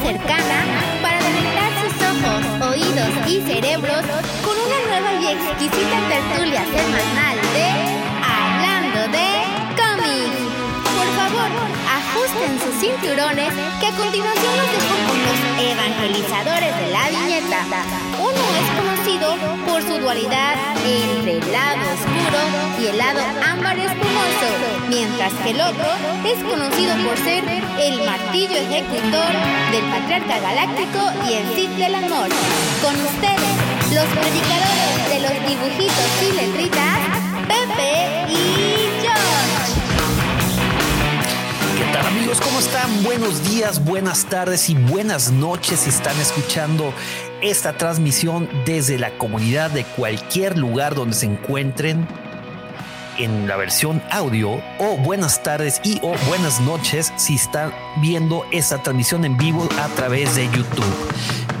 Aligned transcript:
cercana 0.00 0.58
para 1.02 1.18
deleitar 1.22 1.70
sus 1.80 1.94
ojos, 2.02 2.70
oídos 2.70 3.10
y 3.28 3.40
cerebros 3.42 4.02
con 4.44 4.56
una 4.56 4.78
nueva 4.88 5.12
y 5.20 5.26
exquisita 5.28 5.98
tertulia 6.08 6.64
semanal 6.64 7.36
de 7.54 7.68
Hablando 8.24 9.00
de 9.12 9.28
cómics. 9.76 10.38
Por 10.96 11.08
favor, 11.16 11.50
ajusten 11.98 12.60
sus 12.60 12.74
cinturones 12.80 13.52
que 13.80 13.86
a 13.86 13.92
continuación 13.92 14.56
los 14.56 14.72
dejo 14.72 14.96
con 15.08 15.18
los 15.22 15.38
evangelizadores 15.70 16.76
de 16.76 16.90
la 16.92 17.08
viñeta. 17.10 18.05
Por 19.16 19.82
su 19.82 19.98
dualidad 19.98 20.56
entre 20.84 21.38
el 21.38 21.52
lado 21.52 21.80
oscuro 21.94 22.38
y 22.78 22.86
el 22.88 22.98
lado 22.98 23.20
ámbar 23.42 23.78
espumoso, 23.78 24.48
mientras 24.90 25.32
que 25.42 25.52
el 25.52 25.60
otro 25.62 25.86
es 26.22 26.44
conocido 26.44 26.94
por 26.98 27.16
ser 27.24 27.42
el 27.80 28.04
martillo 28.04 28.56
ejecutor 28.56 29.32
del 29.72 29.84
patriarca 29.90 30.38
galáctico 30.38 31.00
y 31.30 31.32
el 31.32 31.46
Cid 31.54 31.70
del 31.78 31.94
amor. 31.94 32.28
Con 32.82 32.94
ustedes, 32.94 33.94
los 33.94 34.04
predicadores 34.04 35.08
de 35.08 35.20
los 35.20 35.48
dibujitos 35.48 36.10
y 36.20 36.32
letritas, 36.32 36.98
Pepe 37.48 38.32
y 38.32 38.85
amigos? 42.04 42.40
¿Cómo 42.40 42.58
están? 42.58 43.02
Buenos 43.04 43.42
días, 43.48 43.82
buenas 43.84 44.26
tardes 44.26 44.68
y 44.68 44.74
buenas 44.74 45.30
noches 45.30 45.80
si 45.80 45.90
están 45.90 46.18
escuchando 46.20 46.92
esta 47.40 47.76
transmisión 47.76 48.48
desde 48.66 48.98
la 48.98 49.16
comunidad 49.16 49.70
de 49.70 49.84
cualquier 49.84 50.58
lugar 50.58 50.94
donde 50.94 51.16
se 51.16 51.26
encuentren 51.26 52.06
en 53.18 53.48
la 53.48 53.56
versión 53.56 54.02
audio 54.10 54.60
o 54.78 54.96
buenas 54.98 55.42
tardes 55.42 55.80
y 55.84 55.98
o 56.02 56.14
buenas 56.28 56.60
noches 56.60 57.12
si 57.16 57.36
están 57.36 57.72
viendo 58.02 58.44
esta 58.52 58.82
transmisión 58.82 59.24
en 59.24 59.38
vivo 59.38 59.66
a 59.78 59.88
través 59.88 60.36
de 60.36 60.46
YouTube. 60.46 61.12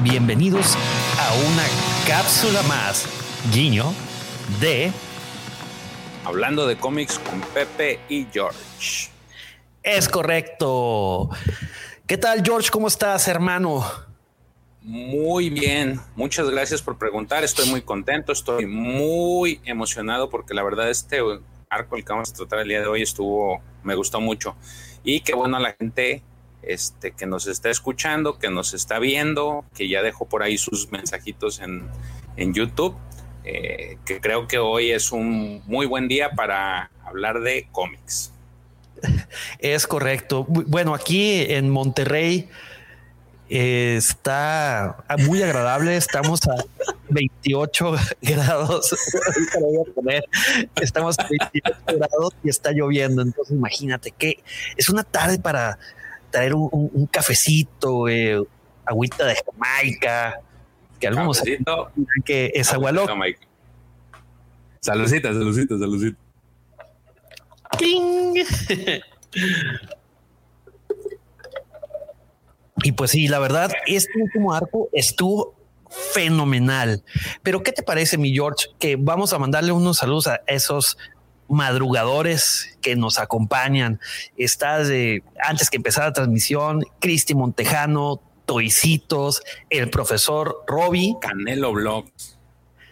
Bienvenidos 0.02 0.76
a 1.18 1.34
una 1.50 1.64
cápsula 2.06 2.62
más, 2.64 3.06
guiño, 3.52 3.92
de 4.60 4.92
Hablando 6.24 6.66
de 6.66 6.76
cómics 6.76 7.20
con 7.20 7.40
Pepe 7.40 8.00
y 8.08 8.26
George. 8.32 9.15
Es 9.86 10.08
correcto. 10.08 11.30
¿Qué 12.08 12.18
tal, 12.18 12.42
George? 12.44 12.70
¿Cómo 12.72 12.88
estás, 12.88 13.28
hermano? 13.28 13.84
Muy 14.82 15.48
bien, 15.48 16.00
muchas 16.16 16.50
gracias 16.50 16.82
por 16.82 16.98
preguntar. 16.98 17.44
Estoy 17.44 17.68
muy 17.70 17.82
contento, 17.82 18.32
estoy 18.32 18.66
muy 18.66 19.60
emocionado 19.64 20.28
porque 20.28 20.54
la 20.54 20.64
verdad 20.64 20.90
este 20.90 21.20
arco 21.70 21.94
el 21.94 22.04
que 22.04 22.12
vamos 22.12 22.32
a 22.32 22.34
tratar 22.34 22.58
el 22.58 22.68
día 22.68 22.80
de 22.80 22.88
hoy 22.88 23.02
estuvo, 23.02 23.62
me 23.84 23.94
gustó 23.94 24.20
mucho. 24.20 24.56
Y 25.04 25.20
qué 25.20 25.36
bueno 25.36 25.56
a 25.56 25.60
la 25.60 25.76
gente 25.78 26.24
este, 26.62 27.12
que 27.12 27.26
nos 27.26 27.46
está 27.46 27.70
escuchando, 27.70 28.40
que 28.40 28.50
nos 28.50 28.74
está 28.74 28.98
viendo, 28.98 29.64
que 29.72 29.88
ya 29.88 30.02
dejó 30.02 30.28
por 30.28 30.42
ahí 30.42 30.58
sus 30.58 30.90
mensajitos 30.90 31.60
en, 31.60 31.88
en 32.36 32.52
YouTube, 32.54 32.96
eh, 33.44 33.98
que 34.04 34.20
creo 34.20 34.48
que 34.48 34.58
hoy 34.58 34.90
es 34.90 35.12
un 35.12 35.62
muy 35.66 35.86
buen 35.86 36.08
día 36.08 36.30
para 36.30 36.90
hablar 37.04 37.38
de 37.38 37.68
cómics. 37.70 38.32
Es 39.58 39.86
correcto. 39.86 40.44
Bueno, 40.48 40.94
aquí 40.94 41.42
en 41.48 41.70
Monterrey 41.70 42.48
eh, 43.48 43.94
está 43.96 45.04
muy 45.26 45.42
agradable. 45.42 45.96
Estamos 45.96 46.40
a 46.48 46.56
28 47.10 47.94
grados. 48.22 48.94
Estamos 50.80 51.18
a 51.18 51.28
28 51.28 51.76
grados 51.86 52.32
y 52.42 52.48
está 52.48 52.72
lloviendo. 52.72 53.22
Entonces, 53.22 53.54
imagínate 53.56 54.10
que 54.10 54.42
es 54.76 54.88
una 54.88 55.04
tarde 55.04 55.38
para 55.38 55.78
traer 56.30 56.54
un, 56.54 56.68
un- 56.72 56.90
un 56.92 57.06
cafecito, 57.06 58.08
eh, 58.08 58.42
agüita 58.84 59.24
de 59.26 59.36
Jamaica, 59.36 60.40
que 60.98 61.06
algunos 61.08 61.40
que 62.24 62.50
es 62.54 62.72
agua 62.72 62.90
loca. 62.92 63.12
Saludcita, 64.80 65.28
saludcita, 65.32 65.78
saludcita. 65.78 66.18
Y 72.82 72.92
pues 72.92 73.10
sí, 73.10 73.28
la 73.28 73.38
verdad, 73.38 73.70
este 73.86 74.12
último 74.20 74.52
arco 74.52 74.88
estuvo 74.92 75.54
fenomenal. 76.12 77.02
Pero 77.42 77.62
¿qué 77.62 77.72
te 77.72 77.82
parece, 77.82 78.18
mi 78.18 78.32
George? 78.32 78.68
Que 78.78 78.96
vamos 78.96 79.32
a 79.32 79.38
mandarle 79.38 79.72
unos 79.72 79.98
saludos 79.98 80.26
a 80.26 80.40
esos 80.46 80.98
madrugadores 81.48 82.78
que 82.82 82.96
nos 82.96 83.18
acompañan. 83.18 84.00
Está 84.36 84.82
de 84.84 85.22
antes 85.42 85.70
que 85.70 85.76
empezara 85.76 86.08
la 86.08 86.12
transmisión, 86.12 86.84
Cristi 87.00 87.34
Montejano, 87.34 88.20
Toicitos, 88.44 89.42
el 89.70 89.90
profesor 89.90 90.64
Robbie. 90.66 91.16
Canelo 91.20 91.72
Blogs. 91.72 92.35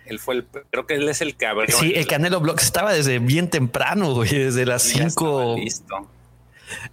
Él 0.07 0.19
fue 0.19 0.35
el, 0.37 0.47
creo 0.71 0.87
que 0.87 0.95
él 0.95 1.09
es 1.09 1.21
el 1.21 1.37
cabrón. 1.37 1.69
Sí, 1.71 1.93
el 1.95 2.07
Canelo 2.07 2.41
Blog 2.41 2.61
estaba 2.61 2.93
desde 2.93 3.19
bien 3.19 3.49
temprano, 3.49 4.13
güey, 4.15 4.31
desde 4.31 4.67
las 4.67 4.85
Ya 4.93 5.05
estaba 5.07 5.11
cinco. 5.11 5.57
Listo. 5.57 6.11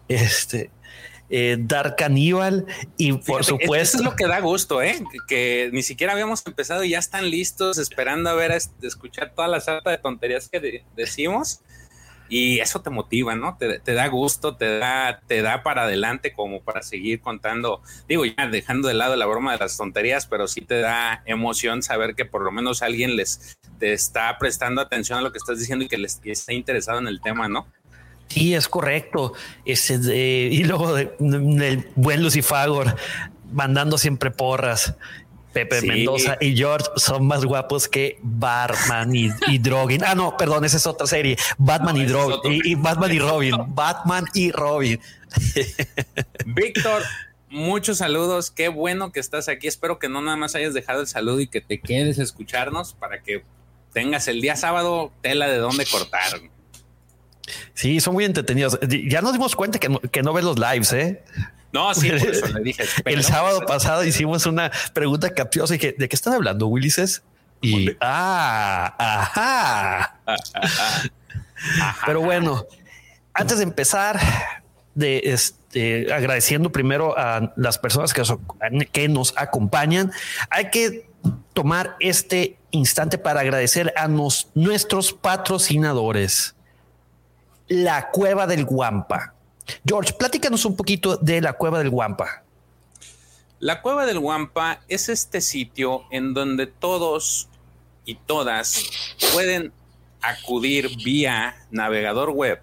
este 0.08 0.70
eh, 1.30 1.56
Dark 1.60 1.96
Caníbal 1.96 2.66
y 2.98 3.14
por 3.14 3.24
Fíjate, 3.24 3.44
supuesto 3.46 3.98
Eso 3.98 3.98
es 4.00 4.04
lo 4.04 4.16
que 4.18 4.28
da 4.28 4.40
gusto, 4.42 4.82
¿eh? 4.82 5.02
Que, 5.12 5.18
que 5.28 5.70
ni 5.72 5.82
siquiera 5.82 6.12
habíamos 6.14 6.46
empezado 6.46 6.84
y 6.84 6.90
ya 6.90 7.00
están 7.00 7.30
listos 7.30 7.78
esperando 7.78 8.30
a 8.30 8.34
ver, 8.34 8.52
a 8.52 8.58
es- 8.58 8.72
escuchar 8.82 9.32
toda 9.34 9.48
la 9.48 9.62
sarta 9.62 9.92
de 9.92 9.98
tonterías 9.98 10.50
que 10.50 10.60
de- 10.60 10.84
decimos. 10.96 11.62
Y 12.34 12.62
eso 12.62 12.81
te 12.81 12.90
motiva, 12.90 13.36
¿no? 13.36 13.58
Te, 13.58 13.80
te 13.80 13.94
da 13.94 14.08
gusto, 14.08 14.56
te 14.56 14.78
da, 14.78 15.19
te 15.28 15.42
da 15.42 15.64
para 15.64 15.84
adelante 15.84 16.31
como 16.31 16.62
para 16.62 16.81
seguir 16.81 17.19
contando. 17.19 17.81
Digo, 18.08 18.24
ya 18.24 18.47
dejando 18.47 18.88
de 18.88 18.94
lado 18.94 19.18
la 19.18 19.25
broma 19.25 19.52
de 19.52 19.58
las 19.59 19.75
tonterías, 19.75 20.28
pero 20.28 20.47
sí 20.47 20.62
te 20.62 20.80
da 20.80 21.24
emoción 21.25 21.84
saber 21.84 22.16
que 22.16 22.24
por 22.24 22.41
lo 22.41 22.52
menos 22.53 22.81
alguien 22.84 23.18
les 23.18 23.59
te 23.80 23.91
está 23.91 24.38
prestando 24.40 24.80
atención 24.80 25.20
a 25.20 25.22
lo 25.22 25.34
que 25.34 25.40
estás 25.40 25.59
diciendo 25.59 25.84
y 25.84 25.90
que 25.90 25.97
les 25.97 26.22
está 26.24 26.53
interesado 26.53 27.00
en 27.00 27.08
el 27.08 27.20
tema, 27.20 27.50
¿no? 27.50 27.68
sí 28.30 28.56
es 28.56 28.70
correcto 28.70 29.34
Ese 29.66 29.96
y 30.16 30.64
luego 30.64 30.94
de- 30.94 31.86
buen 31.96 32.24
Lucifagor 32.24 32.96
mandando 33.52 33.97
siempre 33.97 34.31
porras 34.31 34.96
Pepe 35.54 35.82
Sí. 35.82 35.88
Mendoza 35.88 36.38
y 36.40 36.56
George 36.56 36.88
son 36.96 37.28
más 37.28 37.44
guapos 37.46 37.88
que 37.88 38.18
Batman 38.22 39.14
y, 39.16 39.30
y 39.48 39.58
Drogin. 39.58 40.04
Ah, 40.04 40.16
no, 40.16 40.38
perdón, 40.38 40.64
esa 40.66 40.78
es 40.78 40.88
otra 40.88 41.08
serie. 41.08 41.38
Batman 41.58 41.96
No, 42.08 42.40
y. 42.46 42.54
Y, 42.54 42.72
y 42.72 42.76
Batman 42.76 43.12
y 43.12 43.20
Robin. 43.20 43.56
Batman 43.68 44.26
y 44.34 44.52
Robin. 44.52 45.00
Víctor, 46.46 47.04
muchos 47.50 47.98
saludos. 47.98 48.52
Qué 48.52 48.70
bueno 48.70 49.12
que 49.12 49.20
estás 49.20 49.48
aquí. 49.50 49.68
Espero 49.68 50.00
que 50.00 50.10
no 50.10 50.22
nada 50.22 50.38
más 50.38 50.56
hayas 50.56 50.74
dejado 50.74 51.02
el 51.02 51.08
saludo 51.08 51.40
y 51.42 51.48
que 51.48 51.62
te 51.62 51.80
quedes 51.80 52.20
a 52.20 52.24
escucharnos 52.24 52.94
para 52.94 53.22
que 53.22 53.44
tengas 53.94 54.28
el 54.28 54.42
día 54.42 54.56
sábado 54.56 55.12
tela 55.22 55.48
de 55.48 55.58
dónde 55.58 55.86
cortar. 55.86 56.40
Sí, 57.74 58.00
son 58.00 58.14
muy 58.14 58.24
entretenidos. 58.26 58.80
Ya 59.10 59.22
nos 59.22 59.34
dimos 59.34 59.56
cuenta 59.56 59.80
que 59.80 59.90
no, 59.90 60.00
que 60.00 60.22
no 60.24 60.32
ves 60.34 60.46
los 60.46 60.58
lives, 60.58 60.94
¿eh? 60.94 61.24
No, 61.74 61.94
sí, 61.94 62.09
por 62.09 62.30
eso 62.30 62.48
le 62.48 62.62
dije. 62.62 62.84
El 63.06 63.24
sábado 63.24 63.66
pasado 63.66 64.04
hicimos 64.04 64.46
una 64.46 64.72
pregunta 64.94 65.34
capciosa 65.34 65.76
y 65.76 65.78
que 65.80 65.94
¿de 65.98 66.09
qué 66.09 66.16
están 66.16 66.34
hablando, 66.34 66.68
Willises? 66.68 67.24
Y 67.62 67.92
ah, 68.02 68.96
ajá. 68.98 70.16
Ajá. 70.26 71.09
Pero 72.06 72.22
bueno, 72.22 72.66
antes 73.34 73.58
de 73.59 73.64
empezar, 73.64 74.20
de 74.96 75.22
este, 75.26 76.12
agradeciendo 76.12 76.72
primero 76.72 77.18
a 77.18 77.53
las 77.56 77.78
personas 77.78 78.14
que, 78.14 78.22
nos- 78.22 78.38
que 78.91 79.08
nos 79.08 79.34
acompañan, 79.38 80.12
hay 80.50 80.70
que 80.72 81.08
tomar 81.53 81.96
este 82.00 82.58
instante 82.72 83.18
para 83.20 83.41
agradecer 83.41 83.94
a 83.96 84.08
nos- 84.08 84.47
nuestros 84.56 85.14
patrocinadores. 85.14 86.56
La 87.68 88.09
Cueva 88.09 88.47
del 88.47 88.66
Guampa. 88.66 89.34
George, 89.85 90.14
platícanos 90.14 90.66
un 90.66 90.76
poquito 90.76 91.18
de 91.18 91.41
la 91.41 91.53
Cueva 91.53 91.79
del 91.79 91.90
Guampa. 91.90 92.44
La 93.59 93.82
Cueva 93.82 94.06
del 94.06 94.20
Guampa 94.20 94.82
es 94.88 95.09
este 95.09 95.41
sitio 95.41 96.03
en 96.12 96.34
donde 96.34 96.68
todos 96.68 97.50
y 98.06 98.16
todas 98.16 98.90
pueden 99.34 99.73
acudir 100.22 100.96
vía 101.03 101.58
navegador 101.70 102.29
web, 102.32 102.62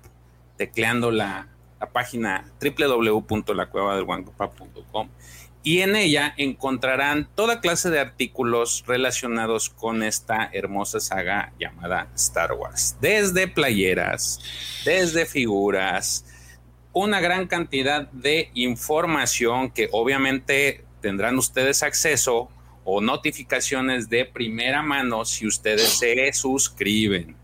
tecleando 0.57 1.11
la, 1.11 1.49
la 1.81 1.91
página 1.91 2.51
www.lacuevadelguampa.com 2.61 5.09
y 5.63 5.83
en 5.83 5.97
ella 5.97 6.35
encontrarán 6.37 7.29
toda 7.35 7.61
clase 7.61 7.91
de 7.91 8.01
artículos 8.01 8.85
relacionados 8.87 9.69
con 9.69 10.03
esta 10.03 10.49
hermosa 10.53 11.01
saga 11.01 11.53
llamada 11.59 12.09
Star 12.15 12.53
Wars. 12.53 12.97
Desde 13.01 13.49
playeras, 13.49 14.41
desde 14.85 15.27
figuras, 15.27 16.25
una 16.93 17.21
gran 17.21 17.47
cantidad 17.47 18.09
de 18.11 18.51
información 18.55 19.71
que 19.71 19.89
obviamente 19.93 20.85
tendrán 21.01 21.39
ustedes 21.39 21.83
acceso 21.83 22.49
o 22.85 23.01
notificaciones 23.01 24.09
de 24.09 24.25
primera 24.25 24.83
mano 24.83 25.25
si 25.25 25.47
ustedes 25.47 25.99
se 25.99 26.33
suscriben. 26.33 27.37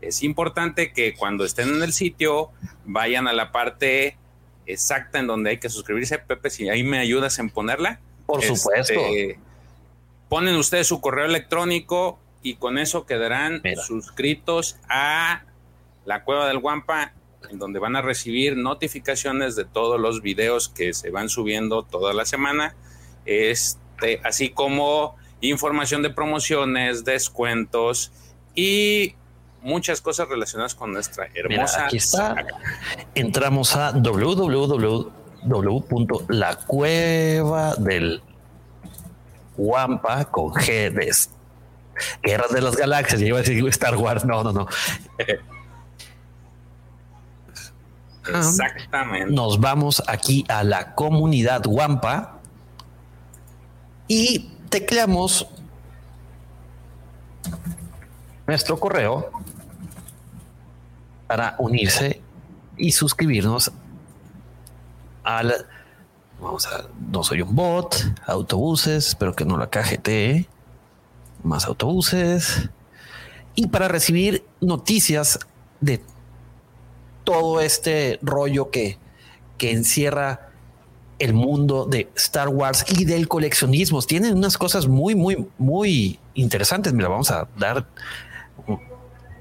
Es 0.00 0.22
importante 0.22 0.92
que 0.92 1.14
cuando 1.14 1.44
estén 1.44 1.68
en 1.68 1.82
el 1.82 1.92
sitio 1.92 2.50
vayan 2.86 3.28
a 3.28 3.32
la 3.34 3.52
parte 3.52 4.16
exacta 4.66 5.18
en 5.18 5.26
donde 5.26 5.50
hay 5.50 5.58
que 5.58 5.68
suscribirse. 5.68 6.18
Pepe, 6.18 6.48
si 6.48 6.68
ahí 6.70 6.82
me 6.82 6.98
ayudas 6.98 7.38
en 7.38 7.50
ponerla. 7.50 8.00
Por 8.24 8.40
Este, 8.42 8.56
supuesto. 8.56 8.94
ponen 10.28 10.54
ustedes 10.56 10.86
su 10.86 11.00
correo 11.00 11.26
electrónico 11.26 12.18
y 12.42 12.54
con 12.54 12.78
eso 12.78 13.04
quedarán 13.04 13.60
Mira. 13.62 13.82
suscritos 13.82 14.78
a 14.88 15.42
la 16.06 16.24
Cueva 16.24 16.46
del 16.48 16.58
Guampa, 16.58 17.12
en 17.48 17.58
donde 17.58 17.78
van 17.78 17.96
a 17.96 18.02
recibir 18.02 18.56
notificaciones 18.56 19.56
de 19.56 19.64
todos 19.64 20.00
los 20.00 20.22
videos 20.22 20.68
que 20.68 20.92
se 20.94 21.10
van 21.10 21.28
subiendo 21.28 21.82
toda 21.82 22.12
la 22.14 22.24
semana, 22.24 22.74
este, 23.24 24.20
así 24.24 24.50
como 24.50 25.16
información 25.40 26.02
de 26.02 26.10
promociones, 26.10 27.04
descuentos 27.04 28.12
y 28.54 29.14
muchas 29.62 30.00
cosas 30.00 30.28
relacionadas 30.28 30.74
con 30.74 30.92
nuestra 30.92 31.28
Mira, 31.28 31.40
hermosa 31.56 31.86
aquí 31.86 31.96
está. 31.98 32.36
Entramos 33.14 33.76
a 33.76 33.92
www.lacueva 33.92 34.74
del 37.76 38.22
Guampa 39.56 40.24
con 40.26 40.52
G 40.52 40.90
de 40.90 41.10
Guerras 42.22 42.52
de 42.52 42.60
las 42.62 42.76
Galaxias. 42.76 43.20
Yo 43.20 43.26
iba 43.28 43.38
a 43.38 43.42
decir 43.42 43.66
Star 43.68 43.96
Wars. 43.96 44.24
No, 44.24 44.42
no, 44.42 44.52
no. 44.52 44.66
Exactamente. 48.38 49.32
Nos 49.32 49.60
vamos 49.60 50.02
aquí 50.06 50.44
a 50.48 50.64
la 50.64 50.94
comunidad 50.94 51.62
Guampa 51.64 52.38
y 54.08 54.50
tecleamos 54.68 55.46
nuestro 58.46 58.78
correo 58.78 59.30
para 61.26 61.54
unirse 61.58 62.20
y 62.76 62.92
suscribirnos 62.92 63.70
al 65.22 65.54
vamos 66.40 66.66
a 66.66 66.86
no 67.12 67.22
soy 67.22 67.42
un 67.42 67.54
bot 67.54 67.94
autobuses 68.26 69.08
espero 69.08 69.36
que 69.36 69.44
no 69.44 69.56
la 69.58 69.68
KGT 69.68 70.48
más 71.42 71.66
autobuses. 71.66 72.68
Y 73.54 73.68
para 73.68 73.88
recibir 73.88 74.44
noticias 74.60 75.38
de 75.80 76.02
todo 77.30 77.60
este 77.60 78.18
rollo 78.22 78.70
que, 78.70 78.98
que 79.58 79.70
encierra 79.70 80.48
el 81.18 81.34
mundo 81.34 81.84
de 81.84 82.08
Star 82.16 82.48
Wars 82.48 82.84
y 82.88 83.04
del 83.04 83.28
coleccionismo. 83.28 84.00
Tienen 84.02 84.36
unas 84.36 84.56
cosas 84.58 84.86
muy, 84.88 85.14
muy, 85.14 85.46
muy 85.58 86.18
interesantes. 86.34 86.92
Mira, 86.92 87.08
vamos 87.08 87.30
a 87.30 87.46
dar. 87.56 87.86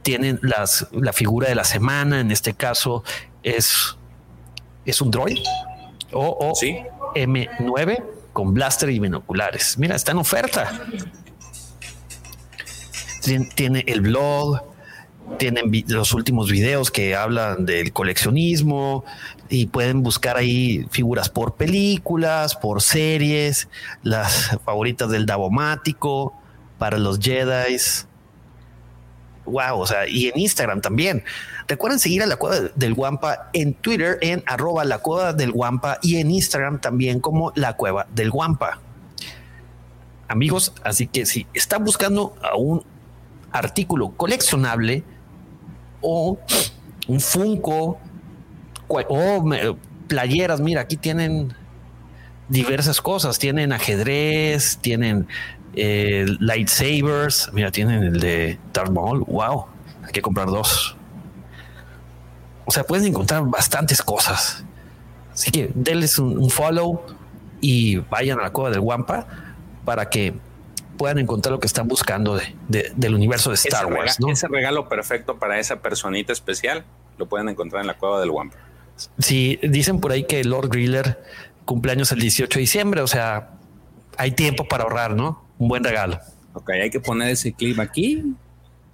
Tienen 0.04 0.40
las, 0.42 0.88
la 0.92 1.14
figura 1.14 1.48
de 1.50 1.56
la 1.56 1.64
semana. 1.64 2.20
En 2.20 2.32
este 2.32 2.54
caso 2.54 3.04
es, 3.44 3.98
es 4.86 5.02
un 5.02 5.10
droid 5.12 5.38
o, 6.12 6.38
o 6.52 6.56
Sí. 6.56 6.78
M9 7.16 8.04
con 8.34 8.54
blaster 8.54 8.90
y 8.90 9.00
binoculares. 9.00 9.78
Mira, 9.78 9.96
está 9.96 10.12
en 10.12 10.18
oferta. 10.20 10.80
Tien- 13.24 13.50
Tiene 13.56 13.84
el 13.88 14.02
blog, 14.02 14.62
tienen 15.38 15.72
los 15.88 16.14
últimos 16.14 16.50
videos 16.50 16.92
que 16.92 17.16
hablan 17.16 17.66
del 17.66 17.94
coleccionismo 17.94 19.04
y 19.50 19.68
pueden 19.68 20.04
buscar 20.04 20.38
ahí 20.38 20.86
figuras 20.92 21.30
por 21.30 21.56
películas, 21.56 22.56
por 22.56 22.82
series, 22.82 23.70
las 24.04 24.58
favoritas 24.66 25.10
del 25.10 25.26
Davomático, 25.26 26.34
para 26.78 26.98
los 26.98 27.20
Jedi. 27.20 27.78
Wow, 29.46 29.80
o 29.80 29.88
sea, 29.88 30.08
y 30.08 30.28
en 30.28 30.40
Instagram 30.40 30.82
también. 30.82 31.24
Recuerden 31.68 32.00
seguir 32.00 32.22
a 32.24 32.26
la 32.26 32.36
Cueva 32.36 32.70
del 32.76 32.94
Guampa 32.94 33.50
en 33.54 33.74
Twitter 33.74 34.18
en 34.22 34.44
arroba 34.46 34.86
la 34.86 35.00
Cueva 35.00 35.34
del 35.34 35.52
Guampa 35.52 36.00
y 36.02 36.18
en 36.18 36.32
Instagram 36.32 36.82
también 36.82 37.20
como 37.20 37.52
la 37.56 37.76
Cueva 37.76 38.08
del 38.14 38.30
Guampa. 38.32 38.80
Amigos, 40.28 40.74
así 40.84 41.08
que 41.08 41.26
si 41.26 41.48
están 41.54 41.84
buscando 41.84 42.36
a 42.44 42.56
un 42.56 42.84
artículo 43.52 44.12
coleccionable 44.16 45.04
o 46.02 46.38
un 47.08 47.20
Funko 47.20 48.00
o 48.88 49.46
playeras, 50.08 50.60
mira, 50.60 50.82
aquí 50.82 50.98
tienen 50.98 51.54
diversas 52.48 53.00
cosas, 53.02 53.38
tienen 53.38 53.72
ajedrez, 53.72 54.78
tienen 54.82 55.28
eh, 55.76 56.26
lightsabers, 56.40 57.52
mira, 57.54 57.72
tienen 57.72 58.04
el 58.04 58.20
de 58.20 58.60
Darth 58.74 58.92
wow, 58.92 59.66
hay 60.06 60.12
que 60.12 60.22
comprar 60.22 60.48
dos. 60.48 60.96
O 62.66 62.72
sea, 62.72 62.84
pueden 62.84 63.08
encontrar 63.08 63.44
bastantes 63.46 64.02
cosas. 64.02 64.64
Así 65.34 65.52
que 65.52 65.72
denles 65.74 66.20
un, 66.20 66.38
un 66.38 66.50
follow 66.50 67.02
y 67.62 67.98
vayan 67.98 68.40
a 68.40 68.44
la 68.44 68.52
cueva 68.52 68.70
del 68.70 68.80
Wampa 68.80 69.28
para 69.86 70.10
que 70.10 70.36
puedan 71.00 71.18
encontrar 71.18 71.54
lo 71.54 71.60
que 71.62 71.66
están 71.68 71.88
buscando 71.88 72.36
de- 72.36 72.54
de- 72.68 72.92
del 72.96 73.16
universo 73.16 73.50
de 73.52 73.56
Star 73.56 73.86
ese, 73.86 73.94
Wars. 73.96 74.18
ese 74.30 74.48
regalo 74.50 74.90
perfecto 74.90 75.40
para 75.40 75.58
esa 75.58 75.78
personita 75.82 76.34
especial 76.34 76.84
lo 77.18 77.26
pueden 77.28 77.48
encontrar 77.48 77.82
en 77.82 77.88
la 77.88 77.94
cueva 77.98 78.20
del 78.20 78.30
Wampa. 78.30 78.58
Sí, 79.18 79.58
dicen 79.64 80.02
por 80.02 80.12
ahí 80.12 80.26
que 80.26 80.44
Lord 80.44 80.68
Griller 80.70 81.24
cumpleaños 81.64 82.12
el 82.12 82.20
18 82.20 82.60
de 82.60 82.62
diciembre, 82.62 83.02
o 83.02 83.08
sea, 83.08 83.52
hay 84.18 84.32
tiempo 84.32 84.66
para 84.68 84.84
ahorrar, 84.84 85.16
¿no? 85.16 85.46
Un 85.58 85.70
buen 85.70 85.84
regalo. 85.86 86.20
Ok, 86.54 86.70
hay 86.72 86.90
que 86.90 87.00
poner 87.00 87.30
ese 87.30 87.54
clip 87.54 87.80
aquí 87.80 88.36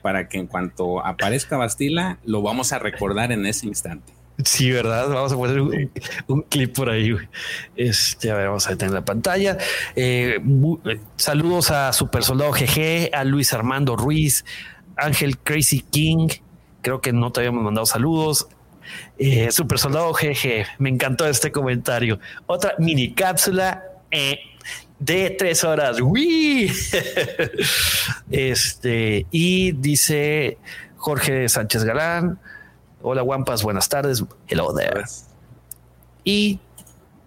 para 0.04 0.28
que 0.30 0.38
en 0.38 0.46
cuanto 0.46 1.04
aparezca 1.04 1.58
Bastila 1.58 2.20
lo 2.24 2.44
vamos 2.44 2.72
a 2.72 2.78
recordar 2.80 3.32
en 3.32 3.48
ese 3.48 3.66
instante. 3.66 4.14
Sí, 4.44 4.70
¿verdad? 4.72 5.08
Vamos 5.08 5.32
a 5.32 5.36
poner 5.36 5.62
un, 5.62 5.92
un 6.28 6.42
clip 6.44 6.76
por 6.76 6.90
ahí. 6.90 7.12
güey. 7.12 7.28
Este, 7.76 8.32
a 8.32 8.36
ver, 8.36 8.48
vamos 8.48 8.68
a 8.68 8.76
tener 8.76 8.94
la 8.94 9.06
pantalla. 9.06 9.58
Eh, 9.96 10.40
eh, 10.86 11.00
saludos 11.16 11.72
a 11.72 11.94
Super 11.94 12.24
Soldado 12.24 12.52
GG, 12.52 13.12
a 13.14 13.24
Luis 13.24 13.54
Armando 13.54 13.96
Ruiz, 13.96 14.44
Ángel 14.98 15.38
Crazy 15.38 15.82
King. 15.82 16.28
Creo 16.82 17.02
que 17.02 17.14
no 17.14 17.32
te 17.32 17.40
habíamos 17.42 17.64
mandado 17.64 17.86
saludos. 17.86 18.48
Eh, 19.18 19.52
Super 19.52 19.80
Soldado 19.80 20.12
GG, 20.12 20.66
me 20.80 20.90
encantó 20.90 21.26
este 21.28 21.52
comentario. 21.52 22.20
Otra 22.46 22.76
mini 22.78 23.14
cápsula 23.14 23.84
eh, 24.12 24.40
de 25.00 25.30
tres 25.32 25.64
horas. 25.64 26.00
¡Uy! 26.02 26.72
este, 28.32 29.26
y 29.32 29.72
dice 29.72 30.58
Jorge 30.98 31.48
Sánchez 31.48 31.84
Galán. 31.84 32.40
Hola, 33.08 33.22
Guampas, 33.22 33.62
buenas 33.62 33.88
tardes. 33.88 34.24
Hello 34.48 34.74
there. 34.74 35.04
Y 36.24 36.60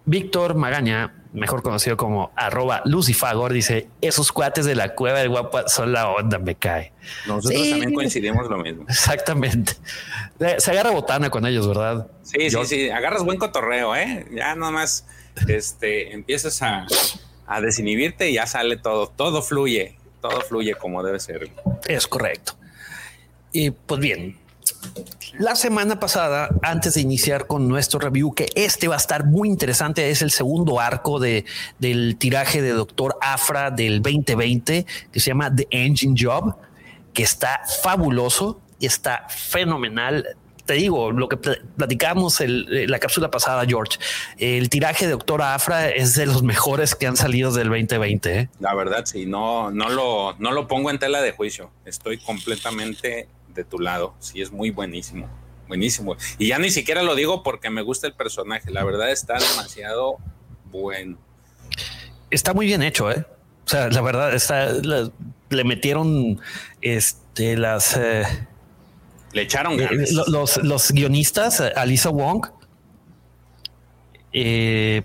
Víctor 0.06 0.56
Magaña, 0.56 1.14
mejor 1.32 1.62
conocido 1.62 1.96
como 1.96 2.32
arroba 2.34 2.82
Lucifagor, 2.84 3.52
dice: 3.52 3.86
Esos 4.00 4.32
cuates 4.32 4.66
de 4.66 4.74
la 4.74 4.96
cueva 4.96 5.20
del 5.20 5.28
Guampa 5.28 5.68
son 5.68 5.92
la 5.92 6.08
onda, 6.10 6.38
me 6.40 6.56
cae. 6.56 6.92
Nosotros 7.28 7.60
Sí. 7.62 7.70
también 7.70 7.94
coincidimos 7.94 8.48
lo 8.48 8.58
mismo. 8.58 8.86
Exactamente. 8.88 9.74
Se 10.58 10.70
agarra 10.72 10.90
botana 10.90 11.30
con 11.30 11.46
ellos, 11.46 11.68
¿verdad? 11.68 12.08
Sí, 12.22 12.48
Yo- 12.50 12.64
sí, 12.64 12.74
sí, 12.74 12.90
agarras 12.90 13.22
buen 13.22 13.38
cotorreo, 13.38 13.94
¿eh? 13.94 14.26
Ya 14.34 14.56
nomás 14.56 15.06
este, 15.46 16.12
empiezas 16.12 16.60
a, 16.62 16.86
a 17.46 17.60
desinhibirte 17.60 18.30
y 18.30 18.34
ya 18.34 18.46
sale 18.48 18.76
todo, 18.78 19.06
todo 19.10 19.42
fluye, 19.42 19.96
todo 20.20 20.40
fluye 20.40 20.74
como 20.74 21.04
debe 21.04 21.20
ser. 21.20 21.50
Es 21.86 22.08
correcto. 22.08 22.54
Y 23.52 23.70
pues 23.70 24.00
bien, 24.00 24.36
la 25.38 25.54
semana 25.54 26.00
pasada, 26.00 26.48
antes 26.62 26.94
de 26.94 27.00
iniciar 27.00 27.46
con 27.46 27.68
nuestro 27.68 28.00
review, 28.00 28.32
que 28.34 28.46
este 28.54 28.88
va 28.88 28.94
a 28.94 28.98
estar 28.98 29.24
muy 29.24 29.48
interesante, 29.48 30.10
es 30.10 30.22
el 30.22 30.30
segundo 30.30 30.80
arco 30.80 31.18
de, 31.20 31.44
del 31.78 32.16
tiraje 32.16 32.62
de 32.62 32.70
Doctor 32.70 33.16
Afra 33.20 33.70
del 33.70 34.00
2020, 34.02 34.86
que 35.12 35.20
se 35.20 35.26
llama 35.30 35.54
The 35.54 35.68
Engine 35.70 36.14
Job, 36.18 36.56
que 37.12 37.22
está 37.22 37.60
fabuloso, 37.82 38.60
está 38.80 39.26
fenomenal. 39.28 40.26
Te 40.66 40.74
digo, 40.74 41.12
lo 41.12 41.28
que 41.28 41.38
pl- 41.38 41.62
platicamos 41.78 42.40
en 42.42 42.90
la 42.90 42.98
cápsula 42.98 43.30
pasada, 43.30 43.64
George, 43.66 43.98
el 44.38 44.68
tiraje 44.68 45.06
de 45.06 45.12
Doctor 45.12 45.40
Afra 45.40 45.88
es 45.88 46.14
de 46.14 46.26
los 46.26 46.42
mejores 46.42 46.94
que 46.94 47.06
han 47.06 47.16
salido 47.16 47.50
del 47.52 47.68
2020. 47.68 48.38
¿eh? 48.38 48.48
La 48.60 48.74
verdad, 48.74 49.04
sí, 49.06 49.24
no, 49.24 49.70
no, 49.70 49.88
lo, 49.88 50.34
no 50.38 50.52
lo 50.52 50.66
pongo 50.68 50.90
en 50.90 50.98
tela 50.98 51.22
de 51.22 51.32
juicio. 51.32 51.70
Estoy 51.86 52.18
completamente 52.18 53.28
de 53.58 53.64
tu 53.64 53.80
lado. 53.80 54.14
Sí, 54.20 54.40
es 54.40 54.52
muy 54.52 54.70
buenísimo. 54.70 55.28
Buenísimo. 55.66 56.16
Y 56.38 56.46
ya 56.46 56.58
ni 56.60 56.70
siquiera 56.70 57.02
lo 57.02 57.16
digo 57.16 57.42
porque 57.42 57.70
me 57.70 57.82
gusta 57.82 58.06
el 58.06 58.14
personaje. 58.14 58.70
La 58.70 58.84
verdad 58.84 59.10
está 59.10 59.34
demasiado 59.34 60.16
bueno. 60.70 61.18
está 62.30 62.54
muy 62.54 62.66
bien 62.66 62.82
hecho, 62.84 63.10
¿eh? 63.10 63.26
O 63.66 63.68
sea, 63.68 63.88
la 63.88 64.00
verdad, 64.00 64.32
está, 64.32 64.66
la- 64.72 65.10
le 65.50 65.64
metieron 65.64 66.40
este, 66.80 67.56
las, 67.56 67.96
eh, 67.96 68.22
Le 69.32 69.42
echaron 69.42 69.72
eh, 69.80 69.88
ganas. 69.90 70.12
los, 70.12 70.56
los 70.62 70.92
guionistas, 70.92 71.60
Alisa 71.60 72.10
Wong, 72.10 72.46
eh, 74.32 75.02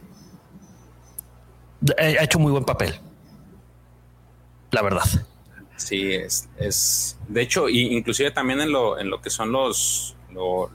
ha 1.98 2.24
hecho 2.24 2.38
muy 2.40 2.52
buen 2.52 2.66
papel. 2.66 2.94
La 4.72 4.82
verdad. 4.84 5.04
Sí, 5.84 6.14
es, 6.14 6.48
es 6.58 7.18
de 7.28 7.42
hecho, 7.42 7.68
y 7.70 7.96
inclusive 7.96 8.32
también 8.32 8.62
en 8.62 8.72
lo, 8.72 8.98
en 9.00 9.10
lo 9.10 9.22
que 9.22 9.30
son 9.30 9.52
los, 9.52 10.16
lo- 10.32 10.72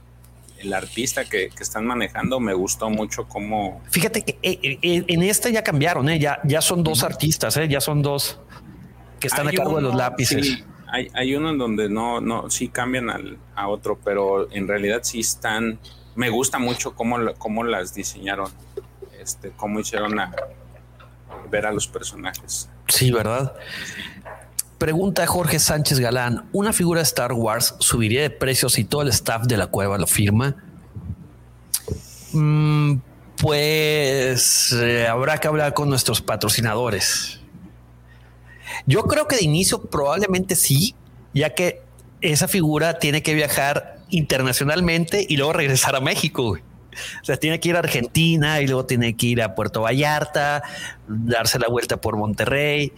el 0.58 0.72
artista 0.72 1.24
que, 1.24 1.50
están 1.58 1.86
manejando, 1.86 2.40
me 2.40 2.52
gustó 2.52 2.90
mucho 2.90 3.26
cómo. 3.28 3.80
Fíjate 3.90 4.22
que 4.22 4.38
eh, 4.42 4.78
eh, 4.82 5.04
en 5.06 5.22
esta 5.22 5.48
ya 5.50 5.62
cambiaron, 5.62 6.08
ya, 6.18 6.40
ya 6.44 6.60
son 6.60 6.82
dos 6.82 7.02
artistas, 7.04 7.58
ya 7.68 7.80
son 7.80 8.02
dos 8.02 8.38
que 9.20 9.28
están 9.28 9.48
a 9.48 9.52
cargo 9.52 9.76
de 9.76 9.82
los 9.82 9.94
lápices. 9.94 10.64
hay, 10.88 11.08
hay, 11.14 11.34
uno 11.34 11.50
en 11.50 11.58
donde 11.58 11.88
no, 11.88 12.20
no, 12.20 12.50
sí 12.50 12.68
cambian 12.68 13.08
al, 13.10 13.38
a 13.54 13.68
otro, 13.68 13.98
pero 14.04 14.50
en 14.52 14.66
realidad 14.68 15.00
sí 15.02 15.20
están. 15.20 15.78
Me 16.14 16.30
gusta 16.30 16.58
mucho 16.58 16.94
cómo, 16.94 17.18
cómo 17.38 17.62
las 17.62 17.94
diseñaron, 17.94 18.50
este, 19.20 19.50
cómo 19.50 19.80
hicieron 19.80 20.18
a 20.18 20.34
ver 21.50 21.66
a 21.66 21.72
los 21.72 21.86
personajes. 21.86 22.68
Sí, 22.88 23.12
¿verdad? 23.12 23.54
Pregunta 24.78 25.26
Jorge 25.26 25.58
Sánchez 25.58 25.98
Galán, 25.98 26.48
¿una 26.52 26.72
figura 26.72 27.00
de 27.00 27.04
Star 27.04 27.32
Wars 27.32 27.74
subiría 27.80 28.22
de 28.22 28.30
precios 28.30 28.74
si 28.74 28.84
todo 28.84 29.02
el 29.02 29.08
staff 29.08 29.42
de 29.46 29.56
la 29.56 29.66
cueva 29.66 29.98
lo 29.98 30.06
firma? 30.06 30.54
Mm, 32.32 32.98
pues 33.38 34.72
eh, 34.72 35.08
habrá 35.08 35.38
que 35.38 35.48
hablar 35.48 35.74
con 35.74 35.88
nuestros 35.88 36.20
patrocinadores. 36.20 37.40
Yo 38.86 39.02
creo 39.04 39.26
que 39.26 39.34
de 39.34 39.44
inicio 39.44 39.82
probablemente 39.82 40.54
sí, 40.54 40.94
ya 41.34 41.54
que 41.54 41.82
esa 42.20 42.46
figura 42.46 43.00
tiene 43.00 43.20
que 43.20 43.34
viajar 43.34 43.98
internacionalmente 44.10 45.26
y 45.28 45.38
luego 45.38 45.54
regresar 45.54 45.96
a 45.96 46.00
México. 46.00 46.56
O 47.22 47.24
sea, 47.24 47.36
tiene 47.36 47.58
que 47.58 47.68
ir 47.68 47.76
a 47.76 47.80
Argentina 47.80 48.60
y 48.60 48.66
luego 48.66 48.86
tiene 48.86 49.16
que 49.16 49.26
ir 49.26 49.42
a 49.42 49.54
Puerto 49.54 49.82
Vallarta, 49.82 50.62
darse 51.06 51.58
la 51.58 51.68
vuelta 51.68 51.96
por 51.96 52.16
Monterrey, 52.16 52.92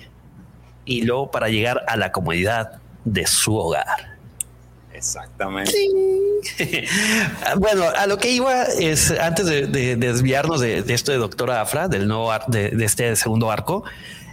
y 0.85 1.03
luego 1.03 1.31
para 1.31 1.49
llegar 1.49 1.85
a 1.87 1.97
la 1.97 2.13
comodidad 2.13 2.81
de 3.05 3.27
su 3.27 3.57
hogar. 3.57 4.19
Exactamente. 4.93 5.73
bueno, 7.59 7.85
a 7.97 8.07
lo 8.07 8.19
que 8.19 8.31
iba 8.31 8.65
es 8.65 9.11
antes 9.11 9.47
de, 9.47 9.97
desviarnos 9.97 10.61
de, 10.61 10.85
esto 10.89 11.13
de 11.13 11.19
Doctora 11.19 11.61
Afra, 11.61 11.89
del 11.89 12.07
nuevo 12.07 12.31
de, 12.49 12.73
este 12.85 13.17
segundo 13.17 13.51
arco, 13.51 13.85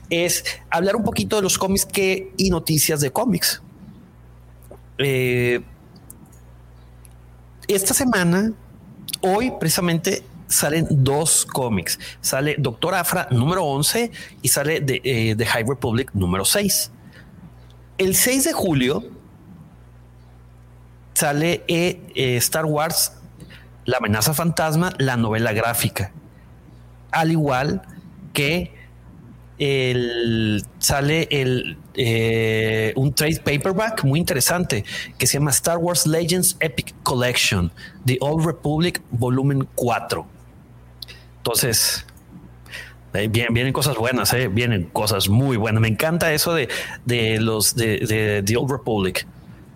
es 0.09 0.43
hablar 0.69 0.95
un 0.95 1.03
poquito 1.03 1.37
de 1.37 1.41
los 1.41 1.57
cómics 1.57 1.85
que, 1.85 2.33
y 2.35 2.49
noticias 2.49 2.99
de 2.99 3.11
cómics. 3.11 3.61
Eh, 4.97 5.61
esta 7.67 7.93
semana, 7.93 8.51
hoy 9.21 9.53
precisamente 9.59 10.23
salen 10.47 10.87
dos 10.89 11.45
cómics. 11.45 11.99
Sale 12.21 12.55
Doctor 12.57 12.95
Afra 12.95 13.27
número 13.31 13.63
11 13.63 14.11
y 14.41 14.47
sale 14.47 14.79
de, 14.79 15.01
eh, 15.03 15.35
The 15.37 15.45
High 15.45 15.65
Republic 15.67 16.11
número 16.13 16.45
6. 16.45 16.91
El 17.97 18.15
6 18.15 18.45
de 18.45 18.53
julio 18.53 19.03
sale 21.13 21.63
eh, 21.67 22.01
eh, 22.15 22.37
Star 22.37 22.65
Wars, 22.65 23.13
La 23.85 23.97
amenaza 23.97 24.33
fantasma, 24.33 24.93
la 24.97 25.15
novela 25.15 25.53
gráfica. 25.53 26.11
Al 27.11 27.31
igual 27.31 27.81
que 28.33 28.75
el, 29.57 30.63
sale 30.77 31.27
el, 31.31 31.77
un 32.95 33.13
trade 33.13 33.39
paperback 33.39 34.03
muy 34.03 34.19
interesante 34.19 34.83
que 35.17 35.25
se 35.25 35.35
llama 35.39 35.51
Star 35.51 35.77
Wars 35.77 36.05
Legends 36.05 36.57
Epic 36.59 36.93
Collection, 37.03 37.71
The 38.05 38.17
Old 38.19 38.45
Republic, 38.45 39.01
volumen 39.09 39.67
4. 39.73 40.36
Entonces, 41.47 42.05
vienen, 43.29 43.71
cosas 43.71 43.95
buenas, 43.95 44.33
¿eh? 44.33 44.49
vienen 44.49 44.83
cosas 44.83 45.29
muy 45.29 45.55
buenas. 45.55 45.79
Me 45.79 45.87
encanta 45.87 46.33
eso 46.33 46.53
de, 46.53 46.67
los 47.39 47.73
de, 47.73 48.43
The 48.45 48.57
Old 48.57 48.69
Republic. 48.69 49.25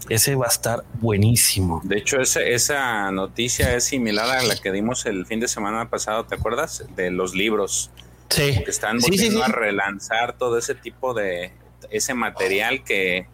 Ese 0.10 0.36
va 0.36 0.48
a 0.48 0.50
estar 0.50 0.84
buenísimo. 1.00 1.80
De 1.86 2.00
hecho, 2.00 2.20
esa 2.20 3.10
noticia 3.12 3.74
es 3.74 3.86
similar 3.86 4.30
a 4.38 4.44
la 4.44 4.58
que 4.58 4.74
dimos 4.74 5.06
el 5.06 5.26
fin 5.26 5.40
de 5.40 5.48
semana 5.48 5.90
pasado, 5.90 6.26
¿te 6.26 6.36
acuerdas? 6.36 6.84
De 6.98 7.10
los 7.10 7.34
libros. 7.36 7.90
Sí. 8.28 8.62
Que 8.66 8.70
están 8.70 9.00
volviendo 9.00 9.42
a 9.42 9.48
relanzar 9.48 10.38
todo 10.38 10.58
ese 10.58 10.76
tipo 10.76 11.14
de 11.14 11.54
ese 11.90 12.14
material 12.14 12.84
que, 12.84 13.28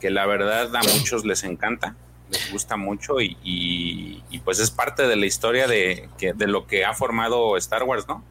que 0.00 0.08
la 0.08 0.24
verdad 0.24 0.74
a 0.74 0.82
muchos 0.82 1.26
les 1.26 1.44
encanta 1.44 1.94
les 2.32 2.52
gusta 2.52 2.76
mucho 2.76 3.20
y, 3.20 4.22
pues 4.44 4.58
es 4.58 4.70
parte 4.70 5.06
de 5.06 5.16
la 5.16 5.26
historia 5.26 5.66
de, 5.66 6.08
de 6.18 6.46
lo 6.46 6.66
que 6.66 6.84
ha 6.84 6.94
formado 6.94 7.56
Star 7.56 7.84
Wars, 7.84 8.06
¿no? 8.08 8.24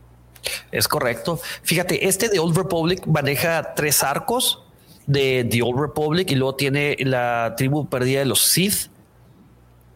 Es 0.71 0.87
correcto. 0.87 1.39
Fíjate, 1.63 2.07
este 2.07 2.29
de 2.29 2.39
Old 2.39 2.57
Republic 2.57 3.05
maneja 3.05 3.73
tres 3.75 4.03
arcos 4.03 4.63
de 5.05 5.47
The 5.49 5.61
Old 5.61 5.79
Republic 5.79 6.31
y 6.31 6.35
luego 6.35 6.55
tiene 6.55 6.95
la 6.99 7.53
tribu 7.57 7.87
perdida 7.87 8.19
de 8.19 8.25
los 8.25 8.41
Sith, 8.41 8.89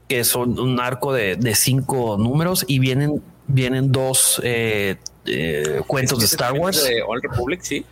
que 0.07 0.23
son 0.23 0.59
un 0.59 0.79
arco 0.79 1.13
de, 1.13 1.55
cinco 1.55 2.17
números 2.17 2.65
y 2.67 2.79
vienen, 2.79 3.21
vienen 3.47 3.91
dos 3.91 4.39
eh, 4.43 4.97
eh, 5.25 5.81
cuentos 5.87 6.19
de 6.19 6.25
Star 6.25 6.53
Wars. 6.53 6.83
De 6.83 7.01
Old 7.01 7.23
Republic, 7.23 7.61
sí. 7.61 7.85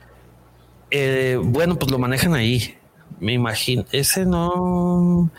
Eh, 0.91 1.39
bueno, 1.41 1.77
pues 1.77 1.91
lo 1.91 1.97
manejan 1.97 2.35
ahí. 2.35 2.77
Me 3.19 3.33
imagino. 3.33 3.85
Ese 3.91 4.25
no. 4.25 5.29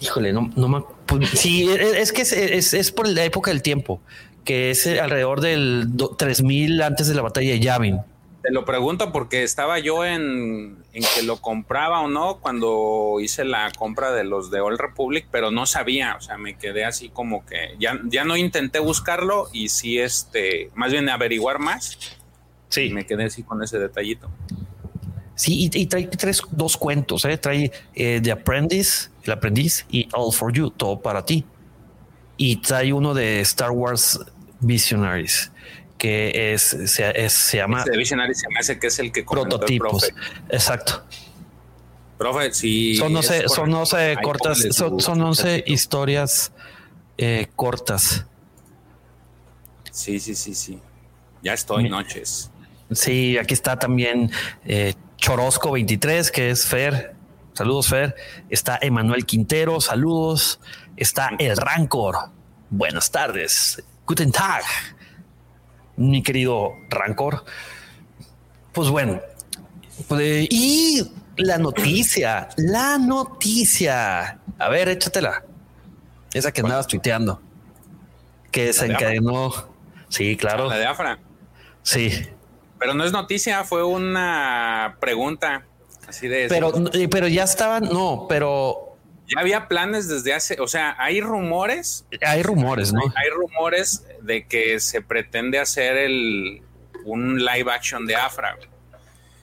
Híjole, 0.00 0.32
no, 0.32 0.50
no 0.56 0.68
me. 0.68 0.84
Pues, 1.06 1.30
sí, 1.30 1.68
es, 1.70 2.12
que 2.12 2.22
es, 2.22 2.92
por 2.92 3.08
la 3.08 3.24
época 3.24 3.50
del 3.50 3.62
tiempo, 3.62 4.00
que 4.44 4.70
es 4.70 4.86
alrededor 4.86 5.40
del 5.40 5.88
3000 6.18 6.82
antes 6.82 7.08
de 7.08 7.14
la 7.14 7.22
batalla 7.22 7.50
de 7.50 7.60
Yavin. 7.60 8.00
Te 8.42 8.52
lo 8.52 8.64
pregunto 8.64 9.10
porque 9.10 9.42
estaba 9.42 9.80
yo 9.80 10.04
en, 10.04 10.76
que 10.92 11.22
lo 11.24 11.38
compraba 11.38 12.00
o 12.00 12.08
no 12.08 12.38
cuando 12.38 13.16
hice 13.20 13.44
la 13.44 13.72
compra 13.76 14.12
de 14.12 14.22
los 14.22 14.52
de 14.52 14.60
Old 14.60 14.78
Republic, 14.78 15.26
pero 15.32 15.50
no 15.50 15.66
sabía, 15.66 16.14
o 16.16 16.20
sea, 16.20 16.38
me 16.38 16.56
quedé 16.56 16.84
así 16.84 17.08
como 17.08 17.44
que 17.44 17.74
ya, 17.80 17.98
ya 18.04 18.24
no 18.24 18.36
intenté 18.36 18.78
buscarlo 18.78 19.48
y 19.52 19.68
sí, 19.68 19.98
este, 19.98 20.70
más 20.74 20.92
bien 20.92 21.08
averiguar 21.08 21.58
más. 21.58 21.98
Sí. 22.68 22.90
me 22.90 23.06
quedé 23.06 23.24
así 23.24 23.42
con 23.42 23.62
ese 23.62 23.78
detallito. 23.78 24.28
Sí, 25.36 25.70
y, 25.70 25.86
trae 25.86 26.06
tres, 26.06 26.40
dos 26.50 26.78
cuentos, 26.78 27.26
¿eh? 27.26 27.36
trae 27.36 27.70
eh, 27.94 28.20
The 28.22 28.32
Apprentice, 28.32 29.10
El 29.22 29.32
Aprendiz 29.32 29.84
y 29.90 30.08
All 30.14 30.32
for 30.32 30.50
You, 30.50 30.70
todo 30.70 30.98
para 30.98 31.26
ti. 31.26 31.44
Y 32.38 32.56
trae 32.56 32.90
uno 32.90 33.12
de 33.12 33.40
Star 33.42 33.70
Wars 33.70 34.18
Visionaries, 34.60 35.52
que 35.98 36.54
es, 36.54 36.62
se, 36.62 37.28
se 37.28 37.56
llama... 37.58 37.80
Este 37.80 37.90
de 37.90 37.98
Visionaries 37.98 38.40
se 38.40 38.48
me 38.48 38.58
hace 38.58 38.78
que 38.78 38.86
es 38.86 38.98
el 38.98 39.12
que 39.12 39.24
Prototipos, 39.24 40.10
exacto. 40.48 41.04
Profe, 42.16 42.54
sí. 42.54 42.96
Son 42.96 43.14
11, 43.14 43.48
son 43.50 43.74
11 43.74 44.16
cortas, 44.22 44.66
son, 44.70 45.00
son 45.00 45.20
11 45.20 45.64
historias 45.66 46.50
eh, 47.18 47.48
cortas. 47.54 48.24
Sí, 49.90 50.18
sí, 50.18 50.34
sí, 50.34 50.54
sí. 50.54 50.80
Ya 51.42 51.52
estoy, 51.52 51.90
noches. 51.90 52.50
Sí, 52.90 53.36
aquí 53.36 53.52
está 53.52 53.78
también 53.78 54.30
eh, 54.64 54.94
Chorosco 55.16 55.72
23, 55.72 56.30
que 56.30 56.50
es 56.50 56.66
Fer. 56.66 57.14
Saludos, 57.52 57.88
Fer. 57.88 58.14
Está 58.50 58.78
Emanuel 58.80 59.24
Quintero, 59.24 59.80
saludos. 59.80 60.60
Está 60.96 61.30
El 61.38 61.56
Rancor. 61.56 62.30
Buenas 62.70 63.10
tardes. 63.10 63.82
Guten 64.06 64.30
Tag. 64.30 64.62
Mi 65.96 66.22
querido 66.22 66.72
Rancor. 66.90 67.44
Pues 68.72 68.88
bueno. 68.90 69.20
Pues, 70.08 70.46
y 70.50 71.10
la 71.36 71.58
noticia, 71.58 72.48
la 72.56 72.98
noticia. 72.98 74.38
A 74.58 74.68
ver, 74.68 74.88
échatela. 74.88 75.44
Esa 76.32 76.52
que 76.52 76.60
andabas 76.60 76.86
tuiteando. 76.86 77.40
Que 78.50 78.72
se 78.72 78.86
encadenó. 78.86 79.52
Sí, 80.08 80.36
claro. 80.36 80.68
La 80.68 80.76
de 80.76 80.86
Afra. 80.86 81.18
Sí. 81.82 82.26
Pero 82.78 82.94
no 82.94 83.04
es 83.04 83.12
noticia, 83.12 83.64
fue 83.64 83.84
una 83.84 84.96
pregunta 85.00 85.64
así 86.06 86.28
de. 86.28 86.46
Pero, 86.48 86.72
eh, 86.92 87.08
pero 87.08 87.28
ya 87.28 87.44
estaban, 87.44 87.84
no, 87.84 88.26
pero. 88.28 88.96
Ya 89.28 89.40
había 89.40 89.66
planes 89.66 90.06
desde 90.06 90.34
hace, 90.34 90.60
o 90.60 90.68
sea, 90.68 90.94
hay 90.98 91.20
rumores. 91.20 92.06
Hay 92.24 92.44
rumores, 92.44 92.92
¿no? 92.92 93.00
Hay, 93.16 93.28
rumores 93.30 94.04
de 94.22 94.46
que 94.46 94.78
se 94.78 95.02
pretende 95.02 95.58
hacer 95.58 95.96
el, 95.96 96.62
un 97.04 97.44
live 97.44 97.72
action 97.72 98.06
de 98.06 98.14
Afra. 98.14 98.56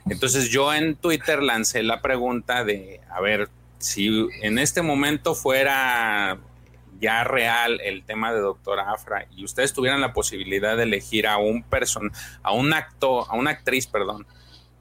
Entonces 0.09 0.49
yo 0.49 0.73
en 0.73 0.95
Twitter 0.95 1.43
lancé 1.43 1.83
la 1.83 2.01
pregunta 2.01 2.63
de, 2.63 3.01
a 3.09 3.19
ver, 3.19 3.49
si 3.77 4.25
en 4.41 4.57
este 4.57 4.81
momento 4.81 5.35
fuera 5.35 6.39
ya 7.03 7.25
real 7.25 7.81
el 7.83 8.05
tema 8.05 8.31
de 8.31 8.39
Doctor 8.39 8.79
Afra 8.79 9.27
y 9.35 9.43
ustedes 9.43 9.73
tuvieran 9.73 9.99
la 9.99 10.13
posibilidad 10.13 10.77
de 10.77 10.83
elegir 10.83 11.27
a 11.27 11.35
un 11.35 11.61
person, 11.61 12.13
a 12.41 12.53
un 12.53 12.71
actor, 12.73 13.25
a 13.27 13.35
una 13.35 13.51
actriz, 13.51 13.87
perdón, 13.87 14.25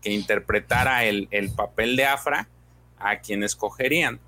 que 0.00 0.12
interpretara 0.12 1.05
el, 1.05 1.29
papel 1.57 1.97
de 1.97 2.05
Afra, 2.05 2.49
¿a 2.97 3.19
quién 3.19 3.43
escogerían? 3.43 4.21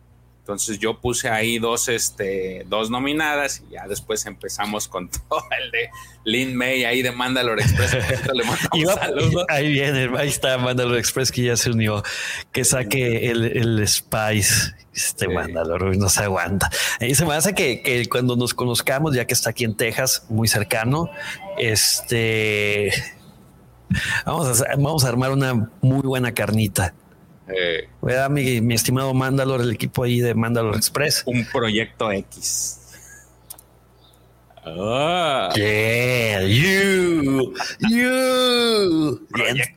Entonces 0.44 0.78
yo 0.78 1.00
puse 1.00 1.30
ahí 1.30 1.58
dos, 1.58 1.88
este, 1.88 2.66
dos 2.68 2.90
nominadas 2.90 3.62
y 3.66 3.72
ya 3.72 3.88
después 3.88 4.26
empezamos 4.26 4.88
con 4.88 5.08
todo 5.28 5.42
el 5.58 5.70
de 5.70 5.88
Lin 6.24 6.54
May 6.54 6.84
ahí 6.84 7.00
de 7.00 7.12
Mandalore 7.12 7.62
Express. 7.62 7.96
ahí 9.48 9.72
viene, 9.72 10.10
ahí 10.18 10.28
está 10.28 10.58
Mandalore 10.58 10.98
Express 10.98 11.32
que 11.32 11.44
ya 11.44 11.56
se 11.56 11.70
unió, 11.70 12.02
que 12.52 12.62
saque 12.62 13.30
el, 13.30 13.44
el 13.56 13.88
Spice. 13.88 14.74
Este 14.94 15.28
Mandalore 15.28 15.96
no 15.96 16.10
se 16.10 16.24
aguanta. 16.24 16.70
Y 17.00 17.14
se 17.14 17.24
me 17.24 17.32
hace 17.32 17.54
que, 17.54 17.80
que, 17.80 18.06
cuando 18.06 18.36
nos 18.36 18.52
conozcamos, 18.52 19.14
ya 19.14 19.26
que 19.26 19.32
está 19.32 19.48
aquí 19.48 19.64
en 19.64 19.74
Texas, 19.74 20.26
muy 20.28 20.46
cercano, 20.46 21.08
este 21.56 22.92
vamos 24.26 24.60
a, 24.60 24.76
vamos 24.76 25.04
a 25.06 25.08
armar 25.08 25.30
una 25.32 25.70
muy 25.80 26.02
buena 26.02 26.34
carnita. 26.34 26.92
Eh, 27.48 27.88
mi, 28.30 28.60
mi, 28.60 28.74
estimado 28.74 29.12
Mandalor, 29.12 29.60
el 29.60 29.72
equipo 29.72 30.04
ahí 30.04 30.20
de 30.20 30.34
Mandalor 30.34 30.76
Express. 30.76 31.22
Un 31.26 31.44
proyecto 31.46 32.10
X. 32.10 32.83
Yeah, 34.64 36.40
you, 36.42 37.54
you. 37.90 39.26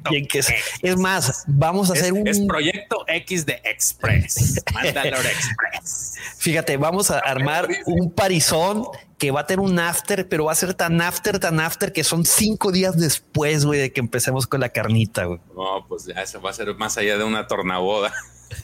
Bien, 0.10 0.26
que 0.28 0.40
es, 0.40 0.54
es, 0.82 0.98
más, 0.98 1.44
vamos 1.48 1.90
a 1.90 1.94
hacer 1.94 2.14
un. 2.14 2.26
Es 2.26 2.40
proyecto 2.40 3.04
X 3.08 3.46
de 3.46 3.60
Express. 3.66 4.58
Express. 4.84 6.16
Fíjate, 6.38 6.78
vamos 6.78 7.12
a 7.12 7.20
armar 7.20 7.68
un 7.86 8.12
parizón 8.12 8.86
que 9.18 9.32
va 9.32 9.42
a 9.42 9.46
tener 9.46 9.60
un 9.60 9.78
after, 9.78 10.30
pero 10.30 10.46
va 10.46 10.54
a 10.54 10.56
ser 10.56 10.74
tan 10.74 11.02
after, 11.02 11.38
tan 11.40 11.60
after 11.60 11.92
que 11.92 12.06
son 12.06 12.24
cinco 12.24 12.72
días 12.72 12.98
después, 12.98 13.66
güey, 13.66 13.82
de 13.82 13.92
que 13.92 14.00
empecemos 14.00 14.48
con 14.48 14.62
la 14.62 14.70
carnita, 14.70 15.26
güey. 15.26 15.40
No, 15.54 15.86
pues 15.90 16.06
ya 16.06 16.22
eso 16.22 16.42
va 16.42 16.52
a 16.52 16.54
ser 16.54 16.74
más 16.76 16.98
allá 16.98 17.18
de 17.18 17.26
una 17.26 17.46
tornaboda. 17.48 18.14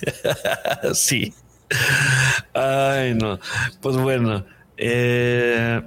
sí. 0.93 1.33
Ay, 2.53 3.13
no. 3.13 3.39
Pues 3.81 3.97
bueno. 3.97 4.45
Eh... 4.77 5.81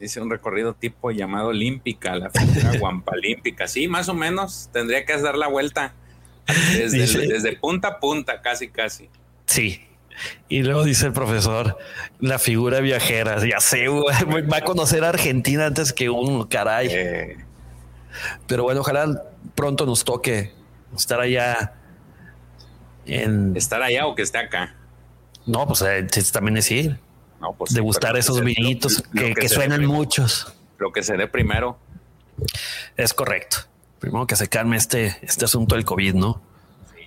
Dice 0.00 0.20
un 0.20 0.30
recorrido 0.30 0.74
tipo 0.74 1.10
llamado 1.10 1.48
Olímpica, 1.48 2.14
la 2.16 2.30
figura 2.30 2.72
Guampalímpica. 2.78 3.66
Sí, 3.66 3.88
más 3.88 4.08
o 4.08 4.14
menos. 4.14 4.70
Tendría 4.72 5.04
que 5.04 5.16
dar 5.20 5.36
la 5.36 5.48
vuelta 5.48 5.94
desde, 6.46 7.26
desde 7.26 7.56
punta 7.56 7.88
a 7.88 8.00
punta, 8.00 8.40
casi, 8.40 8.68
casi. 8.68 9.08
Sí, 9.46 9.88
y 10.48 10.62
luego 10.62 10.84
dice 10.84 11.06
el 11.06 11.12
profesor, 11.12 11.78
la 12.20 12.38
figura 12.38 12.80
viajera, 12.80 13.44
ya 13.46 13.60
sé, 13.60 13.88
va 13.88 14.56
a 14.56 14.60
conocer 14.62 15.04
a 15.04 15.10
Argentina 15.10 15.66
antes 15.66 15.92
que 15.92 16.10
uno, 16.10 16.48
caray. 16.48 16.88
Eh. 16.90 17.36
Pero 18.46 18.64
bueno, 18.64 18.80
ojalá 18.80 19.24
pronto 19.54 19.86
nos 19.86 20.04
toque 20.04 20.52
estar 20.96 21.20
allá 21.20 21.74
en... 23.06 23.56
¿Estar 23.56 23.82
allá 23.82 24.06
o 24.06 24.14
que 24.14 24.22
esté 24.22 24.38
acá? 24.38 24.74
No, 25.46 25.66
pues 25.66 25.82
eh, 25.82 26.06
también 26.32 26.56
es 26.56 26.70
ir. 26.70 26.98
No, 27.40 27.52
pues 27.52 27.72
Degustar 27.72 28.16
esos 28.16 28.40
vinitos 28.40 29.02
que, 29.12 29.48
suenan 29.48 29.84
muchos. 29.86 30.52
Lo 30.78 30.92
que 30.92 31.02
se 31.02 31.16
dé 31.16 31.28
primero. 31.28 31.78
Es 32.96 33.14
correcto. 33.14 33.58
Primero 33.98 34.26
que 34.26 34.36
se 34.36 34.48
calme 34.48 34.76
este, 34.76 35.16
este 35.22 35.44
asunto 35.44 35.74
del 35.74 35.84
COVID, 35.84 36.14
¿no? 36.14 36.40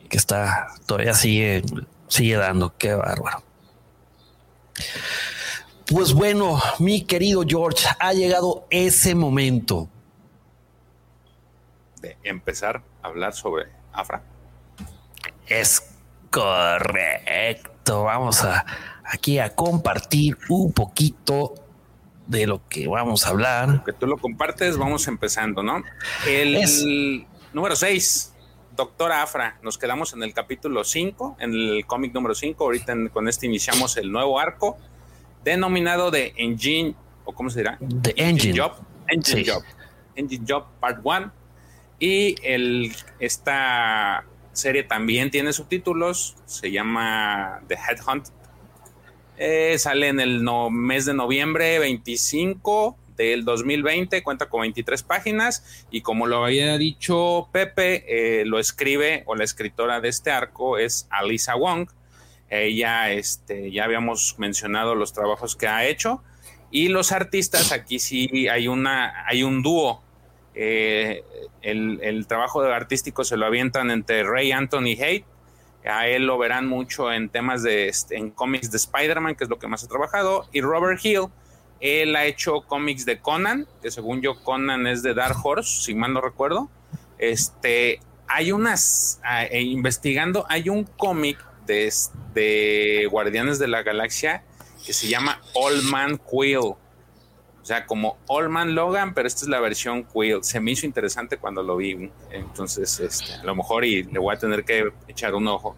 Que 0.10 0.18
está, 0.18 0.74
todavía 0.86 1.14
sigue 1.14 1.64
sigue 2.12 2.36
dando. 2.36 2.78
Qué 2.78 2.94
bárbaro. 2.94 3.42
Pues 5.88 6.14
bueno, 6.14 6.62
mi 6.80 7.04
querido 7.04 7.44
George, 7.48 7.88
ha 8.00 8.14
llegado 8.14 8.66
ese 8.70 9.16
momento. 9.16 9.90
De 12.02 12.18
empezar 12.24 12.82
a 13.02 13.08
hablar 13.08 13.34
sobre 13.34 13.68
Afra. 13.94 14.24
Es 15.48 15.94
correcto. 16.30 18.04
Vamos 18.04 18.44
a 18.44 18.66
aquí 19.12 19.40
a 19.40 19.56
compartir 19.56 20.38
un 20.50 20.72
poquito 20.72 21.54
de 22.28 22.48
lo 22.48 22.68
que 22.68 22.88
vamos 22.88 23.26
a 23.26 23.30
hablar. 23.30 23.84
Que 23.84 23.94
tú 23.94 24.08
lo 24.08 24.18
compartes, 24.18 24.78
vamos 24.78 25.08
empezando, 25.08 25.64
¿no? 25.64 25.84
El 26.26 27.26
número 27.54 27.76
6 27.76 28.32
Doctora 28.76 29.22
Afra, 29.22 29.60
nos 29.62 29.78
quedamos 29.78 30.14
en 30.14 30.24
el 30.24 30.34
capítulo 30.34 30.84
5, 30.84 31.38
en 31.40 31.54
el 31.54 31.86
cómic 31.86 32.14
número 32.14 32.34
5. 32.34 32.64
Ahorita 32.64 32.96
con 33.12 33.28
este 33.28 33.46
iniciamos 33.46 33.98
el 33.98 34.12
nuevo 34.12 34.40
arco, 34.40 34.78
denominado 35.44 36.10
de 36.10 36.34
Engine, 36.38 36.96
o 37.26 37.34
cómo 37.34 37.50
se 37.50 37.60
dirá? 37.60 37.78
The 38.02 38.14
Engine. 38.16 38.58
Job. 38.58 38.74
Engine 39.10 39.44
Job. 39.46 39.64
Engine 40.16 40.46
Job 40.48 40.66
Part 40.80 41.02
1. 41.04 41.32
Y 42.00 42.36
el, 42.44 42.96
esta 43.20 44.26
serie 44.54 44.84
también 44.84 45.32
tiene 45.32 45.52
subtítulos, 45.54 46.38
se 46.46 46.72
llama 46.72 47.62
The 47.68 47.76
Headhunt. 47.76 48.30
Eh, 49.44 49.80
sale 49.80 50.08
en 50.08 50.20
el 50.20 50.44
mes 50.70 51.06
de 51.08 51.16
noviembre 51.16 51.80
25 51.80 52.96
del 53.18 53.44
2020, 53.44 54.22
cuenta 54.22 54.48
con 54.50 54.62
23 54.62 55.02
páginas 55.02 55.84
y 55.90 56.02
como 56.02 56.28
lo 56.28 56.46
había 56.46 56.78
dicho 56.78 57.50
Pepe, 57.52 58.06
eh, 58.42 58.46
lo 58.46 58.60
escribe 58.60 59.24
o 59.26 59.34
la 59.34 59.44
escritora 59.44 60.00
de 60.00 60.10
este 60.10 60.30
arco 60.30 60.78
es 60.78 61.08
Alisa 61.10 61.56
Wong. 61.56 61.90
Ella, 62.52 63.12
este, 63.14 63.72
ya 63.72 63.86
habíamos 63.86 64.36
mencionado 64.38 64.94
los 64.94 65.12
trabajos 65.12 65.56
que 65.56 65.68
ha 65.68 65.88
hecho 65.88 66.22
y 66.70 66.90
los 66.90 67.12
artistas, 67.12 67.72
aquí 67.72 67.98
sí 67.98 68.48
hay, 68.48 68.68
una, 68.68 69.26
hay 69.26 69.42
un 69.42 69.64
dúo. 69.64 70.04
Eh, 70.54 71.24
el, 71.64 72.28
trabajo 72.28 72.62
artístico 72.62 73.24
se 73.24 73.38
lo 73.38 73.48
avientan 73.48 73.90
entre 73.90 74.22
Ray 74.22 74.52
Anthony 74.52 75.02
Haight, 75.02 75.26
a 75.86 76.08
él 76.08 76.26
lo 76.26 76.38
verán 76.38 76.68
mucho 76.68 77.12
en 77.12 77.30
temas 77.30 77.64
de 77.64 77.88
este, 77.88 78.18
en 78.18 78.32
cómics 78.32 78.72
de 78.72 78.78
Spider-Man, 78.78 79.36
que 79.36 79.44
es 79.44 79.50
lo 79.50 79.60
que 79.60 79.68
más 79.68 79.84
ha 79.84 79.88
trabajado, 79.88 80.48
y 80.52 80.62
Robert 80.62 81.04
Hill, 81.04 81.28
él 81.80 82.16
ha 82.16 82.26
hecho 82.26 82.62
cómics 82.62 83.06
de 83.06 83.20
Conan, 83.20 83.68
que 83.82 83.90
según 83.90 84.22
yo 84.22 84.42
Conan 84.44 84.86
es 84.86 85.02
de 85.02 85.14
Dark 85.16 85.38
Horse, 85.44 85.82
si 85.82 85.96
mal 85.96 86.14
no 86.14 86.22
recuerdo. 86.22 86.70
Este, 87.18 88.00
hay 88.28 88.52
unas, 88.52 89.20
e 89.50 89.62
investigando, 89.62 90.46
hay 90.48 90.70
un 90.70 90.84
cómic 90.84 91.44
de, 91.66 91.92
de, 92.34 93.08
Guardianes 93.10 93.60
de 93.60 93.68
la 93.68 93.82
Galaxia 93.82 94.44
que 94.86 94.94
se 94.94 95.08
llama 95.08 95.42
All 95.56 95.82
Man 95.84 96.20
Quill. 96.20 96.76
O 97.62 97.66
sea, 97.66 97.86
como 97.86 98.18
All 98.28 98.50
Man 98.50 98.74
Logan, 98.74 99.14
pero 99.14 99.28
esta 99.28 99.42
es 99.42 99.48
la 99.48 99.60
versión 99.60 100.04
Quill. 100.04 100.44
Se 100.44 100.60
me 100.60 100.72
hizo 100.72 100.86
interesante 100.86 101.38
cuando 101.38 101.62
lo 101.62 101.78
vi. 101.78 102.12
Entonces, 102.32 103.00
este, 103.00 103.34
a 103.36 103.44
lo 103.44 103.56
mejor 103.56 103.86
y 103.86 104.04
le 104.04 104.20
voy 104.20 104.36
a 104.36 104.40
tener 104.40 104.64
que 104.64 104.92
echar 105.08 105.36
un 105.36 105.48
ojo. 105.48 105.76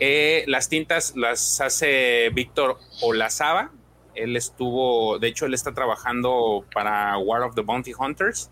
Eh, 0.00 0.44
las 0.46 0.68
tintas 0.68 1.14
las 1.14 1.60
hace 1.60 2.30
Víctor 2.30 2.78
Olazaba, 3.02 3.70
él 4.14 4.36
estuvo, 4.36 5.18
de 5.18 5.28
hecho, 5.28 5.46
él 5.46 5.54
está 5.54 5.72
trabajando 5.72 6.64
para 6.74 7.16
War 7.18 7.42
of 7.42 7.54
the 7.54 7.62
Bounty 7.62 7.92
Hunters. 7.96 8.50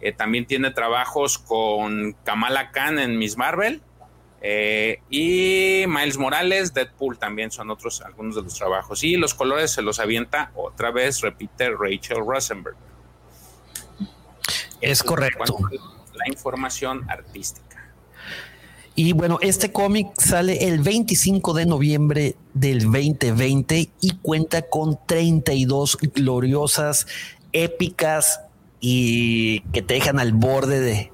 Eh, 0.00 0.12
también 0.12 0.46
tiene 0.46 0.70
trabajos 0.70 1.38
con 1.38 2.12
Kamala 2.24 2.70
Khan 2.70 2.98
en 2.98 3.18
Miss 3.18 3.36
Marvel. 3.36 3.82
Eh, 4.40 5.00
y 5.10 5.84
Miles 5.88 6.16
Morales, 6.16 6.72
Deadpool 6.72 7.18
también 7.18 7.50
son 7.50 7.70
otros, 7.70 8.00
algunos 8.02 8.36
de 8.36 8.42
los 8.42 8.54
trabajos. 8.54 9.02
Y 9.02 9.16
los 9.16 9.34
colores 9.34 9.72
se 9.72 9.82
los 9.82 9.98
avienta 9.98 10.52
otra 10.54 10.90
vez, 10.90 11.20
repite 11.20 11.70
Rachel 11.70 12.18
Rosenberg. 12.24 12.76
Es 14.80 15.02
correcto. 15.02 15.58
La 16.14 16.28
información 16.28 17.08
artística. 17.08 17.68
Y 18.94 19.12
bueno, 19.12 19.38
este 19.42 19.70
cómic 19.70 20.08
sale 20.18 20.66
el 20.66 20.80
25 20.80 21.54
de 21.54 21.66
noviembre 21.66 22.34
del 22.52 22.82
2020 22.82 23.90
y 24.00 24.10
cuenta 24.22 24.62
con 24.62 24.98
32 25.06 25.98
gloriosas, 26.14 27.06
épicas 27.52 28.40
y 28.80 29.60
que 29.72 29.82
te 29.82 29.94
dejan 29.94 30.18
al 30.18 30.32
borde 30.32 30.80
de, 30.80 31.12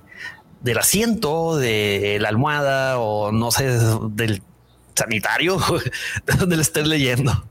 del 0.64 0.78
asiento, 0.78 1.56
de 1.56 2.16
la 2.20 2.30
almohada 2.30 2.98
o 2.98 3.30
no 3.30 3.50
sé, 3.50 3.78
del 4.10 4.42
sanitario, 4.96 5.58
de 6.26 6.34
donde 6.34 6.56
le 6.56 6.62
estés 6.62 6.88
leyendo. 6.88 7.46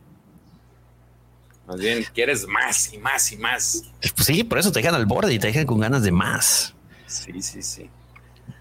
Más 1.67 1.77
bien, 1.77 2.03
quieres 2.13 2.47
más 2.47 2.91
y 2.91 2.97
más 2.97 3.31
y 3.31 3.37
más. 3.37 3.83
Pues 4.15 4.25
sí, 4.25 4.43
por 4.43 4.57
eso 4.57 4.71
te 4.71 4.79
dejan 4.79 4.95
al 4.95 5.05
borde 5.05 5.31
y 5.31 5.39
te 5.39 5.47
dejan 5.47 5.65
con 5.65 5.79
ganas 5.79 6.01
de 6.01 6.11
más. 6.11 6.73
Sí, 7.05 7.41
sí, 7.41 7.61
sí. 7.61 7.89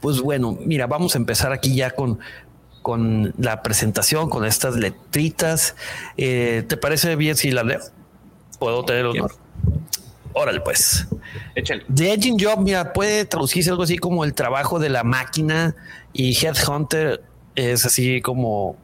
Pues 0.00 0.20
bueno, 0.20 0.56
mira, 0.64 0.86
vamos 0.86 1.14
a 1.14 1.18
empezar 1.18 1.52
aquí 1.52 1.74
ya 1.74 1.90
con, 1.92 2.20
con 2.82 3.34
la 3.38 3.62
presentación, 3.62 4.28
con 4.28 4.44
estas 4.44 4.76
letritas. 4.76 5.74
Eh, 6.18 6.64
¿Te 6.68 6.76
parece 6.76 7.16
bien 7.16 7.36
si 7.36 7.50
la 7.50 7.64
leo? 7.64 7.80
¿Puedo 8.58 8.84
tener 8.84 9.06
honor? 9.06 9.34
Órale, 10.32 10.60
pues. 10.60 11.06
Échale. 11.54 11.84
The 11.94 12.14
Engine 12.14 12.42
Job, 12.42 12.60
mira, 12.60 12.92
puede 12.92 13.24
traducirse 13.24 13.70
algo 13.70 13.82
así 13.82 13.98
como 13.98 14.24
el 14.24 14.34
trabajo 14.34 14.78
de 14.78 14.88
la 14.88 15.04
máquina 15.04 15.74
y 16.12 16.36
Headhunter 16.36 17.22
es 17.54 17.84
así 17.84 18.20
como 18.22 18.76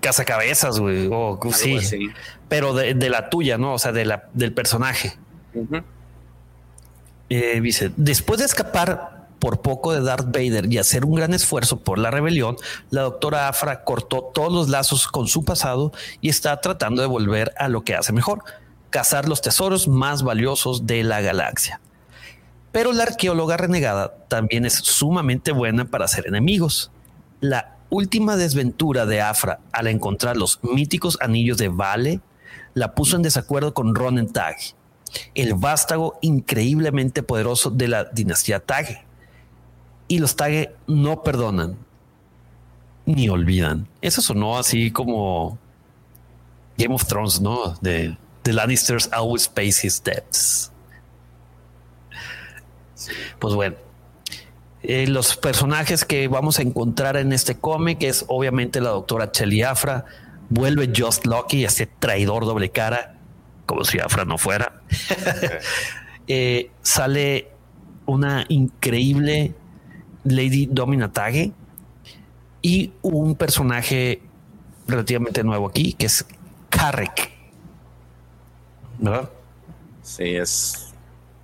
cazacabezas, 0.00 0.80
güey, 0.80 1.08
o 1.10 1.38
sí, 1.52 1.78
pero 2.48 2.74
de, 2.74 3.08
la 3.08 3.30
tuya, 3.30 3.56
¿no? 3.56 3.74
O 3.74 3.78
sea, 3.78 3.92
de 3.92 4.04
la, 4.04 4.28
del 4.34 4.52
personaje. 4.52 5.14
Eh, 7.30 7.60
dice, 7.60 7.90
después 7.96 8.40
de 8.40 8.46
escapar 8.46 9.13
por 9.38 9.60
poco 9.60 9.92
de 9.92 10.00
Darth 10.00 10.26
Vader 10.26 10.72
y 10.72 10.78
hacer 10.78 11.04
un 11.04 11.14
gran 11.14 11.34
esfuerzo 11.34 11.80
por 11.80 11.98
la 11.98 12.10
rebelión, 12.10 12.56
la 12.90 13.02
doctora 13.02 13.48
Afra 13.48 13.84
cortó 13.84 14.30
todos 14.34 14.52
los 14.52 14.68
lazos 14.68 15.06
con 15.08 15.28
su 15.28 15.44
pasado 15.44 15.92
y 16.20 16.28
está 16.28 16.60
tratando 16.60 17.02
de 17.02 17.08
volver 17.08 17.52
a 17.58 17.68
lo 17.68 17.82
que 17.82 17.94
hace 17.94 18.12
mejor, 18.12 18.42
cazar 18.90 19.28
los 19.28 19.40
tesoros 19.40 19.88
más 19.88 20.22
valiosos 20.22 20.86
de 20.86 21.02
la 21.04 21.20
galaxia. 21.20 21.80
Pero 22.72 22.92
la 22.92 23.04
arqueóloga 23.04 23.56
renegada 23.56 24.14
también 24.28 24.66
es 24.66 24.74
sumamente 24.74 25.52
buena 25.52 25.84
para 25.84 26.06
hacer 26.06 26.26
enemigos. 26.26 26.90
La 27.40 27.76
última 27.88 28.36
desventura 28.36 29.06
de 29.06 29.20
Afra 29.20 29.60
al 29.70 29.86
encontrar 29.86 30.36
los 30.36 30.58
míticos 30.64 31.16
anillos 31.20 31.58
de 31.58 31.68
Vale 31.68 32.20
la 32.74 32.94
puso 32.94 33.14
en 33.14 33.22
desacuerdo 33.22 33.74
con 33.74 33.94
Ronen 33.94 34.32
Tag, 34.32 34.56
el 35.34 35.54
vástago 35.54 36.18
increíblemente 36.20 37.22
poderoso 37.22 37.70
de 37.70 37.88
la 37.88 38.04
dinastía 38.04 38.60
Tag. 38.60 39.03
Y 40.08 40.18
los 40.18 40.36
Tag 40.36 40.74
no 40.86 41.22
perdonan 41.22 41.76
ni 43.06 43.28
olvidan. 43.28 43.86
Eso 44.00 44.22
sonó 44.22 44.58
así 44.58 44.90
como 44.90 45.58
Game 46.76 46.94
of 46.94 47.06
Thrones, 47.06 47.40
¿no? 47.40 47.76
De 47.80 48.16
The 48.42 48.52
Lannisters 48.52 49.08
always 49.12 49.48
face 49.48 49.86
his 49.86 50.02
debts. 50.02 50.70
Pues 53.38 53.54
bueno, 53.54 53.76
eh, 54.82 55.06
los 55.06 55.36
personajes 55.36 56.04
que 56.04 56.28
vamos 56.28 56.58
a 56.58 56.62
encontrar 56.62 57.16
en 57.16 57.32
este 57.32 57.56
cómic 57.56 58.02
es 58.02 58.24
obviamente 58.28 58.80
la 58.80 58.90
doctora 58.90 59.30
Chelly 59.30 59.62
Afra, 59.62 60.04
vuelve 60.48 60.92
Just 60.94 61.26
Lucky, 61.26 61.64
ese 61.64 61.86
traidor 61.86 62.44
doble 62.44 62.70
cara, 62.70 63.14
como 63.66 63.84
si 63.84 63.98
Afra 63.98 64.24
no 64.24 64.38
fuera. 64.38 64.82
Eh, 66.26 66.70
sale 66.80 67.50
una 68.06 68.46
increíble 68.48 69.52
Lady 70.24 70.66
Dominatage 70.66 71.52
y 72.62 72.92
un 73.02 73.34
personaje 73.36 74.22
relativamente 74.86 75.42
nuevo 75.44 75.68
aquí, 75.68 75.92
que 75.92 76.06
es 76.06 76.24
Carrick. 76.70 77.30
¿Verdad? 78.98 79.30
Sí, 80.02 80.36
es. 80.36 80.92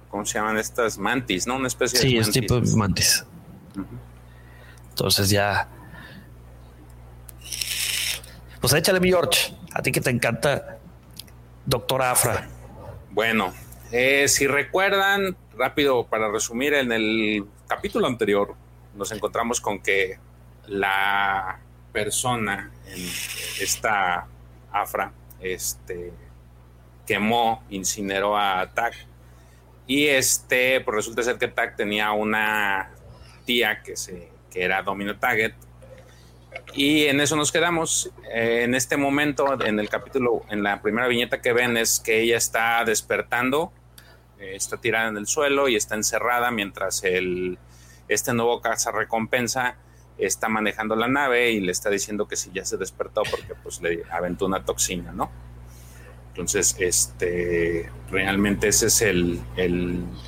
¿Cómo 0.08 0.26
se 0.26 0.38
llaman 0.38 0.58
estas 0.58 0.98
mantis? 0.98 1.46
¿No? 1.46 1.56
Una 1.56 1.68
especie 1.68 1.98
de. 1.98 2.06
Sí, 2.06 2.16
es 2.16 2.30
tipo 2.30 2.60
de 2.60 2.76
mantis. 2.76 3.24
Entonces 4.90 5.30
ya 5.30 5.68
pues 8.60 8.74
échale 8.74 9.00
mi 9.00 9.08
George, 9.08 9.54
a 9.72 9.80
ti 9.80 9.90
que 9.90 10.00
te 10.00 10.10
encanta, 10.10 10.78
doctor 11.64 12.02
Afra. 12.02 12.46
Bueno, 13.10 13.54
eh, 13.90 14.28
si 14.28 14.46
recuerdan, 14.46 15.36
rápido 15.56 16.06
para 16.06 16.30
resumir, 16.30 16.74
en 16.74 16.92
el 16.92 17.46
capítulo 17.66 18.06
anterior 18.06 18.54
nos 18.94 19.12
encontramos 19.12 19.61
con 19.61 19.81
que 19.81 20.18
la 20.66 21.61
persona 21.92 22.70
en 22.87 23.00
esta 23.61 24.26
Afra 24.72 25.12
este, 25.40 26.12
quemó, 27.07 27.64
incineró 27.70 28.37
a 28.38 28.70
Tak. 28.72 28.94
Y 29.87 30.07
este, 30.07 30.81
pues 30.81 30.94
resulta 30.94 31.22
ser 31.22 31.38
que 31.38 31.48
Tak 31.48 31.76
tenía 31.76 32.12
una 32.12 32.90
tía 33.44 33.83
que, 33.83 33.96
se, 33.96 34.31
que 34.50 34.62
era 34.62 34.83
Domino 34.83 35.18
Target 35.18 35.55
y 36.72 37.07
en 37.07 37.20
eso 37.20 37.37
nos 37.37 37.53
quedamos. 37.53 38.11
Eh, 38.33 38.62
en 38.64 38.74
este 38.74 38.96
momento, 38.96 39.61
en 39.64 39.79
el 39.79 39.88
capítulo, 39.88 40.42
en 40.50 40.62
la 40.62 40.81
primera 40.81 41.09
viñeta 41.09 41.40
que 41.40 41.53
ven 41.53 41.76
es 41.76 42.00
que 42.00 42.20
ella 42.20 42.37
está 42.37 42.85
despertando, 42.85 43.72
eh, 44.38 44.53
está 44.55 44.76
tirada 44.76 45.09
en 45.09 45.16
el 45.16 45.26
suelo 45.26 45.68
y 45.68 45.76
está 45.76 45.94
encerrada 45.96 46.50
mientras 46.50 47.03
el, 47.05 47.59
este 48.11 48.35
nuevo 48.35 48.61
caza 48.61 48.90
recompensa 48.90 49.77
está 50.18 50.49
manejando 50.49 50.96
la 50.96 51.09
nave 51.09 51.53
y 51.53 51.61
le 51.61 51.73
está 51.73 51.88
diciendo 51.88 52.29
que 52.29 52.37
si 52.37 52.51
ya 52.53 52.64
se 52.64 52.77
despertó 52.77 53.23
porque 53.31 53.55
pues 53.62 53.81
le 53.81 54.03
aventó 54.11 54.46
una 54.46 54.64
toxina, 54.64 55.12
¿no? 55.12 55.31
Entonces, 56.31 56.77
este, 56.79 57.90
realmente 58.11 58.68
ese 58.68 58.87
es 58.87 59.03
el, 59.03 59.40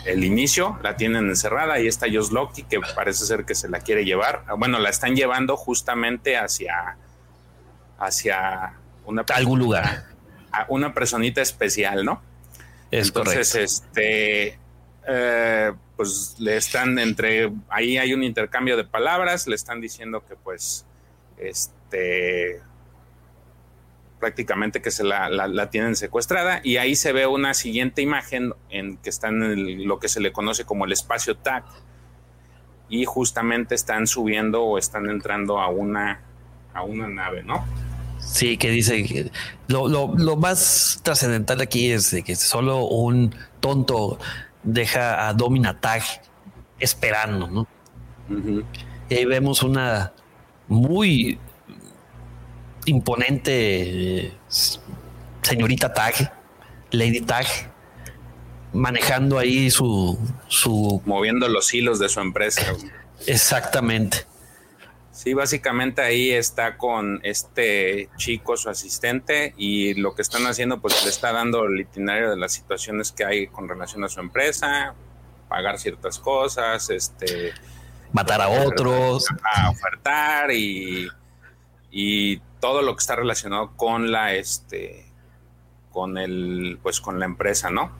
inicio, 0.07 0.79
la 0.83 0.97
tienen 0.97 1.29
encerrada 1.29 1.81
y 1.81 1.87
está 1.87 2.07
Josh 2.07 2.31
Loki 2.31 2.64
que 2.64 2.81
parece 2.95 3.25
ser 3.25 3.45
que 3.45 3.55
se 3.55 3.68
la 3.68 3.81
quiere 3.81 4.05
llevar, 4.05 4.45
bueno, 4.59 4.79
la 4.79 4.90
están 4.90 5.14
llevando 5.14 5.57
justamente 5.57 6.37
hacia, 6.37 6.97
hacia 7.99 8.75
una... 9.05 9.25
Algún 9.35 9.59
lugar. 9.61 10.07
A 10.51 10.66
una 10.68 10.92
personita 10.92 11.40
especial, 11.40 12.05
¿no? 12.05 12.21
Es 12.90 13.09
Entonces, 13.09 13.55
este, 13.55 14.59
eh, 15.06 15.72
pues 15.96 16.36
le 16.38 16.56
están 16.56 16.98
entre, 16.98 17.52
ahí 17.68 17.98
hay 17.98 18.14
un 18.14 18.22
intercambio 18.22 18.76
de 18.76 18.84
palabras, 18.84 19.46
le 19.46 19.54
están 19.54 19.80
diciendo 19.80 20.24
que 20.26 20.36
pues, 20.36 20.86
este, 21.38 22.60
prácticamente 24.22 24.80
que 24.80 24.92
se 24.92 25.02
la, 25.02 25.68
tienen 25.70 25.96
secuestrada 25.96 26.60
y 26.62 26.76
ahí 26.76 26.94
se 26.94 27.12
ve 27.12 27.26
una 27.26 27.54
siguiente 27.54 28.02
imagen 28.02 28.54
en 28.70 28.96
que 28.98 29.10
están 29.10 29.42
en 29.42 29.88
lo 29.88 29.98
que 29.98 30.08
se 30.08 30.20
le 30.20 30.32
conoce 30.32 30.64
como 30.64 30.84
el 30.84 30.92
espacio 30.92 31.36
TAC 31.36 31.64
y 32.88 33.04
justamente 33.04 33.74
están 33.74 34.06
subiendo 34.06 34.62
o 34.62 34.78
están 34.78 35.10
entrando 35.10 35.58
a 35.58 35.68
una, 35.70 36.20
a 36.72 36.82
una 36.82 37.08
nave, 37.08 37.42
¿no? 37.42 37.64
Sí, 38.18 38.56
que 38.56 38.70
dice 38.70 39.02
que 39.02 39.32
lo, 39.66 40.36
más 40.36 41.00
trascendental 41.02 41.60
aquí 41.60 41.90
es 41.90 42.14
que 42.24 42.36
solo 42.36 42.84
un 42.84 43.34
tonto 43.58 44.20
deja 44.62 45.29
a 45.29 45.35
Domina 45.35 45.81
Tag 45.81 46.03
esperando, 46.79 47.48
¿no? 47.48 47.66
Y 49.09 49.14
ahí 49.14 49.25
vemos 49.25 49.62
una 49.62 50.12
muy 50.68 51.38
imponente 52.87 54.27
eh, 54.27 54.33
señorita 55.42 55.92
Tag, 55.92 56.33
Lady 56.90 57.20
Tag, 57.20 57.46
manejando 58.72 59.38
ahí 59.38 59.70
su, 59.70 60.18
su... 60.48 61.03
Moviendo 61.05 61.48
los 61.48 61.72
hilos 61.75 61.98
de 61.98 62.09
su 62.09 62.20
empresa. 62.20 62.75
Exactamente. 63.27 64.27
Sí, 65.22 65.35
básicamente 65.35 66.02
ahí 66.02 66.32
está 66.32 66.76
con 66.76 67.20
este 67.22 68.11
chico, 68.16 68.56
su 68.56 68.68
asistente, 68.68 69.54
y 69.56 69.94
lo 69.94 70.16
que 70.16 70.22
están 70.22 70.44
haciendo, 70.48 70.80
pues 70.80 71.00
le 71.04 71.11
está 71.11 71.30
dando 71.30 71.64
el 71.66 71.78
itinerario 71.78 72.30
de 72.30 72.37
las 72.37 72.52
situaciones 72.52 73.12
que 73.12 73.24
hay 73.24 73.46
con 73.46 73.68
relación 73.68 74.02
a 74.02 74.08
su 74.08 74.18
empresa, 74.18 74.96
pagar 75.48 75.78
ciertas 75.78 76.18
cosas, 76.18 76.90
este... 76.90 77.52
Matar 78.11 78.42
a 78.42 78.48
otros. 78.48 79.26
A 79.44 79.70
ofertar 79.70 80.50
y, 80.50 81.08
y 81.92 82.38
todo 82.58 82.82
lo 82.82 82.96
que 82.96 83.00
está 83.00 83.14
relacionado 83.14 83.76
con 83.76 84.11
la 84.11 84.35
este 84.35 85.06
con 85.92 86.18
el 86.18 86.80
pues 86.82 87.00
con 87.00 87.20
la 87.20 87.26
empresa, 87.26 87.70
¿no? 87.70 87.92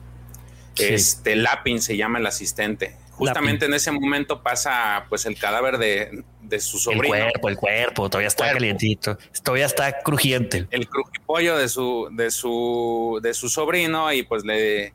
Este 0.75 1.37
Lapin 1.37 1.81
se 1.81 1.95
llama 1.95 2.19
el 2.19 2.25
asistente. 2.25 2.97
Justamente 3.15 3.65
en 3.65 3.73
ese 3.75 3.91
momento 3.91 4.41
pasa 4.41 5.05
pues 5.07 5.25
el 5.25 5.37
cadáver 5.37 5.77
de, 5.77 6.23
su 6.59 6.79
sobrino. 6.79 7.15
El 7.15 7.31
cuerpo, 7.31 7.49
el 7.49 7.57
cuerpo, 7.57 8.09
todavía 8.09 8.27
está 8.27 8.51
calientito, 8.51 9.17
todavía 9.43 9.67
está 9.67 9.99
crujiente. 10.01 10.67
El 10.71 10.89
crujipollo 10.89 11.57
de 11.57 11.69
su, 11.69 12.09
de 12.11 12.31
su, 12.31 13.19
de 13.21 13.35
su 13.35 13.49
sobrino, 13.49 14.11
y 14.11 14.23
pues 14.23 14.43
le, 14.45 14.93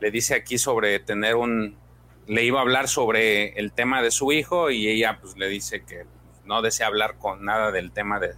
le 0.00 0.10
dice 0.10 0.34
aquí 0.34 0.58
sobre 0.58 0.98
tener 0.98 1.36
un, 1.36 1.76
le 2.26 2.44
iba 2.44 2.58
a 2.58 2.62
hablar 2.62 2.88
sobre 2.88 3.50
el 3.58 3.72
tema 3.72 4.02
de 4.02 4.10
su 4.10 4.32
hijo, 4.32 4.70
y 4.70 4.88
ella 4.88 5.18
pues 5.20 5.36
le 5.36 5.48
dice 5.48 5.84
que 5.84 6.04
no 6.44 6.62
desea 6.62 6.88
hablar 6.88 7.16
con 7.18 7.44
nada 7.44 7.70
del 7.70 7.92
tema 7.92 8.18
de, 8.18 8.34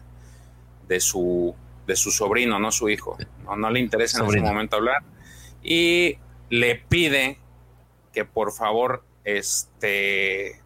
de 0.87 1.01
su, 1.01 1.55
de 1.87 1.97
su 1.97 2.11
sobrino, 2.11 2.59
no 2.59 2.71
su 2.73 2.91
hijo. 2.91 3.17
No, 3.43 3.57
no 3.57 3.71
le 3.71 3.81
interesa 3.81 4.21
en 4.21 4.29
ese 4.29 4.41
momento 4.41 4.77
hablar. 4.77 5.03
Y 5.63 6.19
le 6.51 6.77
pide 6.77 7.39
que 8.13 8.25
por 8.27 8.53
favor 8.53 9.03
este, 9.25 10.61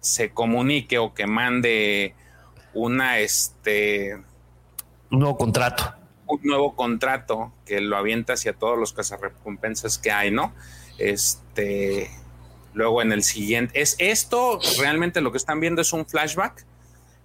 se 0.00 0.30
comunique 0.30 0.98
o 0.98 1.14
que 1.14 1.26
mande 1.26 2.14
una, 2.74 3.18
este, 3.18 4.16
un 5.10 5.20
nuevo 5.20 5.36
contrato. 5.36 5.94
Un 6.26 6.40
nuevo 6.42 6.74
contrato 6.74 7.52
que 7.66 7.80
lo 7.80 7.96
avienta 7.96 8.34
hacia 8.34 8.54
todos 8.54 8.78
los 8.78 8.92
cazarrecompensas 8.92 9.98
que 9.98 10.10
hay, 10.10 10.30
¿no? 10.30 10.54
Este, 10.98 12.10
luego 12.72 13.02
en 13.02 13.12
el 13.12 13.22
siguiente, 13.22 13.80
es 13.80 13.96
esto 13.98 14.58
realmente 14.78 15.20
lo 15.20 15.30
que 15.30 15.38
están 15.38 15.60
viendo 15.60 15.82
es 15.82 15.92
un 15.92 16.06
flashback 16.06 16.64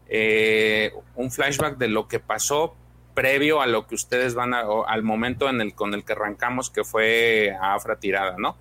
eh, 0.10 0.94
un 1.16 1.32
flashback 1.32 1.78
de 1.78 1.90
lo 1.90 2.08
que 2.08 2.20
pasó 2.20 2.76
previo 3.14 3.62
a 3.62 3.68
lo 3.68 3.88
que 3.88 3.96
ustedes 3.96 4.36
van 4.36 4.54
a, 4.54 4.64
al 4.88 5.04
momento 5.04 5.50
en 5.50 5.60
el 5.60 5.74
con 5.74 5.94
el 5.94 6.06
que 6.06 6.14
arrancamos, 6.14 6.70
que 6.70 6.84
fue 6.84 7.56
a 7.60 7.74
Afra 7.74 8.00
tirada, 8.00 8.36
¿no? 8.38 8.56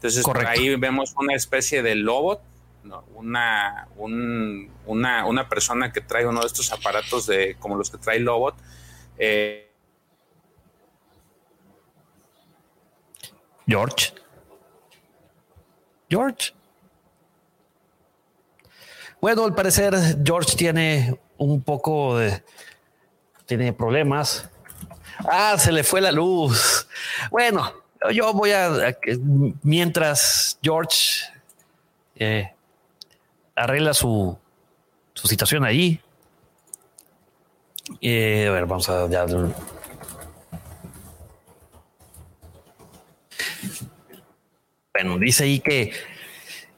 Entonces, 0.00 0.24
por 0.24 0.46
ahí 0.46 0.74
vemos 0.76 1.12
una 1.18 1.34
especie 1.34 1.82
de 1.82 1.94
lobo, 1.94 2.40
una, 3.14 3.86
una, 3.96 5.26
una, 5.26 5.48
persona 5.50 5.92
que 5.92 6.00
trae 6.00 6.26
uno 6.26 6.40
de 6.40 6.46
estos 6.46 6.72
aparatos 6.72 7.26
de 7.26 7.56
como 7.58 7.76
los 7.76 7.90
que 7.90 7.98
trae 7.98 8.18
Lobot. 8.18 8.54
Eh, 9.18 9.70
George. 13.66 14.14
George. 16.08 16.54
Bueno, 19.20 19.44
al 19.44 19.54
parecer 19.54 19.94
George 20.24 20.56
tiene 20.56 21.20
un 21.36 21.62
poco 21.62 22.16
de... 22.16 22.42
Tiene 23.44 23.74
problemas. 23.74 24.48
Ah, 25.18 25.56
se 25.58 25.72
le 25.72 25.84
fue 25.84 26.00
la 26.00 26.10
luz. 26.10 26.88
Bueno, 27.30 27.79
yo 28.12 28.32
voy 28.32 28.52
a... 28.52 28.96
Mientras 29.62 30.58
George 30.62 31.22
eh, 32.16 32.50
arregla 33.54 33.94
su, 33.94 34.36
su 35.14 35.28
situación 35.28 35.64
ahí. 35.64 36.00
Eh, 38.00 38.46
a 38.48 38.52
ver, 38.52 38.66
vamos 38.66 38.88
a... 38.88 39.06
Bueno, 44.92 45.18
dice 45.18 45.44
ahí 45.44 45.60
que 45.60 45.92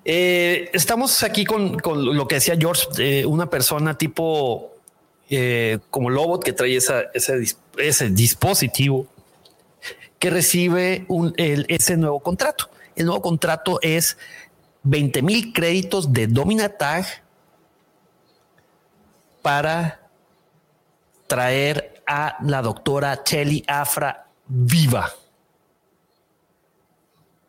eh, 0.04 0.70
estamos 0.72 1.22
aquí 1.22 1.44
con, 1.44 1.76
lo 1.82 2.28
que 2.28 2.36
decía 2.36 2.56
George, 2.58 3.26
una 3.26 3.48
persona 3.48 3.96
tipo 3.96 4.70
como 5.88 6.10
Lobot 6.10 6.44
que 6.44 6.52
trae 6.52 6.76
ese, 6.76 7.08
ese, 7.78 8.10
dispositivo 8.10 9.06
que 10.22 10.30
recibe 10.30 11.04
un, 11.08 11.34
ese 11.36 11.96
nuevo 11.96 12.20
contrato. 12.20 12.70
El 12.94 13.06
nuevo 13.06 13.20
contrato 13.20 13.80
es 13.82 14.16
20 14.84 15.20
mil 15.20 15.52
créditos 15.52 16.12
de 16.12 16.28
Dominatag 16.28 17.04
para 19.42 20.00
traer 21.26 22.00
a 22.06 22.36
la 22.44 22.62
doctora 22.62 23.24
Chelly 23.24 23.64
Afra 23.66 24.28
viva. 24.46 25.10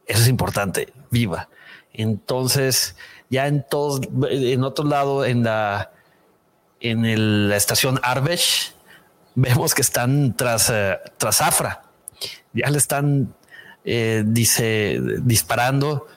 Eso 0.07 0.21
es 0.23 0.27
importante, 0.27 0.91
viva. 1.11 1.49
Entonces, 1.93 2.95
ya 3.29 3.45
en 3.45 3.63
todos, 3.69 4.01
en 4.31 4.63
otro 4.63 4.85
lado, 4.85 5.25
en 5.25 5.43
la, 5.43 5.91
en 6.79 7.49
la 7.49 7.55
estación 7.55 7.99
Arbesh, 8.01 8.73
vemos 9.35 9.75
que 9.75 9.83
están 9.83 10.35
tras, 10.35 10.71
eh, 10.71 10.97
tras 11.19 11.39
Afra. 11.39 11.82
Ya 12.53 12.69
le 12.69 12.77
están, 12.77 13.33
eh, 13.85 14.23
dice, 14.25 14.99
disparando 15.21 16.07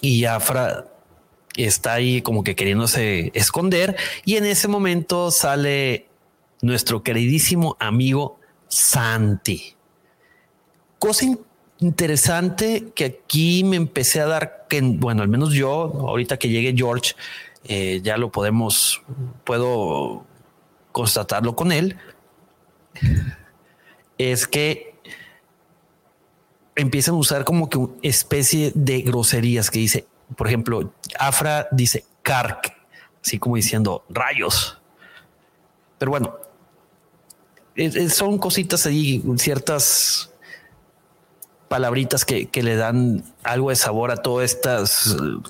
y 0.00 0.24
Afra 0.24 0.86
está 1.56 1.94
ahí 1.94 2.22
como 2.22 2.44
que 2.44 2.56
queriéndose 2.56 3.30
esconder. 3.34 3.96
Y 4.24 4.36
en 4.36 4.46
ese 4.46 4.68
momento 4.68 5.30
sale 5.30 6.08
nuestro 6.60 7.02
queridísimo 7.02 7.76
amigo 7.80 8.38
Santi. 8.68 9.74
Cosa 10.98 11.26
interesante 11.78 12.92
que 12.94 13.04
aquí 13.04 13.64
me 13.64 13.76
empecé 13.76 14.20
a 14.20 14.26
dar 14.26 14.66
que, 14.68 14.80
bueno, 14.80 15.22
al 15.22 15.28
menos 15.28 15.52
yo, 15.52 15.92
ahorita 16.00 16.38
que 16.38 16.48
llegue 16.48 16.74
George, 16.76 17.14
eh, 17.64 18.00
ya 18.02 18.16
lo 18.16 18.30
podemos, 18.30 19.02
puedo 19.44 20.24
constatarlo 20.92 21.56
con 21.56 21.72
él, 21.72 21.96
es 24.30 24.46
que 24.46 24.94
empiezan 26.76 27.14
a 27.14 27.18
usar 27.18 27.44
como 27.44 27.68
que 27.68 27.78
una 27.78 27.94
especie 28.02 28.72
de 28.74 29.02
groserías 29.02 29.70
que 29.70 29.80
dice, 29.80 30.06
por 30.36 30.46
ejemplo, 30.46 30.92
Afra 31.18 31.68
dice 31.70 32.04
Kark, 32.22 32.72
así 33.22 33.38
como 33.38 33.56
diciendo 33.56 34.04
rayos. 34.08 34.80
Pero 35.98 36.10
bueno, 36.10 36.36
son 38.10 38.38
cositas 38.38 38.86
ahí, 38.86 39.22
ciertas 39.36 40.30
palabritas 41.68 42.24
que, 42.24 42.48
le 42.52 42.76
dan 42.76 43.24
algo 43.42 43.70
de 43.70 43.76
sabor 43.76 44.10
a 44.10 44.16
todo 44.16 44.42
estas 44.42 45.06
uh, 45.06 45.42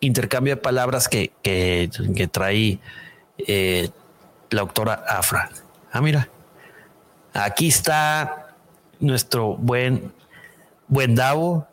intercambio 0.00 0.54
de 0.54 0.60
palabras 0.60 1.08
que, 1.08 1.32
que, 1.42 2.28
trae 2.30 2.78
eh, 3.38 3.90
la 4.50 4.60
autora 4.60 4.94
Afra. 5.08 5.50
Ah, 5.90 6.00
mira, 6.00 6.28
aquí 7.34 7.68
está 7.68 8.54
nuestro 9.00 9.56
buen, 9.56 10.12
buen 10.88 11.14
Davo, 11.14 11.66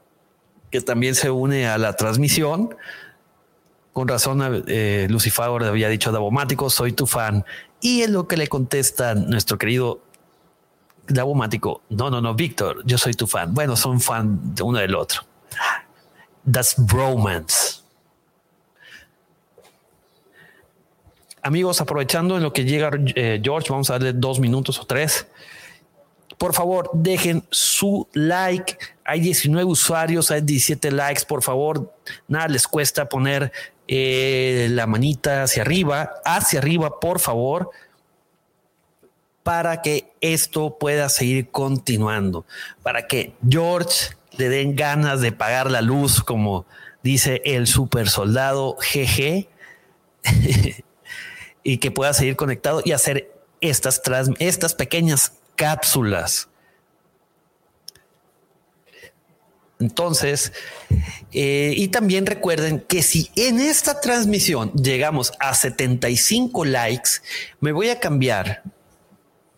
que 0.70 0.82
también 0.82 1.16
se 1.16 1.30
une 1.30 1.68
a 1.68 1.78
la 1.78 1.94
transmisión. 1.96 2.76
Con 3.94 4.08
razón, 4.08 4.64
eh, 4.68 5.08
Lucifer 5.10 5.46
había 5.46 5.90
dicho 5.90 6.12
Davomático, 6.12 6.70
soy 6.70 6.94
tu 6.94 7.06
fan. 7.06 7.46
Y 7.80 8.02
es 8.02 8.10
lo 8.10 8.28
que 8.28 8.38
le 8.38 8.48
contesta 8.48 9.16
nuestro 9.16 9.58
querido 9.58 10.02
Davomático, 11.08 11.82
no, 11.90 12.10
no, 12.10 12.22
no, 12.22 12.36
Víctor, 12.36 12.84
yo 12.86 12.98
soy 12.98 13.14
tu 13.14 13.28
fan. 13.28 13.54
Bueno, 13.54 13.76
son 13.76 14.00
fan 14.00 14.56
de 14.56 14.64
uno 14.64 14.80
del 14.80 14.96
otro. 14.96 15.22
That's 16.50 16.76
bromance. 16.78 17.82
Amigos, 21.42 21.82
aprovechando 21.82 22.38
en 22.38 22.44
lo 22.44 22.54
que 22.54 22.66
llega 22.66 22.92
eh, 23.16 23.42
George, 23.44 23.70
vamos 23.72 23.90
a 23.90 23.94
darle 23.94 24.14
dos 24.14 24.40
minutos 24.40 24.80
o 24.80 24.86
tres. 24.86 25.28
Por 26.42 26.56
favor, 26.56 26.90
dejen 26.92 27.44
su 27.52 28.08
like. 28.14 28.76
Hay 29.06 29.20
19 29.20 29.64
usuarios, 29.64 30.32
hay 30.32 30.42
17 30.42 30.90
likes. 30.90 31.24
Por 31.24 31.44
favor, 31.44 31.94
nada 32.28 32.48
les 32.48 32.68
cuesta 32.68 33.08
poner 33.08 33.52
eh, 33.88 34.68
la 34.72 34.88
manita 34.88 35.44
hacia 35.44 35.62
arriba, 35.62 36.14
hacia 36.26 36.58
arriba, 36.58 37.00
por 37.00 37.20
favor 37.20 37.70
para 39.44 39.84
que 39.84 40.14
esto 40.22 40.78
pueda 40.80 41.10
seguir 41.10 41.50
continuando, 41.50 42.46
para 42.82 43.08
que 43.08 43.34
George 43.48 44.16
le 44.38 44.50
den 44.50 44.76
ganas 44.76 45.22
de 45.22 45.32
pagar 45.32 45.70
la 45.70 45.82
luz, 45.82 46.24
como 46.24 46.66
dice 47.04 47.42
el 47.46 47.68
super 47.68 48.10
soldado 48.10 48.78
GG, 48.78 49.48
y 51.64 51.78
que 51.78 51.92
pueda 51.92 52.14
seguir 52.14 52.36
conectado 52.36 52.82
y 52.84 52.94
hacer 52.94 53.32
estas, 53.62 54.02
estas 54.40 54.74
pequeñas 54.74 55.34
cápsulas. 55.62 56.50
Entonces, 59.80 60.54
eh, 61.32 61.74
y 61.78 61.90
también 61.90 62.26
recuerden 62.26 62.80
que 62.80 63.04
si 63.04 63.30
en 63.36 63.60
esta 63.60 64.02
transmisión 64.02 64.74
llegamos 64.74 65.34
a 65.40 65.54
75 65.54 66.66
likes, 66.66 67.10
me 67.60 67.72
voy 67.74 67.90
a 67.90 68.00
cambiar 68.00 68.64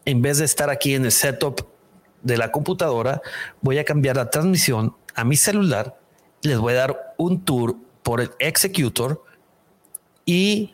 en 0.03 0.21
vez 0.21 0.39
de 0.39 0.45
estar 0.45 0.69
aquí 0.69 0.93
en 0.93 1.05
el 1.05 1.11
setup 1.13 1.65
de 2.21 2.35
la 2.35 2.51
computadora, 2.51 3.21
voy 3.61 3.77
a 3.77 3.85
cambiar 3.85 4.17
la 4.17 4.29
transmisión 4.29 4.97
a 5.15 5.23
mi 5.23 5.37
celular. 5.37 5.97
Les 6.41 6.57
voy 6.57 6.73
a 6.73 6.77
dar 6.77 7.15
un 7.17 7.45
tour 7.45 7.77
por 8.01 8.19
el 8.19 8.31
executor 8.39 9.23
y 10.25 10.73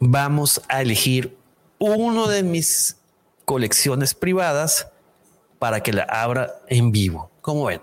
vamos 0.00 0.62
a 0.68 0.80
elegir 0.80 1.36
uno 1.78 2.26
de 2.26 2.42
mis 2.42 2.97
colecciones 3.48 4.12
privadas 4.12 4.88
para 5.58 5.80
que 5.80 5.94
la 5.94 6.02
abra 6.02 6.56
en 6.66 6.92
vivo. 6.92 7.30
Como 7.40 7.64
ven, 7.64 7.80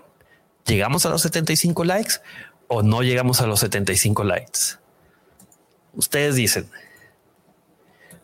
llegamos 0.64 1.04
a 1.06 1.10
los 1.10 1.22
75 1.22 1.82
likes 1.82 2.14
o 2.68 2.84
no 2.84 3.02
llegamos 3.02 3.40
a 3.40 3.48
los 3.48 3.58
75 3.58 4.22
likes. 4.22 4.60
Ustedes 5.94 6.36
dicen. 6.36 6.70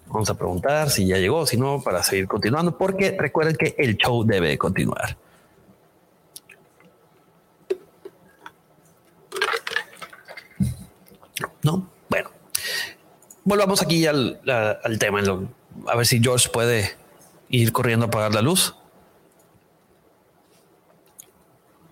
Vamos 0.06 0.30
a 0.30 0.34
preguntar 0.34 0.88
si 0.88 1.08
ya 1.08 1.16
llegó, 1.16 1.44
si 1.44 1.56
no, 1.56 1.82
para 1.82 2.04
seguir 2.04 2.28
continuando, 2.28 2.78
porque 2.78 3.16
recuerden 3.18 3.56
que 3.56 3.74
el 3.76 3.96
show 3.96 4.22
debe 4.24 4.56
continuar. 4.56 5.16
No, 11.64 11.88
bueno, 12.08 12.30
volvamos 13.42 13.82
aquí 13.82 14.06
al, 14.06 14.40
tema. 15.00 15.22
A 15.88 15.96
ver 15.96 16.06
si 16.06 16.22
George 16.22 16.48
puede 16.48 17.01
ir 17.52 17.70
corriendo 17.70 18.06
a 18.06 18.08
apagar 18.08 18.34
la 18.34 18.42
luz. 18.42 18.74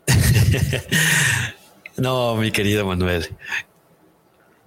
no, 1.96 2.34
mi 2.34 2.50
querido 2.50 2.84
Manuel. 2.84 3.36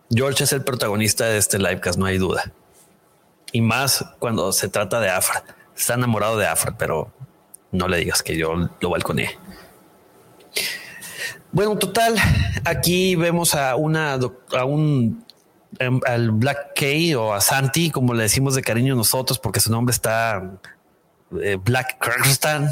George 0.09 0.45
es 0.45 0.53
el 0.53 0.63
protagonista 0.63 1.25
de 1.25 1.37
este 1.37 1.59
livecast, 1.59 1.99
no 1.99 2.05
hay 2.05 2.17
duda 2.17 2.53
y 3.53 3.61
más 3.61 4.03
cuando 4.19 4.51
se 4.51 4.67
trata 4.67 4.99
de 4.99 5.09
Afra. 5.09 5.43
Está 5.77 5.93
enamorado 5.93 6.37
de 6.37 6.47
Afra, 6.47 6.75
pero 6.77 7.13
no 7.71 7.87
le 7.87 7.97
digas 7.97 8.21
que 8.21 8.35
yo 8.35 8.53
lo 8.81 8.89
balconeé. 8.89 9.37
Bueno, 11.51 11.77
total, 11.77 12.15
aquí 12.65 13.15
vemos 13.15 13.53
a 13.53 13.75
una 13.75 14.13
a 14.57 14.65
un 14.65 15.23
em, 15.77 16.01
al 16.05 16.31
Black 16.31 16.73
K 16.75 17.17
o 17.17 17.31
a 17.31 17.41
Santi, 17.41 17.91
como 17.91 18.15
le 18.15 18.23
decimos 18.23 18.55
de 18.55 18.63
cariño 18.63 18.95
nosotros, 18.95 19.37
porque 19.37 19.59
su 19.59 19.71
nombre 19.71 19.93
está 19.93 20.59
eh, 21.41 21.57
Black 21.61 21.97
Kirsten, 21.99 22.69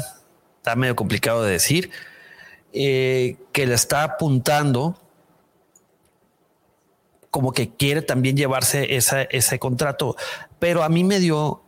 está 0.56 0.76
medio 0.76 0.96
complicado 0.96 1.42
de 1.42 1.52
decir, 1.52 1.90
eh, 2.72 3.36
que 3.52 3.66
le 3.66 3.74
está 3.74 4.04
apuntando 4.04 4.98
como 7.30 7.52
que 7.52 7.74
quiere 7.74 8.02
también 8.02 8.36
llevarse 8.36 8.96
ese 8.96 9.58
contrato, 9.58 10.16
pero 10.58 10.82
a 10.82 10.90
mí 10.90 11.02
me 11.02 11.18
dio 11.18 11.62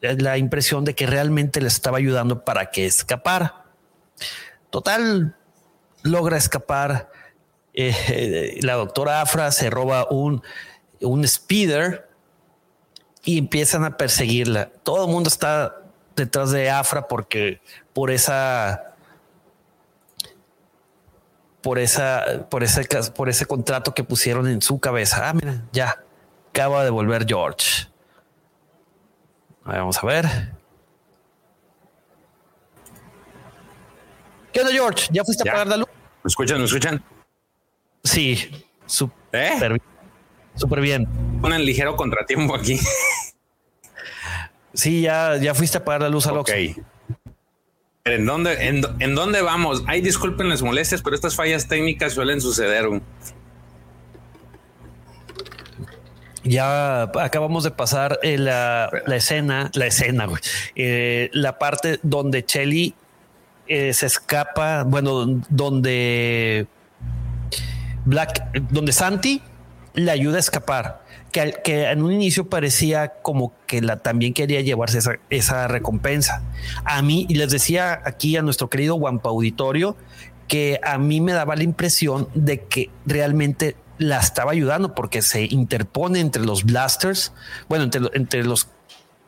la 0.00 0.38
impresión 0.38 0.84
de 0.84 0.94
que 0.94 1.06
realmente 1.06 1.60
le 1.60 1.68
estaba 1.68 1.98
ayudando 1.98 2.44
para 2.44 2.70
que 2.70 2.84
escapara. 2.84 3.64
Total, 4.70 5.36
logra 6.02 6.36
escapar 6.36 7.10
eh, 7.74 8.58
la 8.62 8.74
doctora 8.74 9.20
Afra 9.20 9.50
se 9.52 9.68
roba 9.68 10.06
un, 10.10 10.42
un 11.00 11.26
speeder 11.26 12.08
y 13.24 13.38
empiezan 13.38 13.84
a 13.84 13.96
perseguirla. 13.96 14.70
Todo 14.82 15.06
el 15.06 15.10
mundo 15.10 15.28
está 15.28 15.83
detrás 16.16 16.50
de 16.50 16.70
Afra 16.70 17.08
porque 17.08 17.60
por 17.92 18.10
esa 18.10 18.94
por 21.62 21.78
esa 21.78 22.46
por 22.50 22.62
ese 22.62 22.84
por 23.14 23.28
ese 23.28 23.46
contrato 23.46 23.94
que 23.94 24.04
pusieron 24.04 24.48
en 24.48 24.62
su 24.62 24.78
cabeza. 24.78 25.28
Ah, 25.28 25.32
mira, 25.32 25.62
ya 25.72 26.02
acaba 26.50 26.84
de 26.84 26.90
volver 26.90 27.26
George. 27.26 27.88
vamos 29.64 30.02
a 30.02 30.06
ver. 30.06 30.26
¿Qué 34.52 34.60
onda, 34.60 34.72
George? 34.72 35.08
¿Ya 35.10 35.24
fuiste 35.24 35.48
a 35.48 35.52
pagar 35.52 35.66
la 35.66 35.78
luz? 35.78 35.88
¿Me 36.22 36.28
escuchan? 36.28 36.58
¿Me 36.58 36.66
escuchan? 36.66 37.02
Sí, 38.04 38.64
súper 38.86 39.16
¿Eh? 39.32 39.78
Súper 40.54 40.80
bien. 40.80 41.08
Un 41.42 41.64
ligero 41.64 41.96
contratiempo 41.96 42.54
aquí. 42.54 42.78
Sí, 44.74 45.00
ya, 45.00 45.36
ya 45.36 45.54
fuiste 45.54 45.78
a 45.78 45.80
apagar 45.80 46.02
la 46.02 46.08
luz 46.08 46.26
al 46.26 46.38
Ok. 46.38 46.50
¿En 48.06 48.26
dónde, 48.26 48.68
en, 48.68 49.14
dónde 49.14 49.40
vamos? 49.40 49.82
Ay, 49.86 50.02
disculpen 50.02 50.50
las 50.50 50.60
molestias, 50.60 51.00
pero 51.00 51.16
estas 51.16 51.34
fallas 51.34 51.68
técnicas 51.68 52.12
suelen 52.12 52.38
suceder. 52.38 52.84
Ya 56.42 57.04
acabamos 57.04 57.64
de 57.64 57.70
pasar 57.70 58.18
eh, 58.22 58.36
la, 58.36 58.90
escena, 59.06 59.70
la 59.72 59.86
escena, 59.86 60.28
eh, 60.74 61.30
la 61.32 61.58
parte 61.58 61.98
donde 62.02 62.44
Chelly 62.44 62.94
eh, 63.68 63.94
se 63.94 64.04
escapa, 64.04 64.82
bueno, 64.82 65.40
donde 65.48 66.66
Black, 68.04 68.52
donde 68.68 68.92
Santi 68.92 69.40
le 69.94 70.10
ayuda 70.10 70.36
a 70.36 70.40
escapar, 70.40 71.03
que, 71.34 71.52
que 71.64 71.90
en 71.90 72.00
un 72.00 72.12
inicio 72.12 72.48
parecía 72.48 73.14
como 73.20 73.52
que 73.66 73.82
la 73.82 73.96
también 73.96 74.32
quería 74.32 74.60
llevarse 74.60 75.00
esa, 75.30 75.66
recompensa. 75.66 76.44
A 76.84 77.02
mí, 77.02 77.26
y 77.28 77.34
les 77.34 77.50
decía 77.50 78.00
aquí 78.04 78.36
a 78.36 78.42
nuestro 78.42 78.70
querido 78.70 78.94
Wampa 78.94 79.30
Auditorio, 79.30 79.96
que 80.46 80.78
a 80.84 80.96
mí 80.96 81.20
me 81.20 81.32
daba 81.32 81.56
la 81.56 81.64
impresión 81.64 82.28
de 82.34 82.60
que 82.60 82.88
realmente 83.04 83.74
la 83.98 84.20
estaba 84.20 84.52
ayudando 84.52 84.94
porque 84.94 85.22
se 85.22 85.42
interpone 85.42 86.20
entre 86.20 86.44
los 86.44 86.62
blasters, 86.62 87.32
bueno, 87.68 87.82
entre, 87.82 88.02
entre 88.12 88.44
los 88.44 88.68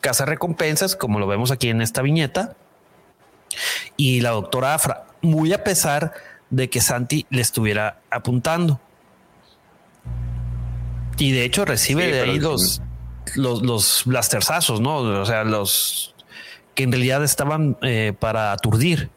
cazarrecompensas, 0.01 0.95
como 0.95 1.19
lo 1.19 1.27
vemos 1.27 1.51
aquí 1.51 1.71
en 1.71 1.83
esta 1.83 2.03
viñeta, 2.03 2.55
y 3.97 4.21
la 4.21 4.31
doctora 4.31 4.75
Afra, 4.75 5.07
muy 5.23 5.53
a 5.53 5.65
pesar 5.65 6.13
de 6.51 6.71
que 6.71 6.81
Santi 6.81 7.27
le 7.31 7.43
estuviera 7.43 7.99
apuntando. 8.13 8.81
Y 11.19 11.33
de 11.33 11.45
hecho 11.45 11.65
recibe 11.65 12.13
de 12.13 12.21
ahí 12.21 12.39
los, 12.39 12.83
los, 13.35 13.63
los 13.63 14.03
blastersazos, 14.05 14.81
¿no? 14.81 14.99
O 14.99 15.27
sea, 15.27 15.45
los 15.45 16.15
que 16.75 16.85
en 16.85 16.93
realidad 16.93 17.25
estaban 17.25 17.77
eh, 17.83 18.13
para 18.19 18.53
aturdir, 18.53 19.11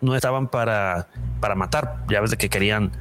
no 0.00 0.16
estaban 0.16 0.48
para, 0.48 1.08
para 1.40 1.54
matar. 1.54 2.04
Ya 2.10 2.20
ves 2.20 2.32
de 2.32 2.36
que 2.36 2.50
querían 2.50 2.92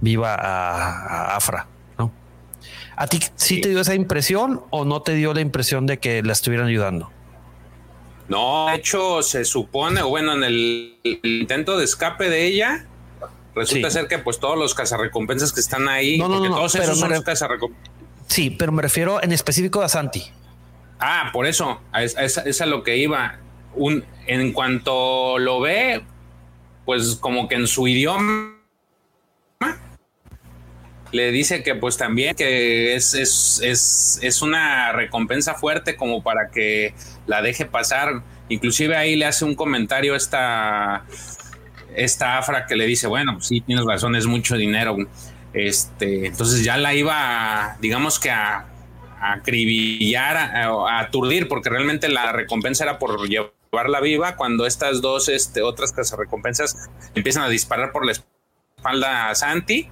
viva 0.00 0.34
a, 0.34 1.34
Afra, 1.36 1.66
¿no? 1.98 2.12
¿A 2.96 3.06
ti 3.06 3.20
sí, 3.34 3.60
te 3.60 3.70
dio 3.70 3.80
esa 3.80 3.94
impresión 3.94 4.62
o 4.70 4.84
no 4.84 5.02
te 5.02 5.14
dio 5.14 5.32
la 5.32 5.40
impresión 5.40 5.86
de 5.86 5.98
que 5.98 6.22
la 6.22 6.32
estuvieran 6.32 6.68
ayudando? 6.68 7.10
No, 8.28 8.66
de 8.66 8.76
hecho, 8.76 9.22
se 9.22 9.44
supone, 9.44 10.02
bueno, 10.02 10.34
en 10.34 10.44
el, 10.44 10.98
intento 11.22 11.76
de 11.78 11.84
escape 11.84 12.28
de 12.28 12.46
ella, 12.46 12.86
resulta 13.54 13.90
ser 13.90 14.06
que 14.06 14.18
pues 14.18 14.38
todos 14.38 14.58
los 14.58 14.74
cazarrecompensas 14.74 15.52
que 15.52 15.60
están 15.60 15.88
ahí, 15.88 16.18
no, 16.18 16.28
no, 16.28 16.40
no, 16.40 16.56
todos 16.56 16.74
esos 16.74 16.98
son 16.98 17.10
los 17.10 17.22
cazarrecompensas 17.22 17.91
Sí, 18.32 18.48
pero 18.48 18.72
me 18.72 18.80
refiero 18.80 19.22
en 19.22 19.30
específico 19.30 19.82
a 19.82 19.90
Santi. 19.90 20.24
Ah, 20.98 21.28
por 21.34 21.44
eso, 21.44 21.82
es, 21.94 22.60
a 22.62 22.64
lo 22.64 22.82
que 22.82 22.96
iba. 22.96 23.38
Un, 23.74 24.06
en 24.26 24.54
cuanto 24.54 25.38
lo 25.38 25.60
ve, 25.60 26.02
pues 26.86 27.16
como 27.16 27.46
que 27.46 27.56
en 27.56 27.66
su 27.66 27.86
idioma 27.86 28.56
le 31.10 31.30
dice 31.30 31.62
que 31.62 31.74
pues 31.74 31.98
también 31.98 32.34
que 32.34 32.94
es, 32.94 33.12
es, 33.12 33.60
es, 33.62 34.18
es, 34.22 34.40
una 34.40 34.92
recompensa 34.92 35.52
fuerte 35.52 35.94
como 35.94 36.22
para 36.22 36.50
que 36.50 36.94
la 37.26 37.42
deje 37.42 37.66
pasar. 37.66 38.22
Inclusive 38.48 38.96
ahí 38.96 39.14
le 39.14 39.26
hace 39.26 39.44
un 39.44 39.54
comentario 39.54 40.16
esta, 40.16 41.04
esta 41.94 42.38
Afra 42.38 42.64
que 42.64 42.76
le 42.76 42.86
dice, 42.86 43.08
bueno, 43.08 43.34
pues 43.34 43.48
sí, 43.48 43.60
tienes 43.60 43.84
razón, 43.84 44.16
es 44.16 44.26
mucho 44.26 44.56
dinero. 44.56 44.96
Este, 45.52 46.26
entonces 46.26 46.64
ya 46.64 46.76
la 46.76 46.94
iba, 46.94 47.76
digamos 47.80 48.18
que 48.18 48.30
a, 48.30 48.68
acribillar, 49.20 50.36
a, 50.36 50.98
aturdir, 51.00 51.48
porque 51.48 51.70
realmente 51.70 52.08
la 52.08 52.32
recompensa 52.32 52.84
era 52.84 52.98
por 52.98 53.28
llevarla 53.28 54.00
viva, 54.00 54.36
cuando 54.36 54.66
estas 54.66 55.00
dos 55.00 55.28
este, 55.28 55.62
otras 55.62 55.94
recompensas 56.16 56.90
empiezan 57.14 57.44
a 57.44 57.48
disparar 57.48 57.92
por 57.92 58.04
la 58.04 58.12
espalda 58.12 59.30
a 59.30 59.34
Santi. 59.34 59.90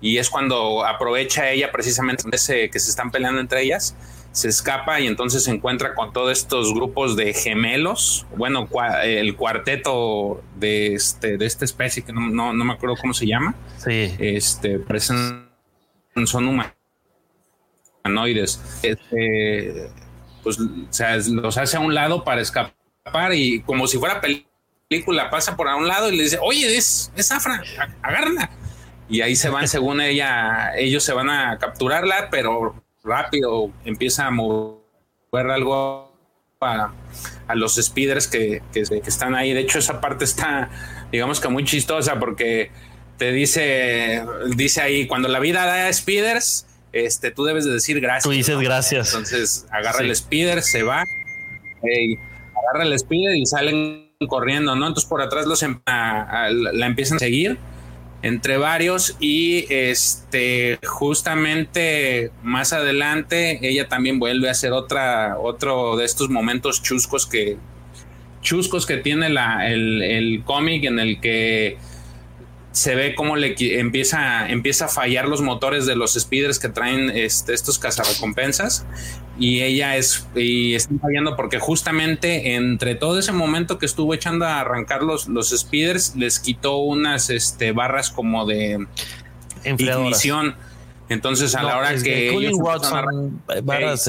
Y 0.00 0.18
es 0.18 0.30
cuando 0.30 0.84
aprovecha 0.84 1.50
ella 1.50 1.70
precisamente 1.70 2.28
que 2.28 2.38
se 2.38 2.90
están 2.90 3.12
peleando 3.12 3.40
entre 3.40 3.62
ellas 3.62 3.94
se 4.32 4.48
escapa 4.48 4.98
y 5.00 5.06
entonces 5.06 5.44
se 5.44 5.50
encuentra 5.50 5.94
con 5.94 6.12
todos 6.12 6.32
estos 6.32 6.74
grupos 6.74 7.16
de 7.16 7.34
gemelos, 7.34 8.26
bueno, 8.36 8.68
el 9.04 9.36
cuarteto 9.36 10.42
de 10.56 10.94
este 10.94 11.36
de 11.36 11.46
esta 11.46 11.64
especie 11.64 12.02
que 12.02 12.12
no, 12.12 12.52
me 12.52 12.72
acuerdo 12.72 12.96
cómo 12.96 13.14
se 13.14 13.26
llama. 13.26 13.54
Sí. 13.76 14.14
Este 14.18 14.78
parecen 14.78 15.48
son 16.24 16.64
humanoides. 18.04 18.60
Este, 18.82 19.90
pues 20.42 20.58
o 20.58 20.66
sea, 20.90 21.16
los 21.16 21.58
hace 21.58 21.76
a 21.76 21.80
un 21.80 21.94
lado 21.94 22.24
para 22.24 22.40
escapar 22.40 23.34
y 23.34 23.60
como 23.60 23.86
si 23.86 23.98
fuera 23.98 24.20
película 24.20 25.30
pasa 25.30 25.56
por 25.56 25.68
a 25.68 25.76
un 25.76 25.86
lado 25.88 26.10
y 26.10 26.16
le 26.16 26.22
dice, 26.24 26.38
"Oye, 26.40 26.76
es 26.76 27.12
es 27.16 27.30
Afra, 27.30 27.62
agárrala." 28.00 28.50
Y 29.10 29.20
ahí 29.20 29.36
se 29.36 29.50
van 29.50 29.68
según 29.68 30.00
ella, 30.00 30.72
ellos 30.76 31.04
se 31.04 31.12
van 31.12 31.28
a 31.28 31.58
capturarla, 31.58 32.28
pero 32.30 32.81
rápido 33.04 33.70
empieza 33.84 34.26
a 34.26 34.30
mover 34.30 35.50
algo 35.50 36.12
a, 36.60 36.92
los 37.54 37.74
speeders 37.76 38.28
que, 38.28 38.62
están 38.74 39.34
ahí. 39.34 39.52
De 39.52 39.60
hecho, 39.60 39.78
esa 39.78 40.00
parte 40.00 40.24
está, 40.24 40.70
digamos 41.10 41.40
que 41.40 41.48
muy 41.48 41.64
chistosa 41.64 42.18
porque 42.18 42.70
te 43.18 43.32
dice, 43.32 44.24
dice 44.54 44.80
ahí, 44.80 45.06
cuando 45.06 45.28
la 45.28 45.40
vida 45.40 45.66
da 45.66 45.92
speeders, 45.92 46.66
este, 46.92 47.30
tú 47.30 47.44
debes 47.44 47.64
de 47.64 47.72
decir 47.72 48.00
gracias. 48.00 48.24
Tú 48.24 48.30
dices 48.30 48.58
gracias. 48.58 49.08
Entonces 49.08 49.66
agarra 49.70 50.00
el 50.00 50.14
speeder, 50.14 50.62
se 50.62 50.82
va, 50.82 51.04
agarra 51.82 52.84
el 52.84 52.98
speeder 52.98 53.36
y 53.36 53.46
salen 53.46 54.10
corriendo, 54.28 54.76
¿no? 54.76 54.86
Entonces 54.86 55.08
por 55.08 55.20
atrás 55.20 55.46
los 55.46 55.62
em, 55.62 55.80
la 55.86 56.86
empiezan 56.86 57.16
a 57.16 57.20
seguir 57.20 57.58
entre 58.22 58.56
varios 58.56 59.16
y 59.18 59.66
este 59.68 60.78
justamente 60.86 62.30
más 62.42 62.72
adelante 62.72 63.58
ella 63.62 63.88
también 63.88 64.18
vuelve 64.18 64.48
a 64.48 64.52
hacer 64.52 64.72
otra 64.72 65.36
otro 65.38 65.96
de 65.96 66.04
estos 66.04 66.30
momentos 66.30 66.82
chuscos 66.82 67.26
que 67.26 67.56
chuscos 68.40 68.86
que 68.86 68.98
tiene 68.98 69.28
la, 69.28 69.68
el, 69.70 70.02
el 70.02 70.42
cómic 70.44 70.84
en 70.84 70.98
el 70.98 71.20
que 71.20 71.78
se 72.72 72.94
ve 72.94 73.14
cómo 73.14 73.36
le 73.36 73.54
empieza, 73.78 74.48
empieza 74.48 74.86
a 74.86 74.88
fallar 74.88 75.28
los 75.28 75.42
motores 75.42 75.86
de 75.86 75.94
los 75.94 76.14
speeders 76.14 76.58
que 76.58 76.70
traen 76.70 77.10
este, 77.10 77.52
estos 77.52 77.78
cazarrecompensas 77.78 78.86
y 79.38 79.62
ella 79.62 79.96
es 79.96 80.28
y 80.34 80.74
está 80.74 80.94
fallando 81.00 81.36
porque 81.36 81.58
justamente 81.58 82.54
entre 82.54 82.94
todo 82.94 83.18
ese 83.18 83.32
momento 83.32 83.78
que 83.78 83.86
estuvo 83.86 84.14
echando 84.14 84.46
a 84.46 84.60
arrancar 84.60 85.02
los, 85.02 85.28
los 85.28 85.50
speeders 85.50 86.14
les 86.16 86.38
quitó 86.38 86.76
unas 86.76 87.30
este, 87.30 87.72
barras 87.72 88.10
como 88.10 88.46
de 88.46 88.86
ignición. 89.64 90.54
Entonces 91.08 91.54
a 91.54 91.62
la 91.62 91.78
hora 91.78 91.94
que 91.96 92.30
ellos 92.30 92.56
son 92.82 93.42
barras 93.64 94.08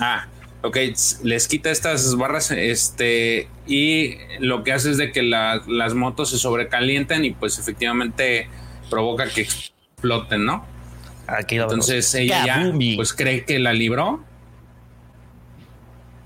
ah 0.00 0.26
ok, 0.64 0.78
les 1.22 1.46
quita 1.46 1.70
estas 1.70 2.16
barras 2.16 2.50
este, 2.50 3.48
y 3.66 4.16
lo 4.40 4.64
que 4.64 4.72
hace 4.72 4.92
es 4.92 4.96
de 4.96 5.12
que 5.12 5.22
las 5.22 5.94
motos 5.94 6.30
se 6.30 6.38
sobrecalientan 6.38 7.24
y 7.24 7.32
pues 7.32 7.58
efectivamente 7.58 8.48
provoca 8.88 9.28
que 9.28 9.42
exploten, 9.42 10.46
¿no? 10.46 10.73
Aquí 11.26 11.56
Entonces 11.56 12.14
ella 12.14 12.44
ya 12.44 12.72
pues 12.96 13.12
cree 13.12 13.44
que 13.44 13.58
la 13.58 13.72
libró 13.72 14.22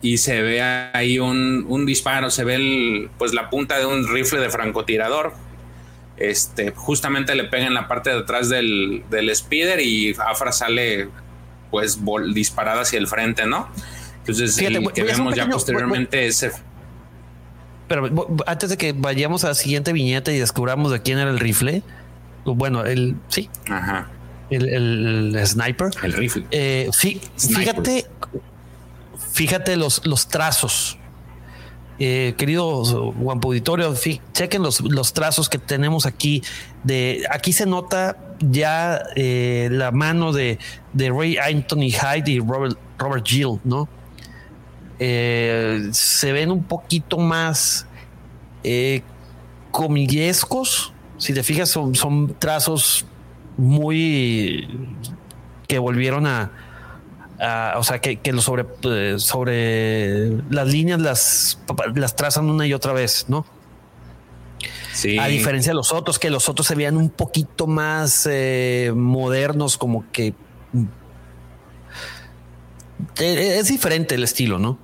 y 0.01 0.19
se 0.19 0.43
ve 0.43 0.63
ahí 0.63 1.19
un, 1.19 1.87
disparo, 1.87 2.31
se 2.31 2.45
ve 2.45 3.11
pues 3.19 3.35
la 3.35 3.51
punta 3.51 3.79
de 3.79 3.87
un 3.87 4.07
rifle 4.09 4.41
de 4.41 4.51
francotirador. 4.51 5.33
Este, 6.17 6.73
justamente 6.73 7.35
le 7.35 7.45
pega 7.45 7.67
en 7.67 7.75
la 7.75 7.87
parte 7.87 8.11
de 8.11 8.19
atrás 8.19 8.49
del, 8.49 9.05
del 9.09 9.35
speeder 9.35 9.81
y 9.81 10.17
Afra 10.19 10.51
sale 10.51 11.09
pues 11.71 12.01
disparada 12.33 12.83
hacia 12.83 12.99
el 12.99 13.07
frente, 13.07 13.47
¿no? 13.47 13.69
Entonces, 14.19 14.59
el 14.59 14.93
que 14.93 15.03
vemos 15.05 15.35
ya 15.35 15.49
posteriormente 15.49 16.27
ese. 16.27 16.53
Pero 17.89 18.11
antes 18.47 18.71
de 18.71 18.77
que 18.77 18.93
vayamos 18.93 19.45
a 19.45 19.49
la 19.49 19.55
siguiente 19.55 19.93
viñeta 19.93 20.33
y 20.33 20.39
descubramos 20.39 20.93
de 20.93 21.01
quién 21.01 21.19
era 21.19 21.31
el 21.31 21.41
rifle, 21.41 21.83
bueno, 22.45 22.85
el 22.85 23.17
sí, 23.29 23.49
Ajá. 23.71 24.09
El, 24.51 25.39
sniper, 25.45 25.91
el 26.03 26.13
rifle. 26.13 26.45
Eh, 26.51 26.89
fíjate, 27.37 28.07
fíjate 29.33 29.77
los, 29.77 30.07
los 30.07 30.29
trazos. 30.29 30.99
Eh, 32.01 32.35
queridos 32.39 32.97
Juan 33.21 33.41
Auditorio, 33.43 33.93
chequen 34.33 34.63
los, 34.63 34.81
los 34.81 35.13
trazos 35.13 35.49
que 35.49 35.59
tenemos 35.59 36.07
aquí. 36.07 36.43
De 36.85 37.25
aquí 37.31 37.53
se 37.53 37.67
nota 37.67 38.17
ya 38.41 39.03
eh, 39.17 39.69
la 39.71 39.91
mano 39.91 40.33
de, 40.33 40.59
de, 40.93 41.11
Ray 41.11 41.37
Anthony 41.37 41.91
Hyde 41.91 42.31
y 42.31 42.39
Robert, 42.39 42.79
Robert 42.99 43.27
Gill, 43.27 43.59
¿no? 43.65 43.89
Eh, 45.01 45.89
se 45.93 46.33
ven 46.33 46.51
un 46.51 46.65
poquito 46.65 47.19
más 47.19 47.87
eh, 48.65 49.03
comillescos. 49.71 50.93
Si 51.19 51.33
te 51.33 51.43
fijas, 51.43 51.69
son, 51.69 51.95
son 51.95 52.35
trazos 52.39 53.07
muy 53.59 54.67
que 55.67 55.79
volvieron 55.79 56.27
a, 56.27 56.51
o 57.77 57.85
sea, 57.85 58.01
que, 58.01 58.17
que 58.17 58.33
sobre, 58.41 58.65
eh, 58.85 59.19
sobre 59.19 60.43
las 60.51 60.69
líneas 60.69 61.01
las, 61.01 61.59
las 61.95 62.17
trazan 62.17 62.49
una 62.49 62.67
y 62.67 62.73
otra 62.73 62.95
vez, 62.95 63.27
¿no? 63.29 63.45
Sí. 64.95 65.19
A 65.19 65.27
diferencia 65.27 65.71
de 65.71 65.77
los 65.77 65.93
otros, 65.93 66.19
que 66.19 66.31
los 66.31 66.49
otros 66.49 66.67
se 66.67 66.75
veían 66.75 66.97
un 66.97 67.11
poquito 67.11 67.67
más 67.67 68.27
eh, 68.31 68.93
modernos, 68.95 69.77
como 69.77 70.11
que 70.11 70.35
es 73.21 73.69
diferente 73.69 74.15
el 74.15 74.25
estilo, 74.25 74.59
¿no? 74.59 74.79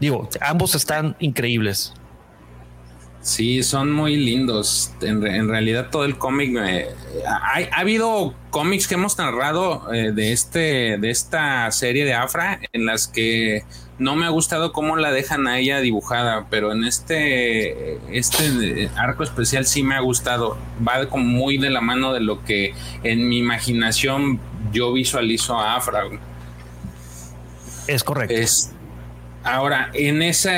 Digo, 0.00 0.28
ambos 0.40 0.74
están 0.74 1.16
increíbles. 1.20 1.94
Sí, 3.22 3.62
son 3.62 3.92
muy 3.92 4.16
lindos. 4.16 4.92
En, 5.02 5.48
realidad 5.48 5.90
todo 5.90 6.06
el 6.06 6.16
cómic 6.16 6.56
ha, 7.26 7.78
habido 7.78 8.34
cómics 8.48 8.88
que 8.88 8.94
hemos 8.94 9.18
narrado 9.18 9.92
eh, 9.92 10.12
de 10.12 10.32
este 10.32 10.96
de 10.98 11.10
esta 11.10 11.70
serie 11.70 12.06
de 12.06 12.14
Afra 12.14 12.60
en 12.72 12.86
las 12.86 13.08
que 13.08 13.64
no 13.98 14.16
me 14.16 14.24
ha 14.24 14.30
gustado 14.30 14.72
cómo 14.72 14.96
la 14.96 15.12
dejan 15.12 15.46
a 15.46 15.58
ella 15.58 15.80
dibujada, 15.80 16.46
pero 16.48 16.72
en 16.72 16.84
este 16.84 17.98
este 18.16 18.88
arco 18.96 19.22
especial 19.22 19.66
sí 19.66 19.82
me 19.82 19.96
ha 19.96 20.00
gustado. 20.00 20.56
Va 20.86 21.06
como 21.10 21.24
muy 21.24 21.58
de 21.58 21.68
la 21.68 21.82
mano 21.82 22.14
de 22.14 22.20
lo 22.20 22.42
que 22.42 22.72
en 23.02 23.28
mi 23.28 23.38
imaginación 23.38 24.40
yo 24.72 24.94
visualizo 24.94 25.58
a 25.58 25.76
Afra. 25.76 26.04
Es 27.86 28.02
correcto. 28.02 28.34
Es, 28.34 28.72
Ahora, 29.42 29.90
en 29.94 30.20
esa, 30.20 30.52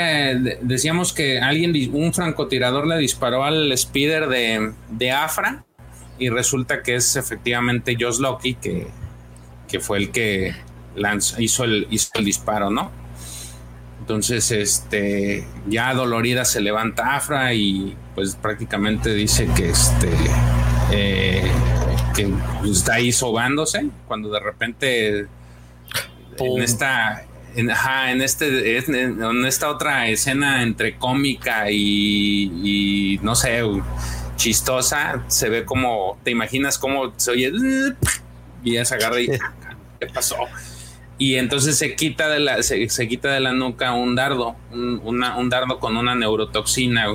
decíamos 0.61 1.13
que 1.13 1.39
alguien, 1.39 1.73
un 1.93 2.13
francotirador 2.13 2.85
le 2.85 2.97
disparó 2.97 3.45
al 3.45 3.75
speeder 3.77 4.27
de, 4.27 5.11
Afra 5.11 5.63
y 6.19 6.29
resulta 6.29 6.83
que 6.83 6.95
es 6.95 7.15
efectivamente 7.15 7.95
Josh 7.99 8.19
Loki 8.19 8.55
que, 8.55 8.87
que 9.69 9.79
fue 9.79 9.99
el 9.99 10.11
que 10.11 10.53
hizo, 11.37 11.63
el, 11.63 11.87
hizo 11.89 12.09
el 12.15 12.25
disparo, 12.25 12.69
¿no? 12.69 12.91
Entonces, 13.99 14.51
este, 14.51 15.47
ya 15.67 15.93
dolorida 15.93 16.43
se 16.43 16.59
levanta 16.59 17.15
Afra 17.15 17.53
y 17.53 17.95
pues 18.15 18.35
prácticamente 18.35 19.13
dice 19.13 19.47
que 19.55 19.69
este, 19.69 20.09
eh, 20.91 21.49
que 22.13 22.29
está 22.69 22.95
ahí 22.95 23.13
sobándose 23.13 23.87
cuando 24.09 24.29
de 24.29 24.39
repente 24.41 25.27
en 26.37 26.61
esta 26.61 27.23
en, 27.55 27.69
en, 27.69 28.21
este, 28.21 28.77
en, 28.77 29.45
esta 29.45 29.69
otra 29.69 30.07
escena 30.07 30.63
entre 30.63 30.97
cómica 30.97 31.69
y, 31.69 33.19
no 33.21 33.35
sé, 33.35 33.61
chistosa, 34.35 35.23
se 35.27 35.49
ve 35.49 35.65
como, 35.65 36.17
te 36.23 36.31
imaginas 36.31 36.77
cómo 36.77 37.13
se 37.17 37.31
oye 37.31 37.51
y 38.63 38.73
ya 38.73 38.85
se 38.85 38.95
agarra 38.95 39.21
y 39.21 39.27
¿qué 39.27 40.07
pasó? 40.13 40.37
Y 41.17 41.35
entonces 41.35 41.77
se 41.77 41.95
quita 41.95 42.27
de 42.27 42.39
la, 42.39 42.63
se, 42.63 43.07
quita 43.07 43.31
de 43.31 43.39
la 43.39 43.53
nuca 43.53 43.93
un 43.93 44.15
dardo, 44.15 44.55
un, 44.71 45.01
un 45.03 45.49
dardo 45.49 45.79
con 45.79 45.97
una 45.97 46.15
neurotoxina. 46.15 47.07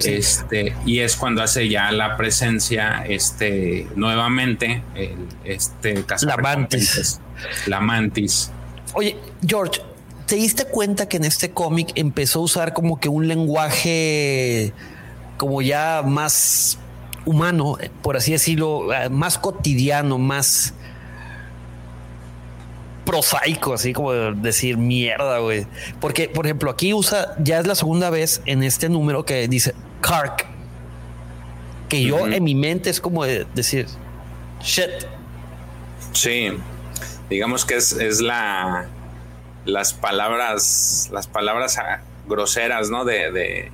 Este, 0.00 0.76
y 0.86 1.00
es 1.00 1.16
cuando 1.16 1.42
hace 1.42 1.68
ya 1.68 1.90
la 1.90 2.16
presencia, 2.16 3.04
este, 3.08 3.88
nuevamente, 3.96 4.82
el, 4.94 5.16
este, 5.44 6.04
la 6.22 6.36
mantis. 6.36 7.20
La 7.66 7.80
mantis. 7.80 8.52
Oye, 8.94 9.16
George, 9.46 9.80
¿te 10.26 10.36
diste 10.36 10.64
cuenta 10.64 11.08
que 11.08 11.18
en 11.18 11.24
este 11.24 11.50
cómic 11.50 11.92
empezó 11.94 12.40
a 12.40 12.42
usar 12.42 12.72
como 12.72 12.98
que 13.00 13.08
un 13.08 13.28
lenguaje 13.28 14.72
como 15.36 15.62
ya 15.62 16.02
más 16.04 16.78
humano, 17.24 17.76
por 18.02 18.16
así 18.16 18.32
decirlo, 18.32 18.88
más 19.10 19.38
cotidiano, 19.38 20.18
más 20.18 20.74
prosaico, 23.04 23.74
así 23.74 23.92
como 23.92 24.12
decir 24.12 24.76
mierda, 24.76 25.38
güey. 25.38 25.66
Porque, 26.00 26.28
por 26.28 26.46
ejemplo, 26.46 26.70
aquí 26.70 26.92
usa, 26.92 27.34
ya 27.38 27.58
es 27.60 27.66
la 27.66 27.74
segunda 27.74 28.10
vez 28.10 28.42
en 28.46 28.62
este 28.62 28.88
número 28.88 29.24
que 29.24 29.48
dice 29.48 29.74
Kark, 30.00 30.46
que 31.88 32.02
yo 32.02 32.26
en 32.26 32.42
mi 32.42 32.54
mente 32.54 32.90
es 32.90 33.00
como 33.00 33.24
decir 33.24 33.86
shit. 34.60 34.90
Sí 36.12 36.50
digamos 37.28 37.64
que 37.64 37.76
es, 37.76 37.92
es 37.92 38.20
la 38.20 38.88
las 39.64 39.92
palabras 39.92 41.08
las 41.12 41.26
palabras 41.26 41.78
groseras 42.26 42.90
no 42.90 43.04
de, 43.04 43.70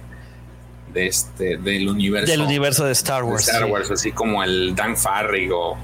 de, 0.93 1.07
este 1.07 1.57
del 1.57 1.89
universo. 1.89 2.31
Del 2.31 2.41
universo 2.41 2.85
de 2.85 2.93
Star 2.93 3.25
Wars 3.25 3.49
Star 3.49 3.65
Wars 3.65 3.91
así 3.91 4.13
como 4.13 4.43
el 4.43 4.75
Dan 4.75 4.97
Farrig 4.97 5.51
o 5.53 5.77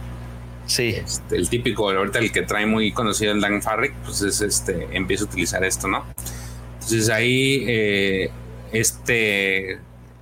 sí. 0.66 0.96
este, 0.96 1.36
el 1.36 1.48
típico 1.48 1.90
ahorita 1.90 2.18
el 2.20 2.30
que 2.32 2.42
trae 2.42 2.66
muy 2.66 2.92
conocido 2.92 3.32
el 3.32 3.40
Dan 3.40 3.62
Farrig 3.62 3.92
pues 4.04 4.22
es 4.22 4.40
este 4.40 4.88
empieza 4.92 5.24
a 5.24 5.26
utilizar 5.26 5.64
esto 5.64 5.88
no 5.88 6.04
entonces 6.74 7.08
ahí 7.08 7.64
eh, 7.68 8.30
este 8.72 9.78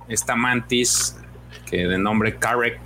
esta 0.07 0.35
mantis 0.35 1.15
que 1.69 1.87
de 1.87 1.97
nombre 1.99 2.37
Karek 2.37 2.79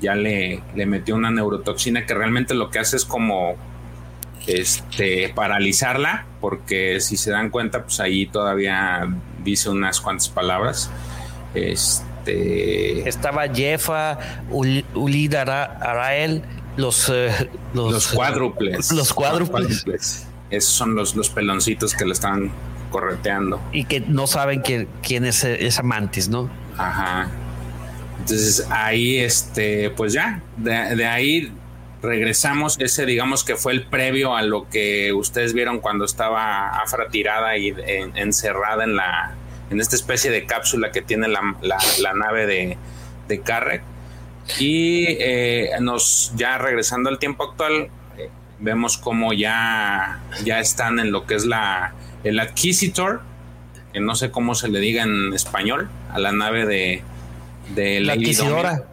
ya 0.00 0.14
le, 0.14 0.62
le 0.74 0.86
metió 0.86 1.14
una 1.14 1.30
neurotoxina 1.30 2.06
que 2.06 2.14
realmente 2.14 2.54
lo 2.54 2.70
que 2.70 2.78
hace 2.78 2.96
es 2.96 3.04
como 3.04 3.56
este, 4.46 5.32
paralizarla, 5.34 6.26
porque 6.40 7.00
si 7.00 7.16
se 7.16 7.30
dan 7.30 7.50
cuenta, 7.50 7.82
pues 7.82 8.00
ahí 8.00 8.26
todavía 8.26 9.08
dice 9.42 9.70
unas 9.70 10.00
cuantas 10.00 10.28
palabras. 10.28 10.90
Este. 11.54 13.08
Estaba 13.08 13.48
Jefa, 13.48 14.18
Ulidara, 14.50 15.64
Arael, 15.64 16.42
los, 16.76 17.08
eh, 17.08 17.30
los, 17.74 17.92
los, 17.92 18.08
cuádruples. 18.08 18.92
Los 18.92 19.12
cuádruples. 19.12 20.26
Esos 20.50 20.72
son 20.72 20.94
los, 20.94 21.16
los 21.16 21.28
peloncitos 21.28 21.94
que 21.94 22.04
le 22.04 22.12
están 22.12 22.52
correteando. 22.90 23.60
Y 23.72 23.84
que 23.84 24.00
no 24.00 24.28
saben 24.28 24.62
que, 24.62 24.86
quién 25.02 25.24
es 25.24 25.42
esa 25.42 25.82
mantis, 25.82 26.28
¿no? 26.28 26.48
Ajá. 26.78 27.28
Entonces 28.20 28.66
ahí, 28.70 29.18
este, 29.18 29.90
pues 29.90 30.12
ya, 30.12 30.42
de, 30.56 30.94
de 30.94 31.06
ahí 31.06 31.52
regresamos, 32.02 32.76
ese 32.78 33.06
digamos 33.06 33.44
que 33.44 33.56
fue 33.56 33.72
el 33.72 33.84
previo 33.84 34.36
a 34.36 34.42
lo 34.42 34.68
que 34.68 35.12
ustedes 35.12 35.52
vieron 35.52 35.80
cuando 35.80 36.04
estaba 36.04 36.68
Afra 36.80 37.08
tirada 37.08 37.56
y 37.56 37.74
encerrada 38.14 38.84
en 38.84 38.96
la 38.96 39.34
en 39.70 39.80
esta 39.80 39.96
especie 39.96 40.30
de 40.30 40.46
cápsula 40.46 40.92
que 40.92 41.02
tiene 41.02 41.28
la, 41.28 42.14
nave 42.14 42.46
de, 42.46 42.78
de 43.28 43.40
Carrec. 43.40 43.82
Y 44.58 45.06
eh, 45.18 45.70
nos 45.80 46.32
ya 46.36 46.56
regresando 46.58 47.10
al 47.10 47.18
tiempo 47.18 47.44
actual, 47.50 47.88
eh, 48.16 48.30
vemos 48.60 48.96
como 48.96 49.32
ya, 49.32 50.20
ya 50.44 50.60
están 50.60 51.00
en 51.00 51.10
lo 51.10 51.26
que 51.26 51.34
es 51.34 51.46
la 51.46 51.94
el 52.22 52.40
Adquisitor, 52.40 53.22
que 53.92 54.00
no 54.00 54.14
sé 54.14 54.30
cómo 54.30 54.54
se 54.54 54.68
le 54.68 54.80
diga 54.80 55.02
en 55.02 55.32
español, 55.32 55.88
a 56.12 56.18
la 56.18 56.32
nave 56.32 56.66
de, 56.66 57.02
de 57.74 58.00
la 58.00 58.14
adquisidora. 58.14 58.84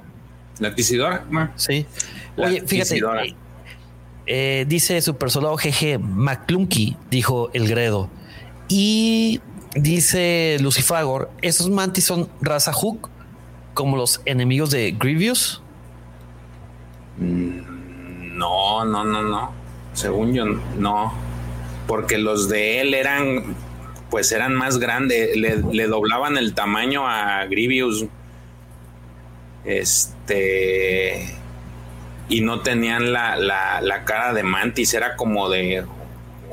La 0.60 0.70
adquisidora. 0.70 1.24
Sí. 1.56 1.86
Oye, 2.38 2.64
fíjate, 2.66 2.98
eh, 2.98 3.36
eh, 4.26 4.66
dice 4.68 5.02
Super 5.02 5.30
Soldado 5.30 5.56
GG, 5.56 6.00
McClunky, 6.00 6.98
dijo 7.10 7.50
el 7.54 7.68
Gredo. 7.68 8.10
Y 8.68 9.42
dice 9.76 10.58
Lucifagor, 10.60 11.30
¿esos 11.42 11.70
mantis 11.70 12.06
son 12.06 12.30
raza 12.42 12.74
Hook 12.74 13.10
como 13.74 13.98
los 13.98 14.22
enemigos 14.26 14.72
de 14.72 14.92
Grievous? 14.92 15.62
Mm, 17.18 18.38
no, 18.38 18.86
no, 18.86 19.04
no, 19.04 19.22
no. 19.22 19.52
Según 19.94 20.34
yo, 20.34 20.46
no. 20.46 21.14
Porque 21.86 22.18
los 22.18 22.50
de 22.50 22.82
él 22.82 22.94
eran, 22.94 23.56
pues 24.10 24.32
eran 24.32 24.56
más 24.56 24.80
grandes, 24.80 25.36
le, 25.36 25.58
le 25.58 25.88
doblaban 25.88 26.38
el 26.38 26.54
tamaño 26.54 27.08
a 27.08 27.46
Grievous. 27.46 28.06
Este 29.66 31.43
y 32.30 32.42
no 32.42 32.62
tenían 32.62 33.14
la, 33.14 33.36
la, 33.36 34.04
cara 34.06 34.34
de 34.34 34.44
mantis, 34.44 34.94
era 34.94 35.16
como 35.16 35.50
de 35.50 35.86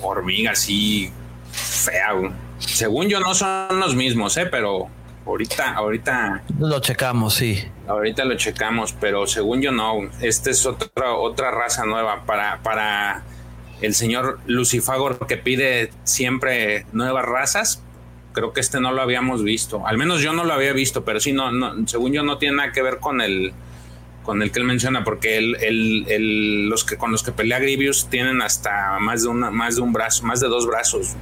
hormiga 0.03 0.53
así 0.53 1.13
fea. 1.53 2.15
Según 2.59 3.09
yo 3.09 3.21
no 3.21 3.35
son 3.35 3.81
los 3.81 3.95
mismos, 3.95 4.37
¿eh? 4.37 4.47
pero 4.47 4.89
Ahorita, 5.27 5.75
ahorita. 5.75 6.43
Lo 6.59 6.81
checamos, 6.81 7.35
sí. 7.35 7.63
Ahorita 7.87 8.25
lo 8.25 8.37
checamos, 8.37 8.93
pero 8.93 9.27
según 9.27 9.61
yo 9.61 9.71
no. 9.71 10.11
Esta 10.21 10.51
es 10.51 10.67
otra, 10.67 11.15
otra 11.15 11.51
raza 11.51 11.85
nueva 11.85 12.25
para, 12.25 12.59
para 12.63 13.23
el 13.81 13.95
señor 13.95 14.41
Lucifagor 14.47 15.27
que 15.27 15.37
pide 15.37 15.93
siempre 16.05 16.87
nuevas 16.93 17.25
razas. 17.25 17.83
Creo 18.33 18.53
que 18.53 18.61
este 18.61 18.81
no 18.81 18.93
lo 18.93 19.03
habíamos 19.03 19.45
visto. 19.45 19.87
Al 19.87 19.99
menos 19.99 20.21
yo 20.21 20.33
no 20.33 20.45
lo 20.45 20.53
había 20.53 20.73
visto, 20.73 21.05
pero 21.05 21.21
sí, 21.21 21.33
no, 21.33 21.53
no 21.53 21.87
según 21.87 22.13
yo 22.13 22.23
no 22.23 22.39
tiene 22.39 22.57
nada 22.57 22.73
que 22.73 22.83
ver 22.83 22.99
con 22.99 23.21
el 23.21 23.53
con 24.31 24.43
el 24.43 24.53
que 24.53 24.61
él 24.61 24.65
menciona, 24.65 25.03
porque 25.03 25.39
el, 25.39 26.69
los 26.69 26.85
que 26.85 26.97
con 26.97 27.11
los 27.11 27.25
que 27.25 27.33
pelea 27.33 27.59
Grievous 27.59 28.07
tienen 28.09 28.43
hasta 28.43 28.97
más 29.01 29.25
de 29.25 29.29
una, 29.29 29.51
más 29.51 29.75
de 29.75 29.83
un 29.83 29.93
brazo, 29.93 30.25
más 30.25 30.39
de 30.39 30.47
dos 30.47 30.69
brazos. 30.69 31.17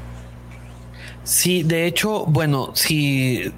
Sí, 1.25 1.63
de 1.63 1.87
hecho, 1.87 2.27
bueno, 2.27 2.73
si 2.75 3.51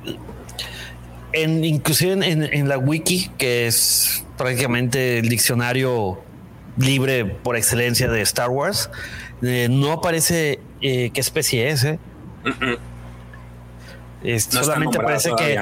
en, 1.33 1.65
inclusive 1.65 2.13
en, 2.13 2.69
la 2.69 2.79
wiki, 2.79 3.29
que 3.39 3.67
es 3.67 4.25
prácticamente 4.39 5.19
el 5.19 5.29
diccionario 5.29 6.23
libre 6.77 7.25
por 7.25 7.57
excelencia 7.57 8.09
de 8.09 8.21
Star 8.21 8.51
Wars, 8.51 8.89
eh, 9.43 9.67
no 9.69 9.91
aparece 9.91 10.61
eh, 10.81 11.11
qué 11.13 11.21
especie 11.21 11.71
es. 11.71 11.83
¿eh? 11.83 11.99
solamente 14.39 14.99
aparece 14.99 15.33
que, 15.37 15.61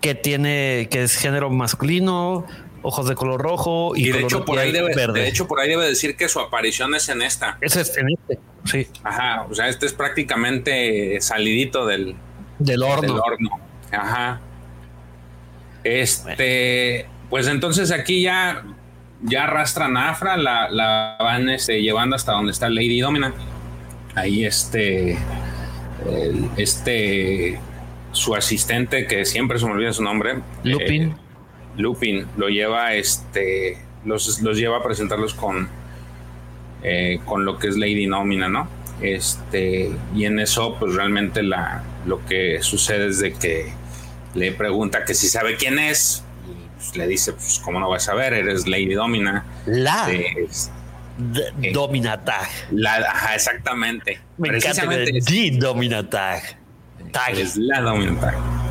que 0.00 0.14
tiene 0.14 0.88
que 0.90 1.02
es 1.02 1.16
género 1.16 1.50
masculino, 1.50 2.46
ojos 2.86 3.08
de 3.08 3.16
color 3.16 3.40
rojo 3.40 3.96
y, 3.96 4.12
de 4.12 4.20
hecho 4.20 4.44
por 4.44 4.60
ahí 4.60 4.70
debe, 4.70 4.94
verde. 4.94 5.20
De 5.20 5.28
hecho, 5.28 5.48
por 5.48 5.60
ahí 5.60 5.68
debe 5.68 5.84
decir 5.86 6.16
que 6.16 6.28
su 6.28 6.38
aparición 6.38 6.94
es 6.94 7.08
en 7.08 7.20
esta. 7.20 7.58
Es 7.60 7.74
en 7.74 8.06
este, 8.10 8.38
sí. 8.64 8.86
Ajá, 9.02 9.44
o 9.50 9.54
sea, 9.54 9.68
este 9.68 9.86
es 9.86 9.92
prácticamente 9.92 11.20
salidito 11.20 11.84
del, 11.84 12.14
del 12.60 12.82
horno. 12.84 13.14
Del 13.14 13.18
horno. 13.18 13.50
Ajá. 13.90 14.40
Este, 15.82 17.06
pues 17.28 17.48
entonces 17.48 17.90
aquí 17.90 18.22
ya, 18.22 18.64
ya 19.22 19.44
arrastran 19.44 19.96
a 19.96 20.10
Afra, 20.10 20.36
la, 20.36 20.70
la 20.70 21.16
van 21.18 21.48
este, 21.48 21.82
llevando 21.82 22.14
hasta 22.14 22.32
donde 22.32 22.52
está 22.52 22.68
Lady 22.68 23.00
Domina. 23.00 23.34
Ahí 24.14 24.44
este, 24.44 25.18
este, 26.56 27.58
su 28.12 28.36
asistente, 28.36 29.08
que 29.08 29.24
siempre 29.24 29.58
se 29.58 29.66
me 29.66 29.72
olvida 29.72 29.92
su 29.92 30.04
nombre. 30.04 30.36
Lupin. 30.62 31.02
Eh, 31.02 31.25
Lupin 31.76 32.26
lo 32.36 32.48
lleva, 32.48 32.94
este, 32.94 33.78
los, 34.04 34.40
los 34.40 34.58
lleva 34.58 34.78
a 34.78 34.82
presentarlos 34.82 35.34
con, 35.34 35.68
eh, 36.82 37.20
con 37.24 37.44
lo 37.44 37.58
que 37.58 37.68
es 37.68 37.76
Lady 37.76 38.06
Nómina, 38.06 38.48
¿no? 38.48 38.68
Este, 39.00 39.90
y 40.14 40.24
en 40.24 40.38
eso, 40.38 40.76
pues 40.78 40.94
realmente 40.94 41.42
la, 41.42 41.82
lo 42.06 42.24
que 42.24 42.62
sucede 42.62 43.08
es 43.08 43.20
de 43.20 43.34
que 43.34 43.72
le 44.34 44.52
pregunta 44.52 45.04
que 45.04 45.14
si 45.14 45.28
sabe 45.28 45.56
quién 45.56 45.78
es, 45.78 46.24
y 46.46 46.68
pues, 46.76 46.96
le 46.96 47.06
dice, 47.06 47.32
pues, 47.32 47.60
¿cómo 47.62 47.80
no 47.80 47.90
vas 47.90 48.04
a 48.04 48.12
saber? 48.12 48.32
Eres 48.32 48.66
Lady 48.66 48.94
Domina. 48.94 49.44
La. 49.66 50.08
Dominatag. 51.72 52.48
La, 52.72 52.96
ajá, 52.96 53.34
exactamente. 53.34 54.20
Me 54.38 54.48
encanta 54.48 54.84
Dominatag. 55.58 56.42
Tag. 57.12 57.38
Es 57.38 57.56
la 57.56 57.80
Dominatag. 57.80 58.65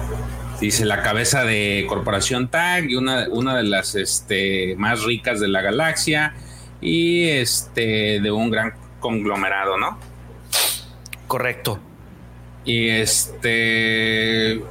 Dice 0.59 0.85
la 0.85 1.01
cabeza 1.01 1.43
de 1.43 1.85
Corporación 1.87 2.47
TAG 2.47 2.89
y 2.89 2.95
una, 2.95 3.27
una 3.29 3.57
de 3.57 3.63
las 3.63 3.95
este, 3.95 4.75
más 4.77 5.03
ricas 5.03 5.39
de 5.39 5.49
la 5.49 5.61
galaxia 5.61 6.33
y 6.81 7.23
este 7.29 8.19
de 8.21 8.31
un 8.31 8.49
gran 8.49 8.73
conglomerado, 8.99 9.77
¿no? 9.77 9.99
Correcto. 11.27 11.79
Y 12.63 12.87
este 12.89 14.61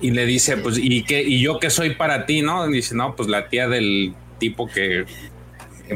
y 0.00 0.10
le 0.12 0.26
dice, 0.26 0.56
pues, 0.56 0.78
¿y 0.78 1.02
qué? 1.02 1.22
¿Y 1.22 1.40
yo 1.40 1.58
qué 1.58 1.70
soy 1.70 1.94
para 1.94 2.24
ti, 2.26 2.42
no? 2.42 2.66
dice, 2.68 2.94
no, 2.94 3.16
pues 3.16 3.28
la 3.28 3.48
tía 3.48 3.68
del 3.68 4.14
tipo 4.38 4.68
que 4.68 5.04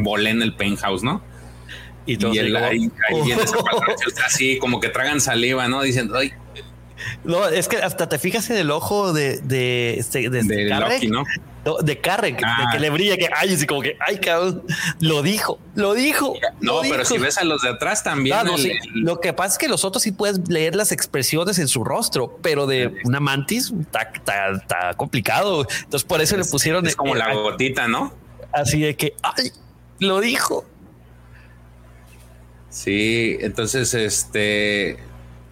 volé 0.01 0.31
en 0.31 0.43
el 0.43 0.55
penthouse, 0.55 1.05
¿no? 1.05 1.23
Y, 2.05 2.15
y 2.27 2.39
él, 2.39 2.57
ahí, 2.57 2.91
ahí 3.09 3.33
así 4.27 4.59
como 4.59 4.81
que 4.81 4.89
tragan 4.89 5.21
saliva, 5.21 5.69
¿no? 5.69 5.83
Dicen, 5.83 6.11
ay, 6.13 6.33
no, 7.25 7.47
es 7.47 7.69
que 7.69 7.77
hasta 7.77 8.09
te 8.09 8.19
fijas 8.19 8.51
en 8.51 8.57
el 8.57 8.71
ojo 8.71 9.13
de, 9.13 9.41
de, 9.43 9.95
este, 9.99 10.29
de, 10.29 10.43
de 10.43 10.69
Carrec, 10.69 11.05
¿no? 11.05 11.25
de 11.83 12.01
Carrec, 12.01 12.39
de 12.39 12.45
ah. 12.45 12.69
que 12.73 12.81
le 12.81 12.91
brilla, 12.91 13.17
que 13.17 13.29
ay, 13.35 13.55
así 13.55 13.67
como 13.67 13.83
que, 13.83 13.97
ay, 14.07 14.19
cabrón, 14.19 14.65
lo 14.99 15.23
dijo, 15.23 15.61
lo 15.77 15.95
dijo. 15.95 16.35
No, 16.61 16.81
pero 16.83 17.05
si 17.05 17.19
ves 17.19 17.39
a 17.39 17.45
los 17.45 17.63
de 17.63 17.71
atrás 17.71 18.03
también. 18.03 18.37
Lo 18.95 19.21
que 19.21 19.33
pasa 19.33 19.53
es 19.53 19.59
que 19.59 19.69
los 19.69 19.85
otros 19.85 20.03
sí 20.03 20.11
puedes 20.11 20.49
leer 20.49 20.75
las 20.75 20.91
expresiones 20.91 21.59
en 21.59 21.69
su 21.69 21.85
rostro, 21.85 22.39
pero 22.43 22.67
de 22.67 22.93
una 23.05 23.21
mantis 23.21 23.73
está, 23.73 24.95
complicado. 24.97 25.67
Entonces, 25.85 26.05
por 26.05 26.21
eso 26.21 26.37
le 26.37 26.45
pusieron. 26.45 26.87
Es 26.87 26.97
como 26.97 27.15
la 27.15 27.33
gotita, 27.35 27.87
¿no? 27.87 28.13
Así 28.51 28.81
de 28.81 28.97
que, 28.97 29.15
ay, 29.23 29.53
lo 30.01 30.21
dijo. 30.21 30.65
Sí, 32.71 33.37
entonces, 33.41 33.95
este 33.95 34.99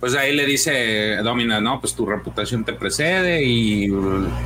pues 0.00 0.14
ahí 0.14 0.34
le 0.34 0.46
dice 0.46 1.16
Domina, 1.16 1.60
no, 1.60 1.78
pues 1.80 1.94
tu 1.94 2.06
reputación 2.06 2.64
te 2.64 2.72
precede 2.72 3.44
y 3.44 3.88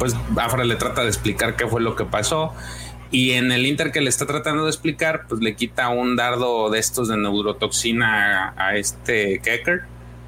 pues 0.01 0.17
Afra 0.37 0.65
le 0.65 0.75
trata 0.75 1.03
de 1.03 1.09
explicar 1.09 1.55
qué 1.55 1.67
fue 1.69 1.81
lo 1.81 1.95
que 1.95 2.05
pasó. 2.05 2.53
Y 3.13 3.33
en 3.33 3.53
el 3.53 3.65
Inter 3.65 3.93
que 3.93 4.01
le 4.01 4.09
está 4.09 4.27
tratando 4.27 4.65
de 4.65 4.71
explicar, 4.71 5.27
pues 5.29 5.41
le 5.41 5.55
quita 5.55 5.89
un 5.91 6.17
dardo 6.17 6.69
de 6.71 6.81
estos 6.81 7.07
de 7.07 7.17
neurotoxina 7.17 8.55
a, 8.57 8.77
este 8.77 9.39
Kecker, 9.39 9.83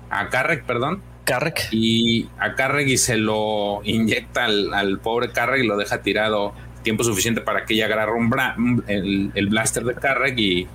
a 0.08 0.28
Carrek, 0.28 0.64
perdón. 0.64 1.02
Carrek. 1.24 1.66
Y 1.72 2.28
a 2.38 2.54
Carrek 2.54 2.86
y 2.86 2.96
se 2.96 3.16
lo 3.16 3.80
inyecta 3.82 4.44
al, 4.44 5.00
pobre 5.00 5.32
Carrek 5.32 5.64
y 5.64 5.66
lo 5.66 5.76
deja 5.76 6.02
tirado 6.02 6.54
tiempo 6.84 7.02
suficiente 7.02 7.40
para 7.40 7.64
que 7.64 7.74
ella 7.74 7.86
agarre 7.86 8.12
un 8.12 8.32
el, 8.86 9.48
blaster 9.48 9.82
de 9.82 9.94
Carrek 9.96 10.38
y, 10.38 10.68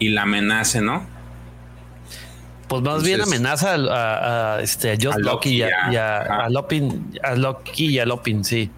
y 0.00 0.08
la 0.08 0.22
amenace, 0.22 0.80
¿no? 0.80 1.06
Pues 2.68 2.82
más 2.82 3.02
bien 3.02 3.20
amenaza 3.22 3.74
a, 3.74 4.56
a, 4.56 4.62
este, 4.62 4.92
a 4.92 4.96
Just 5.00 5.20
Loki 5.20 5.56
y 5.56 5.62
a, 5.62 6.44
a, 6.44 6.50
Lopin, 6.50 7.12
a 7.22 7.34
Loki 7.34 7.86
y 7.86 7.98
a 7.98 8.04
Lopin, 8.04 8.44
sí. 8.44 8.70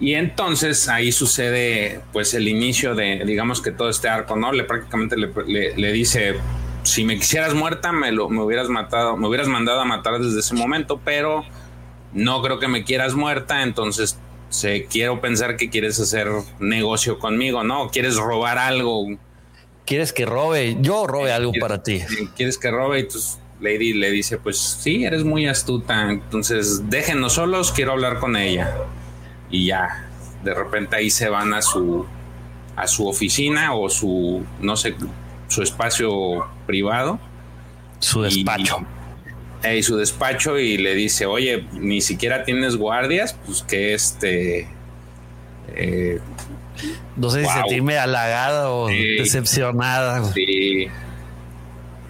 Y 0.00 0.14
entonces 0.14 0.88
ahí 0.88 1.12
sucede 1.12 2.00
pues 2.12 2.34
el 2.34 2.48
inicio 2.48 2.94
de, 2.94 3.24
digamos 3.24 3.60
que 3.60 3.70
todo 3.70 3.88
este 3.88 4.08
arco, 4.08 4.36
¿no? 4.36 4.52
Le 4.52 4.64
prácticamente 4.64 5.16
le, 5.16 5.92
dice, 5.92 6.34
si 6.82 7.04
me 7.04 7.16
quisieras 7.16 7.54
muerta, 7.54 7.92
me, 7.92 8.10
lo, 8.10 8.28
me 8.28 8.42
hubieras 8.42 8.68
matado, 8.68 9.16
me 9.16 9.28
hubieras 9.28 9.46
mandado 9.46 9.80
a 9.80 9.84
matar 9.84 10.18
desde 10.18 10.40
ese 10.40 10.54
momento, 10.54 11.00
pero 11.04 11.44
no 12.12 12.42
creo 12.42 12.58
que 12.58 12.66
me 12.66 12.82
quieras 12.82 13.14
muerta, 13.14 13.62
entonces 13.62 14.18
se, 14.48 14.86
quiero 14.86 15.20
pensar 15.20 15.56
que 15.56 15.70
quieres 15.70 15.98
hacer 16.00 16.28
negocio 16.58 17.18
conmigo, 17.20 17.62
¿no? 17.62 17.88
Quieres 17.88 18.16
robar 18.16 18.58
algo 18.58 19.06
¿Quieres 19.84 20.12
que 20.12 20.24
robe? 20.24 20.76
Yo 20.80 21.06
robe 21.06 21.32
algo 21.32 21.52
para 21.60 21.82
ti. 21.82 22.00
¿Quieres 22.36 22.58
que 22.58 22.70
robe? 22.70 22.98
Y 22.98 23.02
entonces 23.02 23.38
Lady 23.60 23.92
le 23.92 24.10
dice, 24.10 24.38
pues 24.38 24.58
sí, 24.58 25.04
eres 25.04 25.24
muy 25.24 25.46
astuta. 25.46 26.10
Entonces 26.10 26.88
déjenos 26.88 27.34
solos, 27.34 27.72
quiero 27.72 27.92
hablar 27.92 28.18
con 28.18 28.36
ella. 28.36 28.74
Y 29.50 29.66
ya, 29.66 30.08
de 30.42 30.54
repente 30.54 30.96
ahí 30.96 31.10
se 31.10 31.28
van 31.28 31.52
a 31.52 31.62
su, 31.62 32.06
a 32.76 32.86
su 32.86 33.06
oficina 33.06 33.74
o 33.74 33.90
su, 33.90 34.44
no 34.60 34.76
sé, 34.76 34.94
su 35.48 35.62
espacio 35.62 36.46
privado. 36.66 37.18
Su 37.98 38.22
despacho. 38.22 38.86
Y, 39.70 39.82
su 39.82 39.96
despacho 39.96 40.58
y 40.58 40.76
le 40.76 40.94
dice, 40.94 41.24
oye, 41.26 41.66
ni 41.72 42.00
siquiera 42.00 42.44
tienes 42.44 42.76
guardias, 42.76 43.36
pues 43.46 43.62
que 43.62 43.94
este... 43.94 44.68
Eh, 45.76 46.20
no 47.16 47.30
sé 47.30 47.44
si 47.44 47.50
sentirme 47.50 47.98
halagada 47.98 48.70
o 48.70 48.88
decepcionada. 48.88 50.32
Sí. 50.32 50.88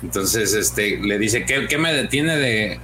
Entonces, 0.02 0.54
este, 0.54 0.98
le 0.98 1.18
dice, 1.18 1.44
¿qué, 1.44 1.66
¿qué, 1.66 1.78
me 1.78 1.92
detiene 1.92 2.36
de...? 2.36 2.80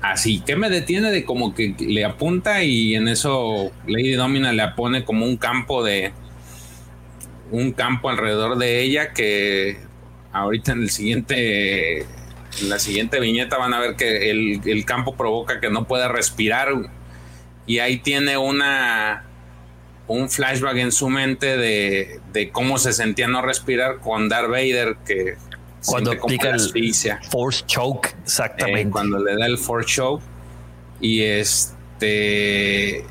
Así, 0.00 0.42
¿qué 0.44 0.56
me 0.56 0.68
detiene 0.68 1.10
de 1.10 1.24
como 1.24 1.54
que 1.54 1.74
le 1.78 2.04
apunta 2.04 2.62
y 2.62 2.94
en 2.94 3.08
eso 3.08 3.72
Lady 3.86 4.12
Domina 4.12 4.52
le 4.52 4.68
pone 4.68 5.04
como 5.04 5.26
un 5.26 5.36
campo 5.36 5.84
de... 5.84 6.12
Un 7.50 7.72
campo 7.72 8.08
alrededor 8.08 8.58
de 8.58 8.82
ella 8.82 9.12
que 9.12 9.78
ahorita 10.32 10.72
en 10.72 10.82
el 10.82 10.90
siguiente... 10.90 12.06
En 12.62 12.68
la 12.68 12.78
siguiente 12.78 13.18
viñeta 13.18 13.58
van 13.58 13.74
a 13.74 13.80
ver 13.80 13.96
que 13.96 14.30
el, 14.30 14.60
el 14.64 14.84
campo 14.84 15.16
provoca 15.16 15.60
que 15.60 15.70
no 15.70 15.88
pueda 15.88 16.06
respirar 16.06 16.68
y 17.66 17.78
ahí 17.80 17.98
tiene 17.98 18.36
una 18.36 19.24
un 20.06 20.28
flashback 20.28 20.76
en 20.76 20.92
su 20.92 21.08
mente 21.08 21.56
de, 21.56 22.50
cómo 22.52 22.78
se 22.78 22.92
sentía 22.92 23.28
no 23.28 23.42
respirar 23.42 24.00
con 24.00 24.28
Darth 24.28 24.50
Vader 24.50 24.96
que 25.06 25.36
cuando 25.86 26.12
aplica 26.12 26.50
el 26.50 26.60
Force 27.30 27.64
Choke, 27.66 28.14
exactamente. 28.22 28.82
Eh, 28.82 28.90
cuando 28.90 29.18
le 29.18 29.36
da 29.36 29.46
el 29.46 29.58
Force 29.58 29.88
Choke 29.88 30.22
y 31.00 31.22
este 31.22 33.04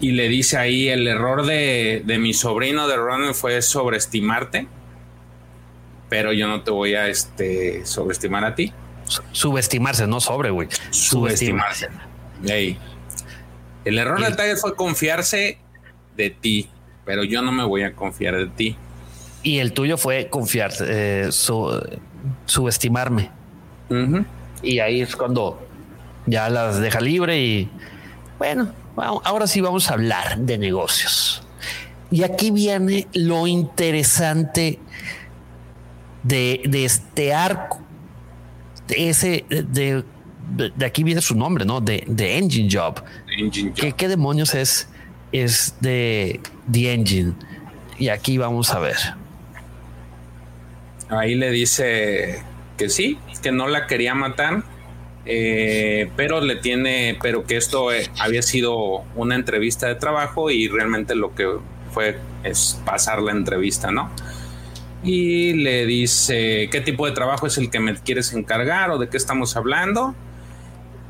y 0.00 0.12
le 0.12 0.28
dice 0.28 0.56
ahí 0.56 0.88
el 0.88 1.06
error 1.06 1.44
de, 1.44 2.02
mi 2.18 2.32
sobrino 2.32 2.88
de 2.88 2.96
Ronan 2.96 3.34
fue 3.34 3.60
sobreestimarte, 3.60 4.66
pero 6.08 6.32
yo 6.32 6.48
no 6.48 6.62
te 6.62 6.70
voy 6.70 6.94
a 6.94 7.08
este 7.08 7.84
sobreestimar 7.84 8.44
a 8.44 8.54
ti. 8.54 8.72
Subestimarse, 9.32 10.06
no 10.06 10.20
sobre, 10.20 10.50
güey. 10.50 10.68
Subestimarse. 10.90 11.88
El 13.84 13.98
error 13.98 14.20
de 14.20 14.30
Tiger 14.30 14.56
fue 14.56 14.76
confiarse 14.76 15.58
de 16.20 16.30
ti, 16.30 16.68
pero 17.04 17.24
yo 17.24 17.42
no 17.42 17.52
me 17.52 17.64
voy 17.64 17.82
a 17.82 17.94
confiar 17.94 18.36
de 18.36 18.46
ti. 18.46 18.76
Y 19.42 19.58
el 19.58 19.72
tuyo 19.72 19.96
fue 19.96 20.28
confiar, 20.28 20.72
eh, 20.80 21.30
subestimarme. 22.46 23.30
Y 24.62 24.78
ahí 24.78 25.00
es 25.00 25.16
cuando 25.16 25.66
ya 26.26 26.48
las 26.48 26.80
deja 26.80 27.00
libre 27.00 27.40
y 27.40 27.68
bueno, 28.38 28.72
ahora 28.96 29.46
sí 29.46 29.60
vamos 29.60 29.90
a 29.90 29.94
hablar 29.94 30.38
de 30.38 30.58
negocios. 30.58 31.42
Y 32.10 32.22
aquí 32.22 32.50
viene 32.50 33.06
lo 33.14 33.46
interesante 33.46 34.78
de, 36.22 36.60
este 36.72 37.32
arco. 37.32 37.80
De 38.88 39.10
ese, 39.10 39.44
de, 39.48 40.04
de, 40.76 40.84
aquí 40.84 41.04
viene 41.04 41.20
su 41.20 41.36
nombre, 41.36 41.64
¿no? 41.64 41.80
De, 41.80 42.04
de 42.06 42.38
Engine 42.38 42.68
Job. 42.70 43.02
¿Qué, 43.76 43.92
¿Qué, 43.92 44.08
demonios 44.08 44.54
es, 44.54 44.88
es 45.32 45.74
de 45.80 46.40
The 46.70 46.92
Engine? 46.92 47.32
Y 47.98 48.08
aquí 48.08 48.38
vamos 48.38 48.72
a 48.72 48.78
ver. 48.78 48.96
Ahí 51.08 51.34
le 51.34 51.50
dice 51.50 52.42
que 52.78 52.88
sí, 52.88 53.18
que 53.42 53.52
no 53.52 53.68
la 53.68 53.86
quería 53.86 54.14
matar, 54.14 54.62
eh, 55.26 56.10
pero 56.16 56.40
le 56.40 56.56
tiene, 56.56 57.18
pero 57.20 57.44
que 57.44 57.56
esto 57.56 57.92
eh, 57.92 58.08
había 58.18 58.42
sido 58.42 59.04
una 59.16 59.34
entrevista 59.34 59.86
de 59.88 59.96
trabajo 59.96 60.50
y 60.50 60.68
realmente 60.68 61.14
lo 61.14 61.34
que 61.34 61.46
fue 61.92 62.18
es 62.42 62.80
pasar 62.86 63.20
la 63.20 63.32
entrevista, 63.32 63.90
¿no? 63.90 64.10
Y 65.02 65.54
le 65.54 65.84
dice 65.86 66.68
qué 66.70 66.80
tipo 66.80 67.06
de 67.06 67.12
trabajo 67.12 67.46
es 67.46 67.58
el 67.58 67.70
que 67.70 67.80
me 67.80 67.94
quieres 67.94 68.32
encargar 68.32 68.90
o 68.90 68.98
de 68.98 69.08
qué 69.08 69.16
estamos 69.16 69.56
hablando. 69.56 70.14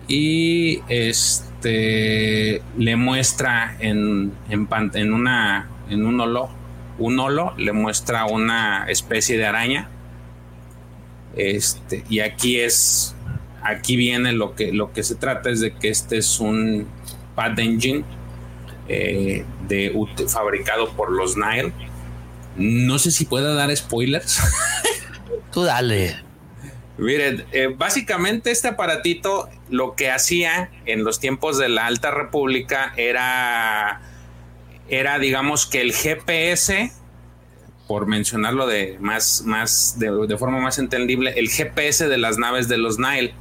Y 0.09 0.81
este 0.89 1.50
le 1.69 2.97
muestra 2.97 3.77
en, 3.81 4.33
en, 4.49 4.69
en 4.95 5.13
una 5.13 5.69
en 5.91 6.07
un 6.07 6.21
holo, 6.21 6.49
un 6.99 7.21
le 7.57 7.73
muestra 7.73 8.27
una 8.27 8.87
especie 8.89 9.37
de 9.37 9.47
araña. 9.47 9.89
Este, 11.37 12.05
y 12.09 12.21
aquí 12.21 12.59
es 12.59 13.15
aquí 13.63 13.97
viene 13.97 14.33
lo 14.33 14.55
que, 14.55 14.73
lo 14.73 14.93
que 14.93 15.03
se 15.03 15.15
trata 15.15 15.51
es 15.51 15.61
de 15.61 15.73
que 15.73 15.91
este 15.91 16.19
es 16.19 16.41
un 16.41 16.89
pad 17.35 17.59
engine 17.59 18.05
eh, 18.89 19.45
de, 19.69 19.95
fabricado 20.29 20.91
por 20.93 21.13
los 21.13 21.37
Nile. 21.37 21.73
No 22.57 22.99
sé 22.99 23.11
si 23.11 23.25
pueda 23.25 23.55
dar 23.55 23.75
spoilers. 23.77 24.41
Tú 25.53 25.63
dale. 25.63 26.30
Miren, 27.01 27.47
eh, 27.53 27.75
básicamente 27.75 28.51
este 28.51 28.69
aparatito 28.69 29.49
lo 29.71 29.95
que 29.95 30.11
hacía 30.11 30.71
en 30.85 31.03
los 31.03 31.19
tiempos 31.19 31.57
de 31.57 31.71
la 31.71 31.87
Alta 31.87 32.11
República 32.11 32.93
era, 32.95 34.03
era 34.87 35.19
digamos 35.19 35.65
que 35.65 35.81
el 35.81 35.95
GPS, 35.95 36.93
por 37.89 38.07
mencionarlo 38.07 38.67
de 38.67 38.99
más, 39.01 39.45
más 39.47 39.99
de, 39.99 40.11
de 40.27 40.37
forma 40.37 40.61
más 40.61 40.79
entendible, 40.79 41.33
el 41.39 41.49
GPS 41.49 42.07
de 42.07 42.19
las 42.19 42.37
naves 42.37 42.69
de 42.69 42.77
los 42.77 42.99
Nile. 42.99 43.33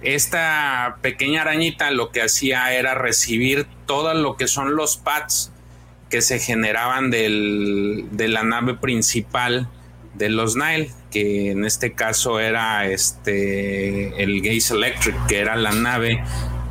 Esta 0.00 0.98
pequeña 1.02 1.42
arañita 1.42 1.90
lo 1.90 2.12
que 2.12 2.22
hacía 2.22 2.72
era 2.72 2.94
recibir 2.94 3.66
todo 3.86 4.14
lo 4.14 4.36
que 4.36 4.46
son 4.46 4.76
los 4.76 4.96
pads 4.96 5.50
que 6.08 6.22
se 6.22 6.38
generaban 6.38 7.10
de 7.10 8.28
la 8.28 8.44
nave 8.44 8.74
principal 8.74 9.68
de 10.14 10.28
los 10.28 10.56
Nile, 10.56 10.90
que 11.10 11.50
en 11.52 11.64
este 11.64 11.92
caso 11.92 12.40
era 12.40 12.86
este 12.86 14.22
el 14.22 14.40
Gaze 14.40 14.74
Electric, 14.74 15.26
que 15.26 15.38
era 15.38 15.56
la 15.56 15.72
nave 15.72 16.22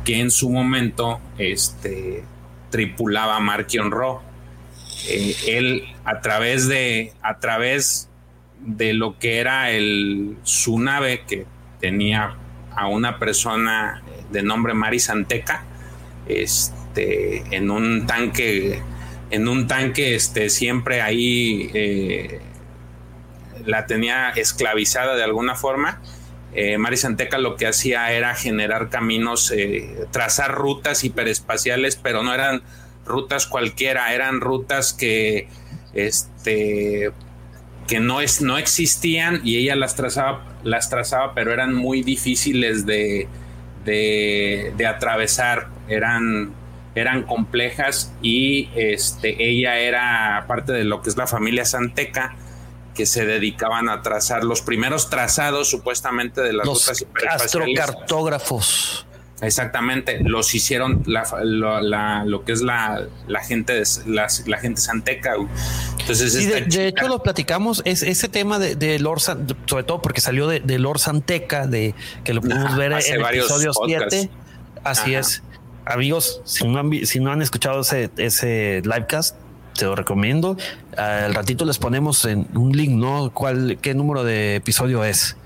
que 0.04 0.20
en 0.20 0.30
su 0.30 0.50
momento 0.50 1.20
este, 1.38 2.24
tripulaba 2.70 3.40
Markion 3.40 3.90
Ro. 3.90 4.22
Eh, 5.08 5.34
él 5.46 5.84
a 6.04 6.20
través 6.20 6.68
de 6.68 7.12
a 7.22 7.38
través 7.38 8.08
de 8.60 8.92
lo 8.92 9.18
que 9.18 9.38
era 9.38 9.70
el 9.70 10.36
su 10.42 10.78
nave 10.78 11.22
que 11.26 11.46
tenía 11.80 12.36
a 12.74 12.86
una 12.88 13.18
persona 13.18 14.02
de 14.30 14.42
nombre 14.42 14.74
Mari 14.74 15.00
Santeca 15.00 15.64
este, 16.26 17.42
en 17.50 17.70
un 17.70 18.06
tanque, 18.06 18.80
en 19.30 19.48
un 19.48 19.66
tanque 19.66 20.14
este, 20.14 20.50
siempre 20.50 21.00
ahí 21.00 21.70
eh, 21.74 22.40
la 23.66 23.86
tenía 23.86 24.30
esclavizada 24.30 25.16
de 25.16 25.24
alguna 25.24 25.54
forma. 25.54 26.00
Eh, 26.52 26.78
Mari 26.78 26.96
Santeca 26.96 27.38
lo 27.38 27.56
que 27.56 27.66
hacía 27.66 28.12
era 28.12 28.34
generar 28.34 28.88
caminos, 28.88 29.52
eh, 29.52 30.06
trazar 30.10 30.54
rutas 30.54 31.04
hiperespaciales, 31.04 31.96
pero 31.96 32.22
no 32.22 32.34
eran 32.34 32.62
rutas 33.04 33.46
cualquiera, 33.46 34.12
eran 34.12 34.40
rutas 34.40 34.92
que 34.92 35.48
este, 35.94 37.12
que 37.86 38.00
no, 38.00 38.20
es, 38.20 38.40
no 38.40 38.58
existían 38.58 39.40
y 39.44 39.56
ella 39.56 39.74
las 39.76 39.96
trazaba, 39.96 40.44
las 40.62 40.90
trazaba, 40.90 41.34
pero 41.34 41.52
eran 41.52 41.74
muy 41.74 42.02
difíciles 42.02 42.86
de, 42.86 43.28
de, 43.84 44.86
atravesar, 44.86 45.68
eran, 45.88 46.52
eran 46.94 47.24
complejas 47.24 48.14
y 48.22 48.70
este, 48.76 49.48
ella 49.50 49.78
era 49.78 50.44
parte 50.46 50.72
de 50.72 50.84
lo 50.84 51.02
que 51.02 51.10
es 51.10 51.16
la 51.16 51.26
familia 51.26 51.64
Santeca 51.64 52.36
que 53.00 53.06
se 53.06 53.24
dedicaban 53.24 53.88
a 53.88 54.02
trazar 54.02 54.44
los 54.44 54.60
primeros 54.60 55.08
trazados 55.08 55.70
supuestamente 55.70 56.42
de 56.42 56.52
las 56.52 56.66
los 56.66 56.86
rutas 56.86 57.06
astrocartógrafos 57.46 59.06
Exactamente, 59.40 60.20
los 60.22 60.54
hicieron 60.54 61.02
lo 61.06 62.44
que 62.44 62.52
es 62.52 62.60
la, 62.60 63.08
gente 63.42 63.72
de, 63.72 63.84
la, 64.04 64.58
gente 64.58 64.82
santeca. 64.82 65.32
Entonces, 65.98 66.68
de, 66.68 66.88
hecho 66.88 67.08
lo 67.08 67.22
platicamos, 67.22 67.80
es 67.86 68.02
ese 68.02 68.28
tema 68.28 68.58
de, 68.58 68.74
de 68.74 68.98
Lord, 68.98 69.20
sobre 69.20 69.84
todo 69.84 70.02
porque 70.02 70.20
salió 70.20 70.46
de, 70.46 70.60
de 70.60 70.78
Lord 70.78 70.98
Santeca, 70.98 71.66
de 71.66 71.94
que 72.22 72.34
lo 72.34 72.42
pudimos 72.42 72.76
ver 72.76 72.92
en 72.92 73.14
el 73.14 73.22
episodio 73.22 73.72
7. 73.72 74.28
Así 74.84 75.14
es. 75.14 75.42
Amigos, 75.86 76.42
si 76.44 76.68
no 76.68 76.78
han, 76.78 77.06
si 77.06 77.18
no 77.18 77.32
han 77.32 77.40
escuchado 77.40 77.80
ese, 77.80 78.10
ese 78.18 78.82
livecast, 78.84 79.36
te 79.74 79.84
lo 79.84 79.94
recomiendo. 79.94 80.56
Al 80.96 81.34
ratito 81.34 81.64
les 81.64 81.78
ponemos 81.78 82.24
en 82.24 82.46
un 82.54 82.72
link, 82.72 82.90
¿no? 82.90 83.30
¿Cuál, 83.32 83.78
qué 83.80 83.94
número 83.94 84.24
de 84.24 84.56
episodio 84.56 85.04
es? 85.04 85.36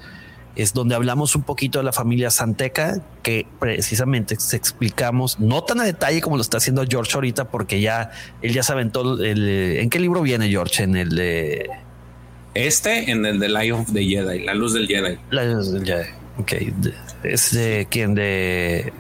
es 0.57 0.73
donde 0.73 0.95
hablamos 0.95 1.35
un 1.35 1.43
poquito 1.43 1.79
de 1.79 1.85
la 1.85 1.93
familia 1.93 2.31
Santeca, 2.31 3.01
que 3.23 3.47
precisamente 3.59 4.35
explicamos, 4.35 5.41
no 5.41 5.65
tan 5.65 5.81
a 5.81 5.85
detalle 5.85 6.21
como 6.21 6.37
lo 6.37 6.43
está 6.43 6.59
haciendo 6.59 6.85
George 6.89 7.13
ahorita, 7.15 7.47
porque 7.47 7.81
ya 7.81 8.11
él 8.41 8.53
ya 8.53 8.63
sabe 8.63 8.83
en 8.83 8.91
todo 8.91 9.23
el, 9.23 9.49
¿En 9.79 9.91
qué 9.91 9.99
libro 9.99 10.23
viene 10.23 10.49
George? 10.49 10.85
En 10.85 10.97
el 10.97 11.11
de. 11.11 11.71
Este, 12.55 13.11
en 13.11 13.27
el 13.27 13.41
de 13.41 13.49
Light 13.49 13.73
of 13.73 13.93
the 13.93 14.05
Jedi, 14.05 14.45
la 14.45 14.55
luz 14.55 14.75
del 14.75 14.87
Jedi. 14.87 15.19
La 15.31 15.45
luz 15.45 15.73
del 15.73 15.85
Jedi. 15.85 16.09
Ok. 16.39 16.53
Es 17.25 17.53
de 17.53 17.89
quien 17.91 18.15
de. 18.15 18.93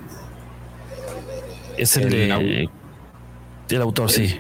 Es 1.77 1.97
el, 1.97 2.11
de. 2.11 2.68
El 3.70 3.83
autor, 3.83 4.11
sí 4.11 4.37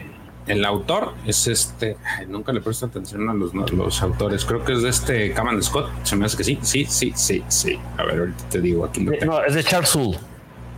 el 0.46 0.64
autor 0.64 1.14
es 1.26 1.46
este, 1.46 1.96
nunca 2.28 2.52
le 2.52 2.60
presto 2.60 2.86
atención 2.86 3.28
a 3.28 3.34
los, 3.34 3.54
los 3.54 4.02
autores, 4.02 4.44
creo 4.44 4.64
que 4.64 4.74
es 4.74 4.82
de 4.82 4.90
este 4.90 5.32
Cameron 5.32 5.62
Scott, 5.62 5.90
se 6.04 6.16
me 6.16 6.26
hace 6.26 6.36
que 6.36 6.44
sí, 6.44 6.58
sí, 6.62 6.84
sí, 6.86 7.12
sí, 7.16 7.42
sí. 7.48 7.78
A 7.96 8.04
ver, 8.04 8.18
ahorita 8.18 8.48
te 8.50 8.60
digo 8.60 8.84
aquí. 8.84 9.00
no, 9.00 9.42
es 9.44 9.54
de 9.54 9.64
Charles 9.64 9.88
Soule. 9.88 10.18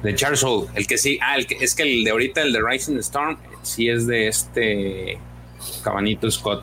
De 0.03 0.15
Charles 0.15 0.41
Soule, 0.41 0.69
el 0.75 0.87
que 0.87 0.99
sí, 0.99 1.19
ah, 1.23 1.37
el 1.37 1.47
que, 1.47 1.57
es 1.57 1.75
que 1.75 1.83
el 1.83 2.05
de 2.05 2.11
ahorita, 2.11 2.43
el 2.43 2.53
de 2.53 2.61
Rising 2.63 2.97
Storm, 2.99 3.39
sí 3.63 3.89
es 3.89 4.07
de 4.07 4.29
este 4.29 5.19
Cabanito 5.83 6.31
Scott, 6.31 6.63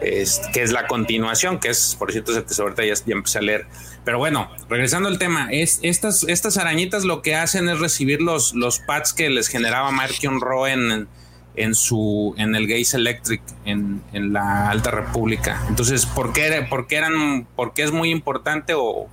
es, 0.00 0.40
que 0.52 0.62
es 0.62 0.70
la 0.70 0.86
continuación, 0.86 1.58
que 1.58 1.68
es, 1.68 1.96
por 1.98 2.12
cierto, 2.12 2.32
ahorita 2.32 2.84
ya, 2.84 2.94
ya 2.94 3.12
empecé 3.12 3.38
a 3.38 3.42
leer. 3.42 3.66
Pero 4.04 4.18
bueno, 4.18 4.50
regresando 4.68 5.08
al 5.08 5.18
tema, 5.18 5.48
es, 5.50 5.80
estas, 5.82 6.24
estas 6.24 6.58
arañitas 6.58 7.04
lo 7.04 7.22
que 7.22 7.34
hacen 7.34 7.68
es 7.68 7.80
recibir 7.80 8.20
los, 8.20 8.54
los 8.54 8.78
pads 8.80 9.14
que 9.14 9.30
les 9.30 9.48
generaba 9.48 9.90
Markion 9.90 10.40
Ro 10.40 10.66
en 10.66 11.08
en 11.56 11.74
su 11.74 12.34
en 12.36 12.54
el 12.54 12.66
Gaze 12.66 12.96
Electric 12.96 13.42
en, 13.64 14.02
la 14.12 14.70
Alta 14.70 14.90
República. 14.90 15.62
Entonces, 15.68 16.06
¿por 16.06 16.32
qué, 16.32 16.66
por 16.68 16.86
eran 16.90 17.46
por 17.56 17.72
es 17.76 17.92
muy 17.92 18.10
importante 18.10 18.74
o, 18.76 19.08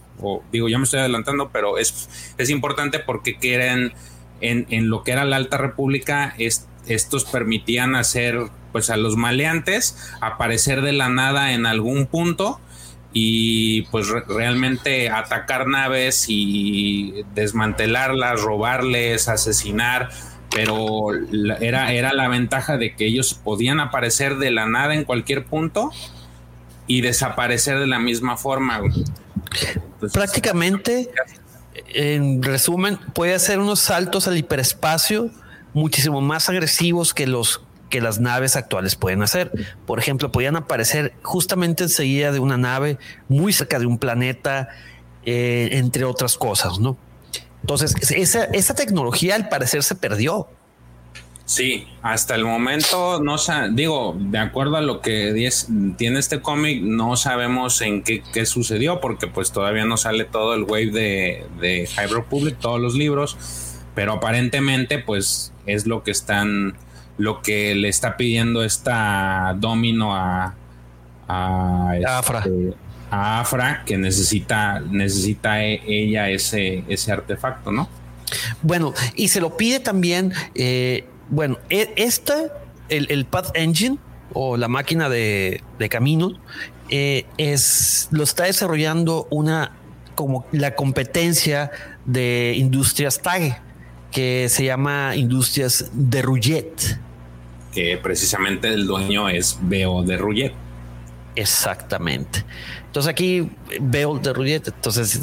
digo, 0.51 0.69
ya 0.69 0.77
me 0.77 0.85
estoy 0.85 0.99
adelantando, 0.99 1.49
pero 1.51 1.77
es, 1.77 2.33
es 2.37 2.49
importante 2.49 2.99
porque 2.99 3.37
quieren 3.37 3.93
en, 4.39 4.65
en 4.69 4.89
lo 4.89 5.03
que 5.03 5.11
era 5.11 5.25
la 5.25 5.35
Alta 5.35 5.57
República 5.57 6.35
estos 6.87 7.25
permitían 7.25 7.95
hacer 7.95 8.39
pues 8.71 8.89
a 8.89 8.97
los 8.97 9.17
maleantes 9.17 9.97
aparecer 10.21 10.81
de 10.81 10.93
la 10.93 11.09
nada 11.09 11.53
en 11.53 11.65
algún 11.65 12.07
punto 12.07 12.59
y 13.13 13.83
pues 13.83 14.07
realmente 14.09 15.09
atacar 15.09 15.67
naves 15.67 16.25
y 16.29 17.25
desmantelarlas, 17.35 18.41
robarles, 18.41 19.27
asesinar 19.27 20.09
pero 20.53 21.13
era, 21.61 21.91
era 21.93 22.13
la 22.13 22.27
ventaja 22.27 22.77
de 22.77 22.95
que 22.95 23.05
ellos 23.05 23.33
podían 23.33 23.79
aparecer 23.79 24.37
de 24.37 24.51
la 24.51 24.65
nada 24.65 24.93
en 24.93 25.05
cualquier 25.05 25.45
punto 25.45 25.91
y 26.87 27.01
desaparecer 27.01 27.79
de 27.79 27.87
la 27.87 27.99
misma 27.99 28.37
forma. 28.37 28.81
prácticamente, 30.13 31.09
en 31.93 32.43
resumen, 32.43 32.97
puede 33.13 33.33
hacer 33.33 33.59
unos 33.59 33.79
saltos 33.79 34.27
al 34.27 34.37
hiperespacio 34.37 35.31
muchísimo 35.73 36.21
más 36.21 36.49
agresivos 36.49 37.13
que 37.13 37.27
los 37.27 37.61
que 37.89 38.01
las 38.01 38.19
naves 38.19 38.55
actuales 38.55 38.95
pueden 38.95 39.21
hacer. 39.21 39.51
Por 39.85 39.99
ejemplo, 39.99 40.31
podían 40.31 40.55
aparecer 40.55 41.13
justamente 41.23 41.83
enseguida 41.83 42.31
de 42.31 42.39
una 42.39 42.57
nave 42.57 42.97
muy 43.27 43.51
cerca 43.51 43.79
de 43.79 43.85
un 43.85 43.97
planeta, 43.97 44.69
eh, 45.25 45.69
entre 45.73 46.05
otras 46.05 46.37
cosas, 46.37 46.79
¿no? 46.79 46.97
Entonces, 47.61 47.95
esa, 48.11 48.45
esa 48.45 48.73
tecnología 48.75 49.35
al 49.35 49.49
parecer 49.49 49.83
se 49.83 49.95
perdió. 49.95 50.47
Sí, 51.51 51.85
hasta 52.01 52.35
el 52.35 52.45
momento 52.45 53.21
no 53.21 53.35
digo, 53.71 54.15
de 54.17 54.37
acuerdo 54.37 54.77
a 54.77 54.81
lo 54.81 55.01
que 55.01 55.49
tiene 55.97 56.19
este 56.19 56.39
cómic, 56.39 56.81
no 56.81 57.17
sabemos 57.17 57.81
en 57.81 58.03
qué, 58.03 58.45
sucedió, 58.45 59.01
porque 59.01 59.27
pues 59.27 59.51
todavía 59.51 59.83
no 59.83 59.97
sale 59.97 60.23
todo 60.23 60.53
el 60.53 60.63
wave 60.63 60.91
de, 60.91 61.45
de 61.59 61.87
High 61.87 62.07
Republic, 62.07 62.57
todos 62.57 62.79
los 62.79 62.93
libros, 62.95 63.37
pero 63.95 64.13
aparentemente 64.13 64.99
pues 64.99 65.51
es 65.65 65.85
lo 65.87 66.03
que 66.03 66.11
están, 66.11 66.77
lo 67.17 67.41
que 67.41 67.75
le 67.75 67.89
está 67.89 68.15
pidiendo 68.15 68.63
esta 68.63 69.53
Domino 69.59 70.15
a, 70.15 70.55
a, 71.27 71.91
Afra. 72.07 72.45
A 73.11 73.41
Afra, 73.41 73.83
que 73.85 73.97
necesita, 73.97 74.79
necesita 74.79 75.63
e, 75.63 75.81
ella 75.85 76.29
ese, 76.29 76.83
ese 76.87 77.11
artefacto, 77.11 77.71
¿no? 77.71 77.87
Bueno, 78.61 78.93
y 79.15 79.27
se 79.27 79.41
lo 79.41 79.57
pide 79.57 79.79
también 79.79 80.33
eh, 80.55 81.05
bueno, 81.31 81.57
e, 81.69 81.93
esta, 81.95 82.35
el, 82.89 83.25
Path 83.25 83.55
Engine 83.55 83.97
o 84.33 84.57
la 84.57 84.67
máquina 84.67 85.09
de, 85.09 85.61
camino, 85.89 86.33
eh, 86.89 87.25
es, 87.37 88.09
lo 88.11 88.23
está 88.23 88.43
desarrollando 88.43 89.27
una 89.31 89.71
como 90.13 90.45
la 90.51 90.75
competencia 90.75 91.71
de 92.05 92.53
Industrias 92.57 93.21
TAG, 93.21 93.61
que 94.11 94.49
se 94.49 94.65
llama 94.65 95.15
Industrias 95.15 95.89
de 95.93 96.21
Rouget. 96.21 96.99
Que 97.71 97.97
precisamente 97.97 98.67
el 98.67 98.85
dueño 98.85 99.29
es 99.29 99.57
Beo 99.61 100.03
de 100.03 100.17
Rouget. 100.17 100.53
Exactamente. 101.35 102.43
Entonces 102.91 103.09
aquí 103.09 103.49
veo 103.79 104.19
de 104.19 104.33
Rouget, 104.33 104.67
entonces 104.67 105.21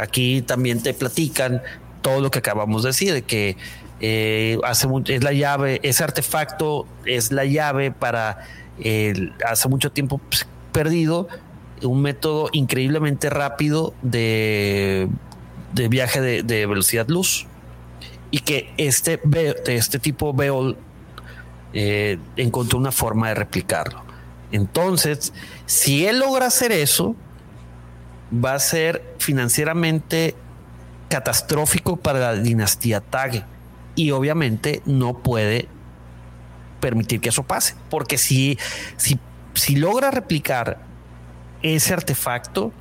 aquí 0.00 0.40
también 0.42 0.80
te 0.80 0.94
platican 0.94 1.60
todo 2.00 2.20
lo 2.20 2.30
que 2.30 2.38
acabamos 2.38 2.84
de 2.84 2.90
decir, 2.90 3.12
de 3.12 3.22
que 3.22 3.56
eh, 4.00 4.56
hace 4.62 4.86
es 5.06 5.24
la 5.24 5.32
llave, 5.32 5.80
ese 5.82 6.04
artefacto 6.04 6.86
es 7.04 7.32
la 7.32 7.44
llave 7.44 7.90
para 7.90 8.46
hace 9.44 9.68
mucho 9.68 9.90
tiempo 9.90 10.18
pues, 10.18 10.46
perdido, 10.70 11.26
un 11.82 12.02
método 12.02 12.50
increíblemente 12.52 13.30
rápido 13.30 13.94
de, 14.02 15.08
de 15.72 15.88
viaje 15.88 16.20
de, 16.20 16.66
velocidad 16.66 17.08
luz 17.08 17.46
y 18.30 18.40
que 18.40 18.72
este, 18.76 19.20
este 19.66 19.98
tipo 19.98 20.32
Beol 20.32 20.76
eh, 21.72 22.18
encontró 22.36 22.78
una 22.78 22.92
forma 22.92 23.28
de 23.28 23.34
replicarlo. 23.34 24.07
Entonces, 24.52 25.32
si 25.66 26.06
él 26.06 26.20
logra 26.20 26.46
hacer 26.46 26.72
eso, 26.72 27.14
va 28.32 28.54
a 28.54 28.58
ser 28.58 29.14
financieramente 29.18 30.34
catastrófico 31.08 31.96
para 31.96 32.18
la 32.18 32.34
dinastía 32.34 33.00
Tage 33.00 33.44
y 33.94 34.10
obviamente 34.10 34.82
no 34.84 35.18
puede 35.18 35.68
permitir 36.80 37.20
que 37.20 37.30
eso 37.30 37.42
pase, 37.42 37.74
porque 37.90 38.18
si, 38.18 38.58
si, 38.96 39.18
si 39.54 39.76
logra 39.76 40.10
replicar 40.10 40.78
ese 41.62 41.92
artefacto, 41.92 42.72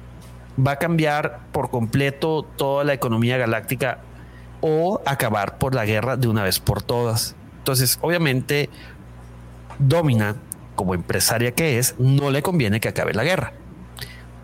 va 0.65 0.74
a 0.74 0.76
cambiar 0.78 1.39
por 1.51 1.70
completo 1.70 2.43
toda 2.43 2.84
la 2.84 2.93
economía 2.93 3.38
galáctica 3.38 3.99
o 4.61 5.01
acabar 5.05 5.57
por 5.57 5.74
la 5.74 5.86
guerra 5.86 6.18
de 6.18 6.28
una 6.28 6.43
vez 6.43 6.59
por 6.59 6.82
todas. 6.82 7.36
Entonces, 7.59 7.97
obviamente, 8.01 8.70
Domina, 9.80 10.36
como 10.78 10.93
empresaria 10.93 11.51
que 11.51 11.78
es, 11.78 11.95
no 11.99 12.32
le 12.32 12.41
conviene 12.41 12.80
que 12.80 12.88
acabe 12.88 13.13
la 13.13 13.25
guerra. 13.25 13.51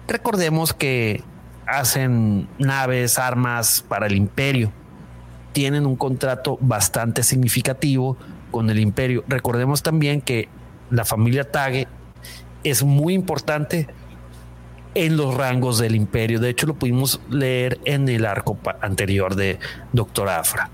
Recordemos 0.09 0.73
que 0.73 1.23
hacen 1.65 2.49
naves, 2.59 3.17
armas 3.17 3.85
para 3.87 4.07
el 4.07 4.15
imperio 4.17 4.73
tienen 5.53 5.85
un 5.85 5.95
contrato 5.95 6.57
bastante 6.59 7.23
significativo 7.23 8.17
con 8.51 8.69
el 8.69 8.79
imperio. 8.79 9.23
Recordemos 9.27 9.81
también 9.83 10.19
que 10.19 10.49
la 10.89 11.05
familia 11.05 11.49
Tage 11.49 11.87
es 12.63 12.83
muy 12.83 13.13
importante 13.13 13.87
en 14.95 15.15
los 15.15 15.35
rangos 15.35 15.79
del 15.79 15.95
imperio. 15.95 16.39
De 16.39 16.49
hecho, 16.49 16.67
lo 16.67 16.75
pudimos 16.75 17.21
leer 17.29 17.79
en 17.85 18.09
el 18.09 18.25
arco 18.25 18.57
anterior 18.81 19.35
de 19.35 19.59
Doctor 19.93 20.29
Afra. 20.29 20.69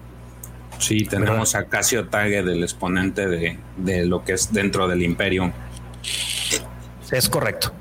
Sí, 0.79 1.05
tenemos 1.05 1.55
a 1.55 1.65
Casio 1.65 2.07
Tage 2.07 2.41
del 2.41 2.63
exponente 2.63 3.27
de, 3.27 4.05
lo 4.05 4.23
que 4.23 4.33
es 4.33 4.51
dentro 4.51 4.87
del 4.87 5.03
imperio. 5.03 5.53
Es 7.11 7.29
correcto. 7.29 7.73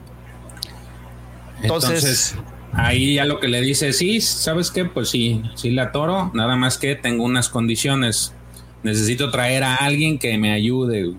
Entonces 1.62 2.36
Ahí 2.72 3.14
ya 3.14 3.24
lo 3.24 3.40
que 3.40 3.49
le 3.49 3.61
dice, 3.61 3.92
sí, 3.92 4.20
¿sabes 4.20 4.70
qué? 4.70 4.84
Pues 4.84 5.09
sí, 5.09 5.42
sí 5.55 5.70
la 5.70 5.90
toro, 5.90 6.30
nada 6.34 6.57
más 6.57 6.78
que 6.78 6.94
tengo 6.94 7.24
unas 7.24 7.49
condiciones. 7.49 8.34
Necesito 8.82 9.30
traer 9.30 9.64
a 9.64 9.76
alguien 9.76 10.18
que 10.18 10.36
me 10.38 10.53
ayude. 10.53 11.14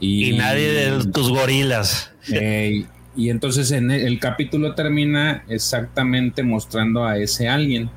Y, 0.00 0.32
nadie 0.32 0.72
de 0.72 1.04
tus 1.06 1.30
gorilas. 1.30 2.12
Eh, 2.30 2.86
y 3.16 3.30
entonces 3.30 3.70
en 3.70 3.90
el, 3.90 4.18
capítulo 4.18 4.74
termina 4.74 5.44
exactamente 5.48 6.42
mostrando 6.42 7.04
a 7.04 7.18
ese 7.18 7.48
alguien. 7.48 7.88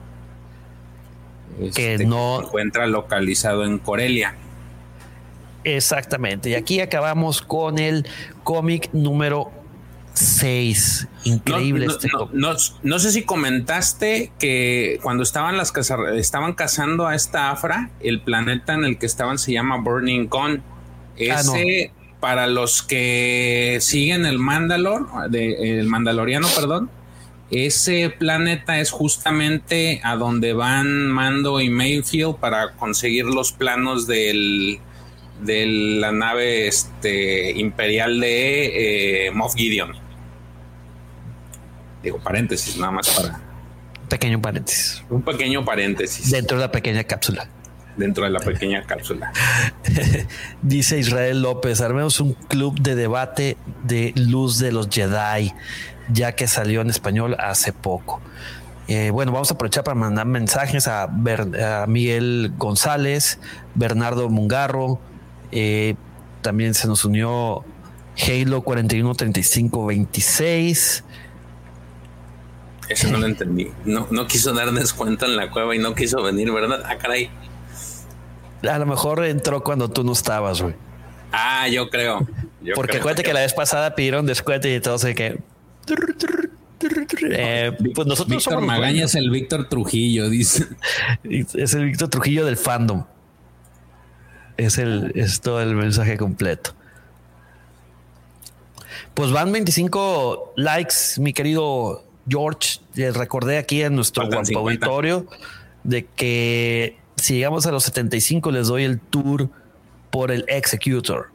Que 1.73 1.93
este, 1.93 2.05
no 2.05 2.39
se 2.39 2.45
encuentra 2.47 2.87
localizado 2.87 3.63
en 3.65 3.77
Corelia. 3.79 4.35
Exactamente. 5.63 6.49
Y 6.51 6.55
aquí 6.55 6.79
acabamos 6.79 7.41
con 7.41 7.79
el 7.79 8.07
cómic 8.43 8.89
número 8.93 9.51
6. 10.13 11.07
Increíble 11.25 11.87
no, 11.87 11.91
este 11.91 12.09
no, 12.83 12.99
sé 12.99 13.11
si 13.11 13.23
comentaste 13.23 14.31
que 14.39 14.99
cuando 15.01 15.23
estaban 15.23 15.57
las 15.57 15.73
estaban 16.15 16.53
cazando 16.53 17.07
a 17.07 17.15
esta 17.15 17.49
Afra, 17.49 17.89
el 17.99 18.21
planeta 18.21 18.73
en 18.73 18.85
el 18.85 18.97
que 18.97 19.07
estaban 19.07 19.37
se 19.37 19.51
llama 19.53 19.77
Burning 19.77 20.27
Con. 20.27 20.63
Ah, 21.31 21.39
Ese, 21.39 21.91
para 22.19 22.47
los 22.47 22.81
que 22.83 23.79
siguen 23.81 24.25
el 24.25 24.39
Mandalor, 24.39 25.29
de, 25.29 25.79
el 25.79 25.87
Mandaloriano, 25.87 26.47
perdón, 26.55 26.89
ese 27.51 28.09
planeta 28.09 28.79
es 28.79 28.91
justamente 28.91 30.01
a 30.03 30.15
donde 30.15 30.53
van 30.53 31.07
Mando 31.07 31.61
y 31.61 31.69
Mayfield 31.69 32.37
para 32.37 32.73
conseguir 32.73 33.25
los 33.25 33.51
planos 33.51 34.07
del 34.07 34.79
de 35.41 35.65
la 35.99 36.11
nave 36.11 36.67
este, 36.67 37.51
imperial 37.51 38.19
de 38.19 39.27
eh, 39.27 39.31
Moff 39.31 39.55
Gideon. 39.55 39.93
Digo, 42.01 42.19
paréntesis, 42.19 42.77
nada 42.77 42.91
más 42.91 43.09
para. 43.09 43.41
Pequeño 44.09 44.41
paréntesis. 44.41 45.03
Un 45.09 45.23
pequeño 45.23 45.65
paréntesis. 45.65 46.31
Dentro 46.31 46.57
de 46.57 46.61
la 46.61 46.71
pequeña 46.71 47.03
cápsula. 47.03 47.49
Dentro 47.97 48.25
de 48.25 48.29
la 48.29 48.39
pequeña 48.39 48.83
cápsula. 48.83 49.31
Dice 50.61 50.99
Israel 50.99 51.41
López, 51.41 51.81
armemos 51.81 52.19
un 52.19 52.33
club 52.33 52.79
de 52.79 52.95
debate 52.95 53.57
de 53.83 54.13
luz 54.15 54.59
de 54.59 54.71
los 54.71 54.89
Jedi, 54.89 55.53
ya 56.09 56.33
que 56.33 56.47
salió 56.47 56.81
en 56.81 56.89
español 56.89 57.35
hace 57.39 57.71
poco. 57.73 58.21
Eh, 58.87 59.09
bueno, 59.09 59.31
vamos 59.31 59.49
a 59.49 59.55
aprovechar 59.55 59.83
para 59.83 59.95
mandar 59.95 60.27
mensajes 60.27 60.87
a, 60.87 61.07
Miguel 61.87 62.53
González, 62.57 63.39
Bernardo 63.73 64.29
Mungarro, 64.29 64.99
eh, 65.51 65.95
también 66.41 66.75
se 66.75 66.87
nos 66.87 67.03
unió 67.05 67.63
Halo 68.17 68.61
413526. 68.61 71.03
Eso 72.87 73.09
no 73.09 73.17
lo 73.17 73.25
entendí. 73.25 73.71
No, 73.83 74.07
no 74.11 74.27
quiso 74.27 74.53
dar 74.53 74.71
descuento 74.71 75.25
en 75.25 75.35
la 75.35 75.49
cueva 75.49 75.75
y 75.75 75.79
no 75.79 75.95
quiso 75.95 76.21
venir, 76.21 76.51
¿verdad? 76.51 76.83
Ah, 76.85 76.97
caray. 76.97 77.31
A 78.69 78.77
lo 78.77 78.85
mejor 78.85 79.25
entró 79.25 79.63
cuando 79.63 79.89
tú 79.89 80.03
no 80.03 80.11
estabas, 80.11 80.61
güey. 80.61 80.75
Ah, 81.31 81.67
yo 81.67 81.89
creo. 81.89 82.27
Porque 82.75 82.97
acuérdate 82.97 83.23
que... 83.23 83.33
la 83.33 83.41
vez 83.41 83.53
pasada 83.53 83.95
pidieron 83.95 84.25
descuento 84.25 84.67
y 84.67 84.79
todo 84.79 84.97
se 84.97 85.13
que. 85.15 85.39
Eh, 87.31 87.71
pues 87.93 88.07
nosotros 88.07 88.37
Víctor 88.37 88.61
Magaña 88.61 89.05
es 89.05 89.15
el 89.15 89.29
Víctor 89.29 89.69
Trujillo, 89.69 90.29
dice. 90.29 90.67
Es 91.23 91.73
el 91.73 91.85
Víctor 91.85 92.09
Trujillo 92.09 92.45
del 92.45 92.57
fandom. 92.57 93.05
Es 94.57 94.77
el, 94.77 95.11
es 95.15 95.41
todo 95.41 95.61
el 95.61 95.75
mensaje 95.75 96.17
completo. 96.17 96.71
Pues 99.13 99.31
van 99.31 99.51
25 99.51 100.53
likes, 100.57 100.95
mi 101.19 101.33
querido 101.33 102.03
George, 102.27 102.79
les 102.95 103.15
recordé 103.15 103.57
aquí 103.57 103.81
en 103.81 103.95
nuestro 103.95 104.27
auditorio 104.55 105.25
de 105.83 106.05
que 106.05 106.97
si 107.15 107.35
llegamos 107.35 107.65
a 107.65 107.71
los 107.71 107.83
75 107.85 108.51
les 108.51 108.67
doy 108.67 108.83
el 108.83 108.99
tour 108.99 109.49
por 110.09 110.31
el 110.31 110.43
Executor. 110.47 111.29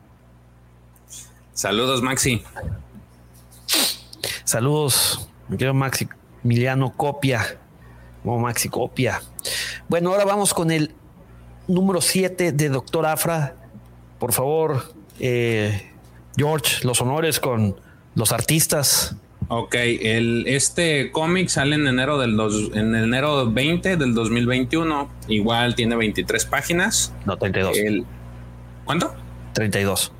Saludos, 1.55 2.03
Maxi. 2.03 2.43
Saludos, 4.51 5.29
mi 5.47 5.57
querido 5.57 5.75
Maxi. 5.75 6.09
Emiliano 6.43 6.93
Copia, 6.97 7.61
como 8.25 8.41
Maxi 8.41 8.69
Copia. 8.69 9.23
Bueno, 9.89 10.11
ahora 10.11 10.25
vamos 10.25 10.55
con 10.55 10.73
el 10.73 10.91
número 11.69 12.01
7 12.01 12.51
de 12.51 12.69
Doctor 12.69 13.07
Afra. 13.07 13.55
Por 14.19 14.33
favor, 14.33 14.93
eh, 15.21 15.93
George, 16.37 16.85
los 16.85 17.01
honores 17.01 17.39
con 17.39 17.77
los 18.17 18.33
artistas. 18.33 19.15
Ok, 19.47 19.77
el, 19.77 20.43
este 20.49 21.13
cómic 21.13 21.47
sale 21.47 21.77
en 21.77 21.87
enero 21.87 22.19
del 22.19 22.37
dos, 22.37 22.73
en 22.75 22.97
enero 22.97 23.49
20 23.49 23.99
del 23.99 24.15
2021. 24.15 25.13
Igual 25.29 25.77
tiene 25.77 25.95
23 25.95 26.45
páginas. 26.47 27.15
No, 27.25 27.37
32. 27.37 27.79
El, 27.79 28.05
¿Cuánto? 28.85 29.15
32. 29.53 30.11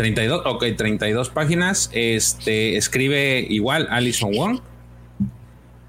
32, 0.00 0.42
ok, 0.46 0.64
32 0.78 1.28
páginas. 1.28 1.90
Este 1.92 2.78
escribe 2.78 3.40
igual 3.40 3.86
Alison 3.90 4.32
Wong. 4.32 4.60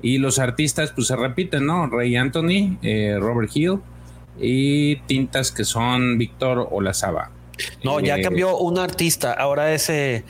Y 0.02 0.18
los 0.18 0.38
artistas, 0.38 0.92
pues 0.92 1.08
se 1.08 1.16
repiten, 1.16 1.66
¿no? 1.66 1.88
Ray 1.88 2.18
Anthony, 2.18 2.78
eh, 2.82 3.16
Robert 3.18 3.50
Hill 3.56 3.80
y 4.38 4.98
tintas 5.04 5.54
que 5.54 5.64
son 5.64 6.18
Víctor 6.18 6.68
Olazaba. 6.72 7.32
No, 7.86 8.02
ya 8.02 8.18
Eh, 8.18 8.22
cambió 8.22 8.58
un 8.58 8.80
artista. 8.80 9.32
Ahora 9.32 9.74
es 9.74 9.90
eh, 9.90 10.26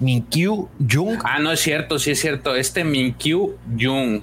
Minkyu 0.00 0.68
Jung. 0.90 1.20
Ah, 1.22 1.38
no 1.38 1.52
es 1.52 1.60
cierto, 1.60 1.96
sí 2.00 2.10
es 2.10 2.20
cierto. 2.20 2.56
Este 2.56 2.82
Minkyu 2.82 3.54
Jung. 3.78 4.22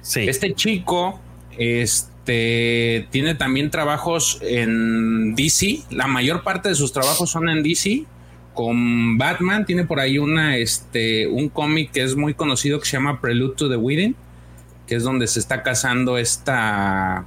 Sí. 0.00 0.28
Este 0.28 0.54
chico, 0.54 1.20
este, 1.56 2.10
tiene 2.32 3.34
también 3.34 3.70
trabajos 3.70 4.38
en 4.42 5.34
DC. 5.34 5.80
La 5.90 6.06
mayor 6.06 6.42
parte 6.42 6.68
de 6.68 6.74
sus 6.74 6.92
trabajos 6.92 7.30
son 7.30 7.48
en 7.48 7.62
DC. 7.62 8.04
Con 8.54 9.16
Batman 9.18 9.64
tiene 9.64 9.84
por 9.84 10.00
ahí 10.00 10.18
una, 10.18 10.56
este, 10.56 11.26
un 11.26 11.48
cómic 11.48 11.92
que 11.92 12.02
es 12.02 12.16
muy 12.16 12.34
conocido 12.34 12.80
que 12.80 12.86
se 12.86 12.96
llama 12.96 13.20
Prelude 13.20 13.54
to 13.56 13.68
the 13.68 13.76
Within, 13.76 14.16
que 14.86 14.96
es 14.96 15.04
donde 15.04 15.26
se 15.26 15.38
está 15.38 15.62
casando 15.62 16.18
esta 16.18 17.24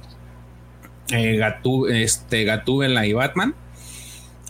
eh, 1.10 1.36
Gatú- 1.38 1.90
este, 1.90 2.44
Gatúbela 2.44 3.06
y 3.06 3.12
Batman. 3.14 3.54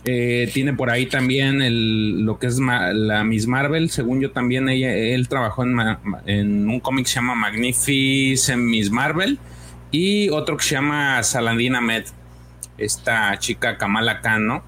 Eh, 0.05 0.51
tiene 0.53 0.73
por 0.73 0.89
ahí 0.89 1.05
también 1.05 1.61
el, 1.61 2.25
lo 2.25 2.37
que 2.37 2.47
es 2.47 2.59
la 2.59 3.23
Miss 3.23 3.47
Marvel. 3.47 3.89
Según 3.89 4.19
yo 4.19 4.31
también 4.31 4.67
él 4.67 5.27
trabajó 5.29 5.63
en, 5.63 5.79
en 6.25 6.69
un 6.69 6.79
cómic 6.81 7.05
que 7.05 7.11
se 7.11 7.15
llama 7.15 7.35
Magnificent 7.35 8.61
Miss 8.61 8.91
Marvel 8.91 9.39
y 9.93 10.29
otro 10.31 10.57
que 10.57 10.63
se 10.63 10.75
llama 10.75 11.21
Saladin 11.23 11.75
Ahmed. 11.75 12.05
Esta 12.79 13.37
chica 13.37 13.77
Kamala 13.77 14.21
Khan, 14.21 14.47
¿no? 14.47 14.63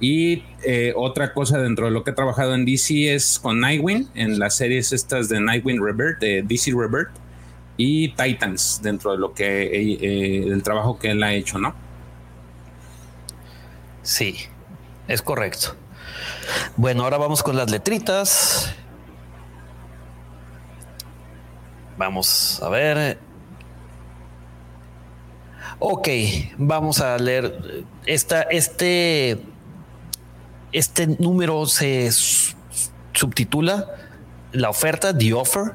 Y 0.00 0.44
eh, 0.64 0.92
otra 0.96 1.34
cosa 1.34 1.58
dentro 1.58 1.86
de 1.86 1.90
lo 1.90 2.04
que 2.04 2.12
he 2.12 2.14
trabajado 2.14 2.54
en 2.54 2.64
DC 2.64 3.12
es 3.12 3.40
con 3.40 3.60
Nightwing, 3.60 4.08
en 4.14 4.38
las 4.38 4.54
series 4.56 4.92
estas 4.92 5.28
de 5.28 5.40
Nightwing 5.40 5.84
Rebirth, 5.84 6.20
de 6.20 6.42
DC 6.42 6.70
Rebirth, 6.70 7.10
y 7.76 8.10
Titans, 8.10 8.80
dentro 8.82 9.10
de 9.12 9.18
lo 9.18 9.34
que 9.34 9.64
eh, 9.64 9.98
eh, 10.00 10.44
el 10.46 10.62
trabajo 10.62 10.96
que 10.96 11.10
él 11.10 11.22
ha 11.24 11.34
hecho, 11.34 11.58
¿no? 11.58 11.74
Sí, 14.02 14.36
es 15.08 15.22
correcto. 15.22 15.74
Bueno, 16.76 17.02
ahora 17.02 17.18
vamos 17.18 17.42
con 17.42 17.56
las 17.56 17.68
letritas. 17.68 18.72
Vamos 21.98 22.62
a 22.62 22.68
ver. 22.68 23.31
Ok, 25.84 26.08
vamos 26.58 27.00
a 27.00 27.18
leer. 27.18 27.82
Esta, 28.06 28.42
este, 28.42 29.42
este 30.70 31.08
número 31.18 31.66
se 31.66 32.08
subtitula 33.12 33.86
La 34.52 34.70
oferta, 34.70 35.16
The 35.16 35.32
Offer. 35.34 35.72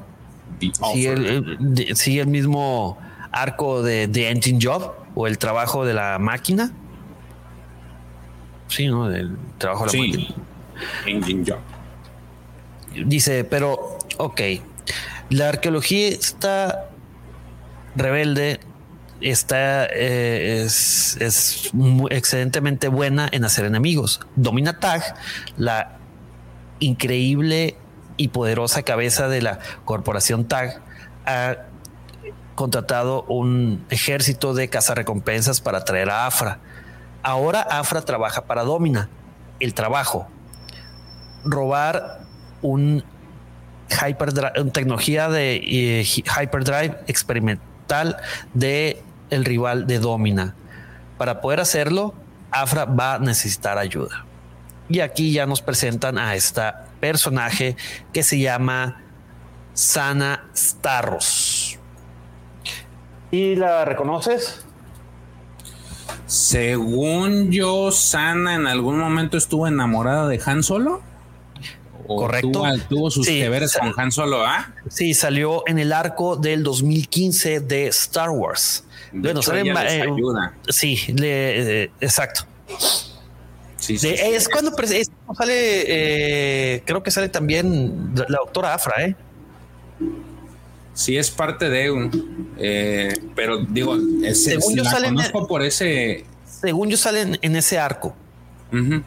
The 0.60 0.70
Sigue 0.92 1.12
Offer. 1.12 1.18
el, 1.26 1.58
el- 1.88 1.96
sigue 1.96 2.20
el 2.22 2.26
mismo 2.28 2.96
arco 3.32 3.82
de 3.82 4.08
The 4.08 4.30
Engine 4.30 4.58
Job 4.62 4.94
o 5.14 5.26
el 5.26 5.36
trabajo 5.36 5.84
de 5.84 5.92
la 5.92 6.18
máquina. 6.18 6.72
Sí, 8.68 8.86
¿no? 8.86 9.08
Del 9.08 9.36
trabajo 9.58 9.84
de 9.84 9.86
la 9.86 9.92
Sí. 9.92 10.10
máquina. 10.10 10.34
Engine 11.06 11.44
Job. 11.46 11.58
Dice, 13.06 13.44
pero, 13.44 13.98
ok, 14.16 14.40
la 15.30 15.50
arqueología 15.50 16.08
está 16.08 16.88
rebelde, 17.94 18.60
está, 19.20 19.86
eh, 19.86 20.62
es, 20.64 21.16
es 21.20 21.70
excelentemente 22.10 22.88
buena 22.88 23.28
en 23.30 23.44
hacer 23.44 23.64
enemigos. 23.64 24.20
Domina 24.36 24.78
Tag, 24.78 25.02
la 25.56 25.98
increíble 26.80 27.76
y 28.16 28.28
poderosa 28.28 28.82
cabeza 28.82 29.28
de 29.28 29.42
la 29.42 29.58
corporación 29.84 30.46
Tag, 30.46 30.80
ha 31.26 31.56
contratado 32.54 33.22
un 33.24 33.84
ejército 33.90 34.54
de 34.54 34.68
cazarrecompensas 34.68 35.60
para 35.60 35.84
traer 35.84 36.10
a 36.10 36.26
Afra. 36.26 36.58
Ahora 37.22 37.60
Afra 37.62 38.02
trabaja 38.02 38.46
para 38.46 38.64
Domina. 38.64 39.08
El 39.60 39.74
trabajo, 39.74 40.28
robar 41.44 42.20
un 42.62 43.04
hyperdrive, 43.90 44.70
tecnología 44.72 45.28
de 45.28 45.56
eh, 45.56 46.04
hyperdrive 46.04 46.98
experimental 47.06 48.16
de 48.54 49.02
el 49.30 49.44
rival 49.44 49.86
de 49.86 49.98
Domina. 49.98 50.54
Para 51.16 51.40
poder 51.40 51.60
hacerlo, 51.60 52.14
Afra 52.50 52.84
va 52.84 53.14
a 53.14 53.18
necesitar 53.18 53.78
ayuda. 53.78 54.24
Y 54.88 55.00
aquí 55.00 55.32
ya 55.32 55.46
nos 55.46 55.60
presentan 55.60 56.18
a 56.18 56.34
esta 56.34 56.86
personaje 57.00 57.76
que 58.12 58.22
se 58.22 58.38
llama 58.38 59.02
Sana 59.74 60.48
Starros. 60.56 61.78
¿Y 63.30 63.56
la 63.56 63.84
reconoces? 63.84 64.64
Según 66.26 67.50
yo, 67.50 67.90
Sana 67.90 68.54
en 68.54 68.66
algún 68.66 68.98
momento 68.98 69.36
estuvo 69.36 69.66
enamorada 69.66 70.26
de 70.28 70.40
Han 70.44 70.62
Solo. 70.62 71.02
¿O 72.06 72.16
Correcto. 72.16 72.50
Tuvo, 72.50 72.78
tuvo 72.88 73.10
sus 73.10 73.26
Sí, 73.26 73.40
que 73.40 73.48
veres 73.50 73.76
con 73.78 73.92
Han 73.96 74.10
Solo, 74.10 74.44
¿ah? 74.46 74.74
Sí, 74.88 75.12
salió 75.12 75.62
en 75.66 75.78
el 75.78 75.92
arco 75.92 76.36
del 76.36 76.62
2015 76.62 77.60
de 77.60 77.88
Star 77.88 78.30
Wars. 78.30 78.84
De 79.12 79.20
Bueno, 79.20 79.40
hecho, 79.40 79.50
sale 79.50 79.62
eh, 79.96 80.02
ayuda. 80.02 80.54
Sí, 80.68 80.96
le- 81.14 81.84
eh, 81.84 81.90
exacto. 82.00 82.42
Sí, 83.76 83.96
sí, 83.98 84.08
De- 84.10 84.16
sí. 84.16 84.22
es 84.34 84.48
cuando 84.48 84.74
es 84.92 85.10
sale, 85.36 85.54
eh, 86.76 86.82
creo 86.84 87.02
que 87.02 87.10
sale 87.10 87.28
también 87.28 88.12
la, 88.14 88.38
doctora 88.38 88.74
Afra, 88.74 89.04
¿eh? 89.04 89.16
Sí, 90.94 91.16
es 91.16 91.30
parte 91.30 91.68
de 91.70 91.90
un. 91.90 92.54
eh, 92.58 93.14
pero 93.36 93.58
digo, 93.58 93.96
es, 94.24 94.44
Según 94.44 94.74
yo 94.76 94.82
la 94.82 94.90
sale 94.90 95.06
en 95.08 95.14
conozco 95.14 95.46
por 95.46 95.62
ese. 95.62 96.24
Según 96.60 96.90
yo 96.90 96.96
sale 96.96 97.38
en, 97.40 97.56
ese 97.56 97.78
arco. 97.78 98.14
Ujú. 98.72 99.02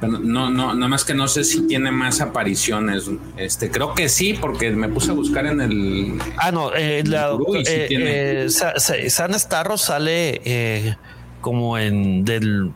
Pero 0.00 0.18
no, 0.18 0.48
no, 0.48 0.72
nada 0.74 0.88
más 0.88 1.04
que 1.04 1.12
no 1.12 1.28
sé 1.28 1.44
si 1.44 1.66
tiene 1.66 1.90
más 1.90 2.20
apariciones. 2.22 3.10
Este, 3.36 3.70
creo 3.70 3.94
que 3.94 4.08
sí, 4.08 4.32
porque 4.32 4.70
me 4.70 4.88
puse 4.88 5.10
a 5.10 5.14
buscar 5.14 5.44
en 5.46 5.60
el. 5.60 6.18
Ah, 6.38 6.50
no, 6.50 6.74
eh, 6.74 7.02
la 7.04 7.36
sí 7.64 7.72
eh, 7.72 7.84
tiene. 7.86 8.42
eh, 8.44 8.48
Sa- 8.50 8.78
Sa- 8.78 8.94
Sana 9.10 9.38
Starros 9.38 9.82
sale 9.82 10.96
como 11.42 11.76
en 11.78 12.24
del 12.24 12.70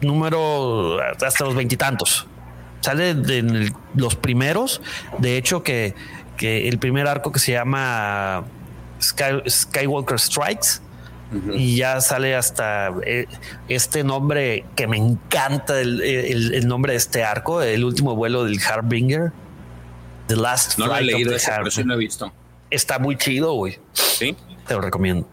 número 0.00 0.98
hasta 1.24 1.44
los 1.44 1.54
veintitantos. 1.54 2.26
Sale 2.80 3.14
de 3.14 3.72
los 3.94 4.16
primeros. 4.16 4.82
De 5.18 5.36
hecho, 5.38 5.62
que, 5.62 5.94
que 6.36 6.68
el 6.68 6.78
primer 6.78 7.06
arco 7.06 7.32
que 7.32 7.38
se 7.38 7.52
llama 7.52 8.44
Sky- 9.00 9.48
Skywalker 9.48 10.18
Strikes. 10.18 10.80
Y 11.52 11.76
ya 11.76 12.00
sale 12.00 12.34
hasta 12.36 12.90
eh, 13.06 13.26
este 13.68 14.04
nombre 14.04 14.64
que 14.76 14.86
me 14.86 14.96
encanta 14.96 15.80
el, 15.80 16.00
el- 16.02 16.54
el 16.54 16.66
nombre 16.68 16.92
de 16.92 16.98
este 16.98 17.24
arco, 17.24 17.62
el 17.62 17.84
último 17.84 18.14
vuelo 18.16 18.44
del 18.44 18.60
Harbinger. 18.62 19.32
The 20.26 20.36
Last 20.36 20.78
No 20.78 20.86
lo 20.86 20.92
he 20.94 20.98
Flight 20.98 21.10
of 21.12 21.16
leído 21.18 21.30
the 21.30 21.36
ese, 21.36 21.50
pero 21.50 21.70
sí 21.70 21.80
Harbinger. 21.80 21.86
lo 21.86 21.94
he 21.94 21.98
visto. 21.98 22.32
Está 22.70 22.98
muy 22.98 23.16
chido, 23.16 23.52
güey. 23.54 23.78
Sí. 23.92 24.36
Te 24.66 24.74
lo 24.74 24.80
recomiendo. 24.80 25.28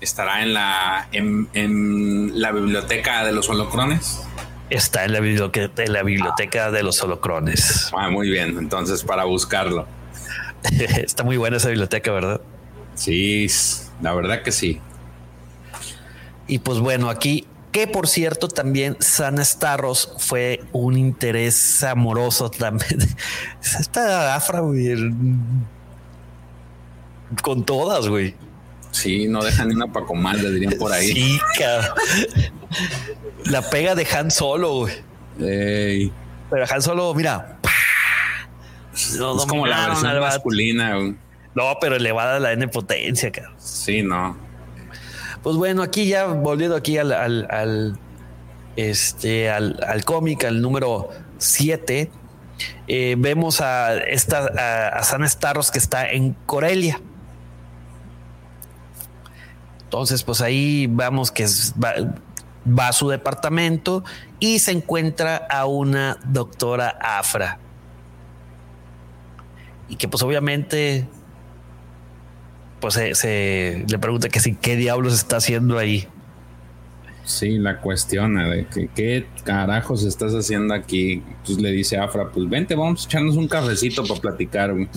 Estará 0.00 0.42
en 0.42 0.52
la, 0.54 1.08
en, 1.12 1.48
en 1.54 2.40
la 2.40 2.52
biblioteca 2.52 3.24
de 3.24 3.32
los 3.32 3.48
holocrones. 3.48 4.20
Está 4.68 5.04
en 5.04 5.12
la 5.12 5.20
biblioteca, 5.20 5.82
en 5.82 5.92
la 5.92 6.02
biblioteca 6.02 6.70
de 6.70 6.82
los 6.82 7.00
holocrones. 7.02 7.90
Ah, 7.96 8.10
muy 8.10 8.28
bien. 8.30 8.56
Entonces, 8.58 9.02
para 9.02 9.24
buscarlo. 9.24 9.86
Está 10.72 11.22
muy 11.24 11.36
buena 11.36 11.56
esa 11.56 11.68
biblioteca, 11.68 12.12
¿verdad? 12.12 12.40
Sí, 12.94 13.46
la 14.00 14.14
verdad 14.14 14.42
que 14.42 14.52
sí. 14.52 14.80
Y 16.48 16.58
pues 16.60 16.78
bueno, 16.78 17.10
aquí, 17.10 17.46
que 17.72 17.86
por 17.86 18.08
cierto, 18.08 18.48
también 18.48 18.96
Sana 19.00 19.44
Starros 19.44 20.14
fue 20.18 20.62
un 20.72 20.96
interés 20.96 21.82
amoroso 21.82 22.50
también. 22.50 22.98
Esta 23.60 24.34
afra, 24.34 24.60
güey. 24.60 24.96
Con 27.42 27.64
todas, 27.64 28.08
güey. 28.08 28.34
Sí, 28.92 29.28
no 29.28 29.44
dejan 29.44 29.68
ni 29.68 29.74
una 29.74 29.92
pa' 29.92 30.06
comadre, 30.06 30.50
dirían 30.50 30.74
por 30.78 30.92
ahí. 30.92 31.08
Sí. 31.08 31.38
La 33.44 33.62
pega 33.62 33.94
de 33.94 34.06
Han 34.06 34.30
Solo, 34.30 34.74
güey. 34.80 34.94
Ey, 35.38 36.12
Pero 36.48 36.64
Han 36.70 36.80
Solo, 36.80 37.12
mira, 37.12 37.58
No, 39.18 39.36
es 39.36 39.46
como 39.46 39.66
la 39.66 39.88
versión 39.88 40.18
masculina. 40.20 41.14
No, 41.56 41.78
pero 41.80 41.96
elevada 41.96 42.38
la 42.38 42.52
N 42.52 42.68
potencia, 42.68 43.32
cabrón. 43.32 43.54
Sí, 43.58 44.02
no. 44.02 44.36
Pues 45.42 45.56
bueno, 45.56 45.82
aquí 45.82 46.06
ya 46.06 46.26
volviendo 46.26 46.76
aquí 46.76 46.98
al, 46.98 47.12
al, 47.12 47.98
este, 48.76 49.50
al, 49.50 49.82
al 49.88 50.04
cómic, 50.04 50.44
al 50.44 50.60
número 50.60 51.08
7, 51.38 52.10
eh, 52.88 53.14
vemos 53.18 53.62
a 53.62 53.96
esta 53.96 54.90
a, 54.98 55.02
San 55.02 55.26
Starros 55.26 55.70
que 55.70 55.78
está 55.78 56.10
en 56.10 56.34
Corelia. 56.44 57.00
Entonces, 59.84 60.22
pues 60.24 60.42
ahí 60.42 60.86
vamos 60.88 61.30
que 61.30 61.46
va, 61.82 62.88
a 62.88 62.92
su 62.92 63.08
departamento 63.08 64.04
y 64.40 64.58
se 64.58 64.72
encuentra 64.72 65.36
a 65.48 65.64
una 65.64 66.18
doctora 66.24 66.98
Afra. 67.00 67.60
Y 69.88 69.96
que 69.96 70.06
pues 70.06 70.22
obviamente 70.22 71.08
pues 72.80 72.94
se, 72.94 73.84
le 73.88 73.98
pregunta 73.98 74.28
que 74.28 74.40
si 74.40 74.54
qué 74.54 74.76
diablos 74.76 75.14
está 75.14 75.36
haciendo 75.36 75.78
ahí. 75.78 76.06
Sí, 77.24 77.58
la 77.58 77.80
cuestiona 77.80 78.48
de 78.48 78.66
que 78.66 78.88
qué 78.94 79.26
carajos 79.42 80.04
estás 80.04 80.32
haciendo 80.32 80.74
aquí. 80.74 81.22
Pues 81.44 81.58
le 81.58 81.72
dice 81.72 81.98
Afra, 81.98 82.30
pues 82.30 82.48
vente, 82.48 82.74
vamos 82.76 83.04
a 83.04 83.08
echarnos 83.08 83.36
un 83.36 83.48
cafecito 83.48 84.04
para 84.04 84.20
platicar, 84.20 84.72
güey. 84.72 84.88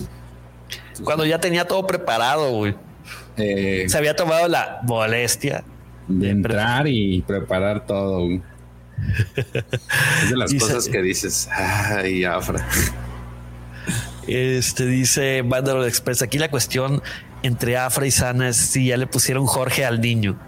Cuando 1.02 1.24
ya 1.26 1.40
tenía 1.40 1.66
todo 1.66 1.86
preparado, 1.86 2.52
güey. 2.52 2.74
Eh, 3.36 3.86
se 3.88 3.98
había 3.98 4.14
tomado 4.14 4.46
la 4.46 4.80
molestia 4.84 5.64
de 6.06 6.30
entrar 6.30 6.86
y 6.86 7.22
preparar 7.22 7.86
todo. 7.86 8.28
es 9.36 10.30
de 10.30 10.36
las 10.36 10.52
cosas 10.54 10.88
que 10.88 11.02
dices, 11.02 11.48
ay, 11.52 12.24
Afra. 12.24 12.64
Este 14.26 14.86
dice 14.86 15.42
Vandalo 15.42 15.84
Express. 15.86 16.22
Aquí 16.22 16.38
la 16.38 16.50
cuestión 16.50 17.02
entre 17.42 17.76
Afra 17.76 18.06
y 18.06 18.10
Sana 18.10 18.48
es 18.48 18.56
si 18.56 18.86
ya 18.86 18.96
le 18.96 19.06
pusieron 19.06 19.46
Jorge 19.46 19.84
al 19.84 20.00
niño. 20.00 20.38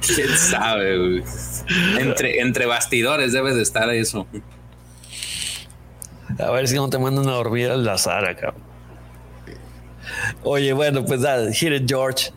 ¿Quién 0.00 0.36
sabe? 0.36 1.24
Entre, 1.98 2.40
entre 2.40 2.66
bastidores 2.66 3.32
debe 3.32 3.54
de 3.54 3.62
estar 3.62 3.88
eso. 3.90 4.26
A 6.38 6.50
ver 6.50 6.68
si 6.68 6.74
no 6.76 6.88
te 6.90 6.98
mandan 6.98 7.28
a 7.28 7.32
dormir 7.32 7.70
al 7.70 7.88
azar 7.88 8.24
acá. 8.28 8.54
Oye, 10.42 10.72
bueno, 10.72 11.04
pues 11.04 11.20
dale, 11.22 11.52
hit 11.52 11.84
George. 11.86 12.32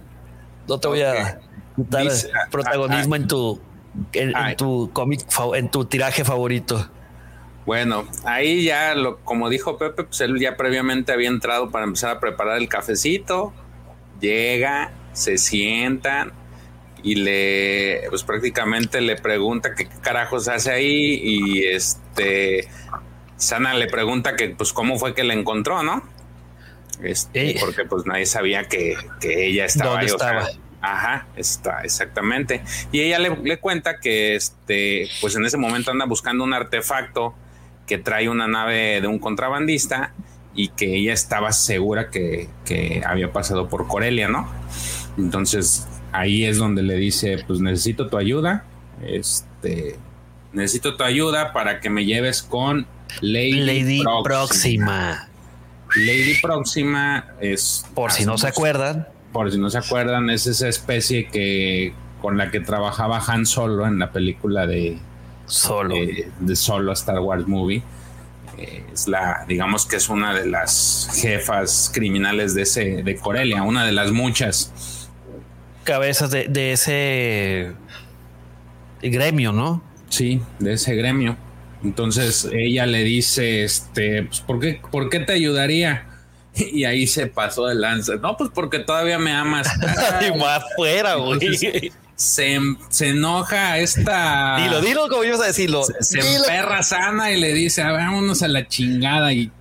No 0.68 0.80
te 0.80 0.88
voy 0.88 1.02
a 1.02 1.40
quitar 1.76 2.08
protagonismo 2.52 3.16
en 3.16 3.28
tu 3.28 3.60
en, 4.14 4.56
tu 4.56 4.90
cómic, 4.94 5.26
en 5.56 5.70
tu 5.70 5.86
tiraje 5.86 6.24
favorito. 6.24 6.90
Bueno, 7.66 8.08
ahí 8.26 8.64
ya, 8.64 8.94
lo, 8.94 9.18
como 9.18 9.50
dijo 9.50 9.78
Pepe, 9.78 10.04
pues 10.04 10.22
él 10.22 10.40
ya 10.40 10.56
previamente 10.56 11.12
había 11.12 11.30
entrado 11.30 11.72
para 11.72 11.86
empezar 11.86 12.12
a 12.12 12.20
preparar 12.20 12.58
el 12.58 12.70
cafecito. 12.70 13.54
Llega, 14.22 14.92
se 15.14 15.38
sientan 15.38 16.32
y 17.02 17.16
le, 17.16 18.04
pues 18.10 18.24
prácticamente 18.24 19.02
le 19.02 19.16
pregunta 19.16 19.74
qué 19.76 19.88
carajos 20.02 20.48
hace 20.48 20.72
ahí 20.72 21.20
y 21.24 21.66
este, 21.66 22.68
Sana 23.38 23.74
le 23.74 23.88
pregunta 23.88 24.36
que, 24.36 24.50
pues, 24.50 24.72
cómo 24.72 24.98
fue 24.98 25.14
que 25.14 25.24
la 25.24 25.34
encontró, 25.34 25.84
¿no? 25.84 26.04
Este, 27.04 27.58
porque 27.60 27.84
pues 27.86 28.06
nadie 28.06 28.26
sabía 28.26 28.68
que, 28.70 28.96
ella 29.22 29.66
estaba 29.66 30.00
ahí. 30.00 30.06
Estaba? 30.06 30.48
ajá, 30.82 31.28
está, 31.36 31.82
exactamente. 31.82 32.64
Y 32.92 33.02
ella 33.02 33.20
le, 33.20 33.36
le, 33.36 33.60
cuenta 33.60 34.00
que 34.00 34.36
este, 34.36 35.10
pues 35.20 35.36
en 35.36 35.46
ese 35.46 35.58
momento 35.58 35.92
anda 35.92 36.06
buscando 36.06 36.44
un 36.44 36.54
artefacto 36.54 37.36
que 37.86 37.98
trae 37.98 38.30
una 38.30 38.48
nave 38.48 39.02
de 39.02 39.08
un 39.08 39.20
contrabandista 39.20 40.14
y 40.54 40.70
que 40.70 40.96
ella 40.96 41.14
estaba 41.14 41.52
segura 41.52 42.10
que, 42.10 42.50
había 43.06 43.32
pasado 43.32 43.68
por 43.68 43.88
Corelia, 43.88 44.28
¿no? 44.28 44.50
Entonces 45.18 45.88
ahí 46.12 46.46
es 46.46 46.58
donde 46.58 46.82
le 46.82 46.96
dice, 46.96 47.44
pues 47.46 47.60
necesito 47.60 48.08
tu 48.08 48.18
ayuda, 48.18 48.66
este, 49.06 49.98
necesito 50.54 50.96
tu 50.96 51.04
ayuda 51.04 51.54
para 51.54 51.80
que 51.82 51.90
me 51.90 52.06
lleves 52.06 52.42
con 52.42 52.88
Lady, 53.22 54.04
Próxima. 54.24 55.28
Lady 55.96 56.36
Próxima 56.42 57.26
es... 57.40 57.86
Por 57.94 58.12
si 58.12 58.26
no 58.26 58.38
se 58.38 58.48
acuerdan. 58.48 59.08
Por 59.32 59.52
si 59.52 59.58
no 59.58 59.70
se 59.70 59.78
acuerdan, 59.78 60.30
es 60.30 60.48
esa 60.48 60.68
especie 60.68 61.28
que 61.28 61.94
con 62.22 62.38
la 62.38 62.50
que 62.50 62.62
trabajaba 62.62 63.22
Han 63.28 63.46
Solo 63.46 63.86
en 63.86 64.00
la 64.00 64.12
película 64.12 64.66
de 64.66 64.98
Solo. 65.46 65.96
Eh, 65.96 66.30
de 66.40 66.56
Solo 66.56 66.92
Star 66.94 67.20
Wars 67.20 67.48
Movie. 67.48 67.84
Eh, 68.58 68.84
es 68.94 69.08
la, 69.08 69.46
digamos 69.48 69.86
que 69.86 69.98
es 69.98 70.10
una 70.10 70.34
de 70.34 70.46
las 70.46 71.10
jefas 71.22 71.92
criminales 71.94 72.56
de 72.56 72.62
ese, 72.62 73.04
de 73.04 73.16
Corelia, 73.18 73.64
una 73.64 73.86
de 73.86 73.92
las 73.92 74.12
muchas 74.12 75.10
cabezas 75.84 76.32
de, 76.32 76.72
ese 76.72 77.74
gremio, 79.02 79.52
¿no? 79.52 79.84
Sí, 80.10 80.42
de 80.60 80.74
ese 80.74 80.96
gremio. 80.96 81.38
Entonces 81.84 82.50
ella 82.52 82.86
le 82.86 83.04
dice, 83.04 83.64
este, 83.64 84.24
pues, 84.24 84.40
¿por 84.40 84.60
qué, 84.60 84.82
¿por 84.90 85.10
qué 85.10 85.20
te 85.20 85.34
ayudaría? 85.34 86.08
Y 86.56 86.86
ahí 86.86 87.06
se 87.06 87.28
pasó 87.28 87.68
de 87.68 87.76
lanza. 87.76 88.16
No, 88.16 88.38
pues 88.38 88.50
porque 88.54 88.80
todavía 88.80 89.20
me 89.20 89.34
amas. 89.34 89.68
y 90.26 90.38
más 90.38 90.64
fuera, 90.78 91.16
güey 91.16 91.92
se, 92.16 92.60
se 92.90 93.10
enoja 93.10 93.78
esta. 93.78 94.58
Dilo, 94.58 94.82
dilo 94.82 95.10
como 95.10 95.24
ibas 95.24 95.42
a 95.42 95.48
decirlo. 95.48 95.84
Se, 96.00 96.20
emperra 96.20 96.82
sana 96.84 97.32
y 97.32 97.40
le 97.40 97.54
dice, 97.54 97.82
a 97.82 97.92
vámonos 97.92 98.42
a 98.42 98.48
la 98.48 98.68
chingada 98.68 99.34
y 99.34 99.52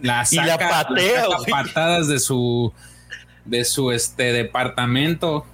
la 0.00 0.24
saca, 0.24 0.42
y 0.42 0.46
la 0.46 0.58
patea, 0.58 1.24
patadas 1.48 2.08
de 2.08 2.18
su 2.18 2.72
de 3.44 3.64
su 3.64 3.90
este 3.90 4.32
departamento 4.32 5.44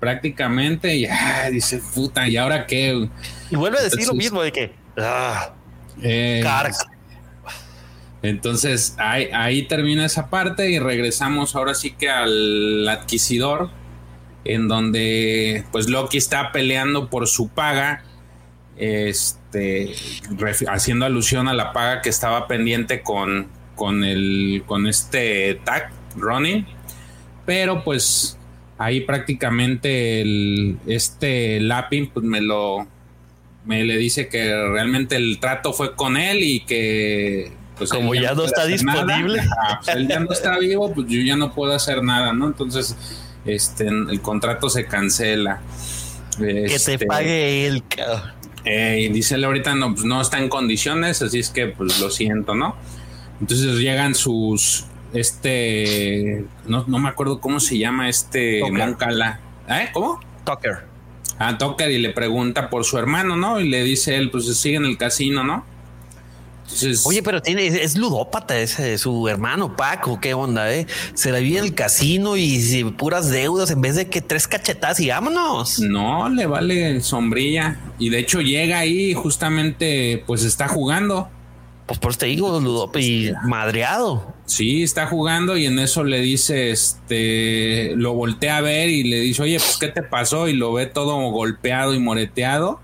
prácticamente 0.00 0.96
y 0.96 1.08
dice 1.50 1.80
puta 1.94 2.28
y 2.28 2.36
ahora 2.36 2.66
qué 2.66 3.08
y 3.50 3.56
vuelve 3.56 3.78
a 3.78 3.82
decir 3.82 4.06
lo 4.06 4.14
mismo 4.14 4.42
de 4.42 4.52
que 4.52 4.74
ah, 4.98 5.54
eh, 6.02 6.44
entonces 8.22 8.94
ahí, 8.98 9.28
ahí 9.32 9.62
termina 9.62 10.04
esa 10.04 10.28
parte 10.28 10.70
y 10.70 10.78
regresamos 10.78 11.56
ahora 11.56 11.74
sí 11.74 11.92
que 11.92 12.10
al 12.10 12.86
adquisidor 12.86 13.70
en 14.44 14.68
donde 14.68 15.64
pues 15.72 15.88
Loki 15.88 16.18
está 16.18 16.52
peleando 16.52 17.08
por 17.08 17.28
su 17.28 17.48
paga, 17.48 18.04
este, 18.76 19.94
haciendo 20.68 21.06
alusión 21.06 21.48
a 21.48 21.54
la 21.54 21.72
paga 21.72 22.02
que 22.02 22.08
estaba 22.08 22.48
pendiente 22.48 23.02
con, 23.02 23.48
con, 23.76 24.04
el, 24.04 24.62
con 24.66 24.86
este 24.86 25.60
tag, 25.64 25.90
Ronin, 26.16 26.66
pero 27.46 27.84
pues 27.84 28.38
ahí 28.78 29.02
prácticamente 29.02 30.20
el, 30.20 30.78
este 30.86 31.60
Lapin 31.60 32.10
pues 32.10 32.24
me 32.24 32.40
lo 32.40 32.86
me 33.64 33.84
le 33.84 33.96
dice 33.96 34.28
que 34.28 34.44
realmente 34.68 35.14
el 35.14 35.38
trato 35.38 35.72
fue 35.72 35.94
con 35.94 36.16
él 36.16 36.42
y 36.42 36.60
que 36.60 37.52
pues 37.78 37.90
como 37.90 38.14
ya, 38.14 38.34
no 38.34 38.44
está 38.44 38.66
disponible. 38.66 39.40
Pues, 39.84 39.96
él 39.96 40.08
ya 40.08 40.20
no 40.20 40.32
está 40.32 40.58
vivo 40.58 40.92
pues 40.92 41.06
yo 41.08 41.20
ya 41.20 41.36
no 41.36 41.54
puedo 41.54 41.72
hacer 41.72 42.02
nada 42.02 42.32
no 42.32 42.46
entonces 42.46 42.96
este, 43.44 43.88
el 43.88 44.20
contrato 44.20 44.70
se 44.70 44.86
cancela. 44.86 45.60
que 46.38 46.44
te 46.44 46.74
este, 46.74 46.98
pague 47.06 47.66
él. 47.66 47.82
Eh, 48.64 49.06
y 49.08 49.12
dice 49.12 49.34
él 49.34 49.44
ahorita 49.44 49.74
no, 49.74 49.92
pues 49.92 50.04
no 50.04 50.20
está 50.20 50.38
en 50.38 50.48
condiciones, 50.48 51.20
así 51.20 51.40
es 51.40 51.50
que 51.50 51.66
pues 51.66 52.00
lo 52.00 52.10
siento, 52.10 52.54
¿no? 52.54 52.76
Entonces 53.40 53.78
llegan 53.78 54.14
sus, 54.14 54.84
este, 55.12 56.44
no, 56.66 56.84
me 56.86 57.08
acuerdo 57.08 57.40
cómo 57.40 57.58
se 57.58 57.76
llama 57.76 58.08
este 58.08 58.62
Moncala. 58.70 59.40
¿Eh? 59.68 59.88
¿Cómo? 59.92 60.20
Tucker. 60.44 60.84
Ah, 61.38 61.58
Tucker 61.58 61.90
y 61.90 61.98
le 61.98 62.10
pregunta 62.10 62.70
por 62.70 62.84
su 62.84 62.98
hermano, 62.98 63.36
¿no? 63.36 63.58
Y 63.58 63.68
le 63.68 63.82
dice 63.82 64.16
él, 64.16 64.30
pues 64.30 64.46
sigue 64.56 64.76
en 64.76 64.84
el 64.84 64.96
casino, 64.96 65.42
¿no? 65.42 65.64
Oye, 67.04 67.22
pero 67.22 67.42
tiene, 67.42 67.66
es 67.66 67.96
ludópata 67.96 68.58
ese, 68.58 68.98
su 68.98 69.28
hermano 69.28 69.76
Paco, 69.76 70.20
qué 70.20 70.34
onda, 70.34 70.72
eh. 70.72 70.86
Se 71.14 71.30
la 71.30 71.38
vive 71.38 71.58
en 71.58 71.64
el 71.64 71.74
casino 71.74 72.36
y, 72.36 72.84
puras 72.96 73.30
deudas 73.30 73.70
en 73.70 73.80
vez 73.80 73.96
de 73.96 74.08
que 74.08 74.20
tres 74.20 74.48
cachetadas 74.48 75.00
y 75.00 75.08
vámonos. 75.08 75.80
No, 75.80 76.28
le 76.28 76.46
vale 76.46 77.00
sombrilla. 77.00 77.78
Y 77.98 78.10
de 78.10 78.18
hecho 78.18 78.40
llega 78.40 78.78
ahí 78.78 79.14
justamente, 79.14 80.22
pues 80.26 80.44
está 80.44 80.68
jugando. 80.68 81.28
Pues 81.86 81.98
por 81.98 82.12
eso 82.12 82.20
te 82.20 82.26
digo, 82.26 82.58
ludope 82.60 83.00
y 83.00 83.32
madreado. 83.44 84.34
Sí, 84.46 84.82
está 84.82 85.06
jugando 85.06 85.56
y 85.56 85.66
en 85.66 85.78
eso 85.78 86.04
le 86.04 86.20
dice, 86.20 86.70
este, 86.70 87.94
lo 87.96 88.14
voltea 88.14 88.58
a 88.58 88.60
ver 88.60 88.88
y 88.88 89.04
le 89.04 89.20
dice, 89.20 89.42
oye, 89.42 89.58
pues, 89.58 89.76
¿qué 89.78 89.88
te 89.88 90.02
pasó? 90.02 90.48
Y 90.48 90.54
lo 90.54 90.72
ve 90.72 90.86
todo 90.86 91.18
golpeado 91.30 91.94
y 91.94 91.98
moreteado. 91.98 92.80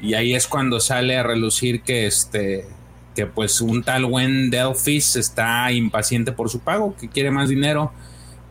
Y 0.00 0.14
ahí 0.14 0.34
es 0.34 0.46
cuando 0.46 0.80
sale 0.80 1.16
a 1.16 1.22
relucir 1.22 1.82
que, 1.82 2.06
este, 2.06 2.66
que 3.14 3.26
pues 3.26 3.60
un 3.60 3.82
tal 3.82 4.06
buen 4.06 4.50
Delphis 4.50 5.16
está 5.16 5.70
impaciente 5.72 6.32
por 6.32 6.50
su 6.50 6.60
pago, 6.60 6.96
que 6.96 7.08
quiere 7.08 7.30
más 7.30 7.48
dinero 7.48 7.92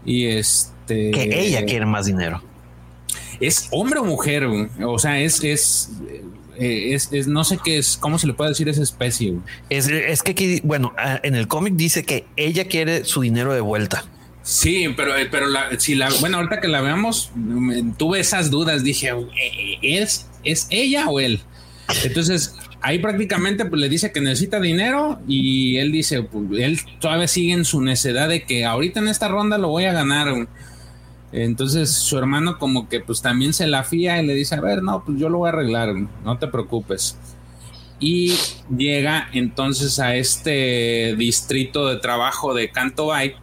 y 0.05 0.25
este... 0.25 1.11
Que 1.11 1.41
ella 1.41 1.65
quiere 1.65 1.85
más 1.85 2.05
dinero. 2.05 2.41
Es 3.39 3.69
hombre 3.71 3.99
o 3.99 4.03
mujer, 4.03 4.45
o 4.45 4.99
sea, 4.99 5.19
es, 5.19 5.43
es 5.43 5.91
eh, 6.59 6.93
es, 6.93 7.27
no 7.27 7.45
sé 7.45 7.57
qué 7.63 7.77
es, 7.77 7.95
cómo 7.95 8.19
se 8.19 8.27
le 8.27 8.33
puede 8.33 8.49
decir 8.49 8.67
esa 8.67 8.83
especie. 8.83 9.35
Es, 9.69 9.87
es 9.87 10.21
que 10.21 10.31
aquí, 10.31 10.59
bueno, 10.63 10.93
ah, 10.97 11.19
en 11.23 11.35
el 11.35 11.47
cómic 11.47 11.75
dice 11.75 12.03
que 12.03 12.25
ella 12.35 12.65
quiere 12.65 13.05
su 13.05 13.21
dinero 13.21 13.53
de 13.53 13.61
vuelta. 13.61 14.03
Sí, 14.43 14.87
pero, 14.97 15.15
eh, 15.15 15.27
pero 15.31 15.47
si 15.77 15.95
la, 15.95 16.09
bueno, 16.19 16.37
ahorita 16.37 16.59
que 16.59 16.67
la 16.67 16.81
veamos, 16.81 17.31
tuve 17.97 18.19
esas 18.19 18.51
dudas, 18.51 18.83
dije, 18.83 19.11
¿es, 19.81 20.27
es 20.43 20.67
ella 20.69 21.07
o 21.07 21.21
él? 21.21 21.41
Entonces, 22.03 22.55
ahí 22.81 22.99
prácticamente 22.99 23.65
pues, 23.65 23.81
le 23.81 23.89
dice 23.89 24.11
que 24.11 24.21
necesita 24.21 24.59
dinero 24.59 25.19
y 25.27 25.77
él 25.77 25.91
dice, 25.91 26.23
pues, 26.23 26.45
él 26.59 26.79
todavía 26.99 27.27
sigue 27.27 27.53
en 27.53 27.65
su 27.65 27.81
necedad 27.81 28.29
de 28.29 28.43
que 28.43 28.65
ahorita 28.65 28.99
en 28.99 29.07
esta 29.07 29.27
ronda 29.27 29.57
lo 29.57 29.69
voy 29.69 29.85
a 29.85 29.93
ganar. 29.93 30.47
Entonces 31.31 31.91
su 31.91 32.17
hermano 32.17 32.57
como 32.57 32.89
que 32.89 33.01
pues 33.01 33.21
también 33.21 33.53
se 33.53 33.67
la 33.67 33.83
fía 33.83 34.21
y 34.21 34.25
le 34.25 34.33
dice, 34.33 34.55
a 34.55 34.61
ver, 34.61 34.81
no, 34.81 35.03
pues 35.05 35.19
yo 35.19 35.29
lo 35.29 35.39
voy 35.39 35.47
a 35.47 35.53
arreglar, 35.53 35.93
no 36.23 36.37
te 36.39 36.47
preocupes. 36.47 37.17
Y 37.99 38.33
llega 38.75 39.29
entonces 39.33 39.99
a 39.99 40.15
este 40.15 41.15
distrito 41.17 41.87
de 41.87 41.97
trabajo 41.97 42.53
de 42.53 42.71
Canto 42.71 43.07
Bay, 43.07 43.33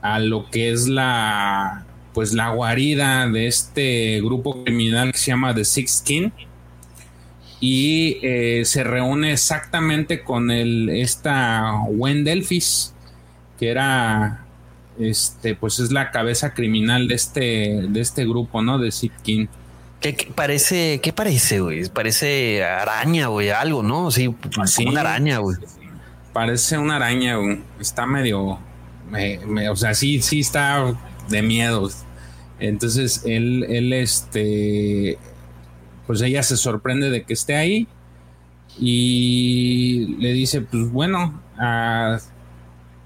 a 0.00 0.18
lo 0.18 0.50
que 0.50 0.72
es 0.72 0.88
la 0.88 1.86
pues 2.14 2.32
la 2.32 2.50
guarida 2.50 3.28
de 3.28 3.46
este 3.46 4.20
grupo 4.20 4.64
criminal 4.64 5.12
que 5.12 5.18
se 5.18 5.30
llama 5.30 5.54
The 5.54 5.64
Six 5.64 6.02
King 6.04 6.30
y 7.60 8.18
eh, 8.22 8.64
se 8.64 8.84
reúne 8.84 9.32
exactamente 9.32 10.22
con 10.22 10.50
el 10.50 10.88
esta 10.88 11.74
Wendelfis 11.88 12.94
que 13.58 13.70
era 13.70 14.44
este 14.98 15.54
pues 15.54 15.78
es 15.78 15.92
la 15.92 16.10
cabeza 16.10 16.54
criminal 16.54 17.06
de 17.06 17.14
este 17.14 17.40
de 17.88 18.00
este 18.00 18.24
grupo 18.24 18.62
no 18.62 18.78
de 18.78 18.90
Sitkin 18.90 19.48
¿Qué, 20.00 20.32
parece 20.34 21.00
qué 21.02 21.12
parece 21.12 21.60
güey 21.60 21.86
parece 21.90 22.64
araña 22.64 23.26
güey 23.26 23.50
algo 23.50 23.82
no 23.82 24.10
sí, 24.10 24.34
una 24.86 25.00
araña 25.02 25.38
güey. 25.38 25.58
parece 26.32 26.78
una 26.78 26.96
araña 26.96 27.36
güey. 27.36 27.60
está 27.78 28.06
medio 28.06 28.58
o 29.70 29.76
sea 29.76 29.94
sí 29.94 30.22
sí 30.22 30.40
está 30.40 30.94
de 31.30 31.42
miedo. 31.42 31.90
Entonces 32.58 33.22
él 33.24 33.64
él 33.70 33.92
este 33.92 35.18
pues 36.10 36.22
ella 36.22 36.42
se 36.42 36.56
sorprende 36.56 37.08
de 37.08 37.22
que 37.22 37.34
esté 37.34 37.54
ahí 37.54 37.86
y 38.80 40.16
le 40.18 40.32
dice, 40.32 40.60
pues 40.60 40.90
bueno, 40.90 41.40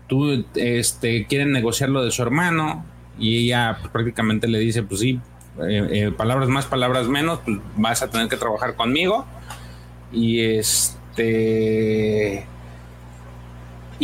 tú 0.07 0.47
este, 0.55 1.27
quieren 1.27 1.53
negociar 1.53 1.91
lo 1.91 2.03
de 2.03 2.11
su 2.11 2.23
hermano 2.23 2.83
y 3.19 3.45
ella 3.45 3.77
prácticamente 3.93 4.49
le 4.49 4.59
dice, 4.59 4.85
pues 4.85 5.01
sí, 5.01 5.21
eh, 5.69 5.87
eh, 5.91 6.13
palabras 6.17 6.49
más, 6.49 6.65
palabras 6.65 7.07
menos, 7.07 7.41
pues 7.45 7.59
vas 7.77 8.01
a 8.01 8.09
tener 8.09 8.29
que 8.29 8.39
trabajar 8.39 8.75
conmigo 8.75 9.27
y 10.11 10.41
este 10.41 12.47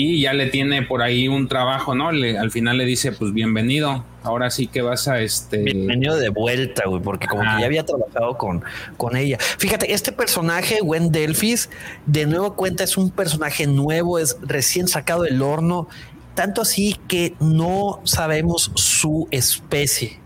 y 0.00 0.20
ya 0.22 0.32
le 0.32 0.46
tiene 0.46 0.82
por 0.82 1.02
ahí 1.02 1.28
un 1.28 1.46
trabajo, 1.46 1.94
¿no? 1.94 2.08
al 2.08 2.50
final 2.50 2.78
le 2.78 2.84
dice, 2.86 3.12
pues 3.12 3.32
bienvenido, 3.32 4.04
ahora 4.22 4.50
sí 4.50 4.66
que 4.66 4.80
vas 4.82 5.08
a 5.08 5.20
este. 5.20 5.58
Bienvenido 5.58 6.16
de 6.16 6.30
vuelta, 6.30 6.84
güey, 6.86 7.02
porque 7.02 7.26
como 7.26 7.42
que 7.42 7.60
ya 7.60 7.66
había 7.66 7.84
trabajado 7.84 8.38
con, 8.38 8.64
con 8.96 9.16
ella. 9.16 9.38
Fíjate, 9.58 9.92
este 9.92 10.12
personaje, 10.12 10.80
Gwen 10.80 11.12
Delphis, 11.12 11.68
de 12.06 12.26
nuevo 12.26 12.56
cuenta, 12.56 12.84
es 12.84 12.96
un 12.96 13.10
personaje 13.10 13.66
nuevo, 13.66 14.18
es 14.18 14.38
recién 14.40 14.88
sacado 14.88 15.24
del 15.24 15.42
horno, 15.42 15.88
tanto 16.34 16.62
así 16.62 16.96
que 17.06 17.34
no 17.38 18.00
sabemos 18.04 18.72
su 18.74 19.28
especie 19.30 20.18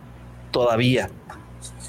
todavía. 0.53 1.11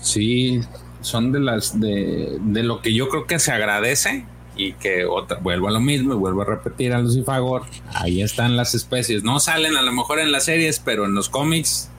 Sí, 0.01 0.61
son 1.01 1.31
de 1.31 1.39
las 1.39 1.79
de, 1.79 2.37
de 2.41 2.63
lo 2.63 2.81
que 2.81 2.93
yo 2.93 3.09
creo 3.09 3.27
que 3.27 3.37
se 3.37 3.51
agradece 3.51 4.25
y 4.55 4.73
que 4.73 5.05
otra, 5.05 5.37
vuelvo 5.39 5.67
a 5.67 5.71
lo 5.71 5.79
mismo 5.79 6.13
y 6.13 6.17
vuelvo 6.17 6.41
a 6.41 6.45
repetir 6.45 6.93
a 6.93 6.99
Lucifagor, 6.99 7.63
ahí 7.93 8.21
están 8.21 8.55
las 8.55 8.73
especies, 8.73 9.23
no 9.23 9.39
salen 9.39 9.75
a 9.75 9.81
lo 9.81 9.91
mejor 9.91 10.19
en 10.19 10.31
las 10.31 10.45
series, 10.45 10.79
pero 10.79 11.05
en 11.05 11.13
los 11.13 11.29
cómics 11.29 11.89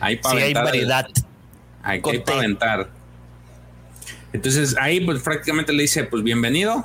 hay 0.00 0.16
para 0.16 0.40
sí, 0.40 0.46
hay 0.46 0.54
variedad. 0.54 1.06
Hay 1.82 2.00
que 2.00 2.20
paventar. 2.20 2.90
Entonces 4.32 4.76
ahí 4.80 5.00
pues 5.00 5.22
prácticamente 5.22 5.72
le 5.72 5.82
dice, 5.82 6.04
pues 6.04 6.22
bienvenido, 6.22 6.84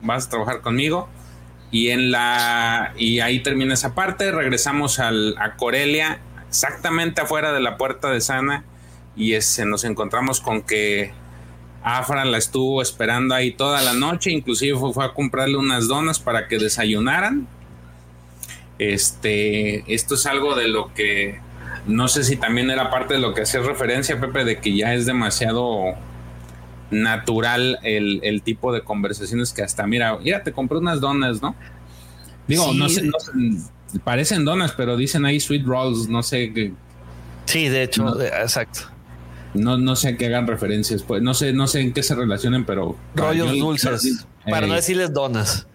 vas 0.00 0.26
a 0.26 0.30
trabajar 0.30 0.60
conmigo. 0.60 1.08
Y 1.70 1.88
en 1.88 2.10
la 2.10 2.92
y 2.98 3.20
ahí 3.20 3.40
termina 3.40 3.74
esa 3.74 3.94
parte, 3.94 4.30
regresamos 4.30 4.98
al, 4.98 5.36
a 5.38 5.56
Corelia, 5.56 6.20
exactamente 6.48 7.22
afuera 7.22 7.52
de 7.52 7.60
la 7.60 7.78
puerta 7.78 8.10
de 8.10 8.20
Sana 8.20 8.64
y 9.16 9.34
ese, 9.34 9.64
nos 9.64 9.84
encontramos 9.84 10.40
con 10.40 10.62
que 10.62 11.12
Afra 11.84 12.24
la 12.24 12.38
estuvo 12.38 12.80
esperando 12.80 13.34
ahí 13.34 13.52
toda 13.52 13.82
la 13.82 13.92
noche, 13.92 14.30
inclusive 14.30 14.78
fue, 14.78 15.04
a 15.04 15.12
comprarle 15.12 15.56
unas 15.56 15.88
donas 15.88 16.20
para 16.20 16.46
que 16.48 16.58
desayunaran. 16.58 17.48
Este, 18.78 19.92
esto 19.92 20.14
es 20.14 20.26
algo 20.26 20.54
de 20.54 20.68
lo 20.68 20.92
que 20.94 21.40
no 21.86 22.08
sé 22.08 22.24
si 22.24 22.36
también 22.36 22.70
era 22.70 22.90
parte 22.90 23.14
de 23.14 23.20
lo 23.20 23.34
que 23.34 23.42
hacía 23.42 23.60
referencia, 23.60 24.20
Pepe, 24.20 24.44
de 24.44 24.58
que 24.58 24.76
ya 24.76 24.94
es 24.94 25.06
demasiado 25.06 25.94
natural 26.90 27.78
el, 27.82 28.42
tipo 28.42 28.72
de 28.72 28.82
conversaciones 28.82 29.52
que 29.52 29.62
hasta, 29.62 29.86
mira, 29.86 30.18
mira, 30.18 30.42
te 30.42 30.52
compré 30.52 30.78
unas 30.78 31.00
donas, 31.00 31.42
¿no? 31.42 31.56
Digo, 32.46 32.72
no, 32.74 32.88
sé, 32.88 33.10
parecen 34.04 34.44
donas, 34.44 34.72
pero 34.72 34.96
dicen 34.96 35.24
ahí 35.24 35.40
sweet 35.40 35.64
rolls, 35.64 36.08
no 36.08 36.22
sé 36.22 36.52
qué. 36.52 36.72
Sí, 37.46 37.68
de 37.68 37.82
hecho, 37.82 38.20
exacto. 38.22 38.91
No, 39.54 39.76
no 39.76 39.96
sé 39.96 40.08
a 40.08 40.16
qué 40.16 40.26
hagan 40.26 40.46
referencias, 40.46 41.02
pues 41.02 41.22
no 41.22 41.34
sé, 41.34 41.52
no 41.52 41.66
sé 41.66 41.80
en 41.80 41.92
qué 41.92 42.02
se 42.02 42.14
relacionen, 42.14 42.64
pero. 42.64 42.96
Rollos 43.14 43.58
dulces. 43.58 44.26
para 44.48 44.66
no 44.66 44.74
decirles 44.74 45.12
donas. 45.12 45.66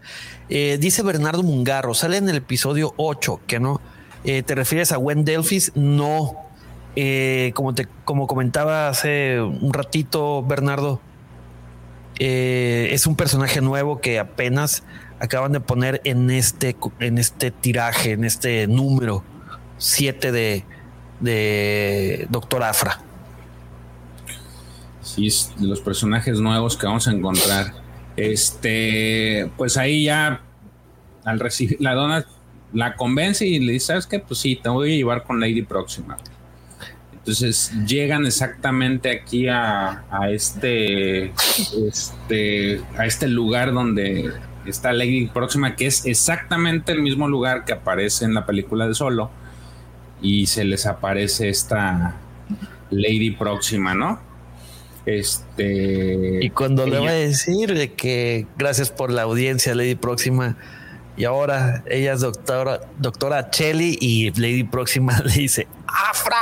Eh, 0.49 0.77
dice 0.79 1.03
Bernardo 1.03 1.43
Mungarro, 1.43 1.93
sale 1.93 2.17
en 2.17 2.29
el 2.29 2.37
episodio 2.37 2.93
8, 2.97 3.41
que 3.45 3.59
no. 3.59 3.81
Eh, 4.23 4.41
¿Te 4.43 4.55
refieres 4.55 4.91
a 4.91 4.97
Gwen 4.97 5.25
Delphis? 5.25 5.71
No. 5.75 6.35
Eh, 6.95 7.51
como, 7.53 7.75
te, 7.75 7.87
como 8.05 8.25
comentaba 8.25 8.89
hace 8.89 9.39
un 9.41 9.71
ratito, 9.71 10.41
Bernardo, 10.43 10.99
es 12.19 13.05
un 13.05 13.15
personaje 13.15 13.61
nuevo 13.61 14.01
que 14.01 14.17
apenas 14.17 14.83
acaban 15.19 15.51
de 15.51 15.59
poner 15.59 16.01
en 16.03 16.31
este, 16.31 16.75
en 16.99 17.19
este 17.19 17.51
tiraje, 17.51 18.13
en 18.13 18.23
este 18.23 18.65
número 18.65 19.23
7 19.77 20.31
de, 20.31 20.65
de 21.19 22.25
Doctor 22.31 22.63
Afra 22.63 23.01
de 25.15 25.67
los 25.67 25.79
personajes 25.79 26.39
nuevos 26.39 26.77
que 26.77 26.85
vamos 26.85 27.07
a 27.07 27.11
encontrar. 27.11 27.73
Este, 28.15 29.49
pues 29.57 29.77
ahí 29.77 30.05
ya 30.05 30.41
al 31.23 31.39
recibir 31.39 31.77
la 31.79 31.93
dona 31.93 32.25
la 32.73 32.95
convence 32.95 33.45
y 33.45 33.59
le 33.59 33.73
dice, 33.73 33.87
¿sabes 33.87 34.07
qué? 34.07 34.19
Pues 34.19 34.39
sí, 34.39 34.55
te 34.61 34.69
voy 34.69 34.93
a 34.93 34.95
llevar 34.95 35.23
con 35.23 35.39
Lady 35.39 35.61
Próxima. 35.61 36.17
Entonces 37.13 37.71
llegan 37.85 38.25
exactamente 38.25 39.11
aquí 39.11 39.47
a, 39.47 40.05
a 40.09 40.29
este, 40.29 41.33
este, 41.85 42.81
a 42.97 43.05
este 43.05 43.27
lugar 43.27 43.73
donde 43.73 44.31
está 44.65 44.93
Lady 44.93 45.27
Próxima, 45.27 45.75
que 45.75 45.87
es 45.87 46.05
exactamente 46.05 46.91
el 46.91 47.01
mismo 47.01 47.27
lugar 47.27 47.65
que 47.65 47.73
aparece 47.73 48.25
en 48.25 48.33
la 48.33 48.45
película 48.45 48.87
de 48.87 48.93
Solo. 48.93 49.29
Y 50.21 50.47
se 50.47 50.63
les 50.63 50.85
aparece 50.85 51.49
esta 51.49 52.15
Lady 52.89 53.31
Próxima, 53.31 53.93
¿no? 53.93 54.26
Este. 55.07 56.39
Y 56.41 56.49
cuando 56.49 56.85
le 56.85 56.99
voy 56.99 57.07
a 57.07 57.13
decir 57.13 57.73
de 57.73 57.93
que 57.93 58.45
gracias 58.57 58.91
por 58.91 59.09
la 59.09 59.21
audiencia, 59.21 59.73
Lady 59.73 59.95
Próxima. 59.95 60.57
Y 61.15 61.23
ahora 61.23 61.81
ella 61.89 62.11
es 62.11 62.19
doctora, 62.19 62.81
doctora 62.99 63.49
Chelly 63.49 63.97
y 64.01 64.31
Lady 64.31 64.65
Próxima 64.65 65.17
le 65.25 65.33
dice 65.33 65.65
¡Afra! 65.87 66.35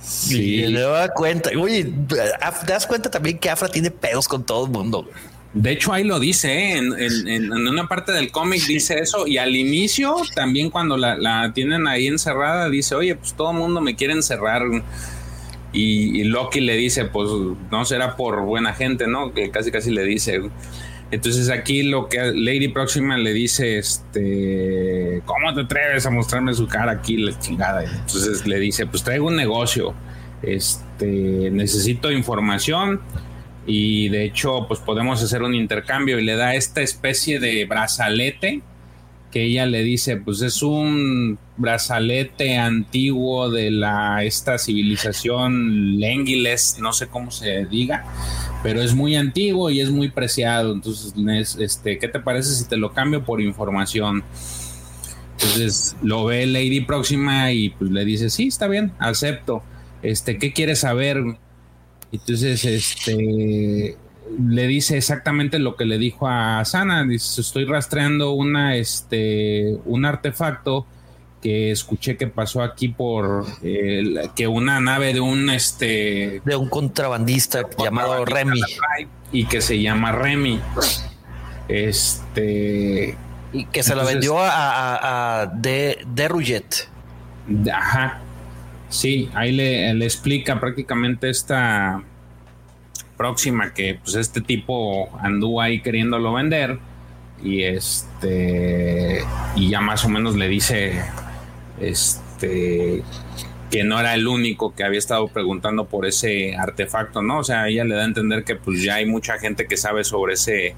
Sí. 0.00 0.56
Y 0.56 0.66
le 0.66 0.80
da 0.80 1.08
cuenta. 1.10 1.50
Oye, 1.56 1.84
te 2.08 2.72
das 2.72 2.84
cuenta 2.88 3.08
también 3.08 3.38
que 3.38 3.48
Afra 3.48 3.68
tiene 3.68 3.92
pedos 3.92 4.26
con 4.26 4.44
todo 4.44 4.66
el 4.66 4.72
mundo. 4.72 5.08
De 5.54 5.70
hecho, 5.70 5.92
ahí 5.92 6.02
lo 6.02 6.18
dice, 6.18 6.52
¿eh? 6.52 6.78
en, 6.78 7.52
una 7.52 7.86
parte 7.86 8.10
del 8.10 8.32
cómic 8.32 8.66
dice 8.66 8.98
eso. 8.98 9.28
Y 9.28 9.38
al 9.38 9.54
inicio, 9.54 10.16
también 10.34 10.68
cuando 10.68 10.96
la, 10.96 11.14
la, 11.16 11.52
tienen 11.52 11.86
ahí 11.86 12.08
encerrada, 12.08 12.68
dice, 12.70 12.96
oye, 12.96 13.14
pues 13.14 13.34
todo 13.34 13.52
el 13.52 13.58
mundo 13.58 13.80
me 13.80 13.94
quiere 13.94 14.14
encerrar. 14.14 14.62
Y, 15.72 16.24
Loki 16.24 16.60
le 16.60 16.76
dice, 16.76 17.06
pues 17.06 17.30
no 17.70 17.84
será 17.84 18.16
por 18.16 18.42
buena 18.42 18.74
gente, 18.74 19.06
¿no? 19.06 19.32
Que 19.32 19.50
casi 19.50 19.70
casi 19.70 19.90
le 19.90 20.04
dice. 20.04 20.40
Entonces 21.10 21.50
aquí 21.50 21.82
lo 21.82 22.08
que 22.08 22.32
Lady 22.34 22.68
Próxima 22.68 23.16
le 23.16 23.32
dice, 23.32 23.78
este, 23.78 25.22
¿cómo 25.26 25.52
te 25.54 25.62
atreves 25.62 26.06
a 26.06 26.10
mostrarme 26.10 26.54
su 26.54 26.66
cara 26.66 26.92
aquí, 26.92 27.16
la 27.18 27.38
chingada? 27.38 27.84
Entonces 27.84 28.46
le 28.46 28.58
dice, 28.58 28.86
pues 28.86 29.02
traigo 29.02 29.26
un 29.26 29.36
negocio, 29.36 29.94
este, 30.42 31.50
necesito 31.50 32.10
información 32.10 33.00
y 33.66 34.08
de 34.08 34.24
hecho, 34.24 34.66
pues 34.66 34.80
podemos 34.80 35.22
hacer 35.22 35.42
un 35.42 35.54
intercambio 35.54 36.18
y 36.18 36.24
le 36.24 36.36
da 36.36 36.54
esta 36.54 36.80
especie 36.80 37.38
de 37.38 37.64
brazalete 37.66 38.62
que 39.32 39.44
ella 39.44 39.66
le 39.66 39.82
dice, 39.82 40.18
pues 40.18 40.42
es 40.42 40.62
un 40.62 41.38
brazalete 41.56 42.58
antiguo 42.58 43.50
de 43.50 43.70
la 43.70 44.22
esta 44.24 44.58
civilización 44.58 45.98
Lengiles, 45.98 46.76
no 46.78 46.92
sé 46.92 47.08
cómo 47.08 47.30
se 47.30 47.64
diga, 47.64 48.04
pero 48.62 48.82
es 48.82 48.94
muy 48.94 49.16
antiguo 49.16 49.70
y 49.70 49.80
es 49.80 49.90
muy 49.90 50.10
preciado. 50.10 50.72
Entonces, 50.72 51.14
este, 51.58 51.98
¿qué 51.98 52.08
te 52.08 52.20
parece 52.20 52.54
si 52.54 52.68
te 52.68 52.76
lo 52.76 52.92
cambio 52.92 53.24
por 53.24 53.40
información? 53.40 54.22
Entonces 55.32 55.96
lo 56.02 56.26
ve 56.26 56.46
Lady 56.46 56.82
Próxima 56.82 57.50
y 57.52 57.70
pues 57.70 57.90
le 57.90 58.04
dice, 58.04 58.30
sí, 58.30 58.48
está 58.48 58.68
bien, 58.68 58.92
acepto. 58.98 59.62
Este, 60.02 60.38
¿qué 60.38 60.52
quieres 60.52 60.80
saber? 60.80 61.22
Entonces, 62.12 62.64
este, 62.64 63.96
le 64.38 64.66
dice 64.66 64.96
exactamente 64.96 65.58
lo 65.58 65.76
que 65.76 65.84
le 65.84 65.98
dijo 65.98 66.28
a 66.28 66.64
Sana. 66.64 67.04
Dice, 67.04 67.40
estoy 67.40 67.64
rastreando 67.64 68.32
una, 68.32 68.76
este, 68.76 69.78
un 69.84 70.04
artefacto 70.04 70.86
que 71.40 71.72
escuché 71.72 72.16
que 72.16 72.28
pasó 72.28 72.62
aquí 72.62 72.88
por 72.88 73.44
que 73.60 74.46
una 74.46 74.80
nave 74.80 75.12
de 75.12 75.20
un 75.20 75.50
este 75.50 76.40
de 76.44 76.56
un 76.56 76.68
contrabandista, 76.68 77.68
llamado 77.76 78.24
Remy 78.24 78.60
y 79.32 79.46
que 79.46 79.60
se 79.60 79.82
llama 79.82 80.12
Remy 80.12 80.60
este 81.66 83.16
y 83.52 83.64
que 83.66 83.82
se 83.82 83.96
la 83.96 84.04
vendió 84.04 84.36
a, 84.38 85.52
de, 85.56 85.98
de 86.06 86.64
Ajá. 87.72 88.20
Sí, 88.88 89.28
ahí 89.34 89.52
le, 89.52 89.92
le 89.94 90.04
explica 90.04 90.60
prácticamente 90.60 91.28
esta 91.28 92.02
próxima 93.22 93.72
que 93.72 94.00
pues 94.02 94.16
este 94.16 94.40
tipo 94.40 95.08
anduvo 95.20 95.60
ahí 95.60 95.80
queriéndolo 95.80 96.32
vender 96.32 96.80
y 97.40 97.62
este 97.62 99.22
y 99.54 99.70
ya 99.70 99.80
más 99.80 100.04
o 100.04 100.08
menos 100.08 100.34
le 100.34 100.48
dice 100.48 101.00
este 101.80 103.04
que 103.70 103.84
no 103.84 104.00
era 104.00 104.14
el 104.14 104.26
único 104.26 104.74
que 104.74 104.82
había 104.82 104.98
estado 104.98 105.28
preguntando 105.28 105.84
por 105.86 106.04
ese 106.04 106.56
artefacto, 106.56 107.22
¿no? 107.22 107.38
O 107.38 107.44
sea, 107.44 107.68
ella 107.68 107.84
le 107.84 107.94
da 107.94 108.02
a 108.02 108.06
entender 108.06 108.42
que 108.42 108.56
pues 108.56 108.82
ya 108.82 108.96
hay 108.96 109.06
mucha 109.06 109.38
gente 109.38 109.68
que 109.68 109.76
sabe 109.76 110.02
sobre 110.02 110.34
ese 110.34 110.74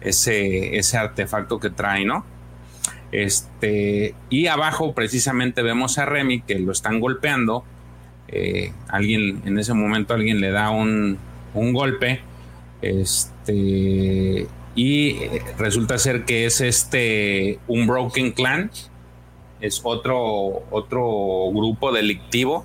ese 0.00 0.78
ese 0.78 0.96
artefacto 0.96 1.58
que 1.58 1.70
trae, 1.70 2.04
¿no? 2.04 2.24
Este, 3.10 4.14
y 4.30 4.46
abajo 4.46 4.94
precisamente 4.94 5.62
vemos 5.62 5.98
a 5.98 6.06
Remy 6.06 6.42
que 6.42 6.56
lo 6.60 6.70
están 6.70 7.00
golpeando. 7.00 7.64
Eh, 8.28 8.72
alguien, 8.86 9.42
en 9.44 9.58
ese 9.58 9.74
momento 9.74 10.14
alguien 10.14 10.40
le 10.40 10.50
da 10.52 10.70
un, 10.70 11.18
un 11.54 11.72
golpe. 11.72 12.20
Este, 12.80 14.46
y 14.74 15.18
resulta 15.58 15.98
ser 15.98 16.24
que 16.24 16.46
es 16.46 16.60
este 16.60 17.58
un 17.66 17.86
Broken 17.86 18.32
Clan. 18.32 18.70
Es 19.60 19.80
otro, 19.82 20.62
otro 20.70 21.50
grupo 21.52 21.92
delictivo 21.92 22.64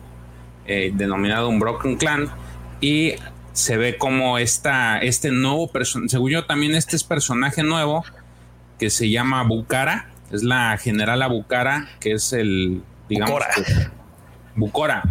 eh, 0.66 0.92
denominado 0.94 1.50
un 1.50 1.60
Broken 1.60 1.98
Clan. 1.98 2.30
Y 2.82 3.16
se 3.54 3.78
ve 3.78 3.98
como 3.98 4.38
esta, 4.38 5.00
este 5.00 5.32
nuevo 5.32 5.68
personaje, 5.72 6.10
según 6.10 6.32
yo 6.32 6.46
también 6.46 6.76
este 6.76 6.96
es 6.96 7.04
personaje 7.04 7.64
nuevo 7.64 8.04
que 8.80 8.90
se 8.90 9.10
llama 9.10 9.44
Bukara, 9.44 10.10
es 10.32 10.44
la 10.44 10.78
general 10.78 11.24
Bukara, 11.30 11.88
que 12.00 12.14
es 12.14 12.34
el, 12.34 12.82
digamos, 13.08 13.40
Bukora. 14.56 15.04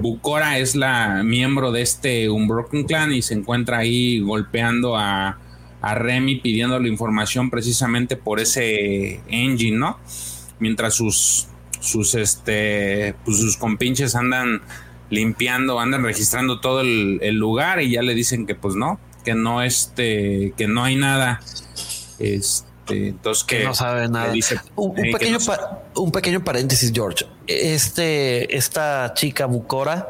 Bukora 0.00 0.58
es 0.58 0.76
la 0.76 1.22
miembro 1.24 1.72
de 1.72 1.82
este 1.82 2.30
Unbroken 2.30 2.84
Clan 2.84 3.12
y 3.12 3.22
se 3.22 3.34
encuentra 3.34 3.78
ahí 3.78 4.20
golpeando 4.20 4.96
a, 4.96 5.38
a 5.80 5.94
Remy 5.94 6.36
pidiéndole 6.36 6.88
información 6.88 7.50
precisamente 7.50 8.16
por 8.16 8.40
ese 8.40 9.20
engine, 9.28 9.76
¿no? 9.76 9.98
Mientras 10.58 10.94
sus 10.94 11.48
sus 11.80 12.14
este 12.16 13.14
pues 13.24 13.38
sus 13.38 13.56
compinches 13.56 14.14
andan 14.14 14.62
limpiando, 15.10 15.80
andan 15.80 16.02
registrando 16.02 16.60
todo 16.60 16.80
el, 16.80 17.18
el, 17.22 17.36
lugar 17.36 17.80
y 17.80 17.90
ya 17.90 18.02
le 18.02 18.14
dicen 18.14 18.46
que 18.46 18.54
pues 18.54 18.74
no, 18.74 19.00
que 19.24 19.34
no 19.34 19.62
este, 19.62 20.52
que 20.56 20.68
no 20.68 20.84
hay 20.84 20.96
nada. 20.96 21.40
Este, 22.18 22.64
entonces 23.08 23.44
que, 23.44 23.64
no 23.64 23.74
sabe 23.74 24.08
nada. 24.08 24.32
un, 24.76 24.94
pequeño 24.94 25.38
un 25.98 26.12
pequeño 26.12 26.42
paréntesis, 26.44 26.92
George. 26.94 27.26
Este, 27.46 28.56
esta 28.56 29.12
chica 29.14 29.46
Bucora 29.46 30.08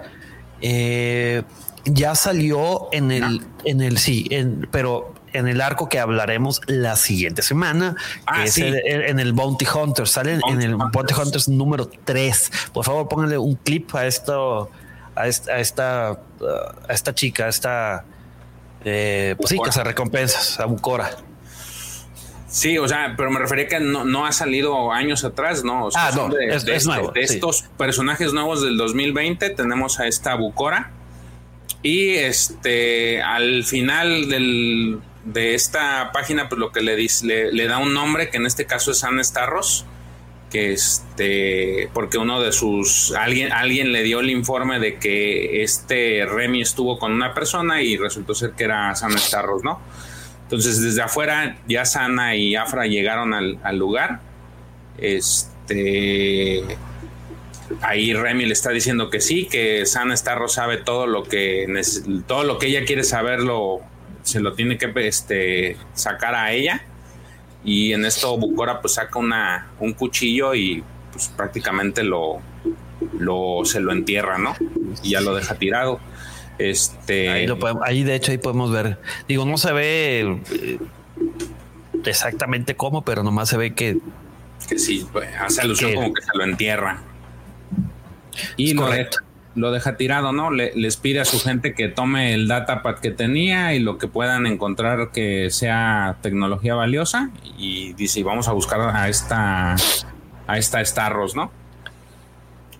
eh, 0.60 1.42
ya 1.84 2.14
salió 2.14 2.88
en 2.92 3.10
el, 3.10 3.46
en 3.64 3.80
el 3.80 3.98
sí, 3.98 4.28
pero 4.70 5.14
en 5.32 5.48
el 5.48 5.60
arco 5.60 5.88
que 5.88 5.98
hablaremos 5.98 6.60
la 6.66 6.96
siguiente 6.96 7.42
semana, 7.42 7.96
ah, 8.26 8.44
es 8.44 8.58
en 8.58 9.18
el 9.18 9.32
Bounty 9.32 9.66
Hunter, 9.66 10.06
sale 10.06 10.38
en 10.48 10.62
el 10.62 10.76
Bounty 10.76 11.14
Hunters 11.14 11.48
número 11.48 11.90
3. 12.04 12.50
Por 12.72 12.84
favor, 12.84 13.08
pónganle 13.08 13.38
un 13.38 13.54
clip 13.56 13.94
a 13.94 14.06
esto, 14.06 14.70
a 15.14 15.28
esta, 15.28 15.52
a 15.52 15.60
esta, 15.60 16.10
a 16.10 16.92
esta 16.92 17.14
chica, 17.14 17.44
a 17.44 17.48
esta, 17.48 18.04
eh, 18.84 19.34
pues 19.36 19.50
sí, 19.50 19.58
que 19.62 19.72
se 19.72 19.84
recompensas, 19.84 20.58
a 20.60 20.64
Bucora. 20.64 21.10
Sí, 22.48 22.78
o 22.78 22.88
sea, 22.88 23.14
pero 23.16 23.30
me 23.30 23.38
refería 23.38 23.68
que 23.68 23.78
no, 23.78 24.26
ha 24.26 24.32
salido 24.32 24.90
años 24.90 25.22
atrás, 25.24 25.64
¿no? 25.64 25.88
ah, 25.94 26.10
no, 26.16 26.28
de, 26.28 26.54
es, 26.54 26.86
nuevo, 26.86 27.12
de 27.12 27.20
estos 27.20 27.64
personajes 27.76 28.32
nuevos 28.32 28.62
del 28.62 28.78
2020 28.78 29.50
tenemos 29.50 30.00
a 30.00 30.06
esta 30.06 30.34
Bucora 30.34 30.90
y 31.82 32.14
este 32.14 33.22
al 33.22 33.64
final 33.64 34.28
del, 34.28 34.98
de 35.24 35.54
esta 35.54 36.10
página 36.12 36.48
pues 36.48 36.58
lo 36.58 36.72
que 36.72 36.80
le 36.80 36.96
dice 36.96 37.50
le, 37.52 37.66
da 37.66 37.78
un 37.78 37.94
nombre 37.94 38.30
que 38.30 38.38
en 38.38 38.46
este 38.46 38.64
caso 38.64 38.90
es 38.92 39.04
Anne 39.04 39.22
Starros 39.22 39.84
que 40.50 40.72
este 40.72 41.90
porque 41.92 42.16
uno 42.16 42.40
de 42.40 42.52
sus 42.52 43.12
alguien 43.12 43.52
alguien 43.52 43.92
le 43.92 44.02
dio 44.02 44.20
el 44.20 44.30
informe 44.30 44.80
de 44.80 44.96
que 44.96 45.62
este 45.62 46.24
Remy 46.26 46.62
estuvo 46.62 46.98
con 46.98 47.12
una 47.12 47.34
persona 47.34 47.82
y 47.82 47.96
resultó 47.96 48.34
ser 48.34 48.52
que 48.52 48.64
era 48.64 48.94
San 48.94 49.16
Starros, 49.18 49.62
¿no? 49.62 49.80
Entonces, 50.48 50.80
desde 50.80 51.02
afuera, 51.02 51.58
ya 51.68 51.84
Sana 51.84 52.34
y 52.34 52.56
Afra 52.56 52.86
llegaron 52.86 53.34
al, 53.34 53.76
lugar. 53.76 54.20
Este. 54.96 56.64
Ahí 57.82 58.14
Remy 58.14 58.46
le 58.46 58.54
está 58.54 58.70
diciendo 58.70 59.10
que 59.10 59.20
sí, 59.20 59.44
que 59.44 59.84
Sana 59.84 60.16
Starro 60.16 60.48
sabe 60.48 60.78
todo 60.78 61.06
lo 61.06 61.22
que 61.24 61.66
todo 62.26 62.44
lo 62.44 62.56
que 62.56 62.68
ella 62.68 62.86
quiere 62.86 63.04
saberlo, 63.04 63.80
se 64.22 64.40
lo 64.40 64.54
tiene 64.54 64.78
que 64.78 64.90
este, 65.06 65.76
sacar 65.92 66.34
a 66.34 66.50
ella. 66.52 66.82
Y 67.62 67.92
en 67.92 68.06
esto 68.06 68.38
Bucora 68.38 68.80
pues 68.80 68.94
saca 68.94 69.18
una, 69.18 69.66
un 69.80 69.92
cuchillo 69.92 70.54
y 70.54 70.82
pues 71.12 71.28
prácticamente 71.28 72.02
lo, 72.02 72.40
lo 73.18 73.66
se 73.66 73.80
lo 73.80 73.92
entierra, 73.92 74.38
¿no? 74.38 74.56
Y 75.02 75.10
ya 75.10 75.20
lo 75.20 75.34
deja 75.34 75.56
tirado. 75.56 76.00
Este. 76.58 77.46
Ahí, 77.84 78.02
de 78.02 78.14
hecho 78.14 78.32
ahí 78.32 78.38
podemos 78.38 78.70
ver. 78.70 78.98
Digo, 79.26 79.44
no 79.44 79.58
se 79.58 79.72
ve 79.72 80.40
eh, 80.52 80.78
exactamente 82.04 82.76
cómo, 82.76 83.04
pero 83.04 83.22
nomás 83.22 83.48
se 83.48 83.56
ve 83.56 83.74
que. 83.74 83.98
Que 84.68 84.78
sí, 84.78 85.06
pues, 85.12 85.28
hace 85.38 85.62
alusión 85.62 85.94
como 85.94 86.12
que 86.12 86.22
se 86.22 86.30
lo 86.34 86.44
entierra. 86.44 87.02
Y 88.56 88.74
lo 88.74 88.88
deja, 88.90 89.10
lo 89.54 89.70
deja, 89.70 89.96
tirado, 89.96 90.32
¿no? 90.32 90.50
Le, 90.50 90.72
les 90.74 90.96
pide 90.96 91.20
a 91.20 91.24
su 91.24 91.40
gente 91.40 91.74
que 91.74 91.88
tome 91.88 92.34
el 92.34 92.48
datapad 92.48 92.98
que 92.98 93.10
tenía 93.10 93.74
y 93.74 93.80
lo 93.80 93.98
que 93.98 94.08
puedan 94.08 94.46
encontrar 94.46 95.10
que 95.12 95.50
sea 95.50 96.18
tecnología 96.22 96.74
valiosa. 96.74 97.30
Y 97.56 97.92
dice, 97.94 98.22
vamos 98.22 98.48
a 98.48 98.52
buscar 98.52 98.80
a 98.80 99.08
esta 99.08 99.76
a 100.48 100.58
esta 100.58 100.84
Starros, 100.84 101.36
¿no? 101.36 101.52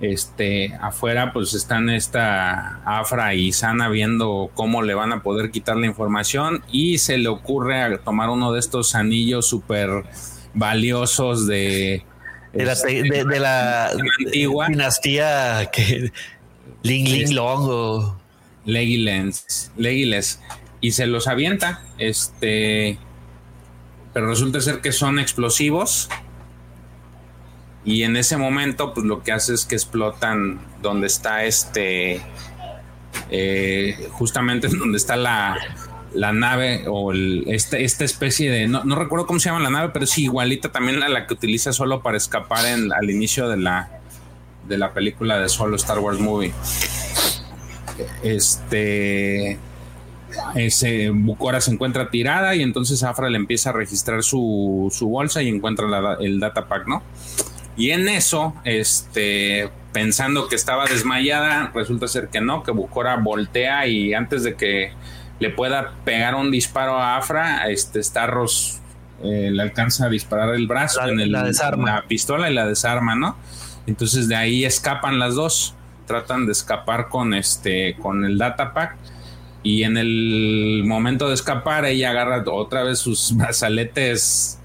Este, 0.01 0.73
afuera 0.81 1.33
pues 1.33 1.55
están 1.55 1.91
esta 1.91 2.81
Afra 2.85 3.35
y 3.35 3.51
Sana 3.51 3.89
viendo 3.89 4.49
cómo 4.55 4.83
le 4.83 4.95
van 4.95 5.13
a 5.13 5.25
poder 5.25 5.51
quitar 5.51 5.77
la 5.77 5.87
información 5.87 6.63
y 6.71 6.99
se 6.99 7.19
le 7.19 7.29
ocurre 7.29 7.99
tomar 7.99 8.31
uno 8.31 8.53
de 8.53 8.61
estos 8.61 8.95
anillos 8.95 9.49
súper 9.49 10.05
valiosos 10.55 11.49
de, 11.49 12.05
de 12.53 13.41
la, 13.41 13.91
antigua. 14.25 14.69
dinastía 14.69 15.69
que 15.73 16.13
Ling 16.83 17.09
Ling 17.09 17.35
Long 17.35 17.67
o 17.69 18.21
Legiles 18.67 20.41
y 20.81 20.93
se 20.93 21.09
los 21.09 21.27
avienta 21.27 21.83
este 21.99 22.99
pero 24.15 24.29
resulta 24.29 24.61
ser 24.61 24.81
que 24.81 24.93
son 24.93 25.19
explosivos 25.19 26.09
y 27.89 28.03
en 28.03 28.19
ese 28.19 28.37
momento, 28.37 28.93
pues 28.93 29.07
lo 29.07 29.23
que 29.23 29.33
hace 29.33 29.55
es 29.55 29.65
que 29.65 29.75
explotan 29.75 30.61
donde 30.83 31.07
está 31.07 31.45
este, 31.45 32.21
eh, 33.31 34.09
justamente 34.13 34.69
donde 34.79 34.99
está 34.99 35.17
la, 35.17 35.57
la 36.13 36.35
nave 36.35 36.85
o 36.87 37.15
este, 37.15 37.85
esta 37.85 38.05
especie 38.05 38.51
de, 38.51 38.69
no, 38.69 38.83
recuerdo 38.95 39.27
cómo 39.27 39.41
se 39.41 39.49
llama 39.49 39.61
la 39.61 39.71
nave, 39.71 39.89
pero 39.95 40.05
es 40.05 40.19
igualita 40.19 40.71
también 40.71 41.03
a 41.03 41.09
la 41.09 41.27
que 41.27 41.33
utiliza 41.33 41.73
solo 41.73 42.03
para 42.03 42.19
escapar 42.19 42.67
en, 42.67 42.93
al 42.93 43.09
inicio 43.09 43.49
de 43.49 43.57
la, 43.57 43.89
de 44.69 44.77
la 44.77 44.93
película 44.93 45.39
de 45.39 45.49
solo 45.49 45.77
Star 45.77 45.99
Wars 45.99 46.21
Movie. 46.21 46.53
Este, 48.23 49.59
ese 50.57 51.09
Bucora 51.09 51.63
se 51.63 51.71
encuentra 51.71 52.11
tirada 52.11 52.55
y 52.55 52.61
entonces 52.61 53.03
Afra 53.03 53.31
le 53.31 53.39
empieza 53.39 53.71
a 53.71 53.73
registrar 53.73 54.23
su, 54.23 54.93
su 54.95 55.09
bolsa 55.09 55.41
y 55.41 55.49
encuentra 55.49 56.19
el 56.21 56.39
datapack, 56.39 56.87
¿no? 56.87 57.03
Y 57.79 57.93
en 57.93 58.09
eso, 58.09 58.55
este, 58.65 59.71
pensando 59.93 60.49
que 60.49 60.57
estaba 60.57 60.87
desmayada, 60.87 61.71
resulta 61.73 62.09
ser 62.09 62.29
que 62.29 62.41
no, 62.41 62.65
que 62.65 62.73
Bucora 62.73 63.17
voltea 63.17 63.87
y 63.87 64.15
antes 64.15 64.43
de 64.43 64.57
que 64.57 64.93
le 65.39 65.51
pueda 65.51 65.93
pegar 66.05 66.35
un 66.35 66.51
disparo 66.51 66.99
a 66.99 67.17
Afra, 67.17 67.71
este 67.71 68.03
Starros 68.03 68.81
eh, 69.23 69.51
le 69.53 69.63
alcanza 69.63 70.07
a 70.07 70.09
disparar 70.09 70.57
el 70.57 70.67
brazo 70.67 71.07
en 71.07 71.21
el, 71.21 71.31
la 71.31 72.05
pistola 72.09 72.51
y 72.51 72.55
la 72.55 72.67
desarma, 72.67 73.15
¿no? 73.15 73.37
Entonces 73.87 74.27
de 74.27 74.35
ahí 74.35 74.65
escapan 74.65 75.21
las 75.21 75.37
dos, 75.37 75.75
tratan 76.07 76.47
de 76.47 76.53
escapar 76.53 77.09
con 77.09 77.33
este, 77.33 77.97
con 78.03 78.25
el 78.25 78.39
datapack 78.39 78.97
y 79.63 79.85
en 79.85 79.97
el 79.97 80.83
momento 80.85 81.29
de 81.29 81.35
escapar 81.35 81.85
ella 81.85 82.11
agarra 82.11 82.43
otra 82.51 82.83
vez 82.83 82.99
sus 82.99 83.33
brazaletes 83.37 84.59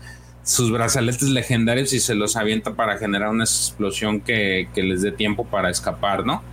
sus 0.44 0.72
brazaletes 0.72 1.30
legendarios 1.30 1.94
y 1.94 2.02
se 2.02 2.16
los 2.16 2.36
avienta 2.36 2.74
para 2.74 2.98
generar 2.98 3.30
una 3.30 3.46
explosión 3.46 4.20
que, 4.20 4.68
les 4.76 5.02
dé 5.02 5.14
tiempo 5.14 5.46
para 5.46 5.70
escapar, 5.70 6.26
¿no? 6.26 6.44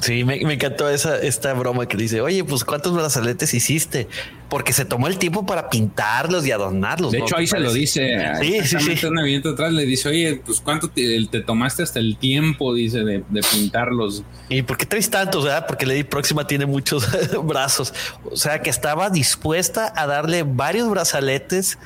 Sí, 0.00 0.24
me, 0.24 0.40
encantó 0.40 0.90
esa, 0.90 1.18
esta 1.18 1.54
broma 1.54 1.86
que 1.86 1.96
dice, 1.96 2.20
oye, 2.20 2.42
pues 2.42 2.64
¿cuántos 2.64 2.92
brazaletes 2.92 3.54
hiciste? 3.54 4.08
Porque 4.48 4.72
se 4.72 4.84
tomó 4.84 5.06
el 5.06 5.18
tiempo 5.18 5.46
para 5.46 5.70
pintarlos 5.70 6.44
y 6.46 6.50
adornarlos. 6.50 7.12
De 7.12 7.18
hecho, 7.18 7.36
ahí 7.36 7.46
se 7.46 7.60
lo 7.60 7.72
dice. 7.72 8.18
Sí, 8.40 8.60
sí, 8.64 8.96
sí. 8.96 9.06
Un 9.06 9.22
viento 9.24 9.50
atrás 9.50 9.72
le 9.72 9.86
dice, 9.86 10.08
oye, 10.08 10.42
pues 10.44 10.60
¿cuánto 10.60 10.90
te, 10.90 11.24
tomaste 11.46 11.84
hasta 11.84 12.00
el 12.00 12.16
tiempo, 12.16 12.74
dice, 12.74 13.04
de, 13.04 13.22
pintarlos? 13.52 14.24
¿Y 14.48 14.62
por 14.62 14.76
qué 14.76 14.84
traes 14.84 15.08
tantos? 15.08 15.44
¿verdad? 15.44 15.66
Porque 15.68 15.86
Lady 15.86 16.02
Próxima 16.02 16.46
tiene 16.46 16.66
muchos 16.66 17.08
brazos. 17.44 17.94
O 18.24 18.36
sea, 18.36 18.60
que 18.60 18.70
estaba 18.70 19.10
dispuesta 19.10 19.92
a 19.94 20.08
darle 20.08 20.42
varios 20.42 20.90
brazaletes 20.90 21.78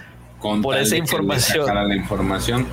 por 0.62 0.76
esa 0.76 0.96
información. 0.96 1.88
la 1.88 1.94
información. 1.94 2.66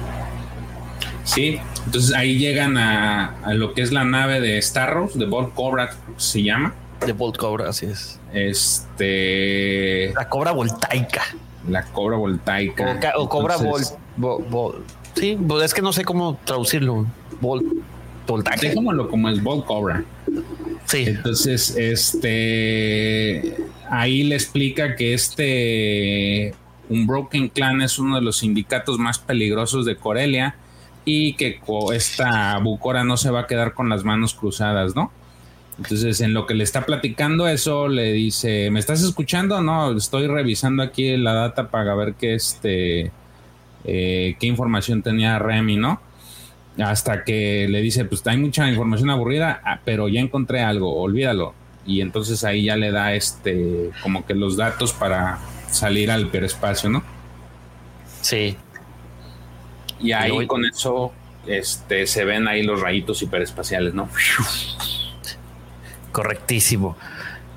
Sí, 1.24 1.60
entonces 1.86 2.14
ahí 2.16 2.38
llegan 2.38 2.78
a, 2.78 3.36
lo 3.54 3.74
que 3.74 3.82
es 3.82 3.92
la 3.92 4.04
nave 4.04 4.42
de 4.42 4.62
Starros, 4.62 5.18
de 5.18 5.26
Bolt 5.26 5.54
Cobra 5.54 5.92
se 6.18 6.44
llama. 6.44 6.74
De 7.06 7.14
Bolt 7.14 7.38
Cobra, 7.38 7.70
así 7.70 7.86
es. 7.86 8.20
Este. 8.34 10.14
La 10.14 10.30
cobra 10.30 10.52
voltaica. 10.52 11.24
La 11.68 11.84
cobra 11.84 12.18
voltaica. 12.18 13.00
O, 13.16 13.30
cobra 13.30 13.58
Volt. 13.58 14.76
sí, 15.16 15.38
pues 15.48 15.66
es 15.66 15.74
que 15.74 15.82
no 15.82 15.94
sé 15.94 16.04
cómo 16.04 16.38
traducirlo. 16.44 17.06
Volt. 17.42 17.64
Voltaica. 18.28 18.68
Déjamelo 18.68 19.10
como 19.10 19.30
es 19.30 19.42
Bolt 19.42 19.66
Cobra. 19.66 20.04
Sí. 20.86 21.06
Entonces, 21.08 21.76
este. 21.78 23.56
Ahí 23.90 24.24
le 24.24 24.36
explica 24.36 24.96
que 24.96 25.14
este 25.14 26.56
un 26.90 27.08
Broken 27.08 27.50
Clan 27.50 27.82
es 27.82 28.00
uno 28.00 28.16
de 28.16 28.22
los 28.22 28.38
sindicatos 28.38 29.00
más 29.00 29.20
peligrosos 29.20 29.86
de 29.86 29.96
Corelia 29.96 30.56
y 31.06 31.34
que 31.34 31.60
esta 31.94 32.58
Bucora 32.60 33.04
no 33.04 33.18
se 33.18 33.30
va 33.30 33.42
a 33.42 33.48
quedar 33.48 33.74
con 33.74 33.90
las 33.90 34.04
manos 34.04 34.34
cruzadas, 34.34 34.96
¿no? 34.96 35.12
Entonces, 35.78 36.22
en 36.22 36.34
lo 36.34 36.46
que 36.46 36.54
le 36.54 36.64
está 36.64 36.86
platicando 36.86 37.48
eso, 37.48 37.88
le 37.88 38.14
dice, 38.14 38.70
¿me 38.70 38.80
estás 38.80 39.02
escuchando? 39.02 39.62
No, 39.62 39.98
estoy 39.98 40.28
revisando 40.28 40.84
aquí 40.84 41.18
la 41.18 41.34
data 41.34 41.70
para 41.70 41.96
ver 41.96 42.14
qué 42.14 42.36
este, 42.36 43.12
eh, 43.84 44.36
qué 44.40 44.48
información 44.48 45.02
tenía 45.02 45.40
Remy, 45.40 45.78
¿no? 45.78 46.00
Hasta 46.78 47.24
que 47.24 47.68
le 47.70 47.82
dice, 47.82 48.06
pues 48.06 48.26
hay 48.28 48.38
mucha 48.38 48.70
información 48.70 49.10
aburrida, 49.10 49.62
ah, 49.66 49.80
pero 49.84 50.08
ya 50.10 50.22
encontré 50.22 50.62
algo, 50.62 50.96
olvídalo. 51.02 51.54
Y 51.86 52.02
entonces 52.02 52.44
ahí 52.44 52.66
ya 52.66 52.76
le 52.78 52.92
da 52.92 53.14
este, 53.14 53.90
como 54.02 54.26
que 54.26 54.36
los 54.36 54.58
datos 54.58 54.94
para 54.94 55.40
salir 55.74 56.12
al 56.12 56.22
hiperespacio, 56.22 56.90
¿no? 56.90 57.04
Sí. 58.22 58.58
Y 60.00 60.12
ahí 60.12 60.48
con 60.48 60.66
eso 60.66 61.12
este, 61.46 62.08
se 62.08 62.26
ven 62.26 62.48
ahí 62.48 62.64
los 62.64 62.82
rayitos 62.82 63.22
hiperespaciales, 63.22 63.94
¿no? 63.94 64.10
Correctísimo. 66.12 66.96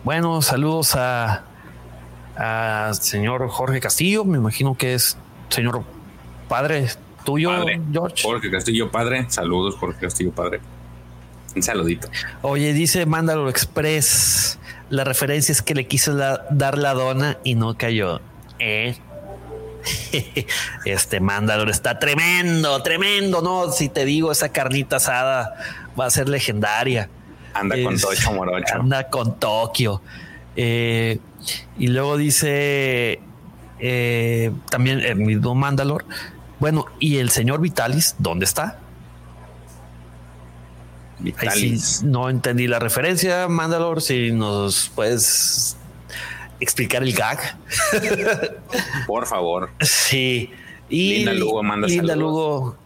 Bueno, 0.05 0.41
saludos 0.43 0.95
a, 0.97 1.45
a 2.37 2.95
señor 2.95 3.49
Jorge 3.49 3.81
Castillo, 3.81 4.25
me 4.25 4.39
imagino 4.39 4.77
que 4.77 4.95
es 4.95 5.17
señor 5.49 5.85
padre 6.49 6.89
tuyo, 7.25 7.51
George. 7.93 8.23
Jorge 8.23 8.51
Castillo, 8.51 8.91
padre. 8.91 9.27
Saludos, 9.29 9.77
Jorge 9.77 10.01
Castillo, 10.01 10.31
padre. 10.33 10.61
Un 11.55 11.63
saludito. 11.63 12.09
Oye, 12.43 12.73
dice 12.73 13.07
Mándalo 13.07 13.49
Express. 13.49 14.59
La 14.89 15.05
referencia 15.05 15.53
es 15.53 15.63
que 15.63 15.75
le 15.75 15.87
quiso 15.87 16.15
dar 16.15 16.79
la 16.79 16.95
dona 16.95 17.39
y 17.45 17.55
no 17.55 17.77
cayó. 17.77 18.21
¿Eh? 18.59 18.97
Este 20.85 21.21
Mandalor 21.21 21.71
está 21.71 21.99
tremendo, 21.99 22.83
tremendo, 22.83 23.43
¿no? 23.43 23.71
Si 23.73 23.89
te 23.89 24.05
digo, 24.05 24.33
esa 24.33 24.51
carnita 24.51 24.97
asada 24.97 25.55
va 25.99 26.07
a 26.07 26.11
ser 26.11 26.29
legendaria. 26.29 27.09
Anda 27.55 27.77
con 27.83 27.99
Tocho 27.99 28.33
Morocho. 28.33 28.75
Anda 28.75 29.09
con 29.09 29.39
Tokio. 29.39 30.03
Eh, 30.57 31.19
y 31.79 31.87
luego 31.89 32.17
dice 32.17 33.21
eh, 33.79 34.53
también 34.71 35.01
el 35.01 35.17
mismo 35.17 35.55
Mandalor. 35.55 36.05
Bueno, 36.59 36.87
¿y 36.99 37.19
el 37.19 37.31
señor 37.31 37.61
Vitalis 37.61 38.15
dónde 38.19 38.45
está? 38.45 38.79
No 42.05 42.31
entendí 42.31 42.67
la 42.67 42.79
referencia, 42.79 43.49
Mandalor. 43.49 44.03
Si 44.03 44.33
nos 44.33 44.91
puedes 44.95 45.77
explicar 46.61 47.03
el 47.03 47.13
gag. 47.13 47.57
Por 49.07 49.27
favor. 49.27 49.71
Sí. 49.81 50.51
Y 50.89 51.17
Linda 51.17 51.33
Lugo 51.33 51.63
manda 51.63 52.17
Lugo 52.17 52.77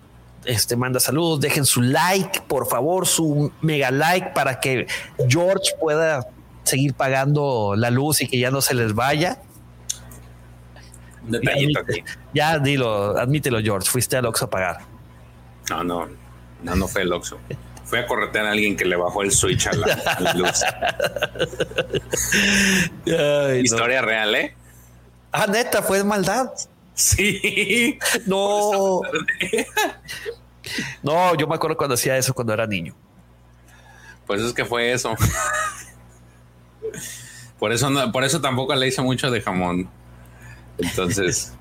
este, 0.44 0.76
manda 0.76 1.00
saludos. 1.00 1.40
Dejen 1.40 1.66
su 1.66 1.82
like, 1.82 2.42
por 2.48 2.66
favor, 2.66 3.06
su 3.06 3.52
mega 3.60 3.90
like 3.90 4.30
para 4.34 4.60
que 4.60 4.86
George 5.28 5.72
pueda 5.78 6.26
seguir 6.64 6.94
pagando 6.94 7.74
la 7.76 7.90
luz 7.90 8.22
y 8.22 8.28
que 8.28 8.38
ya 8.38 8.50
no 8.50 8.60
se 8.60 8.74
les 8.74 8.94
vaya. 8.94 9.38
detallito 11.22 11.80
aquí. 11.80 12.02
Ya 12.32 12.58
dilo, 12.58 13.18
admítelo, 13.18 13.60
George. 13.60 13.90
Fuiste 13.90 14.16
al 14.16 14.26
Oxxo 14.26 14.46
a 14.46 14.50
pagar. 14.50 14.78
No, 15.68 15.84
no, 15.84 16.08
no, 16.62 16.74
no 16.74 16.88
fue 16.88 17.02
el 17.02 17.12
Oxxo. 17.12 17.38
Fue 17.90 17.98
a 17.98 18.06
corretear 18.06 18.46
a 18.46 18.52
alguien 18.52 18.76
que 18.76 18.84
le 18.84 18.94
bajó 18.94 19.22
el 19.22 19.32
switch 19.32 19.66
a 19.66 19.72
la, 19.72 20.32
luz. 20.34 20.62
Historia 23.64 24.00
real, 24.00 24.32
¿eh? 24.36 24.54
Ah, 25.32 25.48
neta, 25.48 25.82
fue 25.82 26.04
maldad. 26.04 26.52
Sí. 26.94 27.98
No. 28.26 29.00
no, 31.02 31.34
yo 31.34 31.48
me 31.48 31.56
acuerdo 31.56 31.76
cuando 31.76 31.94
hacía 31.94 32.16
eso 32.16 32.32
cuando 32.32 32.52
era 32.54 32.64
niño. 32.64 32.94
Pues 34.24 34.40
es 34.40 34.52
que 34.52 34.64
fue 34.64 34.92
eso. 34.92 35.16
Por 37.58 37.72
eso, 37.72 37.90
por 38.12 38.22
eso 38.22 38.40
tampoco 38.40 38.74
le 38.76 38.86
hice 38.86 39.02
mucho 39.02 39.32
de 39.32 39.40
jamón. 39.40 39.90
Entonces, 40.78 41.54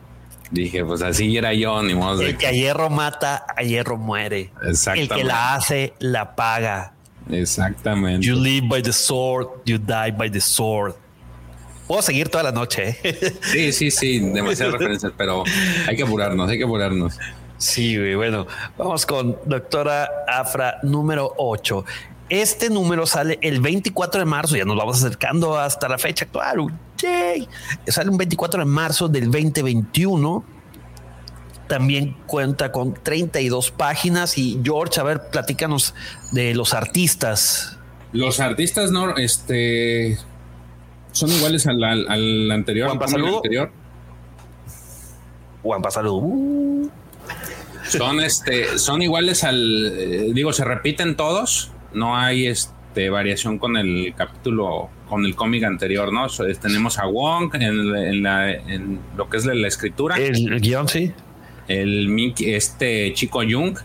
Dije, 0.52 0.84
pues 0.84 1.02
así 1.02 1.38
era 1.38 1.54
yo, 1.54 1.82
ni 1.84 1.94
modo. 1.94 2.22
El 2.22 2.38
que 2.38 2.48
a 2.48 2.52
hierro 2.52 2.90
mata, 2.90 3.46
a 3.56 3.62
hierro 3.62 3.98
muere. 3.98 4.52
Exactamente. 4.64 5.14
El 5.14 5.20
que 5.20 5.24
la 5.26 5.56
hace, 5.56 5.94
la 6.00 6.36
paga. 6.36 6.94
Exactamente. 7.30 8.26
You 8.26 8.36
live 8.36 8.68
by 8.68 8.82
the 8.82 8.94
sword, 8.94 9.48
you 9.66 9.78
die 9.78 10.12
by 10.12 10.30
the 10.32 10.42
sword. 10.42 10.96
Puedo 11.88 12.02
seguir 12.02 12.30
toda 12.30 12.44
la 12.44 12.52
noche. 12.52 12.98
¿eh? 13.04 13.34
Sí, 13.42 13.72
sí, 13.72 13.92
sí, 13.92 14.20
demasiadas 14.20 14.74
referencias, 14.74 15.12
pero 15.18 15.44
hay 15.88 15.96
que 15.96 16.04
apurarnos, 16.04 16.50
hay 16.50 16.58
que 16.58 16.64
apurarnos. 16.64 17.18
Sí, 17.58 18.14
bueno, 18.16 18.48
vamos 18.78 19.06
con 19.06 19.38
doctora 19.46 20.08
Afra 20.28 20.80
número 20.84 21.34
8. 21.38 21.86
Este 22.30 22.70
número 22.70 23.06
sale 23.06 23.40
el 23.42 23.60
24 23.60 24.20
de 24.20 24.26
marzo, 24.26 24.56
ya 24.56 24.66
nos 24.66 24.78
vamos 24.78 25.04
acercando 25.04 25.58
hasta 25.58 25.90
la 25.90 25.98
fecha 25.98 26.26
actual. 26.26 26.72
Sale 27.88 28.10
un 28.10 28.18
24 28.18 28.60
de 28.60 28.66
marzo 28.66 29.08
del 29.08 29.26
2021. 29.26 30.44
También 31.68 32.18
cuenta 32.26 32.72
con 32.72 32.94
32 32.94 33.72
páginas. 33.72 34.38
Y 34.38 34.60
George, 34.64 35.00
a 35.00 35.04
ver, 35.04 35.30
platícanos 35.32 35.94
de 36.32 36.54
los 36.56 36.74
artistas. 36.74 37.78
Los 38.12 38.40
artistas 38.40 38.92
no, 38.92 39.16
este, 39.18 40.18
son 41.12 41.30
iguales 41.32 41.68
al, 41.68 42.52
anterior. 42.52 42.88
Juan 42.88 43.00
Pasaludo. 43.00 43.42
Juan 45.62 45.82
Pasaludo. 45.82 46.90
Son 47.88 48.20
este, 48.20 48.78
son 48.78 49.02
iguales 49.02 49.44
al, 49.44 49.86
eh, 49.88 50.32
digo, 50.34 50.54
se 50.54 50.64
repiten 50.64 51.16
todos. 51.16 51.72
No 51.94 52.16
hay 52.16 52.48
este 52.48 52.79
variación 53.10 53.58
con 53.60 53.78
el 53.78 54.14
capítulo 54.16 54.90
con 55.10 55.26
el 55.26 55.36
cómic 55.36 55.64
anterior, 55.64 56.14
¿no? 56.14 56.28
tenemos 56.62 57.00
a 57.00 57.08
Wong 57.08 57.56
en, 57.56 58.22
la, 58.24 58.52
en, 58.52 59.00
lo 59.18 59.28
que 59.30 59.38
es 59.38 59.46
la, 59.46 59.68
escritura. 59.68 60.18
El, 60.18 60.62
guion, 60.62 60.88
sí. 60.88 61.12
El 61.68 62.34
este 62.40 63.14
chico 63.14 63.42
Jung, 63.50 63.78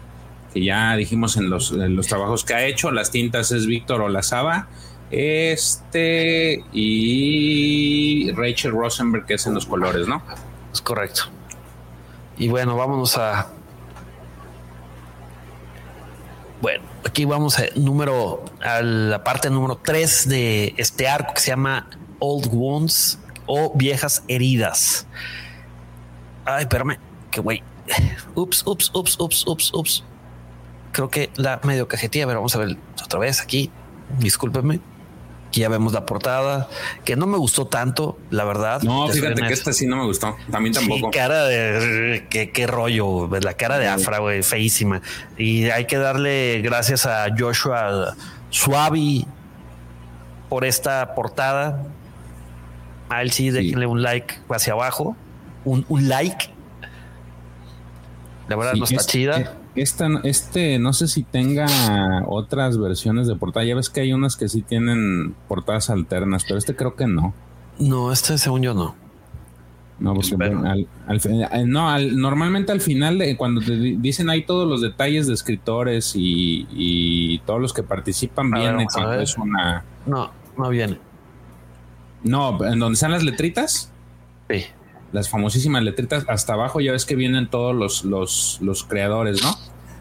que 0.52 0.62
ya 0.62 0.96
dijimos 0.96 1.36
en 1.36 1.48
los, 1.48 1.72
trabajos 2.06 2.44
que 2.44 2.54
ha 2.54 2.66
hecho. 2.66 2.90
Las 2.90 3.10
tintas 3.10 3.52
es 3.52 3.66
Víctor 3.66 4.02
Olazaba. 4.02 4.68
Este 5.10 6.64
y 6.72 8.30
Rachel 8.32 8.72
Rosenberg, 8.72 9.26
que 9.26 9.34
es 9.34 9.46
en 9.46 9.54
los 9.54 9.66
colores, 9.66 10.08
¿no? 10.08 10.22
Es 10.72 10.80
correcto. 10.80 11.22
Y 12.36 12.48
bueno, 12.48 12.76
vámonos 12.76 13.16
a. 13.16 13.48
Bueno, 16.64 16.82
aquí 17.06 17.26
vamos 17.26 17.58
a 17.58 17.64
número 17.76 18.42
a 18.62 18.80
la 18.80 19.22
parte 19.22 19.50
número 19.50 19.76
3 19.76 20.28
de 20.30 20.74
este 20.78 21.06
arco 21.06 21.34
que 21.34 21.40
se 21.42 21.50
llama 21.50 21.90
Old 22.20 22.48
Wounds 22.50 23.18
o 23.44 23.70
Viejas 23.74 24.24
Heridas. 24.28 25.06
Ay, 26.46 26.62
espérame, 26.62 26.96
que 27.30 27.42
güey. 27.42 27.62
Ups, 28.34 28.66
ups, 28.66 28.90
ups, 28.94 29.20
ups, 29.20 29.46
ups, 29.46 29.74
ups. 29.74 30.04
Creo 30.92 31.10
que 31.10 31.28
la 31.36 31.60
medio 31.64 31.86
cajetilla, 31.86 32.26
pero 32.26 32.38
vamos 32.38 32.56
a 32.56 32.60
ver 32.60 32.78
otra 33.04 33.20
vez 33.20 33.42
aquí. 33.42 33.70
Discúlpenme. 34.18 34.80
Aquí 35.54 35.60
ya 35.60 35.68
vemos 35.68 35.92
la 35.92 36.04
portada, 36.04 36.68
que 37.04 37.14
no 37.14 37.28
me 37.28 37.38
gustó 37.38 37.68
tanto, 37.68 38.18
la 38.30 38.42
verdad. 38.42 38.82
No, 38.82 39.06
fíjate 39.06 39.40
que 39.40 39.52
esta 39.52 39.72
sí 39.72 39.86
no 39.86 39.94
me 39.94 40.02
gustó. 40.04 40.36
También 40.50 40.74
tampoco. 40.74 41.12
Sí, 41.12 41.16
cara 41.16 41.44
de 41.44 42.26
qué, 42.28 42.50
qué 42.50 42.66
rollo, 42.66 43.28
la 43.40 43.54
cara 43.54 43.78
de 43.78 43.86
Afra, 43.86 44.18
güey, 44.18 44.42
feísima. 44.42 45.00
Y 45.38 45.66
hay 45.66 45.84
que 45.84 45.96
darle 45.96 46.60
gracias 46.60 47.06
a 47.06 47.26
Joshua 47.38 48.16
Suavi 48.50 49.28
por 50.48 50.64
esta 50.64 51.14
portada. 51.14 51.84
A 53.08 53.22
él 53.22 53.30
sí, 53.30 53.50
déjenle 53.50 53.86
un 53.86 54.02
like 54.02 54.34
hacia 54.50 54.72
abajo. 54.72 55.16
Un, 55.64 55.86
un 55.88 56.08
like. 56.08 56.50
La 58.48 58.56
verdad 58.56 58.72
Sí, 58.72 58.78
no 58.80 58.84
está 58.86 58.96
es- 59.02 59.06
chida. 59.06 59.54
Esta, 59.74 60.08
este, 60.22 60.78
no 60.78 60.92
sé 60.92 61.08
si 61.08 61.24
tenga 61.24 61.66
otras 62.28 62.78
versiones 62.78 63.26
de 63.26 63.34
portada. 63.34 63.64
Ya 63.66 63.74
ves 63.74 63.90
que 63.90 64.00
hay 64.00 64.12
unas 64.12 64.36
que 64.36 64.48
sí 64.48 64.62
tienen 64.62 65.34
portadas 65.48 65.90
alternas, 65.90 66.44
pero 66.44 66.58
este 66.58 66.76
creo 66.76 66.94
que 66.94 67.06
no. 67.08 67.34
No, 67.78 68.12
este 68.12 68.38
según 68.38 68.62
yo 68.62 68.72
no. 68.74 68.94
No, 69.98 70.12
bueno, 70.36 70.64
al- 70.68 70.88
eh, 71.08 71.64
no, 71.66 71.88
al- 71.88 72.16
normalmente 72.16 72.72
al 72.72 72.80
final, 72.80 73.16
de, 73.18 73.36
cuando 73.36 73.60
te 73.60 73.76
di- 73.76 73.96
dicen 73.96 74.28
ahí 74.28 74.44
todos 74.44 74.68
los 74.68 74.80
detalles 74.80 75.26
de 75.28 75.34
escritores 75.34 76.14
y, 76.16 76.66
y 76.72 77.38
todos 77.46 77.60
los 77.60 77.72
que 77.72 77.82
participan, 77.84 78.52
A 78.54 78.58
viene 78.58 78.86
es 79.22 79.36
una. 79.38 79.84
No, 80.06 80.30
no 80.58 80.68
viene. 80.68 80.98
No, 82.24 82.64
en 82.64 82.78
donde 82.78 82.94
están 82.94 83.10
las 83.12 83.22
letritas, 83.22 83.90
Sí. 84.50 84.64
Las 85.14 85.30
famosísimas 85.30 85.82
letritas, 85.82 86.24
hasta 86.28 86.52
abajo 86.52 86.80
ya 86.82 86.92
ves 86.92 87.06
que 87.06 87.14
vienen 87.14 87.48
todos 87.48 87.74
los, 87.74 88.04
los, 88.04 88.58
los 88.60 88.84
creadores, 88.84 89.42
¿no? 89.42 89.56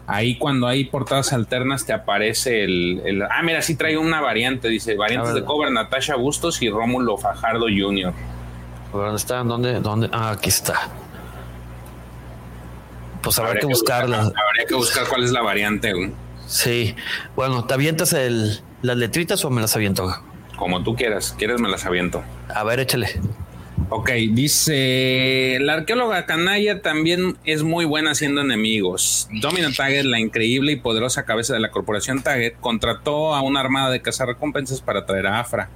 Ahí 0.06 0.36
cuando 0.36 0.66
hay 0.66 0.84
portadas 0.84 1.32
alternas 1.32 1.86
te 1.86 1.94
aparece 1.94 2.62
el, 2.64 3.00
el- 3.06 3.22
Ah, 3.22 3.40
mira, 3.42 3.62
sí 3.62 3.74
trae 3.76 3.96
una 3.96 4.20
variante, 4.20 4.68
dice, 4.68 4.96
variantes 4.96 5.32
de 5.32 5.42
cover, 5.44 5.72
Natasha 5.72 6.16
Bustos 6.16 6.60
y 6.60 6.68
Rómulo 6.68 7.16
Fajardo 7.16 7.64
Jr. 7.74 8.12
¿Dónde 8.92 9.16
está? 9.16 9.42
¿Dónde? 9.42 9.80
¿Dónde? 9.80 10.10
Ah, 10.12 10.32
aquí 10.32 10.50
está. 10.50 10.74
Pues 13.22 13.38
habrá 13.38 13.58
que 13.58 13.66
buscarla. 13.66 14.24
buscar- 14.24 14.42
habría 14.48 14.66
que 14.66 14.74
buscar 14.74 15.08
cuál 15.08 15.24
es 15.24 15.30
la 15.32 15.40
variante, 15.42 15.92
güey. 15.92 16.12
Sí. 16.46 16.94
Bueno, 17.34 17.64
¿te 17.64 17.72
avientas 17.74 18.12
el, 18.12 18.60
las 18.82 18.96
letritas 18.96 19.44
o 19.44 19.50
me 19.50 19.60
las 19.62 19.74
aviento? 19.76 20.14
como 20.56 20.82
tú 20.84 20.94
quieras. 20.94 21.34
¿Quieres? 21.36 21.60
Me 21.60 21.68
las 21.68 21.84
aviento. 21.84 22.22
A 22.54 22.62
ver, 22.62 22.78
échale. 22.80 23.08
Ok, 23.90 24.10
dice, 24.30 25.58
la 25.60 25.74
arqueóloga 25.74 26.26
canalla 26.26 26.80
también 26.80 27.36
es 27.44 27.62
muy 27.62 27.84
buena 27.84 28.12
haciendo 28.12 28.40
enemigos. 28.40 29.28
Domino 29.40 29.68
Taggett, 29.76 30.04
la 30.04 30.18
increíble 30.18 30.72
y 30.72 30.76
poderosa 30.76 31.24
cabeza 31.24 31.54
de 31.54 31.60
la 31.60 31.70
corporación 31.70 32.22
Taggett, 32.22 32.58
contrató 32.60 33.34
a 33.34 33.42
una 33.42 33.60
armada 33.60 33.90
de 33.90 34.02
cazarrecompensas 34.02 34.80
para 34.80 35.06
traer 35.06 35.26
a 35.26 35.40
Afra. 35.40 35.68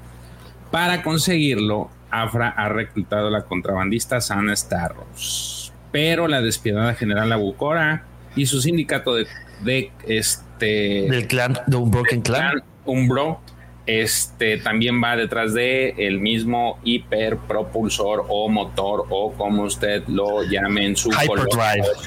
Para 0.71 1.03
conseguirlo, 1.03 1.91
Afra 2.11 2.49
ha 2.49 2.69
reclutado 2.69 3.29
a 3.29 3.31
la 3.31 3.45
contrabandista 3.45 4.21
Sana 4.21 4.57
Starros. 4.57 5.73
Pero 5.93 6.29
la 6.29 6.41
despiadada 6.41 6.95
general 6.95 7.33
Abucora 7.33 8.05
y 8.37 8.47
su 8.47 8.61
sindicato 8.61 9.15
de, 9.15 9.27
de 9.63 9.91
este 10.07 11.07
Del 11.09 11.27
clan, 11.27 11.59
de 11.67 11.77
un 11.77 11.91
Broken 11.91 12.23
Clan. 12.23 12.51
Clan 12.51 12.63
Umbro 12.85 13.41
este 13.89 14.59
también 14.59 15.03
va 15.03 15.17
detrás 15.17 15.55
de 15.55 15.95
el 15.97 16.21
mismo 16.21 16.79
hiperpropulsor 16.85 18.27
o 18.29 18.51
motor 18.51 19.07
o 19.09 19.33
como 19.33 19.63
usted 19.63 20.07
lo 20.09 20.45
llame 20.45 20.85
en 20.85 20.97
su 20.97 21.11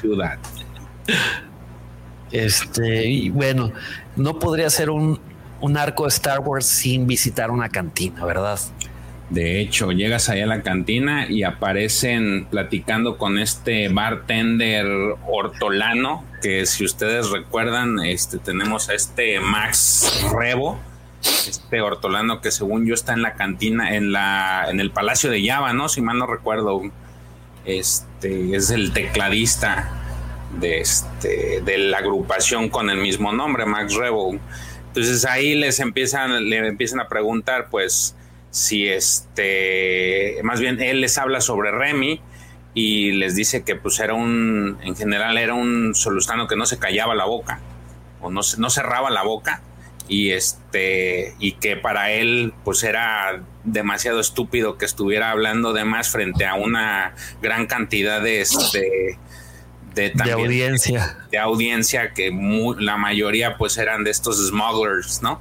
ciudad. 0.00 0.38
Este, 2.30 3.06
y 3.06 3.30
bueno, 3.30 3.72
no 4.14 4.38
podría 4.38 4.70
ser 4.70 4.90
un, 4.90 5.18
un 5.60 5.76
arco 5.76 6.04
de 6.04 6.10
Star 6.10 6.38
Wars 6.38 6.66
sin 6.66 7.08
visitar 7.08 7.50
una 7.50 7.68
cantina, 7.68 8.24
¿verdad? 8.24 8.60
De 9.30 9.60
hecho, 9.60 9.90
llegas 9.90 10.28
ahí 10.28 10.40
a 10.40 10.46
la 10.46 10.62
cantina 10.62 11.26
y 11.28 11.42
aparecen 11.42 12.46
platicando 12.48 13.18
con 13.18 13.38
este 13.38 13.88
bartender 13.88 14.86
hortolano, 15.26 16.24
que 16.40 16.64
si 16.64 16.84
ustedes 16.84 17.30
recuerdan, 17.30 17.98
este 18.04 18.38
tenemos 18.38 18.88
a 18.88 18.94
este 18.94 19.40
Max 19.40 20.22
Rebo, 20.32 20.78
este 21.48 21.80
hortolano 21.80 22.40
que 22.40 22.50
según 22.50 22.86
yo 22.86 22.94
está 22.94 23.12
en 23.12 23.22
la 23.22 23.34
cantina, 23.34 23.94
en 23.96 24.12
la, 24.12 24.66
en 24.68 24.80
el 24.80 24.90
Palacio 24.90 25.30
de 25.30 25.46
Java, 25.46 25.72
¿no? 25.72 25.88
Si 25.88 26.00
mal 26.00 26.18
no 26.18 26.26
recuerdo. 26.26 26.82
Este 27.64 28.56
es 28.56 28.70
el 28.70 28.92
tecladista 28.92 29.90
de 30.58 30.80
este 30.80 31.60
de 31.60 31.78
la 31.78 31.98
agrupación 31.98 32.68
con 32.68 32.90
el 32.90 32.98
mismo 32.98 33.32
nombre, 33.32 33.66
Max 33.66 33.94
Rebo. 33.94 34.34
Entonces 34.88 35.24
ahí 35.24 35.54
les 35.54 35.80
empiezan, 35.80 36.48
le 36.48 36.66
empiezan 36.66 37.00
a 37.00 37.08
preguntar, 37.08 37.68
pues, 37.70 38.14
si 38.50 38.86
este, 38.86 40.38
más 40.42 40.60
bien 40.60 40.80
él 40.82 41.00
les 41.00 41.16
habla 41.16 41.40
sobre 41.40 41.70
Remy 41.70 42.20
y 42.74 43.12
les 43.12 43.34
dice 43.34 43.64
que 43.64 43.76
pues 43.76 43.98
era 43.98 44.14
un, 44.14 44.78
en 44.82 44.94
general 44.94 45.38
era 45.38 45.54
un 45.54 45.94
solustano 45.94 46.46
que 46.46 46.56
no 46.56 46.66
se 46.66 46.78
callaba 46.78 47.14
la 47.14 47.24
boca 47.24 47.60
o 48.20 48.30
no, 48.30 48.42
no 48.58 48.70
cerraba 48.70 49.10
la 49.10 49.22
boca 49.22 49.62
y 50.08 50.30
este, 50.32 51.34
y 51.38 51.52
que 51.52 51.76
para 51.76 52.10
él 52.10 52.52
pues 52.64 52.82
era 52.82 53.42
demasiado 53.64 54.20
estúpido 54.20 54.76
que 54.78 54.84
estuviera 54.84 55.30
hablando 55.30 55.72
de 55.72 55.84
más 55.84 56.08
frente 56.10 56.44
a 56.46 56.54
una 56.54 57.14
gran 57.40 57.66
cantidad 57.66 58.20
de 58.20 58.40
este, 58.40 59.18
de 59.94 60.10
De 60.14 60.32
audiencia. 60.32 61.16
de 61.30 61.38
audiencia 61.38 62.12
que 62.12 62.30
la 62.78 62.96
mayoría 62.96 63.56
pues 63.58 63.78
eran 63.78 64.04
de 64.04 64.10
estos 64.10 64.38
smugglers, 64.48 65.22
¿no? 65.22 65.40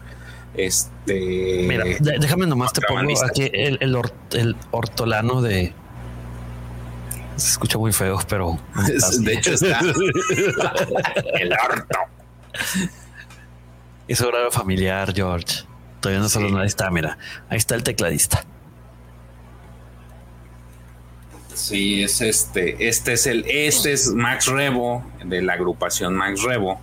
Este 0.53 1.63
Mira, 1.67 1.85
déjame 2.19 2.45
nomás 2.45 2.73
te 2.73 2.81
pongo 2.81 3.23
aquí 3.25 3.49
el, 3.53 3.77
el, 3.81 3.95
or- 3.95 4.13
el 4.33 4.55
hortolano 4.71 5.41
de. 5.41 5.73
Se 7.37 7.51
escucha 7.51 7.77
muy 7.77 7.93
feo, 7.93 8.19
pero. 8.27 8.59
de 9.21 9.33
hecho 9.33 9.53
está 9.53 9.79
el 11.39 11.53
orto. 11.53 11.97
Es 14.11 14.19
horario 14.19 14.51
familiar, 14.51 15.13
George. 15.15 15.63
Todavía 16.01 16.21
no 16.21 16.27
solo 16.27 16.47
Sí. 16.49 16.53
nada 16.53 16.65
está. 16.65 16.89
Mira, 16.91 17.17
ahí 17.49 17.57
está 17.57 17.75
el 17.75 17.83
tecladista. 17.83 18.43
Sí, 21.53 22.03
es 22.03 22.21
este, 22.21 22.87
este 22.87 23.13
es 23.13 23.27
el, 23.27 23.45
este 23.47 23.93
es 23.93 24.09
Max 24.13 24.47
Rebo 24.47 25.03
de 25.23 25.41
la 25.41 25.53
agrupación 25.53 26.15
Max 26.15 26.41
Rebo. 26.43 26.79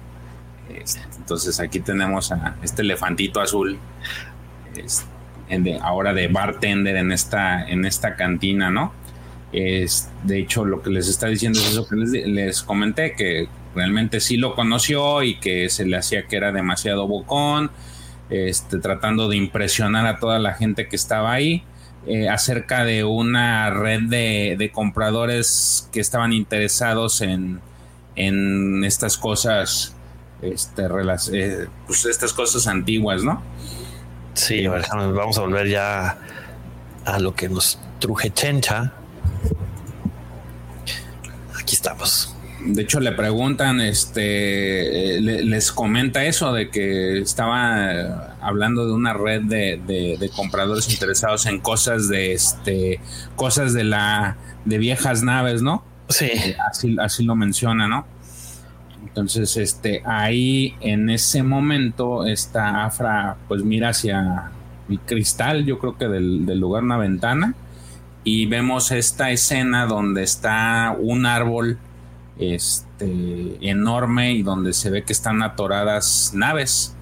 Este, 0.75 1.01
entonces 1.17 1.59
aquí 1.61 1.81
tenemos 1.81 2.31
a 2.33 2.57
este 2.63 2.83
elefantito 2.83 3.41
azul, 3.41 3.79
es- 4.77 5.05
en 5.51 5.65
de- 5.65 5.79
ahora 5.81 6.13
de 6.15 6.29
bartender 6.29 6.97
en 6.97 7.11
esta, 7.13 7.67
en 7.69 7.85
esta 7.87 8.17
cantina, 8.17 8.71
¿no? 8.71 8.93
Es, 9.53 10.09
de 10.25 10.39
hecho, 10.39 10.65
lo 10.67 10.83
que 10.83 10.91
les 10.91 11.09
está 11.09 11.27
diciendo 11.27 11.59
es 11.59 11.71
eso 11.73 11.89
que 11.89 11.97
les, 11.97 12.11
les 12.27 12.63
comenté, 12.63 13.13
que 13.15 13.49
realmente 13.75 14.21
sí 14.21 14.37
lo 14.37 14.55
conoció 14.55 15.23
y 15.23 15.39
que 15.39 15.69
se 15.71 15.85
le 15.85 15.97
hacía 15.97 16.27
que 16.27 16.37
era 16.37 16.53
demasiado 16.53 17.07
bocón, 17.07 17.71
este, 18.31 18.79
tratando 18.79 19.29
de 19.29 19.37
impresionar 19.37 20.07
a 20.07 20.19
toda 20.19 20.39
la 20.39 20.55
gente 20.55 20.89
que 20.89 20.97
estaba 20.97 21.33
ahí 21.33 21.65
eh, 22.07 22.29
acerca 22.29 22.85
de 22.85 23.05
una 23.05 23.71
red 23.71 24.03
de, 24.03 24.71
compradores 24.73 25.89
que 25.93 26.01
estaban 26.01 26.33
interesados 26.33 27.21
en, 27.21 27.61
en 28.17 28.85
estas 28.85 29.19
cosas, 29.19 29.95
este, 30.41 30.83
eh, 31.33 31.67
pues 31.87 32.07
estas 32.07 32.33
cosas 32.33 32.67
antiguas, 32.67 33.23
¿no? 33.23 33.43
Sí, 34.35 34.67
a 34.67 34.71
vamos 34.71 35.37
a 35.37 35.41
volver 35.41 35.69
ya 35.69 36.19
a 37.05 37.19
lo 37.19 37.35
que 37.35 37.49
nos 37.49 37.79
truje 37.99 38.31
Chencha. 38.31 38.93
Aquí 41.61 41.75
estamos. 41.75 42.28
De 42.65 42.83
hecho, 42.83 42.99
le 42.99 43.13
preguntan, 43.13 43.81
este, 43.81 45.17
eh, 45.17 45.21
le- 45.21 45.45
les 45.45 45.71
comenta 45.71 46.25
eso 46.25 46.53
de 46.53 46.71
que 46.71 47.19
estaba 47.21 47.93
eh, 47.93 48.09
hablando 48.41 48.85
de 48.87 48.93
una 48.93 49.13
red 49.15 49.43
de, 49.43 49.81
de- 49.87 50.17
de 50.19 50.29
compradores 50.31 50.91
interesados 50.93 51.47
en 51.47 51.61
cosas 51.61 52.09
de, 52.09 52.33
este, 52.33 53.01
cosas 53.37 53.75
de 53.75 53.85
la, 53.85 54.37
de 54.65 54.79
viejas 54.79 55.23
naves, 55.23 55.63
¿no? 55.63 55.85
Sí, 56.09 56.31
así, 56.69 56.97
así 57.01 57.25
lo 57.25 57.37
menciona, 57.37 57.87
¿no? 57.87 58.07
Entonces, 59.07 59.57
este, 59.57 60.03
ahí 60.05 60.75
en 60.81 61.11
ese 61.11 61.43
momento, 61.45 62.27
esta 62.27 62.85
Afra, 62.85 63.37
pues 63.47 63.63
mira 63.63 63.91
hacia, 63.91 64.51
cristal, 65.07 65.65
yo 65.65 65.79
creo 65.79 65.97
que 65.97 66.09
del, 66.09 66.45
del 66.45 66.59
lugar, 66.59 66.83
una 66.83 66.97
ventana, 66.97 67.55
y 68.25 68.47
vemos 68.47 68.91
esta 68.91 69.31
escena 69.31 69.87
donde 69.87 70.23
está 70.25 70.97
un 70.99 71.25
árbol 71.25 71.79
este, 72.39 73.59
enorme 73.61 74.33
y 74.33 74.43
donde 74.43 74.73
se 74.73 74.91
ve 74.91 75.03
que 75.03 75.13
están 75.13 75.43
atoradas 75.43 76.33
naves. 76.35 76.95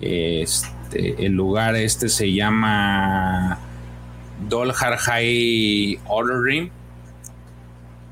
Este, 0.00 1.26
el 1.26 1.32
lugar 1.32 1.76
este 1.76 2.08
se 2.08 2.32
llama 2.32 3.58
Dolhar 4.48 4.96
High 4.96 6.00
Order 6.06 6.70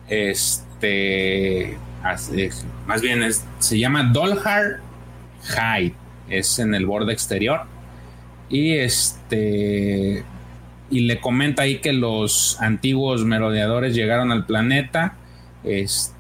Este, 0.09 1.77
más 2.87 3.01
bien 3.03 3.23
se 3.59 3.79
llama 3.79 4.05
Dolhar 4.05 4.81
High, 5.45 5.95
es 6.29 6.59
en 6.59 6.75
el 6.75 6.87
borde 6.87 7.13
exterior. 7.13 7.63
Y 8.49 8.73
este, 8.75 10.25
y 10.91 11.01
le 11.01 11.21
comenta 11.21 11.63
ahí 11.63 11.79
que 11.79 11.93
los 11.93 12.61
antiguos 12.61 13.25
merodeadores 13.25 13.95
llegaron 13.95 14.33
al 14.33 14.45
planeta, 14.45 15.15
este, 15.65 16.20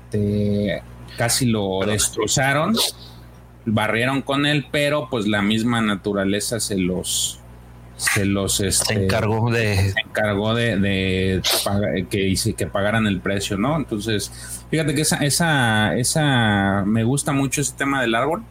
casi 1.17 1.47
lo 1.47 1.81
destrozaron, 1.87 2.75
barrieron 3.65 4.23
con 4.23 4.47
él, 4.47 4.67
pero 4.71 5.09
pues 5.11 5.27
la 5.27 5.43
misma 5.43 5.81
naturaleza 5.81 6.61
se 6.61 6.77
los 6.77 7.37
se 7.97 8.25
los 8.25 8.61
este, 8.61 9.05
encargó 9.05 9.51
de 9.51 9.93
encargó 10.07 10.55
de, 10.55 11.43
que 12.09 12.55
que 12.57 12.67
pagaran 12.67 13.07
el 13.07 13.21
precio, 13.21 13.59
¿no? 13.59 13.77
Entonces, 13.77 14.33
fíjate 14.71 14.95
que 14.95 15.03
esa 15.03 15.17
esa 15.19 15.95
esa 15.97 16.83
me 16.87 17.05
gusta 17.05 17.33
mucho 17.33 17.61
ese 17.61 17.75
tema 17.77 18.01
del 18.01 18.15
árbol. 18.15 18.43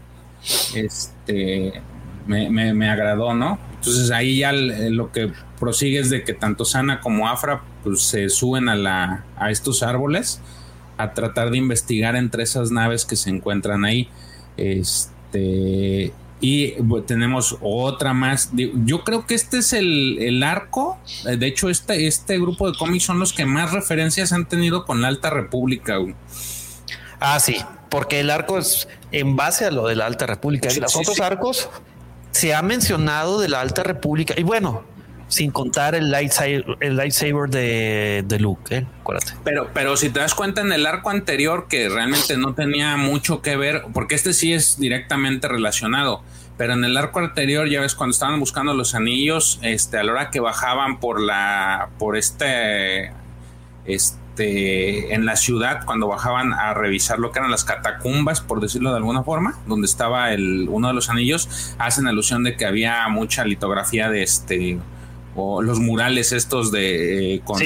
Este 0.75 1.81
me, 2.27 2.49
me 2.73 2.89
agradó, 2.89 3.33
¿no? 3.33 3.57
Entonces 3.79 4.11
ahí 4.11 4.39
ya 4.39 4.51
lo 4.51 5.11
que 5.11 5.31
prosigue 5.59 5.99
es 5.99 6.09
de 6.09 6.23
que 6.23 6.33
tanto 6.33 6.65
Sana 6.65 6.99
como 6.99 7.29
Afra 7.29 7.61
pues, 7.83 8.01
se 8.01 8.29
suben 8.29 8.67
a, 8.67 8.75
la, 8.75 9.23
a 9.37 9.51
estos 9.51 9.83
árboles 9.83 10.41
a 10.99 11.13
tratar 11.13 11.49
de 11.49 11.57
investigar 11.57 12.17
entre 12.17 12.43
esas 12.43 12.71
naves 12.71 13.05
que 13.05 13.15
se 13.15 13.29
encuentran 13.29 13.85
ahí. 13.85 14.09
Este, 14.57 16.11
y 16.41 16.73
tenemos 17.07 17.57
otra 17.61 18.13
más. 18.13 18.51
Yo 18.53 19.05
creo 19.05 19.25
que 19.25 19.33
este 19.33 19.59
es 19.59 19.71
el, 19.71 20.43
arco. 20.43 20.97
De 21.23 21.47
hecho, 21.47 21.69
este, 21.69 22.07
este 22.07 22.37
grupo 22.37 22.69
de 22.69 22.77
cómics 22.77 23.05
son 23.05 23.17
los 23.17 23.31
que 23.31 23.45
más 23.45 23.71
referencias 23.71 24.33
han 24.33 24.47
tenido 24.47 24.85
con 24.85 25.01
la 25.01 25.07
Alta 25.07 25.29
República. 25.29 25.97
Ah, 27.21 27.39
sí, 27.39 27.57
porque 27.89 28.19
el 28.19 28.29
arco 28.29 28.57
es 28.57 28.89
en 29.13 29.37
base 29.37 29.65
a 29.65 29.71
lo 29.71 29.87
de 29.87 29.95
la 29.95 30.05
Alta 30.05 30.25
República. 30.25 30.69
y 30.71 30.79
los 30.81 30.95
otros 30.97 31.21
arcos 31.21 31.69
se 32.31 32.53
ha 32.53 32.61
mencionado 32.61 33.39
de 33.39 33.47
la 33.47 33.61
Alta 33.61 33.83
República. 33.83 34.33
Y 34.37 34.43
bueno, 34.43 34.83
sin 35.29 35.51
contar 35.51 35.95
el 35.95 36.11
lightsaber, 36.11 36.65
el 36.81 36.97
lightsaber 36.97 37.49
de, 37.49 38.23
de 38.27 38.39
Luke, 38.39 38.75
¿eh? 38.75 38.87
acuérdate. 38.99 39.33
Pero, 39.43 39.69
pero 39.73 39.95
si 39.95 40.09
te 40.09 40.19
das 40.19 40.35
cuenta 40.35 40.61
en 40.61 40.73
el 40.73 40.85
arco 40.85 41.11
anterior 41.11 41.67
que 41.69 41.87
realmente 41.87 42.35
no 42.35 42.53
tenía 42.55 42.97
mucho 42.97 43.41
que 43.41 43.55
ver, 43.55 43.83
porque 43.93 44.15
este 44.15 44.33
sí 44.33 44.53
es 44.53 44.77
directamente 44.79 45.47
relacionado, 45.47 46.23
pero 46.57 46.73
en 46.73 46.83
el 46.83 46.97
arco 46.97 47.19
anterior 47.19 47.69
ya 47.69 47.79
ves 47.79 47.95
cuando 47.95 48.11
estaban 48.11 48.39
buscando 48.39 48.73
los 48.73 48.95
anillos, 48.95 49.59
este, 49.61 49.97
a 49.97 50.03
la 50.03 50.11
hora 50.11 50.29
que 50.31 50.39
bajaban 50.39 50.99
por 50.99 51.21
la, 51.21 51.89
por 51.99 52.17
este, 52.17 53.13
este, 53.85 55.13
en 55.13 55.25
la 55.25 55.35
ciudad, 55.35 55.85
cuando 55.85 56.07
bajaban 56.07 56.53
a 56.53 56.73
revisar 56.73 57.19
lo 57.19 57.31
que 57.31 57.39
eran 57.39 57.51
las 57.51 57.63
catacumbas, 57.63 58.41
por 58.41 58.59
decirlo 58.61 58.89
de 58.89 58.97
alguna 58.97 59.23
forma, 59.23 59.59
donde 59.67 59.85
estaba 59.85 60.33
el, 60.33 60.67
uno 60.69 60.87
de 60.87 60.95
los 60.95 61.09
anillos, 61.09 61.75
hacen 61.77 62.07
alusión 62.07 62.43
de 62.43 62.57
que 62.57 62.65
había 62.65 63.07
mucha 63.09 63.45
litografía 63.45 64.09
de 64.09 64.23
este 64.23 64.79
o 65.41 65.61
los 65.61 65.79
murales 65.79 66.31
estos 66.31 66.71
de 66.71 67.35
eh, 67.35 67.41
con 67.43 67.59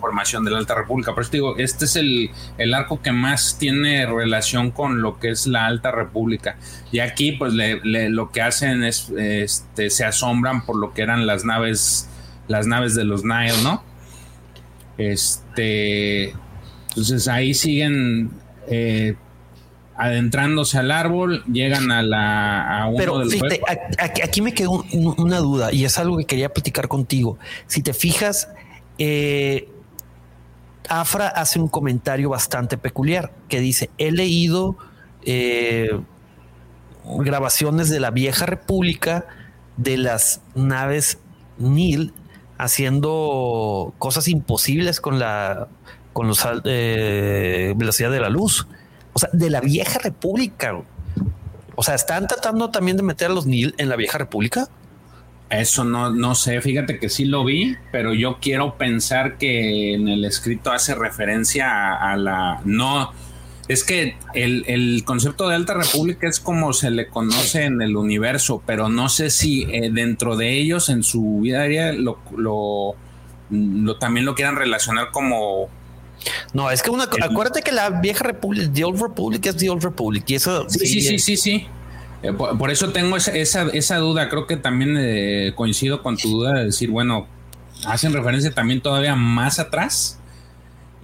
formación 0.00 0.44
de 0.44 0.50
la 0.52 0.58
Alta 0.58 0.74
República. 0.74 1.14
Pero 1.14 1.28
digo, 1.28 1.56
este 1.56 1.86
es 1.86 1.96
el, 1.96 2.30
el, 2.58 2.74
arco 2.74 3.02
que 3.02 3.12
más 3.12 3.58
tiene 3.58 4.06
relación 4.06 4.70
con 4.70 5.02
lo 5.02 5.18
que 5.18 5.30
es 5.30 5.46
la 5.46 5.66
Alta 5.66 5.90
República. 5.90 6.56
Y 6.92 7.00
aquí, 7.00 7.32
pues, 7.32 7.52
lo 7.54 8.30
que 8.30 8.42
hacen 8.42 8.84
es, 8.84 9.10
este, 9.10 9.90
se 9.90 10.04
asombran 10.04 10.64
por 10.64 10.76
lo 10.76 10.94
que 10.94 11.02
eran 11.02 11.26
las 11.26 11.44
naves, 11.44 12.08
las 12.48 12.66
naves 12.66 12.94
de 12.94 13.04
los 13.04 13.24
Nile, 13.24 13.62
¿no? 13.62 13.82
Este, 14.98 16.30
entonces 16.88 17.28
ahí 17.28 17.52
siguen 17.52 18.30
eh, 18.68 19.16
adentrándose 19.96 20.78
al 20.78 20.90
árbol, 20.90 21.42
llegan 21.50 21.90
a 21.90 22.02
la 22.02 22.82
a 22.82 22.88
uno 22.88 22.98
Pero 22.98 23.24
fíjate, 23.24 23.60
aquí, 24.22 24.42
me 24.42 24.52
quedó 24.52 24.84
una 24.92 25.38
duda 25.38 25.72
y 25.72 25.84
es 25.84 25.98
algo 25.98 26.18
que 26.18 26.24
quería 26.24 26.52
platicar 26.52 26.88
contigo. 26.88 27.38
Si 27.66 27.82
te 27.82 27.94
fijas, 27.94 28.48
eh, 28.98 29.68
Afra 30.88 31.28
hace 31.28 31.58
un 31.58 31.68
comentario 31.68 32.28
bastante 32.28 32.78
peculiar 32.78 33.32
que 33.48 33.60
dice: 33.60 33.90
He 33.98 34.12
leído 34.12 34.76
eh, 35.22 35.98
grabaciones 37.04 37.90
de 37.90 37.98
la 37.98 38.10
vieja 38.10 38.46
república 38.46 39.26
de 39.76 39.96
las 39.96 40.42
naves 40.54 41.18
Nil 41.58 42.12
haciendo 42.58 43.94
cosas 43.98 44.28
imposibles 44.28 45.00
con 45.00 45.18
la 45.18 45.68
con 46.12 46.28
los 46.28 46.46
eh, 46.64 47.74
velocidad 47.76 48.10
de 48.10 48.20
la 48.20 48.30
luz 48.30 48.66
o 49.16 49.18
sea, 49.18 49.30
de 49.32 49.48
la 49.48 49.62
vieja 49.62 49.98
república. 49.98 50.78
O 51.74 51.82
sea, 51.82 51.94
están 51.94 52.26
tratando 52.26 52.70
también 52.70 52.98
de 52.98 53.02
meter 53.02 53.30
a 53.30 53.34
los 53.34 53.46
Nil 53.46 53.74
en 53.78 53.88
la 53.88 53.96
vieja 53.96 54.18
república. 54.18 54.68
Eso 55.48 55.84
no, 55.84 56.10
no 56.10 56.34
sé, 56.34 56.60
fíjate 56.60 56.98
que 56.98 57.08
sí 57.08 57.24
lo 57.24 57.42
vi, 57.42 57.78
pero 57.90 58.12
yo 58.12 58.36
quiero 58.42 58.76
pensar 58.76 59.38
que 59.38 59.94
en 59.94 60.08
el 60.08 60.26
escrito 60.26 60.70
hace 60.70 60.94
referencia 60.94 61.94
a, 61.94 62.14
la... 62.18 62.60
No, 62.66 63.10
es 63.68 63.84
que 63.84 64.18
el, 64.34 65.02
concepto 65.06 65.48
de 65.48 65.54
Alta 65.54 65.72
República 65.72 66.28
es 66.28 66.38
como 66.38 66.74
se 66.74 66.90
le 66.90 67.06
conoce 67.06 67.64
en 67.64 67.80
el 67.80 67.96
universo, 67.96 68.62
pero 68.66 68.90
no 68.90 69.08
sé 69.08 69.30
si 69.30 69.62
eh, 69.62 69.88
dentro 69.90 70.36
de 70.36 70.52
ellos, 70.52 70.90
en 70.90 71.02
su 71.02 71.40
vida 71.40 71.62
diaria, 71.62 71.94
lo, 71.94 72.96
también 73.98 74.26
lo 74.26 74.34
quieran 74.34 74.56
relacionar 74.56 75.10
como 75.10 75.70
no, 76.52 76.70
es 76.70 76.82
que 76.82 76.90
una, 76.90 77.04
acuérdate 77.04 77.62
que 77.62 77.72
la 77.72 77.90
vieja 77.90 78.24
república, 78.24 78.70
The 78.72 78.84
Old 78.84 79.00
Republic 79.00 79.46
es 79.46 79.56
The 79.56 79.70
Old 79.70 79.82
Republic 79.82 80.24
y 80.28 80.34
eso. 80.34 80.68
Sí, 80.68 80.86
sí, 80.86 81.00
sí, 81.00 81.18
sí, 81.18 81.36
sí. 81.36 81.66
Eh, 82.22 82.32
por, 82.32 82.70
eso 82.70 82.90
tengo 82.92 83.16
esa, 83.16 83.32
esa, 83.32 83.96
duda. 83.98 84.28
Creo 84.28 84.46
que 84.46 84.56
también 84.56 84.96
eh, 84.98 85.52
coincido 85.54 86.02
con 86.02 86.16
tu 86.16 86.30
duda 86.30 86.54
de 86.54 86.64
decir, 86.66 86.90
bueno, 86.90 87.26
hacen 87.86 88.12
referencia 88.12 88.52
también 88.52 88.80
todavía 88.80 89.14
más 89.14 89.58
atrás. 89.58 90.18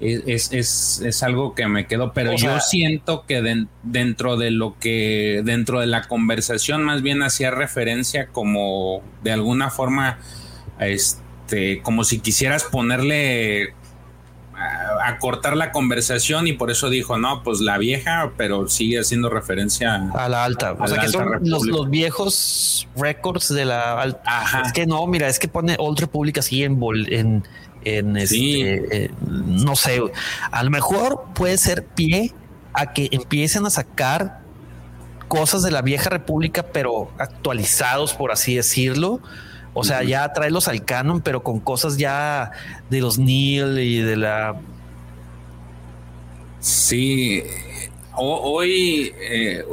Es, 0.01 0.53
es, 0.53 1.01
es, 1.01 1.23
algo 1.23 1.55
que 1.55 1.69
me 1.69 1.87
quedo, 1.87 2.13
pero 2.13 2.35
yo 2.35 2.59
siento 2.59 3.25
que 3.25 3.41
dentro 3.85 4.37
de 4.37 4.51
lo 4.51 4.77
que, 4.81 5.43
dentro 5.45 5.79
de 5.79 5.87
la 5.87 6.09
conversación, 6.09 6.83
más 6.83 7.03
bien 7.03 7.23
hacía 7.23 7.53
referencia 7.53 8.27
como 8.27 9.01
de 9.23 9.31
alguna 9.31 9.71
forma, 9.71 10.19
este, 10.81 11.83
como 11.83 12.03
si 12.03 12.19
quisieras 12.19 12.65
ponerle 12.65 13.75
a, 15.03 15.19
cortar 15.19 15.57
la 15.57 15.73
conversación 15.73 16.47
y 16.47 16.53
por 16.53 16.71
eso 16.71 16.91
dijo, 16.91 17.19
no, 17.19 17.43
pues 17.43 17.61
la 17.61 17.79
vieja, 17.79 18.33
pero 18.37 18.69
sigue 18.69 18.99
haciendo 18.99 19.29
referencia 19.29 20.11
a 20.15 20.29
la 20.29 20.45
alta. 20.45 20.73
o 20.73 20.87
sea, 20.87 21.01
que 21.01 21.09
son 21.09 21.29
los, 21.43 21.91
viejos 21.91 22.89
records 22.97 23.53
de 23.53 23.65
la 23.65 24.01
alta. 24.01 24.63
Es 24.65 24.73
que 24.73 24.87
no, 24.87 25.07
mira, 25.07 25.29
es 25.29 25.39
que 25.39 25.49
pone 25.49 25.77
Old 25.79 26.01
Republic 26.01 26.39
así 26.39 26.65
en, 26.65 26.81
en, 27.09 27.47
en 27.85 28.17
este, 28.17 29.05
eh, 29.05 29.11
no 29.21 29.77
sé, 29.77 30.01
a 30.51 30.63
lo 30.63 30.71
mejor 30.71 31.25
puede 31.35 31.59
ser 31.59 31.85
pie 31.85 32.33
a 32.73 32.93
que 32.93 33.09
empiecen 33.13 33.67
a 33.67 33.71
sacar 33.71 34.41
cosas 35.29 35.63
de 35.63 35.71
la 35.71 35.83
vieja 35.83 36.11
república, 36.11 36.63
pero 36.63 37.11
actualizados, 37.19 38.15
por 38.15 38.33
así 38.33 38.57
decirlo 38.57 39.21
o 39.75 39.85
sea, 39.85 40.03
ya 40.03 40.33
traerlos 40.33 40.69
al 40.69 40.85
canon, 40.85 41.21
pero 41.23 41.43
con 41.43 41.61
cosas 41.61 41.97
ya 41.97 42.53
de 42.91 43.01
los 43.01 43.19
Neil 43.19 43.79
y 43.79 44.01
de 44.01 44.17
la. 44.17 44.61
Sí. 46.61 47.43
hoy 48.15 49.13
eh, 49.19 49.65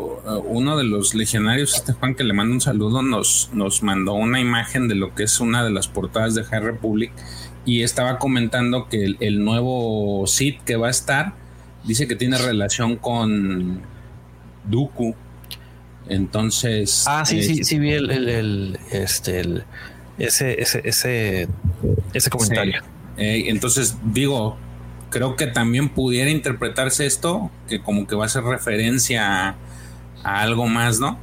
uno 0.46 0.78
de 0.78 0.86
los 0.86 1.14
legionarios, 1.14 1.76
este 1.76 1.94
Juan, 1.94 2.16
que 2.16 2.24
le 2.24 2.34
mando 2.34 2.54
un 2.54 2.62
saludo, 2.62 3.02
nos, 3.02 3.50
nos 3.54 3.84
mandó 3.84 4.14
una 4.14 4.40
imagen 4.40 4.88
de 4.88 4.96
lo 4.96 5.14
que 5.14 5.24
es 5.24 5.40
una 5.40 5.64
de 5.64 5.70
las 5.70 5.88
portadas 5.88 6.34
de 6.34 6.44
High 6.46 6.62
Republic 6.62 7.12
y 7.66 7.84
estaba 7.84 8.18
comentando 8.18 8.88
que 8.88 9.04
el, 9.04 9.18
el 9.20 9.44
nuevo 9.44 10.26
Sith 10.26 10.64
que 10.64 10.78
va 10.78 10.88
a 10.88 10.92
estar 10.92 11.34
dice 11.84 12.08
que 12.08 12.16
tiene 12.16 12.38
relación 12.38 12.96
con 12.96 13.82
Dooku 14.64 15.16
entonces. 16.10 17.06
Ah, 17.08 17.26
sí, 17.26 17.42
sí, 17.44 17.64
sí, 17.64 17.80
vi 17.80 17.94
el, 17.94 18.78
este, 18.92 19.40
el, 19.40 19.64
ese, 20.18 20.62
ese, 20.62 20.82
ese, 20.84 21.48
ese 22.14 22.30
comentario. 22.30 22.82
Eh, 23.18 23.46
entonces, 23.48 23.98
digo, 24.04 24.58
creo 25.10 25.36
que 25.36 25.48
también 25.48 25.90
pudiera 25.90 26.30
interpretarse 26.30 27.06
esto, 27.06 27.52
que 27.68 27.82
como 27.82 28.08
que 28.08 28.16
va 28.16 28.26
a 28.26 28.30
ser 28.30 28.44
referencia 28.44 29.50
a, 29.50 29.56
algo 30.24 30.68
más, 30.68 31.00
¿no? 31.00 31.18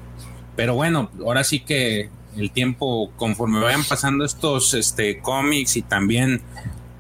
Pero 0.56 0.74
bueno, 0.74 1.10
ahora 1.20 1.44
sí 1.44 1.60
que 1.60 2.08
el 2.36 2.50
tiempo, 2.50 3.10
conforme 3.16 3.60
vayan 3.60 3.84
pasando 3.84 4.24
estos 4.24 4.74
este, 4.74 5.20
cómics 5.20 5.76
y 5.76 5.82
también 5.82 6.42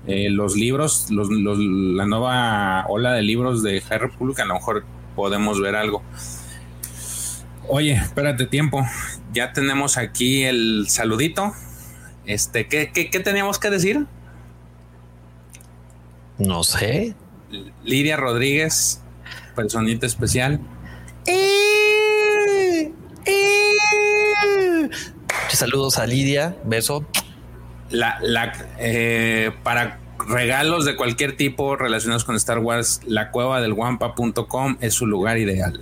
eh, 0.06 0.30
los 0.30 0.56
libros, 0.56 1.10
los, 1.10 1.28
la 1.30 2.06
nueva 2.06 2.86
ola 2.88 3.12
de 3.12 3.22
libros 3.22 3.62
de 3.62 3.80
High 3.80 3.98
Republic, 3.98 4.38
a 4.40 4.44
lo 4.44 4.54
mejor 4.54 4.84
podemos 5.14 5.60
ver 5.60 5.74
algo. 5.74 6.02
Oye, 7.68 7.94
espérate 7.94 8.46
tiempo. 8.46 8.86
Ya 9.32 9.52
tenemos 9.52 9.96
aquí 9.96 10.44
el 10.44 10.86
saludito. 10.88 11.52
Este, 12.24 12.66
¿qué, 12.68 12.90
qué, 12.92 13.10
qué 13.10 13.20
teníamos 13.20 13.58
que 13.58 13.70
decir? 13.70 14.06
No 16.38 16.62
sé. 16.64 17.14
Lidia 17.84 18.16
Rodríguez, 18.16 19.00
personita 19.54 20.06
especial. 20.06 20.60
Saludos 25.48 25.98
a 25.98 26.06
Lidia, 26.06 26.56
beso. 26.64 27.06
La, 27.90 28.18
la, 28.20 28.52
eh, 28.78 29.52
para 29.62 30.00
regalos 30.18 30.84
de 30.84 30.96
cualquier 30.96 31.36
tipo 31.36 31.76
relacionados 31.76 32.24
con 32.24 32.36
Star 32.36 32.58
Wars, 32.58 33.00
la 33.06 33.30
cueva 33.30 33.60
del 33.60 33.72
wampa.com 33.72 34.76
es 34.80 34.94
su 34.94 35.06
lugar 35.06 35.38
ideal. 35.38 35.80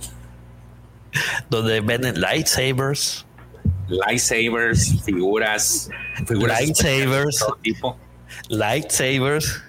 Donde 1.49 1.81
venden 1.81 2.19
lightsabers. 2.19 3.25
Lightsabers, 3.87 5.03
figuras, 5.03 5.89
figuras 6.27 6.59
lightsabers, 6.59 7.45
tipo. 7.61 7.97
Lightsabers. 8.49 9.61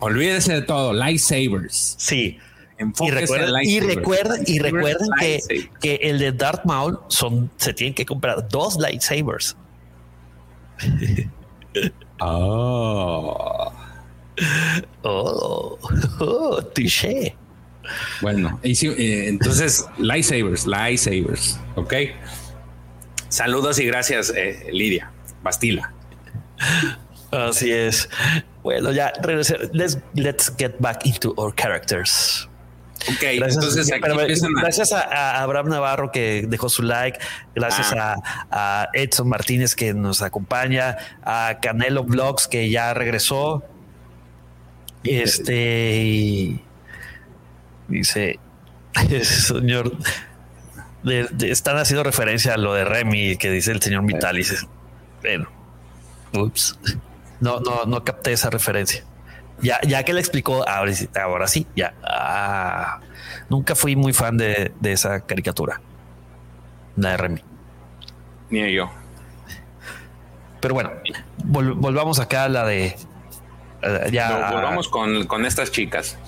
Olvídese 0.00 0.54
de 0.54 0.62
todo, 0.62 0.92
lightsabers. 0.92 1.96
Sí. 1.98 2.38
Y 2.78 3.10
recuerden, 3.10 3.64
y 3.64 3.80
recuerden, 3.80 4.42
y 4.46 4.58
recuerden 4.58 5.08
que, 5.18 5.68
que, 5.80 5.94
el 5.96 6.18
de 6.18 6.32
Darth 6.32 6.64
Maul 6.64 6.98
son, 7.08 7.50
se 7.58 7.74
tienen 7.74 7.94
que 7.94 8.06
comprar 8.06 8.48
dos 8.48 8.78
lightsabers. 8.78 9.54
oh. 12.20 13.72
Oh, 15.02 15.78
oh 16.20 16.62
touché. 16.74 17.36
Bueno, 18.20 18.60
eh, 18.62 19.24
entonces, 19.28 19.86
lightsabers, 19.98 20.66
lightsabers, 20.66 21.58
ok. 21.76 21.94
Saludos 23.28 23.78
y 23.78 23.86
gracias, 23.86 24.32
eh, 24.36 24.66
Lidia, 24.72 25.12
Bastila. 25.42 25.92
Así 27.30 27.72
es. 27.72 28.08
Bueno, 28.62 28.92
ya 28.92 29.12
Let's, 29.72 29.98
let's 30.14 30.52
get 30.58 30.74
back 30.80 31.06
into 31.06 31.32
our 31.36 31.54
characters. 31.54 32.48
Ok, 33.08 33.22
gracias, 33.36 33.54
entonces 33.54 33.90
gracias 34.60 34.92
a, 34.92 35.42
Abraham 35.42 35.70
Navarro 35.70 36.12
que 36.12 36.44
dejó 36.46 36.68
su 36.68 36.82
like, 36.82 37.18
gracias 37.54 37.94
ah. 37.96 38.16
a, 38.50 38.88
Edson 38.92 39.26
Martínez 39.26 39.74
que 39.74 39.94
nos 39.94 40.20
acompaña, 40.20 40.98
a 41.22 41.58
Canelo 41.62 42.04
Vlogs 42.04 42.46
que 42.46 42.68
ya 42.68 42.92
regresó. 42.92 43.64
Este 45.02 46.62
dice, 47.90 48.38
señor, 49.22 49.92
están 51.40 51.78
haciendo 51.78 52.02
referencia 52.02 52.54
a 52.54 52.56
lo 52.56 52.74
de 52.74 52.84
Remy 52.84 53.36
que 53.36 53.50
dice 53.50 53.72
el 53.72 53.82
señor 53.82 54.04
Vitalis. 54.04 54.66
Bueno, 55.22 55.48
ups. 56.32 56.78
No, 57.40 57.60
no, 57.60 57.84
no 57.86 58.04
capté 58.04 58.32
esa 58.32 58.50
referencia. 58.50 59.04
Ya, 59.62 59.78
ya 59.82 60.04
que 60.04 60.12
le 60.12 60.20
explicó, 60.20 60.66
ahora, 60.68 60.92
ahora 61.22 61.46
sí, 61.46 61.66
ya. 61.76 61.94
Ah, 62.02 63.00
nunca 63.48 63.74
fui 63.74 63.96
muy 63.96 64.12
fan 64.12 64.36
de, 64.36 64.72
esa 64.82 65.20
caricatura. 65.20 65.80
La 66.96 67.10
de 67.10 67.16
Remy. 67.16 67.44
Ni 68.50 68.72
yo. 68.72 68.90
Pero 70.60 70.74
bueno, 70.74 70.92
volvamos 71.44 72.18
acá 72.20 72.44
a 72.44 72.48
la 72.48 72.66
de. 72.66 72.96
Eh, 73.82 74.08
ya. 74.12 74.50
volvamos 74.52 74.88
con, 74.88 75.26
con 75.26 75.46
estas 75.46 75.70
chicas. 75.70 76.18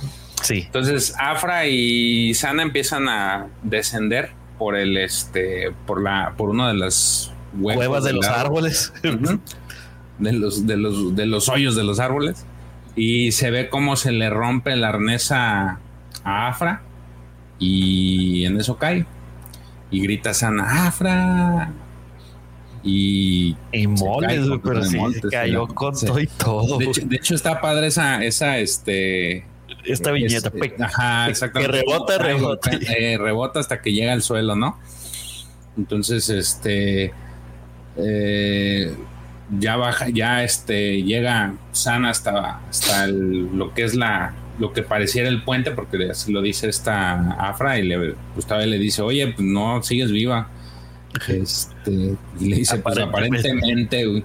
Sí. 0.43 0.63
Entonces, 0.67 1.15
Afra 1.19 1.67
y 1.67 2.35
Sana 2.35 2.63
empiezan 2.63 3.09
a 3.09 3.49
descender 3.63 4.31
por 4.59 4.77
el 4.77 4.97
este, 4.97 5.73
por 5.87 6.03
la, 6.03 6.35
por 6.37 6.51
una 6.51 6.69
de 6.69 6.75
las 6.75 7.33
huevas 7.55 8.05
de 8.05 8.13
los 8.13 8.27
árboles 8.27 8.93
de 10.19 10.33
los, 10.33 10.67
de 10.67 10.77
los, 10.77 11.17
de 11.17 11.27
los 11.27 11.49
hoyos 11.49 11.77
de 11.77 11.85
los 11.85 12.01
árboles. 12.01 12.47
Y 12.95 13.33
se 13.33 13.51
ve 13.51 13.69
cómo 13.69 13.97
se 13.97 14.13
le 14.13 14.31
rompe 14.31 14.73
el 14.73 14.85
arnés 14.85 15.33
a, 15.33 15.79
Afra. 16.25 16.83
Y 17.59 18.45
en 18.45 18.61
eso 18.61 18.77
cae. 18.77 19.07
Y 19.91 20.01
grita 20.01 20.35
Sana, 20.35 20.87
Afra. 20.87 21.73
Y, 22.85 23.57
y 23.73 23.87
pero 23.87 24.81
cayó 25.31 25.69
con 25.69 25.95
todo 25.95 26.21
y 26.21 26.27
todo. 26.27 26.79
De 26.79 27.17
hecho, 27.17 27.35
está 27.35 27.61
padre 27.61 27.87
esa, 27.87 28.25
esa 28.25 28.59
este. 28.59 29.47
Esta 29.85 30.11
viñeta. 30.11 30.51
Que 30.51 31.67
rebota, 31.69 32.19
rebota. 32.19 32.71
Eh, 32.97 33.19
rebota 33.19 33.61
hasta 33.61 33.81
que 33.81 33.93
llega 33.93 34.13
al 34.13 34.23
suelo, 34.23 34.57
¿no? 34.57 34.79
Entonces, 35.77 36.29
este. 36.29 37.13
Eh, 37.97 38.95
ya 39.59 39.77
baja, 39.77 40.09
ya 40.09 40.45
este, 40.45 41.03
llega 41.03 41.55
sana 41.73 42.11
hasta, 42.11 42.61
hasta 42.69 43.07
lo 43.07 43.75
que 43.75 43.85
es 43.85 43.95
la, 43.95 44.35
lo 44.59 44.73
que 44.73 44.83
pareciera 44.83 45.29
el 45.29 45.43
puente, 45.43 45.73
porque 45.73 46.11
así 46.11 46.33
lo 46.33 46.43
dice 46.43 46.69
esta 46.69 47.33
Afra 47.33 47.79
y 47.79 47.83
le, 47.83 48.15
Gustavo 48.35 48.63
le 48.63 48.79
dice, 48.79 49.03
oye, 49.03 49.27
pues 49.29 49.47
no, 49.47 49.83
sigues 49.83 50.11
viva. 50.11 50.49
Este, 51.29 52.17
y 52.41 52.49
le 52.49 52.57
dice, 52.57 52.79
pues 52.79 52.99
aparentemente, 52.99 54.25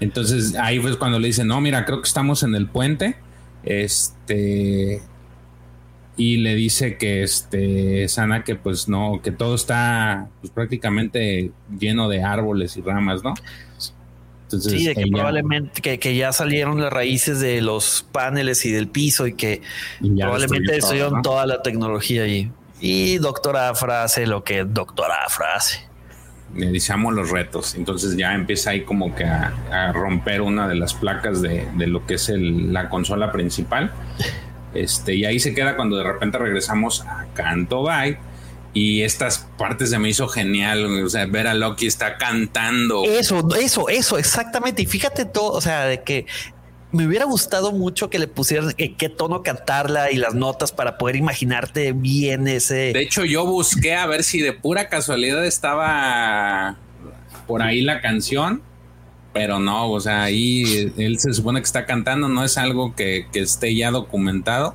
entonces 0.00 0.54
ahí 0.56 0.78
fue 0.80 0.98
cuando 0.98 1.18
le 1.18 1.26
dice, 1.28 1.44
no, 1.44 1.60
mira, 1.60 1.84
creo 1.84 2.00
que 2.00 2.08
estamos 2.08 2.42
en 2.42 2.54
el 2.54 2.68
puente. 2.68 3.16
Este, 3.64 5.02
y 6.16 6.36
le 6.38 6.54
dice 6.54 6.98
que 6.98 7.22
este 7.22 8.08
Sana 8.08 8.44
que 8.44 8.56
pues 8.56 8.88
no, 8.88 9.20
que 9.22 9.30
todo 9.30 9.54
está 9.54 10.28
pues 10.40 10.52
prácticamente 10.52 11.52
lleno 11.78 12.08
de 12.08 12.22
árboles 12.22 12.76
y 12.76 12.82
ramas, 12.82 13.22
¿no? 13.22 13.34
sí, 14.60 14.84
de 14.84 14.94
que 14.94 15.06
probablemente 15.06 15.98
que, 15.98 16.16
ya 16.16 16.32
salieron 16.32 16.80
las 16.80 16.92
raíces 16.92 17.40
de 17.40 17.62
los 17.62 18.06
paneles 18.12 18.64
y 18.66 18.72
del 18.72 18.88
piso 18.88 19.26
y 19.26 19.34
que 19.34 19.62
probablemente 20.00 20.76
estudiaron 20.76 21.22
toda 21.22 21.46
la 21.46 21.62
tecnología 21.62 22.24
allí. 22.24 22.50
Y 22.80 23.18
doctora 23.18 23.68
Afra 23.68 24.02
hace 24.02 24.26
lo 24.26 24.42
que 24.44 24.64
doctora 24.64 25.24
Afra 25.26 25.54
hace. 25.54 25.91
Iniciamos 26.56 27.14
los 27.14 27.30
retos. 27.30 27.74
Entonces 27.74 28.16
ya 28.16 28.34
empieza 28.34 28.70
ahí 28.70 28.82
como 28.82 29.14
que 29.14 29.24
a, 29.24 29.92
romper 29.92 30.42
una 30.42 30.68
de 30.68 30.74
las 30.74 30.94
placas 30.94 31.42
de, 31.42 31.66
lo 31.86 32.06
que 32.06 32.14
es 32.14 32.28
la 32.28 32.88
consola 32.88 33.32
principal. 33.32 33.92
Este, 34.74 35.14
y 35.14 35.24
ahí 35.24 35.38
se 35.38 35.54
queda 35.54 35.76
cuando 35.76 35.96
de 35.96 36.04
repente 36.04 36.38
regresamos 36.38 37.02
a 37.02 37.26
Canto 37.34 37.82
Byte 37.82 38.18
y 38.74 39.02
estas 39.02 39.46
partes 39.58 39.90
se 39.90 39.98
me 39.98 40.08
hizo 40.08 40.28
genial, 40.28 41.04
o 41.04 41.08
sea, 41.08 41.26
ver 41.26 41.46
a 41.46 41.54
Loki 41.54 41.86
está 41.86 42.16
cantando. 42.16 43.04
Eso, 43.04 43.46
eso, 43.54 43.88
eso, 43.90 44.18
exactamente. 44.18 44.82
Y 44.82 44.86
fíjate 44.86 45.26
todo, 45.26 45.52
o 45.52 45.60
sea, 45.60 45.84
de 45.84 46.02
que 46.02 46.26
me 46.92 47.06
hubiera 47.06 47.24
gustado 47.24 47.72
mucho 47.72 48.10
que 48.10 48.18
le 48.18 48.28
pusieran 48.28 48.74
en 48.76 48.96
qué 48.96 49.08
tono 49.08 49.42
cantarla 49.42 50.10
y 50.12 50.16
las 50.16 50.34
notas 50.34 50.72
para 50.72 50.98
poder 50.98 51.16
imaginarte 51.16 51.92
bien 51.92 52.46
ese. 52.46 52.92
De 52.92 53.00
hecho, 53.00 53.24
yo 53.24 53.46
busqué 53.46 53.94
a 53.94 54.06
ver 54.06 54.22
si 54.22 54.40
de 54.40 54.52
pura 54.52 54.88
casualidad 54.88 55.44
estaba 55.44 56.76
por 57.46 57.62
ahí 57.62 57.80
la 57.80 58.00
canción, 58.02 58.62
pero 59.32 59.58
no, 59.58 59.90
o 59.90 60.00
sea, 60.00 60.22
ahí 60.22 60.92
él 60.98 61.18
se 61.18 61.32
supone 61.32 61.60
que 61.60 61.64
está 61.66 61.86
cantando, 61.86 62.28
no 62.28 62.44
es 62.44 62.58
algo 62.58 62.94
que, 62.94 63.26
que 63.32 63.40
esté 63.40 63.74
ya 63.74 63.90
documentado. 63.90 64.74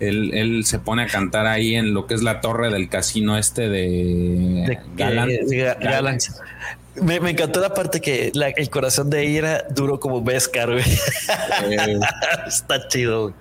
Él, 0.00 0.62
se 0.64 0.78
pone 0.78 1.02
a 1.02 1.06
cantar 1.08 1.48
ahí 1.48 1.74
en 1.74 1.92
lo 1.92 2.06
que 2.06 2.14
es 2.14 2.22
la 2.22 2.40
torre 2.40 2.70
del 2.70 2.88
casino 2.88 3.36
este 3.36 3.68
de, 3.68 4.78
de 4.96 6.38
Me, 7.02 7.16
encantó 7.16 7.60
la 7.60 7.74
parte 7.74 8.00
que 8.00 8.32
el 8.34 8.70
corazón 8.70 9.10
de 9.10 9.26
ella 9.26 9.64
duro 9.70 10.00
como 10.00 10.22
Beskar, 10.22 10.70
eh. 10.70 10.82
está 12.46 12.88
chido. 12.88 13.34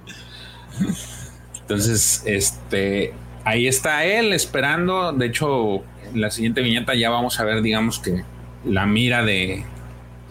Entonces, 1.61 2.23
este, 2.25 3.13
ahí 3.43 3.67
está 3.67 4.05
él 4.05 4.33
esperando. 4.33 5.11
De 5.11 5.27
hecho, 5.27 5.83
en 6.13 6.21
la 6.21 6.31
siguiente 6.31 6.61
viñeta 6.61 6.95
ya 6.95 7.09
vamos 7.09 7.39
a 7.39 7.43
ver, 7.43 7.61
digamos 7.61 7.99
que 7.99 8.23
la 8.65 8.85
mira 8.85 9.23
de 9.23 9.63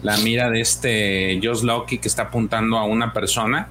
la 0.03 0.17
mira 0.17 0.49
de 0.49 0.61
este 0.61 1.39
Josh 1.43 1.63
Loki 1.63 1.97
que 1.97 2.07
está 2.07 2.23
apuntando 2.23 2.77
a 2.77 2.85
una 2.85 3.13
persona 3.13 3.67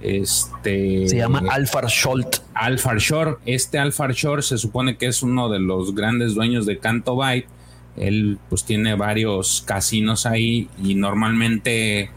este, 0.00 1.08
se 1.08 1.16
llama 1.16 1.42
Alfar 1.50 1.90
Scholt. 1.90 2.36
Alfar 2.54 2.98
Shore. 2.98 3.36
Este 3.44 3.78
Alfar 3.78 4.12
Shore 4.12 4.42
se 4.42 4.58
supone 4.58 4.96
que 4.96 5.06
es 5.06 5.22
uno 5.22 5.48
de 5.48 5.58
los 5.58 5.94
grandes 5.94 6.34
dueños 6.34 6.66
de 6.66 6.78
Canto 6.78 7.16
Byte. 7.16 7.48
Él 7.96 8.38
pues 8.48 8.64
tiene 8.64 8.94
varios 8.94 9.62
casinos 9.66 10.26
ahí 10.26 10.68
y 10.82 10.94
normalmente 10.94 12.10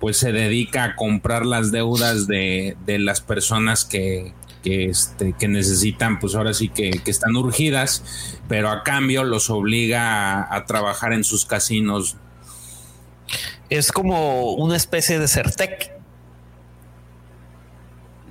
pues 0.00 0.18
se 0.18 0.32
dedica 0.32 0.84
a 0.84 0.96
comprar 0.96 1.46
las 1.46 1.72
deudas 1.72 2.26
de, 2.26 2.76
las 2.86 3.20
personas 3.20 3.84
que, 3.84 4.32
que, 4.62 4.86
este, 4.86 5.32
que 5.32 5.48
necesitan, 5.48 6.18
pues 6.18 6.34
ahora 6.34 6.52
sí 6.54 6.68
que, 6.68 7.00
están 7.06 7.36
urgidas, 7.36 8.04
pero 8.48 8.68
a 8.70 8.82
cambio 8.82 9.24
los 9.24 9.48
obliga 9.50 10.54
a, 10.54 10.64
trabajar 10.66 11.12
en 11.12 11.24
sus 11.24 11.46
casinos. 11.46 12.16
Es 13.70 13.90
como 13.90 14.52
una 14.52 14.76
especie 14.76 15.18
de 15.18 15.28
Certec. 15.28 15.92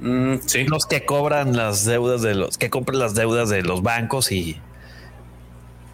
Mm, 0.01 0.35
sí. 0.45 0.65
Los 0.65 0.85
que 0.85 1.05
cobran 1.05 1.55
las 1.57 1.85
deudas 1.85 2.22
de 2.22 2.35
los 2.35 2.57
que 2.57 2.69
compran 2.69 2.99
las 2.99 3.15
deudas 3.15 3.49
de 3.49 3.63
los 3.63 3.81
bancos 3.81 4.31
y 4.31 4.61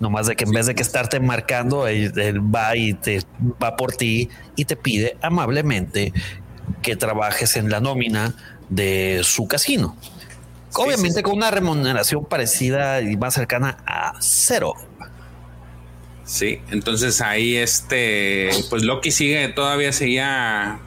nomás 0.02 0.28
de 0.28 0.36
que 0.36 0.44
en 0.44 0.52
vez 0.52 0.66
de 0.66 0.76
que 0.76 0.82
estarte 0.82 1.20
marcando, 1.20 1.88
él, 1.88 2.12
va 2.54 2.76
y 2.76 2.94
te 2.94 3.22
va 3.62 3.78
por 3.78 3.94
ti 3.94 4.30
y 4.56 4.66
te 4.66 4.76
pide 4.76 5.16
amablemente 5.22 6.12
que 6.82 6.96
trabajes 6.96 7.56
en 7.56 7.70
la 7.70 7.80
nómina 7.80 8.36
de 8.70 9.22
su 9.24 9.48
casino. 9.48 9.96
Obviamente 10.74 11.22
con 11.22 11.34
una 11.34 11.52
remuneración 11.52 12.26
parecida 12.26 13.02
y 13.02 13.16
más 13.16 13.36
cercana 13.36 13.78
a 13.86 14.14
cero. 14.20 14.74
Sí, 16.24 16.62
entonces 16.70 17.22
ahí 17.22 17.58
este, 17.58 18.50
pues 18.70 18.84
Loki 18.84 19.12
sigue, 19.12 19.50
todavía 19.50 19.92
seguía 19.92 20.80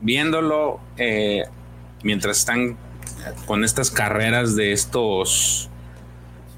viéndolo 0.00 0.80
eh, 0.96 1.42
mientras 2.02 2.38
están 2.38 2.76
con 3.46 3.64
estas 3.64 3.90
carreras 3.90 4.54
de 4.54 4.72
estos, 4.72 5.68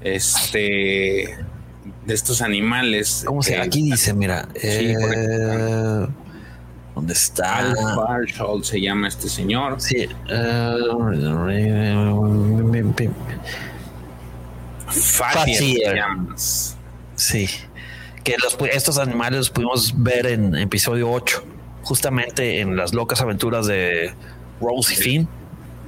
este, 0.01 1.37
de 2.05 2.13
estos 2.13 2.41
animales. 2.41 3.23
¿Cómo 3.25 3.43
se 3.43 3.57
Aquí 3.57 3.83
dice, 3.83 4.13
mira, 4.13 4.47
eh, 4.55 4.95
¿Dónde 6.99 7.13
está? 7.13 7.59
Al 7.59 8.63
se 8.63 8.81
llama 8.81 9.07
este 9.07 9.29
señor. 9.29 9.79
Sí. 9.79 10.07
Sí. 17.15 17.49
Que 18.23 18.35
estos 18.73 18.97
animales 18.97 19.37
los 19.37 19.49
pudimos 19.49 19.93
ver 19.95 20.27
en 20.27 20.55
episodio 20.55 21.09
8, 21.09 21.43
justamente 21.83 22.59
en 22.59 22.75
las 22.75 22.93
locas 22.93 23.21
aventuras 23.21 23.65
de 23.65 24.13
Rose 24.59 24.93
y 24.93 24.97
Finn. 24.97 25.27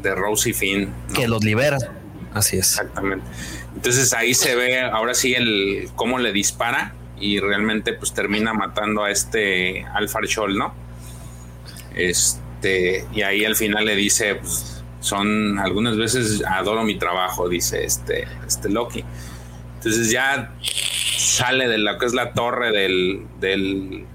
De 0.01 0.15
Rose 0.15 0.51
y 0.51 0.53
Finn. 0.53 0.93
Que 1.13 1.27
los 1.27 1.43
liberan. 1.43 1.81
Así 2.33 2.57
es. 2.57 2.79
Exactamente. 2.79 3.25
Entonces 3.75 4.13
ahí 4.13 4.33
se 4.33 4.55
ve 4.55 4.81
ahora 4.81 5.13
sí 5.13 5.33
el 5.33 5.89
cómo 5.95 6.19
le 6.19 6.33
dispara 6.33 6.93
y 7.19 7.39
realmente 7.39 7.93
pues 7.93 8.13
termina 8.13 8.53
matando 8.53 9.03
a 9.03 9.11
este 9.11 9.85
Alfar 9.93 10.27
Scholl, 10.27 10.57
¿no? 10.57 10.73
Este, 11.95 13.05
y 13.13 13.21
ahí 13.21 13.45
al 13.45 13.55
final 13.55 13.85
le 13.85 13.95
dice, 13.95 14.35
pues, 14.35 14.83
son 14.99 15.59
algunas 15.59 15.97
veces 15.97 16.43
adoro 16.45 16.83
mi 16.83 16.97
trabajo, 16.97 17.49
dice 17.49 17.83
este, 17.83 18.27
este 18.45 18.69
Loki. 18.69 19.03
Entonces 19.77 20.11
ya 20.11 20.53
sale 20.61 21.67
de 21.67 21.77
lo 21.77 21.97
que 21.97 22.05
es 22.05 22.13
la 22.13 22.33
torre 22.33 22.71
del, 22.71 23.25
del 23.39 24.05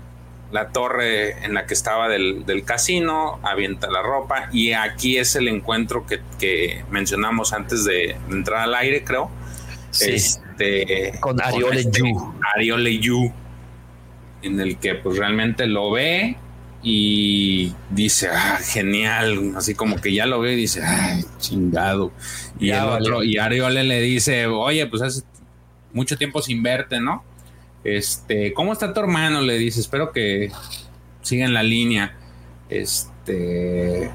la 0.53 0.69
torre 0.69 1.45
en 1.45 1.55
la 1.55 1.67
que 1.67 1.75
estaba 1.75 2.09
del, 2.09 2.45
casino, 2.65 3.41
avienta 3.43 3.91
la 3.91 4.03
ropa 4.03 4.49
y 4.53 4.73
aquí 4.73 5.19
es 5.19 5.37
el 5.37 5.49
encuentro 5.49 6.07
que, 6.07 6.85
mencionamos 6.91 7.53
antes 7.53 7.85
de 7.85 8.17
entrar 8.31 8.61
al 8.63 8.75
aire, 8.75 9.05
creo. 9.05 9.31
Este, 10.01 11.13
con 11.21 11.41
Ariole 11.41 11.81
este 11.81 12.01
Yu. 12.01 12.35
Ariole 12.55 12.99
Yu, 12.99 13.33
en 14.43 14.61
el 14.61 14.79
que 14.79 14.95
pues 14.95 15.19
realmente 15.19 15.67
lo 15.67 15.91
ve 15.91 16.37
y 16.83 17.75
dice, 17.91 18.29
ah, 18.33 18.59
genial, 18.63 19.55
así 19.57 19.75
como 19.75 19.97
que 19.97 20.15
ya 20.15 20.27
lo 20.27 20.41
ve 20.41 20.53
y 20.53 20.57
dice, 20.57 20.83
ay, 20.85 21.25
chingado. 21.39 22.13
Y 22.61 22.71
el 22.71 22.85
otro, 22.85 23.25
y 23.25 23.39
Ariole 23.39 23.83
le 23.83 24.01
dice, 24.01 24.47
oye, 24.47 24.87
pues 24.87 25.03
hace 25.03 25.23
mucho 25.93 26.17
tiempo 26.17 26.43
sin 26.43 26.63
verte, 26.63 27.01
¿no? 27.01 27.25
Este, 27.83 28.53
¿cómo 28.53 28.73
está 28.73 28.93
tu 28.93 29.01
hermano? 29.01 29.41
Le 29.41 29.59
dice, 29.59 29.81
espero 29.81 30.13
que 30.13 30.51
siga 31.23 31.45
en 31.45 31.55
la 31.55 31.63
línea. 31.63 32.17
Este, 32.69 34.11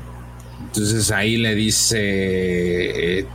entonces 0.59 1.11
ahí 1.11 1.37
le 1.37 1.55
dice, 1.55 3.19
eh, 3.19 3.25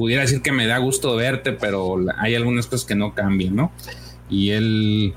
pudiera 0.00 0.22
decir 0.22 0.40
que 0.40 0.50
me 0.50 0.66
da 0.66 0.78
gusto 0.78 1.14
verte, 1.14 1.52
pero 1.52 1.98
hay 2.16 2.34
algunas 2.34 2.66
cosas 2.66 2.86
que 2.86 2.94
no 2.94 3.14
cambian, 3.14 3.54
¿no? 3.54 3.70
Y 4.30 4.52
él 4.52 5.12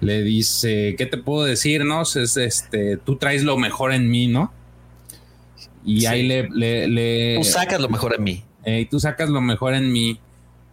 le 0.00 0.22
dice, 0.22 0.94
¿qué 0.96 1.06
te 1.06 1.18
puedo 1.18 1.44
decir? 1.44 1.84
No, 1.84 2.02
es 2.02 2.36
este, 2.36 2.98
tú 2.98 3.16
traes 3.16 3.42
lo 3.42 3.58
mejor 3.58 3.92
en 3.92 4.08
mí, 4.08 4.28
¿no? 4.28 4.52
Y 5.84 6.06
ahí 6.06 6.24
le, 6.24 6.48
le, 6.86 7.34
Tú 7.38 7.42
sacas 7.42 7.80
lo 7.80 7.88
mejor 7.88 8.14
en 8.14 8.22
mí. 8.22 8.44
y 8.64 8.84
tú 8.84 9.00
sacas 9.00 9.28
lo 9.28 9.40
mejor 9.40 9.74
en 9.74 9.90
mí. 9.90 10.20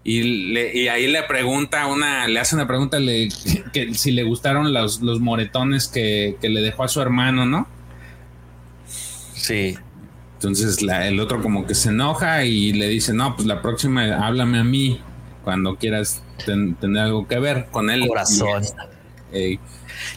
Y, 0.03 0.51
le, 0.53 0.77
y 0.77 0.87
ahí 0.87 1.07
le 1.07 1.23
pregunta 1.23 1.87
una, 1.87 2.27
le 2.27 2.39
hace 2.39 2.53
una 2.53 2.67
pregunta 2.67 2.99
le, 2.99 3.29
que 3.73 3.95
si 3.95 4.11
le 4.11 4.21
gustaron 4.21 4.73
los, 4.73 5.01
los 5.01 5.19
moretones 5.19 5.87
que, 5.87 6.37
que, 6.39 6.49
le 6.49 6.61
dejó 6.61 6.83
a 6.83 6.87
su 6.87 7.01
hermano, 7.01 7.47
¿no? 7.47 7.67
Sí. 9.33 9.75
Entonces 10.36 10.78
el 10.82 11.20
otro 11.20 11.41
como 11.41 11.66
que 11.66 11.74
se 11.74 11.90
enoja 11.90 12.44
y 12.44 12.74
le 12.74 12.88
dice, 12.88 13.14
no, 13.14 13.36
pues 13.36 13.48
la 13.48 13.62
próxima 13.62 14.26
háblame 14.26 14.60
a 14.60 14.64
mí 14.64 15.02
cuando 15.44 15.76
quieras 15.78 16.22
tener 16.45 16.98
algo 16.98 17.28
que 17.28 17.40
ver 17.40 17.68
con 17.72 17.90
él. 17.90 18.07
Corazón. 18.07 18.64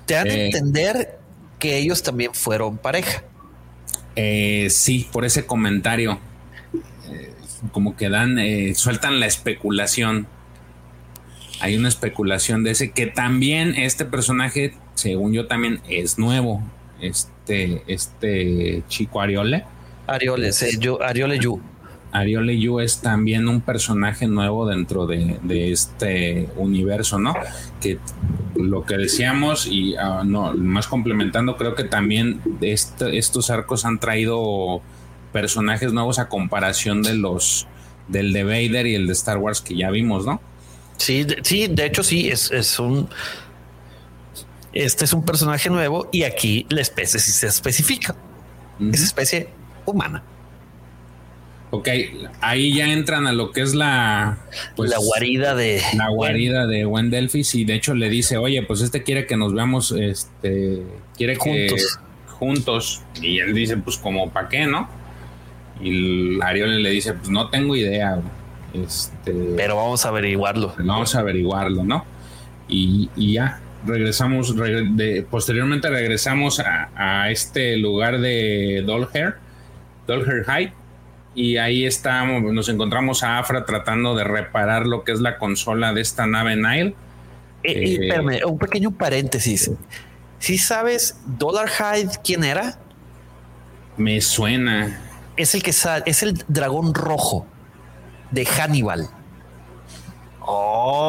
Te 0.06 0.14
dan 0.14 0.26
a 0.26 0.30
eh, 0.30 0.46
entender 0.46 1.18
que 1.58 1.78
ellos 1.78 2.02
también 2.02 2.34
fueron 2.34 2.78
pareja. 2.78 3.22
Eh, 4.16 4.68
sí, 4.70 5.08
por 5.12 5.24
ese 5.24 5.46
comentario. 5.46 6.18
Eh, 7.10 7.32
como 7.72 7.96
que 7.96 8.08
dan, 8.08 8.38
sueltan 8.74 9.20
la 9.20 9.26
especulación. 9.26 10.26
Hay 11.60 11.76
una 11.76 11.88
especulación 11.88 12.64
de 12.64 12.72
ese 12.72 12.92
que 12.92 13.06
también 13.06 13.74
este 13.76 14.04
personaje, 14.04 14.74
según 14.94 15.32
yo, 15.32 15.46
también 15.46 15.80
es 15.88 16.18
nuevo. 16.18 16.62
Este, 17.00 17.82
este 17.86 18.82
chico 18.88 19.20
Ariole. 19.20 19.64
Ariole, 20.08 20.50
yo, 20.78 21.02
Ariole 21.02 21.38
Yu. 21.38 21.60
Ariole 22.12 22.58
Yu 22.58 22.80
es 22.80 23.00
también 23.00 23.46
un 23.48 23.60
personaje 23.60 24.26
nuevo 24.26 24.66
dentro 24.66 25.06
de, 25.06 25.38
este 25.70 26.48
universo, 26.56 27.18
¿no? 27.18 27.34
Que 27.80 27.98
lo 28.56 28.84
que 28.84 28.96
decíamos 28.96 29.66
y 29.66 29.94
ah, 29.96 30.22
no, 30.24 30.54
más 30.54 30.88
complementando, 30.88 31.56
creo 31.56 31.74
que 31.74 31.84
también 31.84 32.40
este, 32.62 33.18
estos 33.18 33.50
arcos 33.50 33.84
han 33.84 33.98
traído 33.98 34.80
personajes 35.32 35.92
nuevos 35.92 36.18
a 36.18 36.28
comparación 36.28 37.02
de 37.02 37.14
los 37.14 37.66
del 38.08 38.32
de 38.32 38.44
Vader 38.44 38.86
y 38.86 38.94
el 38.94 39.06
de 39.06 39.12
Star 39.12 39.36
Wars 39.36 39.60
que 39.60 39.76
ya 39.76 39.90
vimos, 39.90 40.24
¿no? 40.24 40.40
Sí, 40.96 41.24
de, 41.24 41.38
sí, 41.42 41.68
de 41.68 41.84
hecho 41.84 42.02
sí, 42.02 42.30
es, 42.30 42.78
un 42.78 43.08
este 44.72 45.04
es 45.04 45.12
un 45.12 45.24
personaje 45.24 45.68
nuevo 45.68 46.08
y 46.10 46.22
aquí 46.22 46.66
la 46.70 46.80
especie 46.80 47.20
sí 47.20 47.32
se 47.32 47.46
especifica. 47.46 48.16
Es 48.80 49.02
especie 49.02 49.57
humana. 49.90 50.22
Ok, 51.70 51.88
ahí 52.40 52.74
ya 52.74 52.90
entran 52.90 53.26
a 53.26 53.32
lo 53.32 53.50
que 53.50 53.60
es 53.60 53.74
la 53.74 54.38
pues, 54.74 54.88
la 54.88 54.96
guarida 54.98 55.54
de 55.54 55.82
la 55.94 56.08
guarida 56.08 56.66
de 56.66 56.86
Wendelfis 56.86 57.54
y 57.54 57.66
de 57.66 57.74
hecho 57.74 57.94
le 57.94 58.08
dice, 58.08 58.38
oye, 58.38 58.62
pues 58.62 58.80
este 58.80 59.02
quiere 59.02 59.26
que 59.26 59.36
nos 59.36 59.52
veamos, 59.52 59.92
este, 59.92 60.82
quiere 61.16 61.36
juntos. 61.36 61.98
que 62.26 62.32
juntos 62.32 63.02
y 63.20 63.40
él 63.40 63.52
dice, 63.52 63.76
pues 63.76 63.98
como 63.98 64.30
para 64.30 64.48
qué, 64.48 64.66
¿no? 64.66 64.88
Y 65.82 66.40
Ariel 66.40 66.82
le 66.82 66.90
dice, 66.90 67.12
pues 67.12 67.28
no 67.28 67.50
tengo 67.50 67.76
idea, 67.76 68.18
este, 68.72 69.32
pero 69.56 69.76
vamos 69.76 70.06
a 70.06 70.08
averiguarlo. 70.08 70.74
Vamos 70.78 71.14
a 71.14 71.20
averiguarlo, 71.20 71.84
¿no? 71.84 72.04
Y, 72.66 73.10
ya 73.16 73.60
regresamos, 73.86 74.54
de, 74.56 75.26
posteriormente 75.30 75.88
regresamos 75.90 76.60
a, 76.60 76.90
a 76.96 77.30
este 77.30 77.76
lugar 77.76 78.20
de 78.20 78.82
Dolher, 78.86 79.36
Dolher 80.08 80.44
Heights 80.48 80.74
y 81.34 81.56
ahí 81.58 81.86
estamos, 81.86 82.42
nos 82.52 82.68
encontramos 82.68 83.22
a 83.22 83.38
Afra 83.38 83.64
tratando 83.64 84.16
de 84.16 84.24
reparar 84.24 84.86
lo 84.86 85.04
que 85.04 85.12
es 85.12 85.20
la 85.20 85.38
consola 85.38 85.92
de 85.92 86.00
esta 86.00 86.26
nave 86.26 86.56
Nile. 86.56 86.96
Eh, 87.62 88.10
eh, 88.12 88.44
un 88.44 88.58
pequeño 88.58 88.90
paréntesis. 88.90 89.70
Si 90.40 90.58
sabes 90.58 91.20
Dollar 91.26 91.68
Hyde 91.68 92.10
quién 92.24 92.42
era? 92.42 92.76
Me 93.96 94.20
suena. 94.20 95.00
Es 95.36 95.54
el 95.54 95.62
que 95.62 95.70
es 95.70 96.22
el 96.24 96.42
dragón 96.48 96.92
rojo 96.94 97.46
de 98.32 98.44
Hannibal. 98.44 99.08
Oh, 100.40 101.04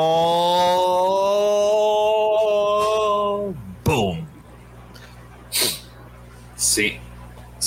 boom. 3.84 4.28
Sí. 6.56 7.00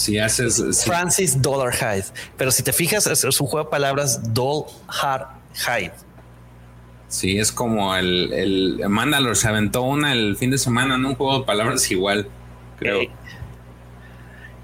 Si 0.03 0.19
haces. 0.19 0.85
Francis 0.85 1.41
Dollar 1.41 1.73
Hyde. 1.73 2.07
Pero 2.37 2.51
si 2.51 2.65
te 2.65 2.73
fijas, 2.73 3.07
es, 3.07 3.23
un 3.41 3.47
juego 3.47 3.67
de 3.67 3.71
palabras 3.71 4.35
Doll 4.35 4.65
Hard 4.89 5.29
Hyde. 5.55 5.93
Sí, 7.07 7.39
es 7.39 7.53
como 7.53 7.95
el, 7.95 8.33
el 8.33 8.89
Mandalore 8.89 9.37
se 9.37 9.47
aventó 9.47 9.83
una 9.83 10.13
el 10.13 10.37
fin 10.37 10.51
de 10.51 10.59
semana 10.59 10.97
en 10.97 11.07
un 11.07 11.15
juego 11.15 11.39
de 11.39 11.45
palabras 11.45 11.89
igual, 11.93 12.27
creo. 12.81 13.03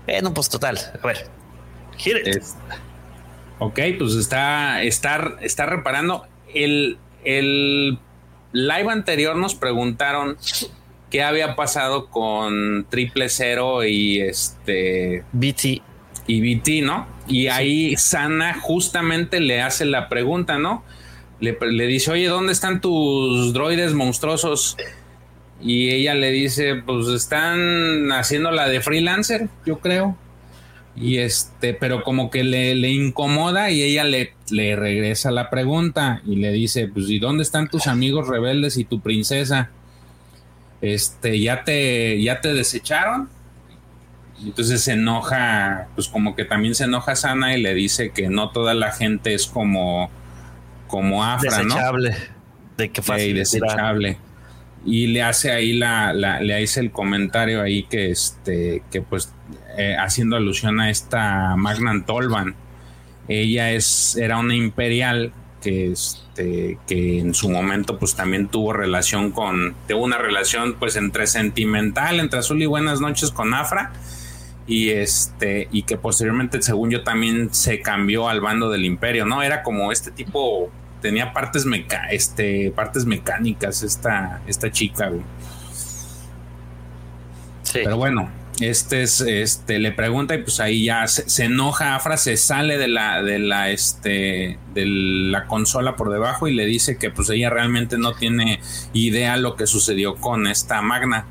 Eh, 0.08 0.22
no, 0.22 0.34
pues 0.34 0.48
total. 0.48 0.76
A 1.00 1.06
ver. 1.06 1.30
Ok, 3.60 3.78
pues 3.96 4.14
está, 4.14 4.82
está, 4.82 5.36
está 5.40 5.66
reparando. 5.66 6.26
El, 6.52 6.98
el 7.22 7.96
live 8.50 8.90
anterior 8.90 9.36
nos 9.36 9.54
preguntaron 9.54 10.36
qué 11.10 11.22
había 11.22 11.56
pasado 11.56 12.08
con 12.08 12.86
Triple 12.88 13.28
Cero 13.28 13.84
y 13.84 14.20
este 14.20 15.24
BT. 15.32 15.82
Y 16.26 16.56
BT, 16.56 16.84
¿no? 16.84 17.06
Y 17.26 17.46
ahí 17.46 17.96
Sana 17.96 18.58
justamente 18.60 19.40
le 19.40 19.62
hace 19.62 19.84
la 19.84 20.08
pregunta, 20.08 20.58
¿no? 20.58 20.84
Le, 21.40 21.56
le, 21.60 21.86
dice, 21.86 22.10
oye, 22.10 22.26
¿dónde 22.26 22.52
están 22.52 22.80
tus 22.80 23.52
droides 23.52 23.94
monstruosos? 23.94 24.76
Y 25.60 25.90
ella 25.90 26.14
le 26.14 26.30
dice, 26.30 26.76
pues 26.76 27.08
están 27.08 28.12
haciendo 28.12 28.50
la 28.50 28.68
de 28.68 28.80
freelancer, 28.80 29.48
yo 29.64 29.78
creo. 29.78 30.16
Y 30.94 31.18
este, 31.18 31.74
pero 31.74 32.02
como 32.02 32.28
que 32.30 32.42
le, 32.42 32.74
le 32.74 32.90
incomoda 32.90 33.70
y 33.70 33.82
ella 33.82 34.04
le, 34.04 34.34
le, 34.50 34.74
regresa 34.74 35.30
la 35.30 35.48
pregunta 35.48 36.22
y 36.26 36.36
le 36.36 36.50
dice, 36.50 36.88
pues, 36.88 37.08
¿y 37.08 37.18
dónde 37.18 37.44
están 37.44 37.68
tus 37.68 37.86
amigos 37.86 38.26
rebeldes 38.26 38.76
y 38.76 38.84
tu 38.84 39.00
princesa? 39.00 39.70
Este, 40.80 41.40
¿ya 41.40 41.64
te, 41.64 42.22
ya 42.22 42.40
te 42.40 42.52
desecharon? 42.54 43.28
Entonces 44.44 44.82
se 44.82 44.92
enoja, 44.92 45.88
pues 45.94 46.08
como 46.08 46.36
que 46.36 46.44
también 46.44 46.74
se 46.74 46.84
enoja 46.84 47.16
Sana 47.16 47.56
y 47.56 47.60
le 47.60 47.74
dice 47.74 48.10
que 48.10 48.28
no 48.28 48.50
toda 48.50 48.74
la 48.74 48.92
gente 48.92 49.34
es 49.34 49.46
como, 49.46 50.10
como 50.86 51.24
Afra, 51.24 51.58
desechable, 51.58 52.16
De 52.76 52.90
que 52.90 53.02
fácil. 53.02 53.34
desechable 53.34 54.18
y 54.84 55.08
le 55.08 55.22
hace 55.22 55.50
ahí 55.50 55.72
la, 55.72 56.12
la, 56.12 56.40
le 56.40 56.62
hace 56.62 56.80
el 56.80 56.90
comentario 56.90 57.62
ahí 57.62 57.82
que 57.84 58.10
este 58.10 58.82
que 58.90 59.02
pues 59.02 59.32
eh, 59.76 59.96
haciendo 59.98 60.36
alusión 60.36 60.80
a 60.80 60.90
esta 60.90 61.56
Magnan 61.56 62.06
Tolvan 62.06 62.54
ella 63.26 63.70
es 63.72 64.16
era 64.16 64.38
una 64.38 64.54
imperial 64.54 65.32
que 65.60 65.92
este 65.92 66.78
que 66.86 67.18
en 67.18 67.34
su 67.34 67.50
momento 67.50 67.98
pues 67.98 68.14
también 68.14 68.48
tuvo 68.48 68.72
relación 68.72 69.30
con 69.32 69.74
tuvo 69.88 70.04
una 70.04 70.18
relación 70.18 70.74
pues 70.78 70.96
entre 70.96 71.26
sentimental 71.26 72.20
entre 72.20 72.38
Azul 72.40 72.62
y 72.62 72.66
Buenas 72.66 73.00
noches 73.00 73.30
con 73.30 73.54
Afra 73.54 73.92
y 74.66 74.90
este 74.90 75.68
y 75.72 75.82
que 75.82 75.96
posteriormente 75.96 76.62
según 76.62 76.90
yo 76.90 77.02
también 77.02 77.52
se 77.52 77.80
cambió 77.80 78.28
al 78.28 78.40
bando 78.40 78.70
del 78.70 78.84
imperio 78.84 79.26
no 79.26 79.42
era 79.42 79.62
como 79.62 79.90
este 79.90 80.10
tipo 80.10 80.70
tenía 81.00 81.32
partes 81.32 81.64
meca 81.64 82.08
este 82.10 82.70
partes 82.70 83.04
mecánicas 83.04 83.82
esta 83.82 84.42
esta 84.46 84.70
chica 84.70 85.08
güey. 85.08 85.22
Sí. 87.62 87.80
pero 87.84 87.96
bueno 87.96 88.37
este 88.60 89.02
es 89.02 89.20
este 89.20 89.78
le 89.78 89.92
pregunta 89.92 90.34
y 90.34 90.42
pues 90.42 90.60
ahí 90.60 90.84
ya 90.84 91.06
se, 91.06 91.28
se, 91.28 91.44
enoja 91.44 91.94
Afra 91.94 92.16
se 92.16 92.36
sale 92.36 92.76
de 92.76 92.88
la 92.88 93.22
de 93.22 93.38
la 93.38 93.70
este 93.70 94.58
de 94.74 94.86
la 94.86 95.46
consola 95.46 95.96
por 95.96 96.10
debajo 96.10 96.48
y 96.48 96.54
le 96.54 96.66
dice 96.66 96.98
que 96.98 97.10
pues 97.10 97.30
ella 97.30 97.50
realmente 97.50 97.98
no 97.98 98.14
tiene 98.14 98.60
idea 98.92 99.36
lo 99.36 99.54
que 99.54 99.66
sucedió 99.66 100.16
con 100.16 100.46
esta 100.46 100.82
Magna 100.82 101.26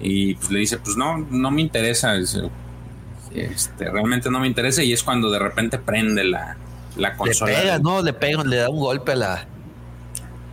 y 0.00 0.34
pues 0.34 0.50
le 0.50 0.60
dice 0.60 0.78
pues 0.78 0.96
no 0.96 1.18
no 1.18 1.50
me 1.50 1.60
interesa 1.60 2.14
este 2.16 3.90
realmente 3.90 4.30
no 4.30 4.40
me 4.40 4.46
interesa 4.46 4.82
y 4.82 4.92
es 4.92 5.02
cuando 5.02 5.30
de 5.30 5.38
repente 5.38 5.78
prende 5.78 6.24
la 6.24 6.56
la 6.96 7.16
consola. 7.16 7.52
Le 7.52 7.58
pega, 7.58 7.78
¿no? 7.78 8.02
Le 8.02 8.12
pega, 8.12 8.44
le 8.44 8.56
da 8.56 8.68
un 8.68 8.80
golpe 8.80 9.12
a 9.12 9.16
la. 9.16 9.46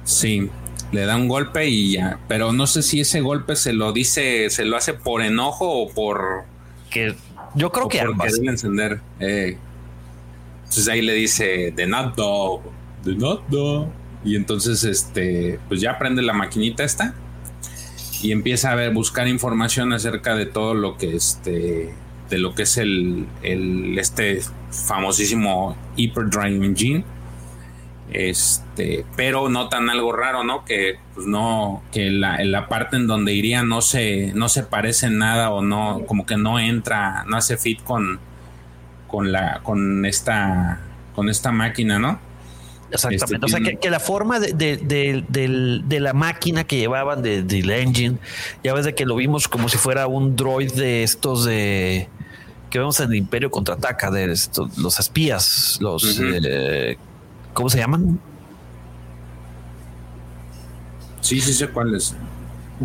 Sí, 0.04 0.50
le 0.92 1.06
da 1.06 1.16
un 1.16 1.28
golpe 1.28 1.68
y 1.68 1.94
ya. 1.94 2.20
Pero 2.28 2.54
no 2.54 2.68
sé 2.68 2.82
si 2.82 3.02
ese 3.02 3.22
golpe 3.22 3.56
se 3.56 3.74
lo 3.74 3.92
dice, 3.92 4.50
se 4.50 4.66
lo 4.66 4.78
hace 4.78 4.94
por 4.94 5.22
enojo 5.22 5.70
o 5.70 5.90
por. 5.90 6.46
Que 6.90 7.16
yo 7.56 7.72
creo 7.72 7.88
que 7.88 8.02
ambas. 8.02 8.34
Debe 8.34 8.52
encender. 8.52 9.00
Eh. 9.20 9.58
Entonces 10.64 10.88
ahí 10.90 11.02
le 11.02 11.14
dice, 11.14 11.72
de 11.76 11.88
nada, 11.88 12.14
de 13.04 13.16
nada. 13.16 13.88
Y 14.26 14.36
entonces, 14.36 14.84
este, 14.84 15.60
pues 15.68 15.80
ya 15.80 15.98
prende 15.98 16.22
la 16.22 16.34
maquinita 16.34 16.84
esta 16.84 17.16
y 18.22 18.32
empieza 18.32 18.72
a 18.72 18.76
ver, 18.76 18.94
buscar 18.94 19.28
información 19.28 19.94
acerca 19.94 20.36
de 20.36 20.46
todo 20.46 20.74
lo 20.74 20.98
que 20.98 21.16
este 21.16 21.94
de 22.30 22.38
lo 22.40 22.56
que 22.56 22.64
es 22.64 22.78
el, 22.78 23.26
el 23.42 23.98
este 23.98 24.42
famosísimo 24.70 25.78
Hyperdrive 25.96 26.66
Engine. 26.66 27.06
Este, 28.12 29.06
pero 29.18 29.50
notan 29.50 29.90
algo 29.90 30.14
raro, 30.14 30.44
¿no? 30.44 30.64
Que 30.64 30.98
pues 31.14 31.28
no, 31.28 31.84
que 31.92 32.10
la, 32.10 32.44
la 32.46 32.68
parte 32.70 32.96
en 32.96 33.06
donde 33.08 33.34
iría 33.34 33.64
no 33.64 33.82
se, 33.82 34.32
no 34.34 34.48
se 34.50 34.64
parece 34.64 35.10
nada 35.10 35.52
o 35.52 35.62
no, 35.62 36.04
como 36.08 36.26
que 36.26 36.38
no 36.38 36.60
entra, 36.60 37.26
no 37.28 37.38
hace 37.38 37.58
fit 37.58 37.84
con, 37.84 38.20
con 39.08 39.32
la, 39.32 39.60
con 39.62 40.06
esta, 40.06 40.80
con 41.16 41.30
esta 41.30 41.52
máquina, 41.52 42.00
¿no? 42.00 42.20
Exactamente. 42.90 43.46
o 43.46 43.50
sea, 43.50 43.60
que, 43.60 43.76
que, 43.76 43.90
la 43.90 44.00
forma 44.00 44.40
de, 44.40 44.54
de, 44.54 44.78
de, 45.28 45.82
de, 45.84 46.00
la 46.00 46.14
máquina 46.14 46.64
que 46.64 46.78
llevaban 46.78 47.22
de, 47.22 47.44
del 47.44 47.70
engine, 47.70 48.18
ya 48.64 48.74
ves 48.74 48.86
de 48.86 48.96
que 48.96 49.06
lo 49.06 49.18
vimos 49.18 49.50
como 49.50 49.68
si 49.68 49.78
fuera 49.78 50.08
un 50.08 50.38
droid 50.38 50.72
de 50.72 51.04
estos 51.04 51.44
de 51.44 52.08
que 52.70 52.80
vemos 52.80 53.00
en 53.00 53.10
el 53.10 53.16
Imperio 53.16 53.52
contraataca 53.52 54.12
de 54.12 54.32
estos, 54.32 54.78
los 54.78 55.00
espías, 55.00 55.78
los 55.82 56.20
eh, 56.22 56.98
¿cómo 57.58 57.72
se 57.72 57.80
llaman? 57.80 58.20
Sí, 61.22 61.42
sí 61.42 61.54
sé 61.54 61.68
cuáles. 61.70 62.16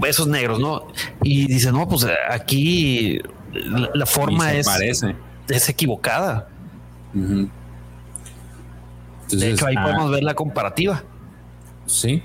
Esos 0.02 0.26
negros, 0.26 0.58
¿no? 0.58 0.86
Y 1.22 1.46
dice, 1.46 1.70
no, 1.70 1.86
pues 1.86 2.06
aquí 2.30 3.20
la, 3.52 3.90
la 3.92 4.06
forma 4.06 4.54
es, 4.54 4.64
parece. 4.64 5.14
es 5.46 5.68
equivocada. 5.68 6.48
Entonces, 7.12 7.50
de 9.40 9.50
hecho, 9.50 9.66
ahí 9.66 9.74
ah, 9.76 9.82
podemos 9.82 10.10
ver 10.10 10.22
la 10.22 10.32
comparativa. 10.32 11.04
Sí. 11.84 12.22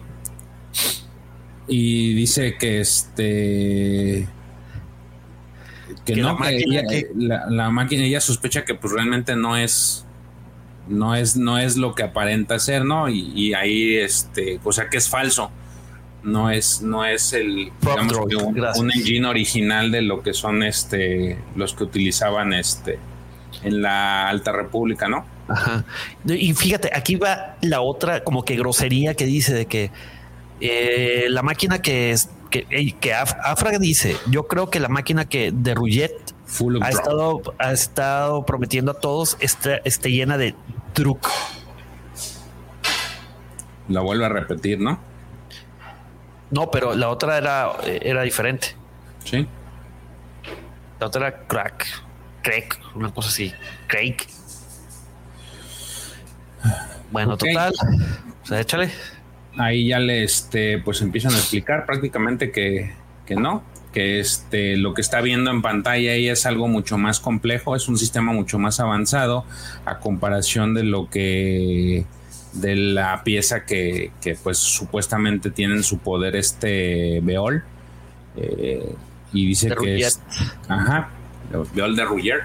Y 1.68 2.14
dice 2.14 2.58
que 2.58 2.80
este 2.80 4.26
que, 6.06 6.16
no, 6.16 6.28
la, 6.28 6.34
máquina 6.36 6.80
ella, 6.80 7.46
La, 7.50 7.70
máquina 7.72 8.06
ella 8.06 8.22
sospecha 8.22 8.64
que 8.64 8.74
pues 8.74 8.94
realmente 8.94 9.36
no 9.36 9.58
es 9.58 10.07
no 10.90 11.16
es 11.16 11.36
no 11.36 11.58
es 11.58 11.78
lo 11.78 11.96
que 11.96 12.04
aparenta 12.04 12.60
ser, 12.60 12.86
¿no? 12.86 13.10
Y, 13.10 13.32
y 13.36 13.54
ahí 13.54 13.96
este, 13.96 14.60
o 14.64 14.72
sea 14.72 14.90
que 14.90 14.98
es 14.98 15.10
falso. 15.10 15.52
No 16.24 16.50
es 16.50 16.82
no 16.82 17.06
es 17.06 17.32
el 17.34 17.72
digamos, 17.80 18.14
un, 18.18 18.60
un, 18.60 18.92
engine 18.92 19.28
original 19.28 19.92
de 19.92 20.02
lo 20.02 20.24
que 20.24 20.34
son 20.34 20.64
este 20.64 21.38
los 21.56 21.74
que 21.74 21.84
utilizaban 21.84 22.54
este 22.54 23.00
en 23.64 23.82
la 23.82 24.28
Alta 24.28 24.52
República, 24.52 25.08
¿no? 25.08 25.26
Ajá. 25.48 25.86
Y 26.26 26.54
fíjate, 26.54 26.92
aquí 26.94 27.16
va 27.16 27.56
la 27.62 27.82
otra 27.82 28.24
como 28.24 28.44
que 28.44 28.56
grosería 28.58 29.14
que 29.14 29.26
dice 29.26 29.54
de 29.54 29.66
que 29.68 29.92
eh, 30.60 31.28
la 31.30 31.44
máquina 31.44 31.82
que 31.82 32.12
es 32.12 32.30
que, 32.50 32.96
que 33.00 33.14
Afra 33.14 33.78
dice, 33.80 34.16
yo 34.30 34.48
creo 34.48 34.70
que 34.70 34.80
la 34.80 34.90
máquina 34.90 35.28
que 35.28 35.52
de 35.52 35.76
Rullet 35.76 36.14
ha 36.82 36.90
estado, 36.90 37.42
ha 37.60 37.72
estado 37.74 38.46
prometiendo 38.46 38.92
a 38.92 38.94
todos 38.96 39.38
esté, 39.40 39.82
esté 39.84 40.12
llena 40.12 40.38
de 40.38 40.56
truco. 40.98 41.30
La 43.88 44.02
vuelve 44.02 44.26
a 44.26 44.30
repetir, 44.30 44.80
¿no? 44.80 45.00
No, 46.50 46.72
pero 46.72 46.96
la 46.96 47.10
otra 47.10 47.38
era, 47.38 47.74
era 47.86 48.24
diferente. 48.24 48.76
Sí. 49.24 49.48
La 51.00 51.06
otra 51.06 51.28
era 51.28 51.40
crack, 51.46 51.86
crack, 52.42 52.80
una 52.96 53.14
cosa 53.14 53.30
así, 53.30 53.54
crack. 53.86 54.28
Bueno, 57.12 57.36
okay. 57.36 57.54
total. 57.54 57.74
O 58.42 58.46
sea, 58.48 58.60
échale 58.60 58.92
ahí 59.58 59.90
ya 59.90 60.00
le 60.00 60.24
este, 60.24 60.80
pues 60.80 61.02
empiezan 61.02 61.34
a 61.34 61.38
explicar 61.38 61.86
prácticamente 61.86 62.52
que, 62.52 62.94
que 63.26 63.36
no, 63.36 63.64
que 63.98 64.20
este, 64.20 64.78
lo 64.78 64.94
que 64.94 65.02
está 65.02 65.22
viendo 65.22 65.50
en 65.50 65.64
pantalla 65.64 66.12
ahí 66.12 66.30
es 66.30 66.46
algo 66.46 66.68
mucho 66.68 67.00
más 67.00 67.20
complejo, 67.20 67.76
es 67.76 67.88
un 67.88 67.98
sistema 67.98 68.32
mucho 68.32 68.60
más 68.60 68.80
avanzado 68.80 69.44
a 69.86 69.98
comparación 69.98 70.76
de 70.76 70.84
lo 70.84 71.10
que 71.10 72.06
de 72.54 72.76
la 72.76 73.24
pieza 73.24 73.66
que, 73.66 74.12
que 74.22 74.36
pues 74.36 74.60
supuestamente 74.60 75.50
tiene 75.50 75.78
en 75.78 75.84
su 75.84 75.98
poder 75.98 76.36
este 76.36 77.22
Beol 77.24 77.64
eh, 78.36 78.94
y 79.34 79.48
dice 79.48 79.74
que 79.76 79.98
es 79.98 80.22
ajá 80.68 81.10
Beol 81.74 81.96
de 81.96 82.06
Ruggier 82.06 82.42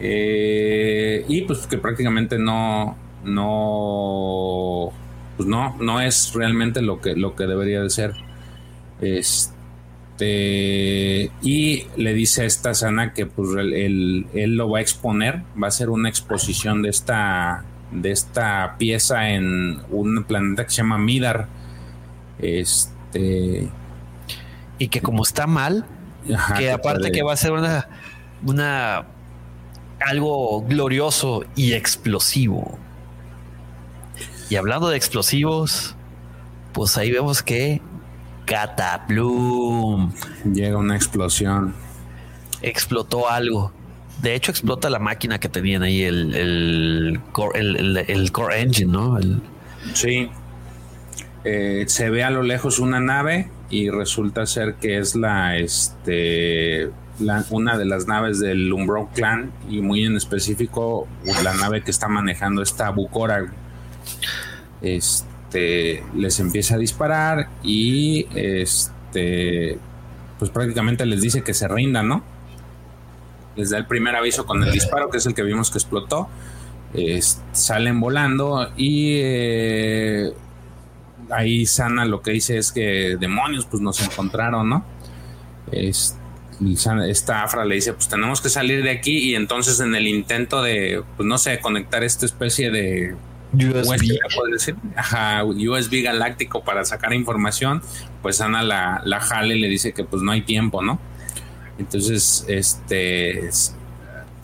eh, 0.00 1.24
y 1.28 1.42
pues 1.42 1.68
que 1.68 1.78
prácticamente 1.78 2.40
no 2.40 2.98
no 3.22 4.92
pues 5.36 5.48
no, 5.48 5.76
no 5.78 6.00
es 6.00 6.32
realmente 6.34 6.82
lo 6.82 7.00
que, 7.00 7.14
lo 7.14 7.36
que 7.36 7.46
debería 7.46 7.82
de 7.82 7.90
ser. 7.90 8.14
Este, 9.02 9.55
y 10.24 11.86
le 11.96 12.14
dice 12.14 12.42
a 12.42 12.44
esta 12.46 12.74
Sana 12.74 13.12
que 13.12 13.26
pues 13.26 13.50
él, 13.58 14.26
él, 14.32 14.56
lo 14.56 14.70
va 14.70 14.78
a 14.78 14.80
exponer, 14.80 15.42
va 15.62 15.68
a 15.68 15.70
ser 15.70 15.90
una 15.90 16.08
exposición 16.08 16.82
de 16.82 16.88
esta, 16.88 17.64
de 17.90 18.12
esta 18.12 18.76
pieza 18.78 19.30
en 19.30 19.80
un 19.90 20.24
planeta 20.24 20.64
que 20.64 20.70
se 20.70 20.76
llama 20.78 20.98
Midar. 20.98 21.48
Este. 22.38 23.68
Y 24.78 24.88
que 24.88 25.00
como 25.00 25.22
está 25.22 25.46
mal, 25.46 25.86
que 26.58 26.70
aparte 26.70 27.10
que 27.10 27.22
va 27.22 27.32
a 27.32 27.36
ser 27.36 27.52
una, 27.52 27.88
una 28.44 29.06
algo 30.00 30.62
glorioso 30.62 31.44
y 31.54 31.72
explosivo. 31.72 32.78
Y 34.48 34.56
hablando 34.56 34.88
de 34.88 34.96
explosivos, 34.96 35.96
pues 36.72 36.96
ahí 36.96 37.10
vemos 37.10 37.42
que 37.42 37.80
Cataplum. 38.46 40.12
Llega 40.44 40.78
una 40.78 40.96
explosión. 40.96 41.74
Explotó 42.62 43.28
algo. 43.28 43.72
De 44.22 44.34
hecho, 44.34 44.50
explota 44.50 44.88
la 44.88 44.98
máquina 44.98 45.38
que 45.38 45.48
tenían 45.48 45.82
ahí, 45.82 46.02
el, 46.02 46.34
el, 46.34 47.20
core, 47.32 47.60
el, 47.60 48.32
core 48.32 48.62
engine, 48.62 48.90
¿no? 48.90 49.18
Sí. 49.92 50.30
Eh, 51.44 51.84
se 51.86 52.08
ve 52.08 52.24
a 52.24 52.30
lo 52.30 52.42
lejos 52.42 52.78
una 52.78 52.98
nave 52.98 53.50
y 53.68 53.90
resulta 53.90 54.46
ser 54.46 54.76
que 54.76 54.98
es 54.98 55.14
la, 55.14 55.58
este, 55.58 56.90
una 57.50 57.76
de 57.76 57.84
las 57.84 58.06
naves 58.06 58.40
del 58.40 58.72
Umbro 58.72 59.10
Clan 59.14 59.52
y 59.68 59.80
muy 59.80 60.04
en 60.04 60.16
específico 60.16 61.06
la 61.44 61.54
nave 61.54 61.82
que 61.82 61.90
está 61.90 62.08
manejando 62.08 62.62
esta 62.62 62.90
Bukora. 62.90 63.46
Este 64.80 65.35
les 66.14 66.40
empieza 66.40 66.74
a 66.74 66.78
disparar 66.78 67.48
y 67.62 68.26
este 68.34 69.78
pues 70.38 70.50
prácticamente 70.50 71.06
les 71.06 71.20
dice 71.20 71.42
que 71.42 71.54
se 71.54 71.66
rindan, 71.68 72.08
¿no? 72.08 72.22
Les 73.56 73.70
da 73.70 73.78
el 73.78 73.86
primer 73.86 74.14
aviso 74.14 74.44
con 74.44 74.62
el 74.62 74.70
disparo, 74.70 75.08
que 75.08 75.16
es 75.16 75.26
el 75.26 75.34
que 75.34 75.42
vimos 75.42 75.70
que 75.70 75.78
explotó. 75.78 76.28
salen 77.52 78.00
volando 78.00 78.70
y 78.76 79.18
eh, 79.22 80.32
ahí 81.30 81.64
Sana 81.66 82.04
lo 82.04 82.20
que 82.20 82.32
dice 82.32 82.58
es 82.58 82.70
que 82.70 83.16
demonios, 83.18 83.66
pues 83.66 83.82
nos 83.82 84.00
encontraron, 84.02 84.68
¿no? 84.68 84.84
esta 85.72 87.42
Afra 87.42 87.64
le 87.64 87.74
dice, 87.74 87.92
pues 87.92 88.08
tenemos 88.08 88.40
que 88.40 88.48
salir 88.48 88.82
de 88.82 88.90
aquí 88.90 89.30
y 89.30 89.34
entonces 89.34 89.80
en 89.80 89.94
el 89.94 90.06
intento 90.06 90.62
de, 90.62 91.02
pues 91.16 91.26
no 91.26 91.38
sé, 91.38 91.58
conectar 91.60 92.04
esta 92.04 92.26
especie 92.26 92.70
de 92.70 93.14
USB, 93.56 94.52
decir? 94.52 94.76
Ajá, 94.94 95.44
USB 95.44 96.02
galáctico 96.02 96.62
para 96.62 96.84
sacar 96.84 97.12
información, 97.14 97.82
pues 98.22 98.40
Ana 98.40 98.62
la, 98.62 99.02
la 99.04 99.20
jale 99.20 99.56
y 99.56 99.60
le 99.60 99.68
dice 99.68 99.92
que 99.92 100.04
pues 100.04 100.22
no 100.22 100.32
hay 100.32 100.42
tiempo, 100.42 100.82
¿no? 100.82 100.98
Entonces, 101.78 102.44
este, 102.48 103.50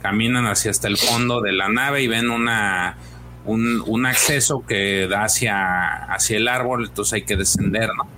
caminan 0.02 0.46
hacia 0.46 0.70
hasta 0.70 0.88
el 0.88 0.98
fondo 0.98 1.40
de 1.40 1.52
la 1.52 1.68
nave 1.68 2.02
y 2.02 2.08
ven 2.08 2.30
una, 2.30 2.96
un, 3.44 4.06
acceso 4.06 4.64
que 4.66 5.06
da 5.08 5.24
hacia, 5.24 6.04
hacia 6.12 6.36
el 6.36 6.48
árbol, 6.48 6.86
entonces 6.88 7.14
hay 7.14 7.22
que 7.22 7.36
descender, 7.36 7.90
¿no? 7.96 8.08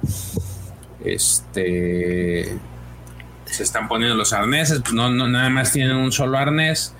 Este, 1.05 2.57
se 3.45 3.62
están 3.62 3.89
poniendo 3.89 4.16
los 4.16 4.33
arneses, 4.33 4.81
pues 4.81 4.95
no, 4.95 5.11
no 5.11 5.29
nada 5.29 5.51
más 5.51 5.73
tienen 5.73 5.97
un 5.97 6.11
solo 6.11 6.39
arnés 6.39 6.95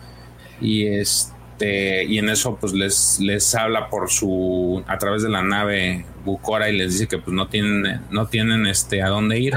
y 0.61 0.87
este, 0.87 1.34
y 1.61 2.19
en 2.19 2.29
eso 2.29 2.57
pues 2.57 2.73
les, 2.73 3.19
les 3.21 3.55
habla 3.55 3.89
por 3.89 4.11
su, 4.11 4.83
a 4.87 4.99
través 4.99 5.23
de 5.23 5.29
la 5.29 5.43
nave 5.43 6.05
Bucora 6.25 6.69
y 6.69 6.77
les 6.77 6.93
dice 6.93 7.07
que 7.07 7.19
pues 7.19 7.35
no 7.35 7.49
tienen, 7.49 8.01
no 8.11 8.27
tienen 8.27 8.67
este, 8.67 9.03
a 9.03 9.09
dónde 9.09 9.39
ir 9.39 9.55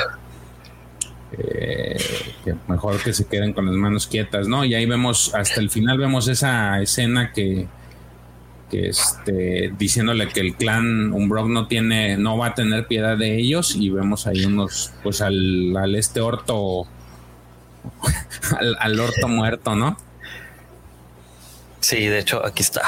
eh, 1.31 1.97
que 2.45 2.55
mejor 2.67 3.01
que 3.03 3.13
se 3.13 3.25
queden 3.25 3.53
con 3.53 3.65
las 3.65 3.75
manos 3.75 4.07
quietas, 4.07 4.47
¿no? 4.47 4.63
Y 4.63 4.75
ahí 4.75 4.85
vemos, 4.85 5.33
hasta 5.35 5.59
el 5.59 5.69
final 5.69 5.97
vemos 5.97 6.27
esa 6.29 6.81
escena 6.81 7.33
que, 7.33 7.67
que 8.71 8.87
este, 8.87 9.73
diciéndole 9.77 10.29
que 10.29 10.39
el 10.39 10.55
clan 10.55 11.11
Umbrock 11.11 11.47
no 11.47 11.67
tiene, 11.67 12.17
no 12.17 12.37
va 12.37 12.47
a 12.47 12.55
tener 12.55 12.87
piedad 12.87 13.17
de 13.17 13.37
ellos, 13.37 13.75
y 13.75 13.89
vemos 13.89 14.25
ahí 14.25 14.45
unos, 14.45 14.93
pues 15.03 15.21
al, 15.21 15.75
al 15.75 15.95
este 15.95 16.21
orto, 16.21 16.87
al, 18.57 18.77
al, 18.79 18.99
orto 18.99 19.27
muerto, 19.27 19.75
¿no? 19.75 19.97
Sí, 21.79 22.05
de 22.05 22.19
hecho, 22.19 22.45
aquí 22.45 22.63
está. 22.63 22.81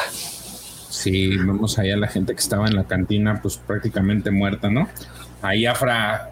Sí, 0.90 1.38
vemos 1.38 1.78
ahí 1.80 1.92
a 1.92 1.98
la 1.98 2.08
gente 2.08 2.34
que 2.34 2.40
estaba 2.40 2.68
en 2.68 2.76
la 2.76 2.86
cantina, 2.86 3.40
pues 3.42 3.58
prácticamente 3.58 4.32
muerta, 4.32 4.70
¿no? 4.70 4.90
Ahí 5.42 5.66
Afra 5.66 6.32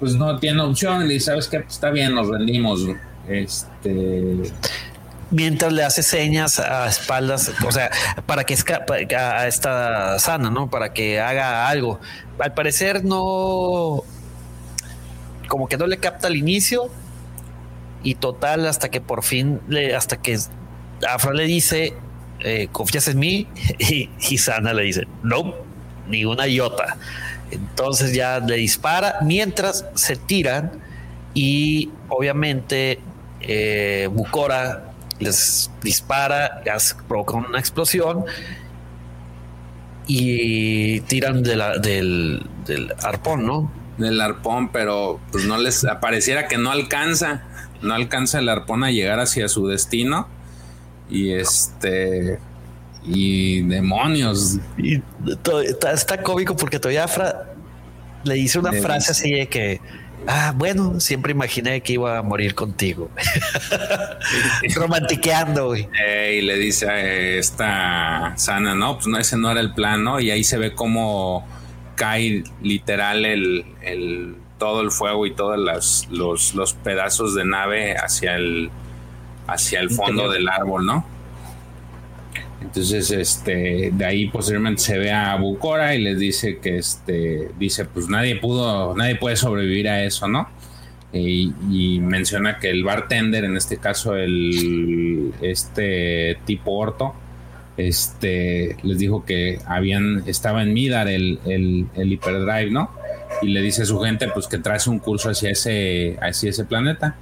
pues 0.00 0.14
no 0.14 0.38
tiene 0.38 0.60
opción 0.60 1.10
y 1.10 1.20
sabes 1.20 1.48
que 1.48 1.58
está 1.58 1.90
bien, 1.90 2.14
nos 2.14 2.28
rendimos. 2.28 2.80
Este 3.28 4.52
mientras 5.30 5.72
le 5.72 5.82
hace 5.82 6.02
señas 6.02 6.58
a 6.60 6.86
espaldas, 6.86 7.52
o 7.66 7.72
sea, 7.72 7.90
para 8.26 8.44
que 8.44 8.54
escape 8.54 9.14
a 9.16 9.46
esta 9.46 10.18
sana, 10.18 10.50
¿no? 10.50 10.70
Para 10.70 10.92
que 10.92 11.20
haga 11.20 11.68
algo. 11.68 12.00
Al 12.38 12.54
parecer 12.54 13.04
no, 13.04 14.02
como 15.48 15.68
que 15.68 15.76
no 15.76 15.86
le 15.86 15.98
capta 15.98 16.28
al 16.28 16.36
inicio 16.36 16.90
y 18.02 18.14
total 18.14 18.66
hasta 18.66 18.88
que 18.88 19.00
por 19.00 19.22
fin, 19.24 19.60
le, 19.68 19.94
hasta 19.96 20.16
que 20.18 20.38
Afra 21.08 21.32
le 21.32 21.44
dice, 21.44 21.94
eh, 22.40 22.68
confías 22.72 23.08
en 23.08 23.18
mí 23.18 23.46
y, 23.78 24.10
y 24.28 24.38
Sana 24.38 24.72
le 24.72 24.82
dice, 24.82 25.06
no, 25.22 25.54
ni 26.08 26.24
una 26.24 26.46
iota. 26.46 26.96
Entonces 27.50 28.12
ya 28.12 28.40
le 28.40 28.56
dispara 28.56 29.16
mientras 29.22 29.86
se 29.94 30.16
tiran 30.16 30.72
y 31.34 31.90
obviamente 32.08 32.98
eh, 33.40 34.08
Bukora 34.10 34.92
les 35.18 35.70
dispara, 35.82 36.62
provoca 37.06 37.36
una 37.36 37.58
explosión 37.58 38.24
y 40.06 41.00
tiran 41.02 41.42
de 41.42 41.56
la, 41.56 41.78
del, 41.78 42.42
arpón, 43.02 43.46
¿no? 43.46 43.70
Del 43.98 44.20
arpón, 44.20 44.70
pero 44.70 45.20
pues 45.30 45.44
no 45.44 45.58
les 45.58 45.84
apareciera 45.84 46.48
que 46.48 46.58
no 46.58 46.70
alcanza, 46.70 47.44
no 47.80 47.94
alcanza 47.94 48.40
el 48.40 48.48
arpón 48.48 48.84
a 48.84 48.90
llegar 48.90 49.20
hacia 49.20 49.48
su 49.48 49.66
destino 49.68 50.28
y 51.08 51.32
este 51.32 52.38
y 53.06 53.62
demonios. 53.62 54.58
Y 54.76 55.02
está, 55.92 56.22
cómico 56.22 56.56
porque 56.56 56.78
todavía 56.78 57.06
le 58.24 58.34
dice 58.34 58.58
una 58.58 58.72
frase 58.72 59.12
así 59.12 59.32
de 59.32 59.48
que, 59.48 59.80
ah, 60.26 60.52
bueno, 60.56 60.98
siempre 60.98 61.32
imaginé 61.32 61.80
que 61.82 61.94
iba 61.94 62.18
a 62.18 62.22
morir 62.22 62.54
contigo. 62.54 63.10
Romantiqueando, 64.74 65.66
güey. 65.66 65.88
y 66.36 66.40
le 66.40 66.56
dice 66.58 66.88
a 66.88 67.00
esta 67.38 68.34
sana, 68.36 68.74
no, 68.74 68.96
pues 68.96 69.06
no, 69.06 69.18
ese 69.18 69.36
no 69.36 69.50
era 69.50 69.60
el 69.60 69.72
plan, 69.72 70.02
¿no? 70.02 70.18
Y 70.18 70.30
ahí 70.30 70.42
se 70.42 70.58
ve 70.58 70.74
cómo 70.74 71.46
cae 71.94 72.44
literal 72.60 73.24
el, 73.24 73.64
el 73.80 74.34
todo 74.58 74.80
el 74.80 74.90
fuego 74.90 75.26
y 75.26 75.34
todos 75.34 75.58
los, 76.10 76.54
los 76.54 76.72
pedazos 76.74 77.34
de 77.34 77.44
nave 77.44 77.94
hacia 77.94 78.34
el, 78.36 78.70
hacia 79.46 79.80
el 79.80 79.90
fondo 79.90 80.30
del 80.30 80.48
árbol, 80.48 80.86
¿no? 80.86 81.16
Entonces, 82.60 83.10
este, 83.10 83.90
de 83.92 84.04
ahí 84.04 84.28
posteriormente 84.28 84.82
se 84.82 84.98
ve 84.98 85.12
a 85.12 85.36
Bucora 85.36 85.94
y 85.94 86.02
les 86.02 86.18
dice 86.18 86.58
que, 86.58 86.78
este, 86.78 87.50
dice, 87.58 87.84
pues 87.84 88.08
nadie 88.08 88.36
pudo, 88.36 88.94
nadie 88.96 89.16
puede 89.16 89.36
sobrevivir 89.36 89.88
a 89.88 90.02
eso, 90.02 90.26
¿no? 90.26 90.48
Y, 91.12 92.00
menciona 92.00 92.58
que 92.58 92.68
el 92.68 92.84
bartender, 92.84 93.44
en 93.44 93.56
este 93.56 93.78
caso 93.78 94.16
el, 94.16 95.32
este 95.40 96.38
tipo 96.44 96.72
Orto, 96.72 97.14
este, 97.76 98.76
les 98.82 98.98
dijo 98.98 99.24
que 99.24 99.58
habían, 99.66 100.24
estaba 100.26 100.62
en 100.62 100.74
Midar 100.74 101.08
el, 101.08 101.38
el, 101.46 101.86
el 101.94 102.12
Hyperdrive, 102.12 102.70
¿no? 102.70 102.90
Y 103.42 103.48
le 103.48 103.62
dice 103.62 103.82
a 103.82 103.86
su 103.86 103.98
gente, 104.00 104.28
pues 104.28 104.46
que 104.46 104.58
trae 104.58 104.78
un 104.88 104.98
curso 104.98 105.30
hacia 105.30 105.50
ese, 105.50 106.18
hacia 106.20 106.50
ese 106.50 106.64
planeta. 106.64 107.16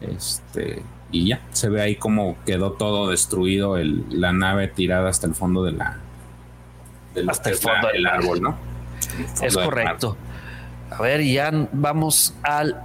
Este, 0.00 0.82
y 1.14 1.28
ya 1.28 1.40
se 1.52 1.68
ve 1.68 1.80
ahí 1.80 1.94
como 1.94 2.36
quedó 2.44 2.72
todo 2.72 3.10
destruido, 3.10 3.76
el, 3.76 4.04
la 4.10 4.32
nave 4.32 4.66
tirada 4.66 5.08
hasta 5.08 5.28
el 5.28 5.34
fondo 5.34 5.62
de 5.62 5.72
la 5.72 6.00
hasta 7.28 7.50
el 7.50 7.56
fondo 7.56 7.86
del 7.92 8.04
árbol, 8.06 8.42
¿no? 8.42 8.56
Es 9.40 9.54
correcto. 9.54 10.16
A 10.90 11.00
ver, 11.00 11.22
ya 11.22 11.52
vamos 11.72 12.34
al 12.42 12.82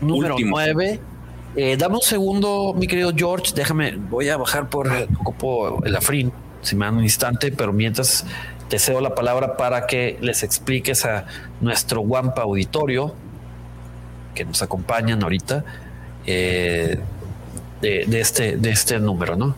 número 0.00 0.34
9. 0.38 1.00
Eh, 1.54 1.76
dame 1.76 1.94
un 1.94 2.02
segundo, 2.02 2.74
mi 2.76 2.88
querido 2.88 3.12
George. 3.14 3.52
Déjame, 3.54 3.94
voy 3.94 4.28
a 4.28 4.36
bajar 4.36 4.68
por 4.68 4.88
ocupo 5.20 5.84
el 5.84 5.94
afrin, 5.94 6.32
si 6.62 6.74
me 6.74 6.86
dan 6.86 6.96
un 6.96 7.04
instante, 7.04 7.52
pero 7.52 7.72
mientras 7.72 8.26
te 8.68 8.80
cedo 8.80 9.00
la 9.00 9.14
palabra 9.14 9.56
para 9.56 9.86
que 9.86 10.18
les 10.20 10.42
expliques 10.42 11.04
a 11.04 11.26
nuestro 11.60 12.00
Wampa 12.00 12.42
auditorio 12.42 13.14
que 14.34 14.44
nos 14.44 14.62
acompañan 14.62 15.22
ahorita. 15.22 15.64
Eh, 16.26 16.98
de, 17.80 18.20
este, 18.20 18.56
de 18.56 18.70
este 18.70 18.98
número, 18.98 19.36
¿no? 19.36 19.54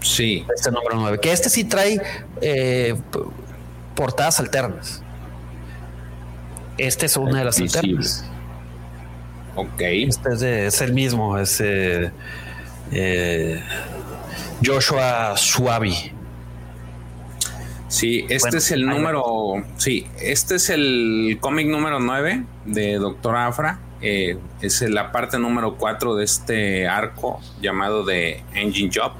Sí. 0.00 0.46
Este 0.54 0.70
número 0.70 0.96
9. 0.96 1.18
Que 1.20 1.32
este 1.32 1.50
sí 1.50 1.64
trae 1.64 2.00
eh, 2.40 2.94
portadas 3.94 4.40
alternas. 4.40 5.02
Este 6.78 7.06
es 7.06 7.16
una 7.16 7.40
de 7.40 7.44
las 7.44 7.60
alternas. 7.60 8.24
Ok. 9.54 9.80
Este 9.80 10.66
es, 10.66 10.80
el 10.80 10.92
mismo, 10.94 11.36
es 11.36 11.60
eh, 11.60 12.10
eh, 12.92 13.62
Joshua 14.64 15.36
Suavi. 15.36 16.12
Sí, 17.88 18.24
este 18.28 18.58
es 18.58 18.70
el 18.70 18.86
número. 18.86 19.64
Sí, 19.76 20.06
este 20.20 20.54
es 20.54 20.70
el 20.70 21.38
cómic 21.40 21.66
número 21.66 21.98
9 21.98 22.44
de 22.64 22.94
Doctor 22.94 23.36
Afra. 23.36 23.80
Eh, 24.02 24.38
es 24.60 24.80
la 24.82 25.12
parte 25.12 25.38
número 25.38 25.76
4 25.76 26.16
de 26.16 26.24
este 26.24 26.88
arco 26.88 27.40
llamado 27.60 28.04
The 28.04 28.42
Engine 28.54 28.90
Job 28.94 29.12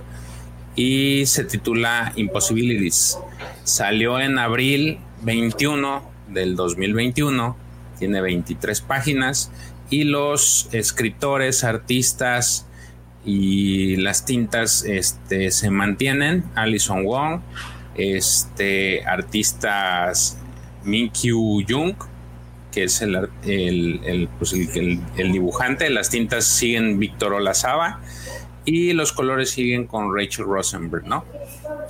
y 0.74 1.27
se 1.27 1.44
titula 1.44 2.12
Impossibilities. 2.16 3.19
Salió 3.65 4.19
en 4.20 4.39
abril 4.39 4.98
21 5.23 6.02
del 6.28 6.57
2021, 6.57 7.57
tiene 7.98 8.20
23 8.20 8.81
páginas 8.81 9.52
y 9.90 10.05
los 10.05 10.69
escritores, 10.73 11.65
artistas 11.65 12.66
y 13.24 13.97
las 13.97 14.24
tintas 14.24 14.85
este, 14.85 15.51
se 15.51 15.70
mantienen. 15.70 16.44
Alison 16.55 17.05
Wong, 17.05 17.40
este, 17.97 19.05
artistas 19.05 20.39
Minkyu 20.85 21.62
Jung, 21.69 21.94
que 22.72 22.84
es 22.84 23.02
el, 23.02 24.28
pues 24.38 24.52
el, 24.52 25.01
el, 25.16 25.32
dibujante. 25.32 25.90
Las 25.90 26.10
tintas 26.10 26.44
siguen 26.44 26.98
Víctor 26.98 27.34
Olazaba 27.34 28.01
y 28.64 28.92
los 28.92 29.12
colores 29.12 29.51
siguen 29.51 29.86
con 29.86 30.16
Rachel 30.16 30.44
Rosenberg, 30.44 31.06
¿no? 31.06 31.24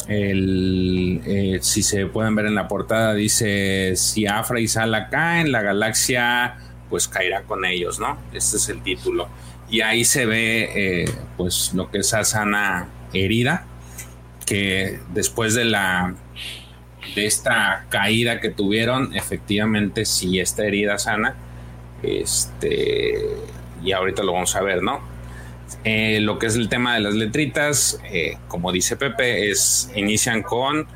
El, 0.09 1.21
eh, 1.27 1.59
si 1.63 1.83
se 1.83 2.07
pueden 2.07 2.35
ver 2.35 2.47
en 2.47 2.55
la 2.55 2.69
portada, 2.69 3.15
dice: 3.15 3.95
Si 3.97 4.27
Afra 4.27 4.61
y 4.61 4.69
Sala 4.69 5.09
caen, 5.09 5.53
la 5.53 5.63
galaxia 5.63 6.57
pues 6.89 7.07
caerá 7.07 7.43
con 7.43 7.65
ellos, 7.65 8.01
¿no? 8.01 8.19
Este 8.35 8.57
es 8.57 8.69
el 8.69 8.83
título. 8.83 9.29
Y 9.71 9.83
ahí 9.83 10.05
se 10.05 10.27
ve, 10.27 10.71
eh, 10.75 11.11
pues, 11.37 11.73
lo 11.75 11.91
que 11.91 11.99
es 11.99 12.13
Asana 12.13 12.89
herida, 13.13 13.65
que 14.45 14.99
después 15.15 15.55
de 15.55 15.65
la 15.65 16.17
de 17.15 17.27
esta 17.27 17.87
caída 17.89 18.41
que 18.41 18.51
tuvieron, 18.51 19.15
efectivamente 19.17 20.05
sí 20.05 20.41
está 20.41 20.65
herida 20.65 20.99
sana. 20.99 21.35
Este, 22.03 23.19
y 23.83 23.93
ahorita 23.93 24.23
lo 24.23 24.33
vamos 24.33 24.55
a 24.57 24.63
ver, 24.63 24.83
¿no? 24.83 25.01
Eh, 25.85 26.21
lo 26.21 26.39
que 26.39 26.47
es 26.47 26.57
el 26.57 26.69
tema 26.69 26.95
de 26.95 27.01
las 27.01 27.15
letritas, 27.15 28.01
eh, 28.11 28.37
como 28.49 28.73
dice 28.73 28.97
Pepe, 28.97 29.51
es 29.51 29.91
inician 29.95 30.43
con 30.43 30.87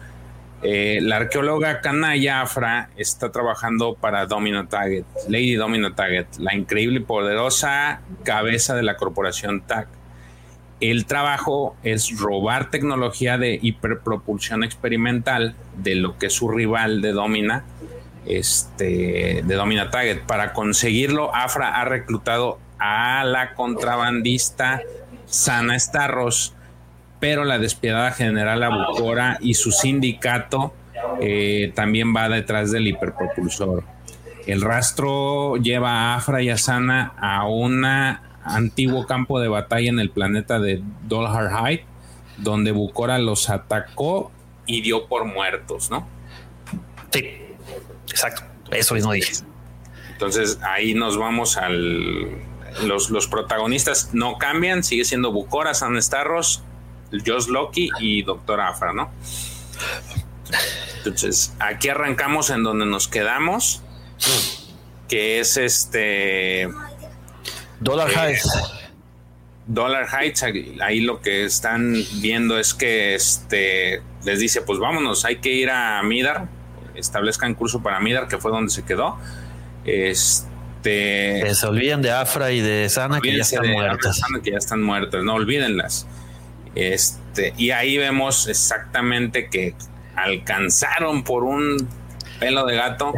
eh, 0.63 1.01
la 1.03 1.17
arqueóloga 1.17 1.81
Kanaya 1.81 2.41
Afra 2.41 2.89
está 2.97 3.31
trabajando 3.31 3.95
para 3.95 4.27
Domino 4.27 4.67
Target, 4.67 5.05
Lady 5.29 5.55
Domino 5.55 5.95
Target, 5.95 6.27
la 6.39 6.55
increíble 6.55 7.01
y 7.01 7.03
poderosa 7.03 8.01
cabeza 8.25 8.75
de 8.75 8.83
la 8.83 8.97
corporación 8.97 9.61
TAG. 9.61 9.89
El 10.91 11.07
trabajo 11.07 11.77
es 11.83 12.19
robar 12.19 12.71
tecnología 12.71 13.39
de 13.39 13.59
hiperpropulsión 13.63 14.65
experimental 14.65 15.55
de 15.79 15.95
lo 15.95 16.19
que 16.19 16.27
es 16.27 16.35
su 16.35 16.51
rival 16.51 17.01
de 17.01 17.13
Domina, 17.13 17.65
este, 18.27 19.41
de 19.43 19.55
Domina 19.55 19.89
Target. 19.89 20.27
Para 20.27 20.53
conseguirlo, 20.53 21.35
Afra 21.35 21.81
ha 21.81 21.87
reclutado 21.87 22.59
a 22.79 23.25
la 23.25 23.55
contrabandista 23.55 24.83
Sana 25.25 25.79
Starros, 25.79 26.53
pero 27.19 27.45
la 27.45 27.59
despiadada 27.59 28.11
general 28.11 28.63
Abucora 28.63 29.39
y 29.41 29.55
su 29.55 29.73
sindicato 29.73 30.75
eh, 31.19 31.73
también 31.75 32.15
va 32.15 32.29
detrás 32.29 32.71
del 32.73 32.89
hiperpropulsor. 32.89 33.85
El 34.47 34.61
rastro 34.61 35.57
lleva 35.57 35.93
a 35.93 36.17
Afra 36.17 36.43
y 36.43 36.51
a 36.51 36.59
Sana 36.59 37.15
a 37.17 37.47
un 37.47 37.87
antiguo 38.45 39.07
campo 39.07 39.41
de 39.41 39.49
batalla 39.49 39.89
en 39.89 39.99
el 39.99 40.11
planeta 40.11 40.59
de 40.59 40.83
Dolhar 41.03 41.51
Height, 41.51 41.83
donde 42.39 42.73
Bucora 42.73 43.19
los 43.19 43.51
atacó 43.51 44.31
y 44.67 44.83
dio 44.83 45.07
por 45.07 45.25
muertos, 45.25 45.91
¿no? 45.91 46.07
Sí, 47.11 47.27
exacto. 48.09 48.43
Eso 48.71 48.95
mismo 48.95 49.13
dije. 49.13 49.33
Entonces 50.13 50.59
ahí 50.63 50.95
nos 50.95 51.17
vamos 51.19 51.57
al 51.57 52.43
los, 52.83 53.27
protagonistas 53.29 54.11
no 54.13 54.39
cambian, 54.39 54.83
sigue 54.83 55.05
siendo 55.05 55.33
Bucora, 55.33 55.75
San 55.75 56.01
Starros, 56.01 56.63
Josh 57.25 57.47
Loki 57.49 57.91
y 58.01 58.23
Doctor 58.23 58.61
Afra, 58.61 58.93
¿no? 58.93 59.11
Entonces, 60.99 61.55
aquí 61.59 61.89
arrancamos 61.89 62.51
en 62.51 62.63
donde 62.63 62.87
nos 62.87 63.09
quedamos, 63.09 63.83
que 65.09 65.41
es 65.41 65.57
este... 65.57 66.69
Dollar 67.85 68.11
eh, 68.11 68.15
Heights. 68.17 68.49
Dollar 69.67 70.07
Heights, 70.07 70.45
ahí 70.81 71.01
lo 71.01 71.21
que 71.21 71.45
están 71.45 71.95
viendo 72.21 72.59
es 72.59 72.75
que 72.75 73.15
este 73.15 74.03
les 74.25 74.41
dice, 74.41 74.63
pues 74.63 74.79
vámonos, 74.79 75.25
hay 75.25 75.37
que 75.37 75.53
ir 75.53 75.71
a 75.71 76.03
Midar, 76.03 76.49
establezcan 76.95 77.55
curso 77.55 77.83
para 77.83 78.01
Midar, 78.01 78.27
que 78.27 78.39
fue 78.39 78.51
donde 78.51 78.71
se 78.71 78.85
quedó. 78.85 79.19
Este 79.85 81.41
que 81.45 81.55
se 81.55 81.67
olviden 81.67 82.03
de 82.03 82.11
Afra 82.11 82.53
y 82.53 82.61
de 82.61 82.89
Sana 82.89 83.21
que 83.21 83.37
ya 83.37 83.43
están 83.43 83.71
muertas. 83.71 84.21
que 84.43 84.51
ya 84.51 84.59
están 84.59 84.83
muertas, 84.83 85.23
no 85.23 85.35
olvídenlas. 85.35 86.07
Este, 86.75 87.55
y 87.57 87.71
ahí 87.71 87.97
vemos 87.99 88.49
exactamente 88.49 89.49
que 89.49 89.75
alcanzaron 90.17 91.23
por 91.23 91.45
un 91.45 91.89
pelo 92.41 92.67
de 92.67 92.77
gato. 92.77 93.13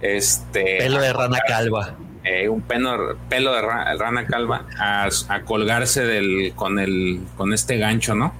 Este, 0.00 0.78
pelo 0.78 1.00
de 1.00 1.12
rana 1.12 1.38
calva. 1.46 1.96
Eh, 2.24 2.48
un 2.48 2.62
pelo, 2.62 3.18
de 3.28 3.62
rana, 3.62 4.26
calva 4.26 4.66
a, 4.78 5.08
colgarse 5.44 6.04
del, 6.04 6.52
con, 6.54 6.78
el, 6.78 7.20
con 7.36 7.52
este 7.52 7.78
gancho, 7.78 8.14
¿no? 8.14 8.32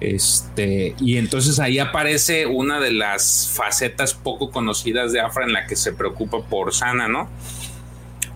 Este, 0.00 0.94
y 1.00 1.16
entonces 1.16 1.58
ahí 1.58 1.78
aparece 1.78 2.46
una 2.46 2.78
de 2.78 2.92
las 2.92 3.50
facetas 3.52 4.14
poco 4.14 4.50
conocidas 4.50 5.12
de 5.12 5.20
Afra 5.20 5.44
en 5.44 5.52
la 5.52 5.66
que 5.66 5.74
se 5.74 5.92
preocupa 5.92 6.42
por 6.44 6.72
Sana, 6.72 7.08
¿no? 7.08 7.28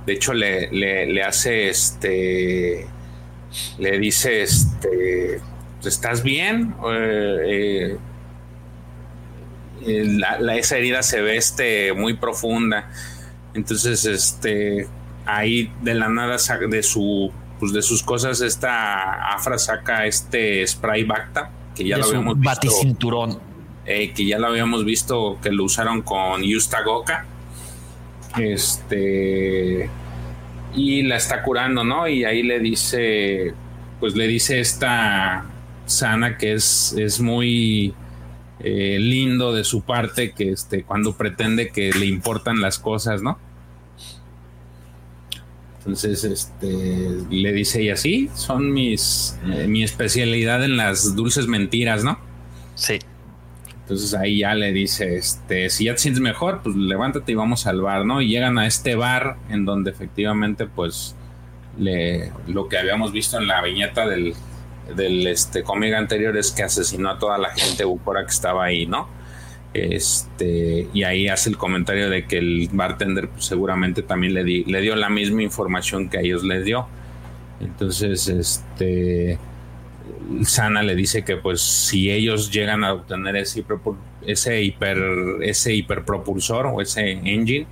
De 0.07 0.15
hecho, 0.15 0.35
le, 0.35 0.71
le, 0.73 1.23
hace 1.23 1.69
este. 1.69 2.87
Le 3.79 3.99
dice, 3.99 4.43
este. 4.43 5.41
¿Estás 5.85 6.23
bien? 6.23 6.75
Eh, 6.89 7.97
eh, 9.87 10.05
la, 10.07 10.57
esa 10.57 10.77
herida 10.77 11.03
se 11.03 11.21
ve 11.21 11.37
este, 11.37 11.93
muy 11.93 12.15
profunda. 12.15 12.91
Entonces, 13.55 14.05
este. 14.05 14.89
Ahí 15.25 15.73
de 15.83 15.95
la 15.95 16.09
nada 16.09 16.37
de 16.69 16.83
su. 16.83 17.33
Pues 17.61 17.73
de 17.73 17.83
sus 17.83 18.03
cosas, 18.03 18.41
esta 18.41 19.35
Afra 19.35 19.57
saca 19.57 20.05
este 20.07 20.67
spray 20.67 21.05
Bacta, 21.05 21.51
que 21.77 21.87
ya 21.87 21.97
lo 21.97 22.07
habíamos 22.07 22.39
visto. 22.41 22.69
Eh, 23.85 24.13
que 24.13 24.27
ya 24.27 24.39
lo 24.39 24.49
habíamos 24.49 24.85
visto 24.85 25.39
que 25.43 25.51
lo 25.51 25.65
usaron 25.65 26.03
con 26.03 26.43
Yusta 26.43 26.83
Goka 26.83 27.27
este. 28.39 29.91
Y 30.75 31.03
la 31.03 31.17
está 31.17 31.43
curando, 31.43 31.85
¿no? 31.85 32.09
Y 32.09 32.25
ahí 32.25 32.43
le 32.43 32.61
dice. 32.61 33.55
Pues 34.01 34.17
le 34.17 34.27
dice 34.27 34.59
esta 34.59 35.45
Sana 35.87 36.37
que 36.37 36.55
es, 36.55 36.93
es 36.99 37.21
muy 37.21 37.95
eh, 38.65 38.99
lindo 39.01 39.53
de 39.53 39.65
su 39.65 39.83
parte 39.83 40.33
que 40.33 40.51
este, 40.51 40.85
cuando 40.85 41.17
pretende 41.17 41.71
que 41.71 41.91
le 41.93 42.07
importan 42.07 42.61
las 42.61 42.79
cosas, 42.79 43.23
¿no? 43.23 43.39
Entonces, 45.79 46.23
este, 46.23 47.09
le 47.29 47.53
dice 47.53 47.83
ella, 47.83 47.97
sí, 47.97 48.31
son 48.37 48.73
mis, 48.73 49.37
eh, 49.47 49.67
mi 49.67 49.83
especialidad 49.83 50.65
en 50.65 50.77
las 50.77 51.17
dulces 51.17 51.49
mentiras, 51.49 52.05
¿no? 52.05 52.21
Sí. 52.77 53.01
Entonces 53.81 54.15
ahí 54.15 54.39
ya 54.39 54.55
le 54.55 54.73
dice, 54.73 55.17
este, 55.17 55.69
si 55.71 55.87
ya 55.87 55.95
te 55.95 55.99
sientes 55.99 56.23
mejor, 56.23 56.61
pues 56.63 56.77
levántate 56.77 57.33
y 57.33 57.35
vamos 57.35 57.67
al 57.67 57.81
bar, 57.81 58.07
¿no? 58.07 58.23
Y 58.23 58.29
llegan 58.29 58.59
a 58.59 58.69
este 58.69 58.95
bar 58.95 59.39
en 59.51 59.65
donde 59.65 59.91
efectivamente, 59.91 60.67
pues, 60.67 61.17
le, 61.77 62.31
lo 62.47 62.69
que 62.69 62.79
habíamos 62.79 63.11
visto 63.11 63.39
en 63.39 63.49
la 63.49 63.61
viñeta 63.61 64.07
del, 64.07 64.35
del 64.97 65.27
este 65.27 65.63
cómic 65.63 65.95
anterior 65.95 66.37
es 66.37 66.51
que 66.51 66.63
asesinó 66.63 67.11
a 67.11 67.19
toda 67.19 67.39
la 67.39 67.51
gente 67.51 67.85
Bucora 67.85 68.25
que 68.25 68.31
estaba 68.31 68.65
ahí, 68.65 68.87
¿no? 68.87 69.09
Este, 69.75 70.89
y 70.93 71.03
ahí 71.05 71.29
hace 71.29 71.49
el 71.49 71.57
comentario 71.57 72.11
de 72.11 72.27
que 72.27 72.39
el 72.39 72.69
bartender 72.73 73.29
pues, 73.29 73.47
seguramente 73.47 74.03
también 74.03 74.35
le, 74.35 74.45
le 74.45 74.81
dio 74.81 74.97
la 74.97 75.09
misma 75.09 75.43
información 75.43 76.09
que 76.09 76.19
a 76.19 76.21
ellos 76.21 76.45
les 76.45 76.65
dio. 76.65 76.87
Entonces, 77.61 78.29
este 78.29 79.39
Sana 80.45 80.83
le 80.83 80.95
dice 80.95 81.25
que 81.25 81.37
pues 81.37 81.61
si 81.61 82.11
ellos 82.11 82.51
llegan 82.51 82.85
a 82.85 82.95
obtener 82.95 83.37
ese, 83.37 83.65
ese, 84.27 84.63
hiper, 84.63 84.99
ese 85.43 85.75
hiperpropulsor 85.75 86.67
o 86.67 86.81
ese 86.81 87.13
engine, 87.13 87.67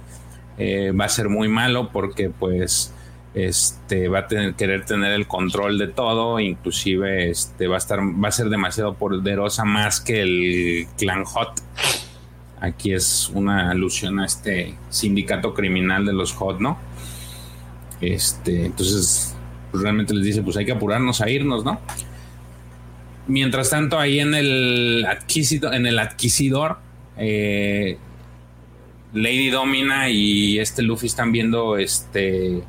eh, 0.59 0.93
va 0.93 1.07
a 1.07 1.09
ser 1.09 1.29
muy 1.29 1.49
malo 1.49 1.91
porque 1.91 2.31
pues 2.31 2.93
este 3.35 4.09
va 4.09 4.21
a 4.21 4.27
querer 4.57 4.85
tener 4.85 5.13
el 5.13 5.27
control 5.27 5.79
de 5.79 5.89
todo, 5.89 6.41
inclusive 6.41 7.31
este 7.31 7.69
va 7.69 7.77
a 7.77 7.79
estar 7.79 8.01
va 8.01 8.29
a 8.29 8.33
ser 8.33 8.49
demasiado 8.49 8.95
poderosa 8.95 9.65
más 9.65 10.01
que 10.01 10.23
el 10.23 10.89
clan 10.99 11.25
Hot. 11.25 11.61
Aquí 12.61 12.93
es 12.93 13.31
una 13.33 13.71
alusión 13.71 14.21
a 14.21 14.27
este 14.27 14.75
sindicato 14.91 15.55
criminal 15.55 16.05
de 16.05 16.13
los 16.13 16.33
Hot, 16.33 16.61
¿no? 16.61 16.79
Este, 18.01 18.67
entonces 18.67 19.35
pues, 19.71 19.83
realmente 19.83 20.15
les 20.15 20.25
dice, 20.25 20.43
pues 20.43 20.57
hay 20.57 20.67
que 20.67 20.73
apurarnos 20.73 21.21
a 21.21 21.31
irnos, 21.31 21.65
¿no? 21.65 21.81
Mientras 23.29 23.71
tanto, 23.71 23.99
ahí 23.99 24.19
en 24.19 24.35
el, 24.35 25.07
adquisidor, 25.09 25.75
en 25.75 25.87
el 25.87 25.99
adquisidor, 25.99 26.79
eh, 27.17 27.97
Lady 29.13 29.51
Domina 29.51 30.09
y 30.09 30.59
este 30.59 30.83
Luffy 30.83 31.07
están 31.07 31.31
viendo 31.31 31.77
este 31.77 32.63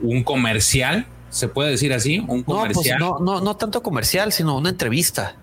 un 0.00 0.22
comercial, 0.22 1.06
se 1.30 1.48
puede 1.48 1.70
decir 1.70 1.92
así, 1.92 2.18
un 2.18 2.44
pues 2.44 2.58
comercial. 2.58 2.98
No, 2.98 3.18
no, 3.20 3.40
no, 3.40 3.56
tanto 3.56 3.82
comercial, 3.82 4.32
sino 4.32 4.56
una 4.56 4.70
entrevista. 4.70 5.36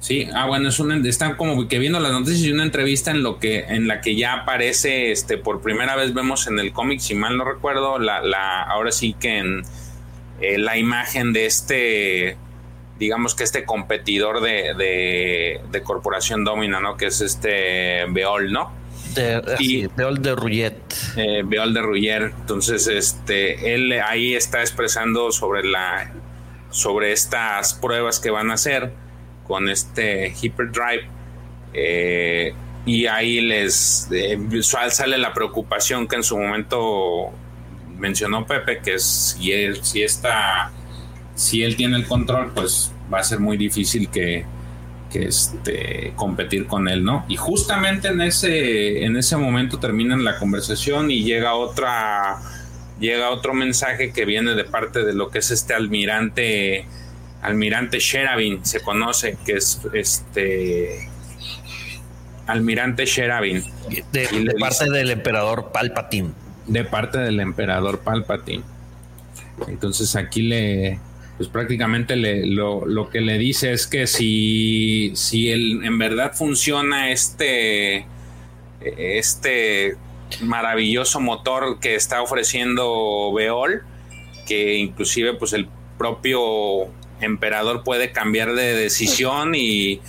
Sí, 0.00 0.28
ah, 0.34 0.46
bueno, 0.46 0.68
es 0.68 0.78
una, 0.80 0.96
están 1.08 1.36
como 1.36 1.66
que 1.66 1.78
viendo 1.78 1.98
las 1.98 2.12
noticias 2.12 2.42
y 2.42 2.52
una 2.52 2.62
entrevista 2.62 3.10
en 3.10 3.22
lo 3.22 3.38
que, 3.38 3.60
en 3.60 3.88
la 3.88 4.02
que 4.02 4.16
ya 4.16 4.34
aparece, 4.34 5.10
este, 5.12 5.38
por 5.38 5.62
primera 5.62 5.96
vez 5.96 6.12
vemos 6.12 6.46
en 6.46 6.58
el 6.58 6.72
cómic, 6.72 7.00
si 7.00 7.14
mal 7.14 7.38
no 7.38 7.44
recuerdo, 7.44 7.98
la, 7.98 8.20
la, 8.20 8.62
ahora 8.64 8.92
sí 8.92 9.16
que 9.18 9.38
en 9.38 9.62
eh, 10.42 10.58
la 10.58 10.76
imagen 10.76 11.32
de 11.32 11.46
este, 11.46 12.36
digamos 12.98 13.34
que 13.34 13.44
este 13.44 13.64
competidor 13.64 14.40
de, 14.40 15.60
de, 15.70 15.82
Corporación 15.82 16.44
Domina, 16.44 16.80
¿no? 16.80 16.96
Que 16.96 17.06
es 17.06 17.20
este 17.20 18.04
Beol, 18.10 18.52
¿no? 18.52 18.72
De, 19.14 19.42
y, 19.58 19.86
Beol 19.86 20.20
de 20.20 20.34
Ruyet. 20.34 20.76
Eh, 21.16 21.42
Beol 21.44 21.74
de 21.74 21.82
Ruyer. 21.82 22.32
Entonces, 22.40 22.86
este, 22.86 23.74
él 23.74 23.92
ahí 23.92 24.34
está 24.34 24.60
expresando 24.60 25.32
sobre 25.32 25.64
la, 25.64 26.12
sobre 26.70 27.12
estas 27.12 27.74
pruebas 27.74 28.20
que 28.20 28.30
van 28.30 28.50
a 28.50 28.54
hacer 28.54 28.92
con 29.46 29.68
este 29.68 30.34
Hyperdrive. 30.40 31.08
Eh, 31.72 32.54
y 32.86 33.06
ahí 33.06 33.40
les 33.40 34.08
eh, 34.12 34.38
sale 34.62 35.18
la 35.18 35.32
preocupación 35.32 36.06
que 36.06 36.16
en 36.16 36.22
su 36.22 36.36
momento 36.36 37.32
mencionó 37.96 38.46
Pepe, 38.46 38.80
que 38.80 38.94
es 38.94 39.36
si 39.38 39.52
él, 39.52 39.82
si 39.82 40.02
está, 40.02 40.70
si 41.34 41.62
él 41.62 41.76
tiene 41.76 41.96
el 41.96 42.06
control, 42.06 42.52
pues 42.54 42.92
va 43.12 43.20
a 43.20 43.24
ser 43.24 43.40
muy 43.40 43.56
difícil 43.56 44.08
que, 44.10 44.44
que 45.14 45.26
este, 45.26 46.12
competir 46.16 46.66
con 46.66 46.88
él, 46.88 47.04
¿no? 47.04 47.24
Y 47.28 47.36
justamente 47.36 48.08
en 48.08 48.20
ese, 48.20 49.04
en 49.04 49.16
ese 49.16 49.36
momento 49.36 49.78
terminan 49.78 50.24
la 50.24 50.40
conversación 50.40 51.08
y 51.12 51.22
llega 51.22 51.54
otra, 51.54 52.38
llega 52.98 53.30
otro 53.30 53.54
mensaje 53.54 54.12
que 54.12 54.24
viene 54.24 54.56
de 54.56 54.64
parte 54.64 55.04
de 55.04 55.12
lo 55.12 55.30
que 55.30 55.38
es 55.38 55.52
este 55.52 55.72
almirante 55.72 56.84
Almirante 57.42 58.00
Sheravin 58.00 58.64
se 58.64 58.80
conoce, 58.80 59.36
que 59.46 59.52
es 59.52 59.80
este 59.92 61.08
Almirante 62.48 63.06
Sheravin. 63.06 63.62
De, 64.10 64.56
parte 64.58 64.90
del 64.90 65.10
emperador 65.10 65.70
Palpatine. 65.70 66.30
De 66.66 66.84
parte 66.84 67.18
del 67.18 67.38
emperador 67.38 68.00
Palpatine. 68.00 68.64
Entonces 69.68 70.16
aquí 70.16 70.42
le, 70.42 70.98
pues 71.36 71.48
prácticamente 71.48 72.16
le, 72.16 72.46
lo, 72.46 73.10
que 73.10 73.20
le 73.20 73.38
dice 73.38 73.72
es 73.72 73.86
que 73.86 74.06
si, 74.06 75.12
si 75.14 75.50
el, 75.50 75.84
en 75.84 75.98
verdad 75.98 76.32
funciona 76.32 77.10
este, 77.10 78.06
este 78.80 79.96
maravilloso 80.42 81.20
motor 81.20 81.80
que 81.80 81.96
está 81.96 82.22
ofreciendo 82.22 83.32
Beol, 83.34 83.82
que 84.46 84.74
inclusive 84.74 85.34
pues 85.34 85.52
el 85.54 85.68
propio 85.98 86.88
emperador 87.20 87.82
puede 87.82 88.12
cambiar 88.12 88.54
de 88.54 88.74
decisión 88.74 89.54
y, 89.54 90.00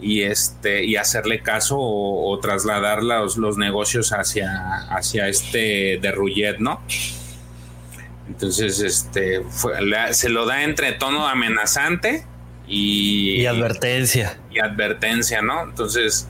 y 0.00 0.22
este 0.22 0.84
y 0.84 0.96
hacerle 0.96 1.40
caso 1.40 1.76
o, 1.78 2.38
trasladar 2.40 3.02
los, 3.02 3.36
los, 3.36 3.58
negocios 3.58 4.12
hacia, 4.12 4.86
hacia 4.90 5.28
este 5.28 5.98
de 6.00 6.56
¿no? 6.58 6.80
Entonces, 8.28 8.80
este 8.80 9.42
se 10.12 10.28
lo 10.28 10.46
da 10.46 10.62
entre 10.62 10.92
tono 10.92 11.26
amenazante 11.26 12.24
y, 12.66 13.40
y 13.40 13.46
advertencia. 13.46 14.38
Y 14.50 14.60
advertencia, 14.60 15.42
¿no? 15.42 15.62
Entonces, 15.64 16.28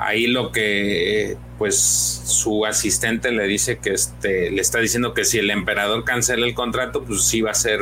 ahí 0.00 0.26
lo 0.26 0.52
que 0.52 1.36
pues 1.58 1.76
su 1.76 2.64
asistente 2.64 3.32
le 3.32 3.44
dice 3.44 3.78
que 3.78 3.90
este 3.90 4.50
le 4.50 4.60
está 4.60 4.78
diciendo 4.78 5.12
que 5.12 5.24
si 5.24 5.38
el 5.38 5.50
emperador 5.50 6.04
cancela 6.04 6.46
el 6.46 6.54
contrato 6.54 7.02
pues 7.02 7.24
sí 7.24 7.40
va 7.40 7.50
a 7.50 7.54
ser 7.54 7.80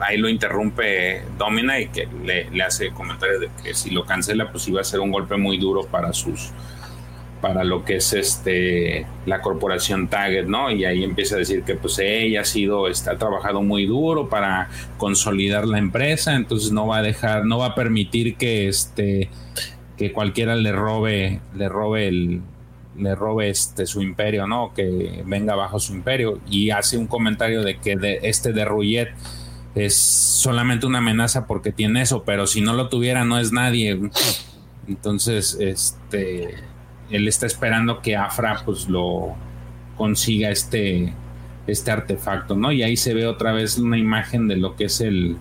ahí 0.00 0.18
lo 0.18 0.28
interrumpe 0.28 1.22
Domina 1.38 1.80
y 1.80 1.88
que 1.88 2.08
le, 2.24 2.62
hace 2.62 2.90
comentarios 2.90 3.40
de 3.40 3.50
que 3.62 3.74
si 3.74 3.90
lo 3.90 4.04
cancela 4.04 4.50
pues 4.50 4.64
sí 4.64 4.72
va 4.72 4.82
a 4.82 4.84
ser 4.84 5.00
un 5.00 5.10
golpe 5.10 5.36
muy 5.36 5.56
duro 5.56 5.86
para 5.86 6.12
sus 6.12 6.50
para 7.46 7.62
lo 7.62 7.84
que 7.84 7.96
es 7.96 8.12
este 8.12 9.06
la 9.24 9.40
corporación 9.40 10.08
Target, 10.08 10.46
¿no? 10.46 10.68
Y 10.72 10.84
ahí 10.84 11.04
empieza 11.04 11.36
a 11.36 11.38
decir 11.38 11.62
que 11.62 11.76
pues 11.76 12.00
ella 12.00 12.40
ha 12.40 12.44
sido, 12.44 12.88
está 12.88 13.12
ha 13.12 13.18
trabajado 13.18 13.62
muy 13.62 13.86
duro 13.86 14.28
para 14.28 14.68
consolidar 14.98 15.64
la 15.64 15.78
empresa, 15.78 16.34
entonces 16.34 16.72
no 16.72 16.88
va 16.88 16.98
a 16.98 17.02
dejar, 17.02 17.44
no 17.44 17.58
va 17.58 17.66
a 17.66 17.74
permitir 17.76 18.36
que 18.36 18.66
este 18.66 19.30
que 19.96 20.12
cualquiera 20.12 20.56
le 20.56 20.72
robe, 20.72 21.40
le 21.54 21.68
robe 21.68 22.08
el, 22.08 22.40
le 22.98 23.14
robe 23.14 23.48
este 23.48 23.86
su 23.86 24.02
imperio, 24.02 24.48
¿no? 24.48 24.74
Que 24.74 25.22
venga 25.24 25.54
bajo 25.54 25.78
su 25.78 25.94
imperio. 25.94 26.40
Y 26.50 26.70
hace 26.70 26.98
un 26.98 27.06
comentario 27.06 27.62
de 27.62 27.78
que 27.78 27.96
de, 27.96 28.18
este 28.24 28.52
de 28.52 28.64
Ruyet 28.64 29.10
es 29.76 29.94
solamente 29.94 30.84
una 30.84 30.98
amenaza 30.98 31.46
porque 31.46 31.70
tiene 31.70 32.02
eso, 32.02 32.24
pero 32.24 32.48
si 32.48 32.60
no 32.60 32.72
lo 32.72 32.88
tuviera 32.88 33.24
no 33.24 33.38
es 33.38 33.52
nadie. 33.52 34.00
Entonces, 34.88 35.56
este 35.60 36.56
él 37.10 37.28
está 37.28 37.46
esperando 37.46 38.00
que 38.00 38.16
Afra 38.16 38.62
pues 38.64 38.88
lo 38.88 39.34
consiga 39.96 40.50
este 40.50 41.12
este 41.66 41.90
artefacto, 41.90 42.54
¿no? 42.54 42.70
Y 42.70 42.82
ahí 42.82 42.96
se 42.96 43.12
ve 43.12 43.26
otra 43.26 43.52
vez 43.52 43.78
una 43.78 43.98
imagen 43.98 44.46
de 44.46 44.56
lo 44.56 44.76
que 44.76 44.84
es 44.84 45.00
el, 45.00 45.36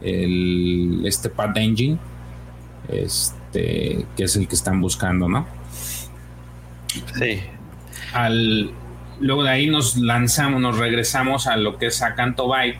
el 0.00 1.02
este 1.04 1.28
Pad 1.28 1.56
Engine. 1.56 1.98
Este 2.88 4.06
que 4.16 4.24
es 4.24 4.36
el 4.36 4.46
que 4.46 4.54
están 4.54 4.80
buscando, 4.80 5.28
¿no? 5.28 5.46
Sí. 7.18 7.40
Al, 8.12 8.70
luego 9.20 9.44
de 9.44 9.50
ahí 9.50 9.66
nos 9.68 9.96
lanzamos, 9.96 10.60
nos 10.60 10.78
regresamos 10.78 11.46
a 11.46 11.56
lo 11.56 11.78
que 11.78 11.86
es 11.86 12.02
a 12.02 12.14
Canto 12.14 12.48
Bay, 12.48 12.74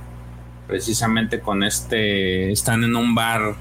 precisamente 0.66 1.40
con 1.40 1.62
este, 1.62 2.50
están 2.50 2.84
en 2.84 2.96
un 2.96 3.14
bar 3.14 3.54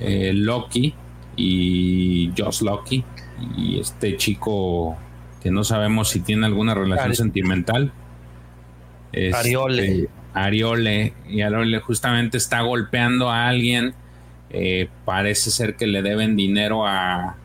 eh, 0.00 0.32
Loki 0.34 0.94
y 1.36 2.30
Josh 2.36 2.62
Loki 2.62 3.04
y 3.56 3.78
este 3.80 4.16
chico 4.16 4.96
que 5.42 5.50
no 5.50 5.64
sabemos 5.64 6.10
si 6.10 6.20
tiene 6.20 6.46
alguna 6.46 6.74
relación 6.74 7.14
sentimental. 7.14 7.92
Este, 9.12 9.36
Ariole. 9.36 10.08
Ariole. 10.34 11.12
Y 11.28 11.42
Ariole 11.42 11.80
justamente 11.80 12.38
está 12.38 12.60
golpeando 12.60 13.30
a 13.30 13.48
alguien 13.48 13.94
eh, 14.54 14.88
parece 15.06 15.50
ser 15.50 15.76
que 15.76 15.86
le 15.86 16.02
deben 16.02 16.36
dinero 16.36 16.86
a, 16.86 17.36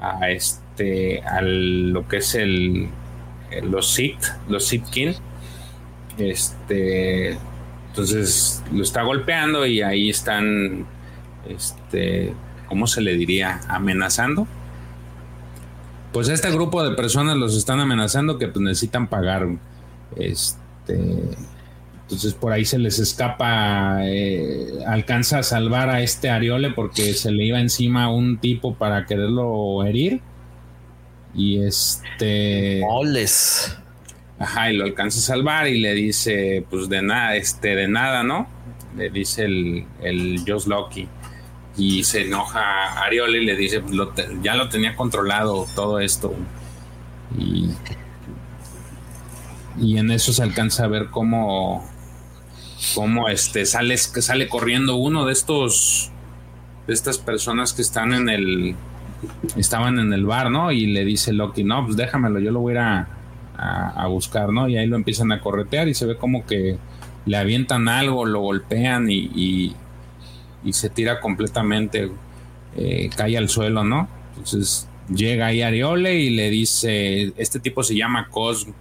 a 0.00 0.30
este 0.30 1.22
a 1.22 1.40
lo 1.40 2.08
que 2.08 2.16
es 2.16 2.34
el, 2.34 2.88
los 3.62 3.94
Sith, 3.94 4.24
los 4.48 4.66
Sitkin. 4.66 5.14
Este 6.18 7.38
entonces 7.88 8.62
lo 8.72 8.82
está 8.82 9.02
golpeando 9.02 9.64
y 9.66 9.82
ahí 9.82 10.10
están 10.10 10.84
este 11.48 12.34
¿cómo 12.66 12.88
se 12.88 13.02
le 13.02 13.14
diría? 13.16 13.60
amenazando. 13.68 14.48
Pues 16.12 16.28
este 16.28 16.50
grupo 16.50 16.84
de 16.84 16.94
personas 16.94 17.36
los 17.36 17.56
están 17.56 17.80
amenazando 17.80 18.38
que 18.38 18.48
pues, 18.48 18.62
necesitan 18.62 19.08
pagar 19.08 19.48
este 20.16 20.98
entonces 22.12 22.34
por 22.34 22.52
ahí 22.52 22.66
se 22.66 22.78
les 22.78 22.98
escapa, 22.98 24.00
eh, 24.02 24.66
alcanza 24.86 25.38
a 25.38 25.42
salvar 25.42 25.88
a 25.88 26.02
este 26.02 26.28
Ariole 26.28 26.70
porque 26.70 27.14
se 27.14 27.32
le 27.32 27.46
iba 27.46 27.58
encima 27.58 28.12
un 28.12 28.36
tipo 28.36 28.74
para 28.74 29.06
quererlo 29.06 29.82
herir. 29.82 30.20
Y 31.34 31.62
este... 31.62 32.80
Moles. 32.82 33.78
Ajá, 34.38 34.70
y 34.70 34.76
lo 34.76 34.84
alcanza 34.84 35.20
a 35.20 35.22
salvar 35.22 35.68
y 35.68 35.80
le 35.80 35.94
dice, 35.94 36.66
pues 36.68 36.90
de 36.90 37.00
nada, 37.00 37.34
este, 37.36 37.74
de 37.74 37.88
nada, 37.88 38.22
¿no? 38.22 38.46
Le 38.94 39.08
dice 39.08 39.44
el, 39.44 39.86
el 40.02 40.44
Josh 40.46 40.66
Loki. 40.66 41.08
Y 41.76 42.04
se 42.04 42.26
enoja 42.26 43.02
Ariole 43.02 43.42
y 43.42 43.46
le 43.46 43.56
dice, 43.56 43.80
pues 43.80 43.94
ya 44.42 44.54
lo 44.54 44.68
tenía 44.68 44.94
controlado 44.94 45.66
todo 45.74 46.00
esto. 46.00 46.34
Y, 47.38 47.70
y 49.78 49.96
en 49.96 50.10
eso 50.10 50.32
se 50.32 50.42
alcanza 50.42 50.84
a 50.84 50.88
ver 50.88 51.08
cómo 51.08 51.88
cómo 52.94 53.28
este 53.28 53.64
sale, 53.64 53.96
sale 53.96 54.48
corriendo 54.48 54.96
uno 54.96 55.24
de 55.24 55.32
estos 55.32 56.10
de 56.86 56.94
estas 56.94 57.18
personas 57.18 57.72
que 57.72 57.82
están 57.82 58.12
en 58.12 58.28
el 58.28 58.74
estaban 59.56 59.98
en 59.98 60.12
el 60.12 60.26
bar, 60.26 60.50
¿no? 60.50 60.72
Y 60.72 60.86
le 60.86 61.04
dice 61.04 61.32
Loki, 61.32 61.62
no, 61.62 61.84
pues 61.84 61.96
déjamelo, 61.96 62.40
yo 62.40 62.50
lo 62.50 62.60
voy 62.60 62.72
a 62.72 62.74
ir 62.74 62.80
a, 62.80 64.06
buscar, 64.08 64.52
¿no? 64.52 64.68
Y 64.68 64.76
ahí 64.76 64.86
lo 64.86 64.96
empiezan 64.96 65.30
a 65.30 65.40
corretear 65.40 65.86
y 65.86 65.94
se 65.94 66.06
ve 66.06 66.16
como 66.16 66.44
que 66.44 66.76
le 67.24 67.36
avientan 67.36 67.88
algo, 67.88 68.24
lo 68.24 68.40
golpean 68.40 69.08
y, 69.08 69.76
se 70.70 70.90
tira 70.90 71.20
completamente, 71.20 72.10
eh, 72.76 73.10
cae 73.16 73.36
al 73.36 73.48
suelo, 73.48 73.84
¿no? 73.84 74.08
Entonces 74.30 74.88
llega 75.12 75.46
ahí 75.46 75.62
Ariole 75.62 76.14
y 76.14 76.30
le 76.30 76.50
dice, 76.50 77.32
este 77.36 77.60
tipo 77.60 77.82
se 77.82 77.96
llama 77.96 78.28
Cosmo. 78.28 78.74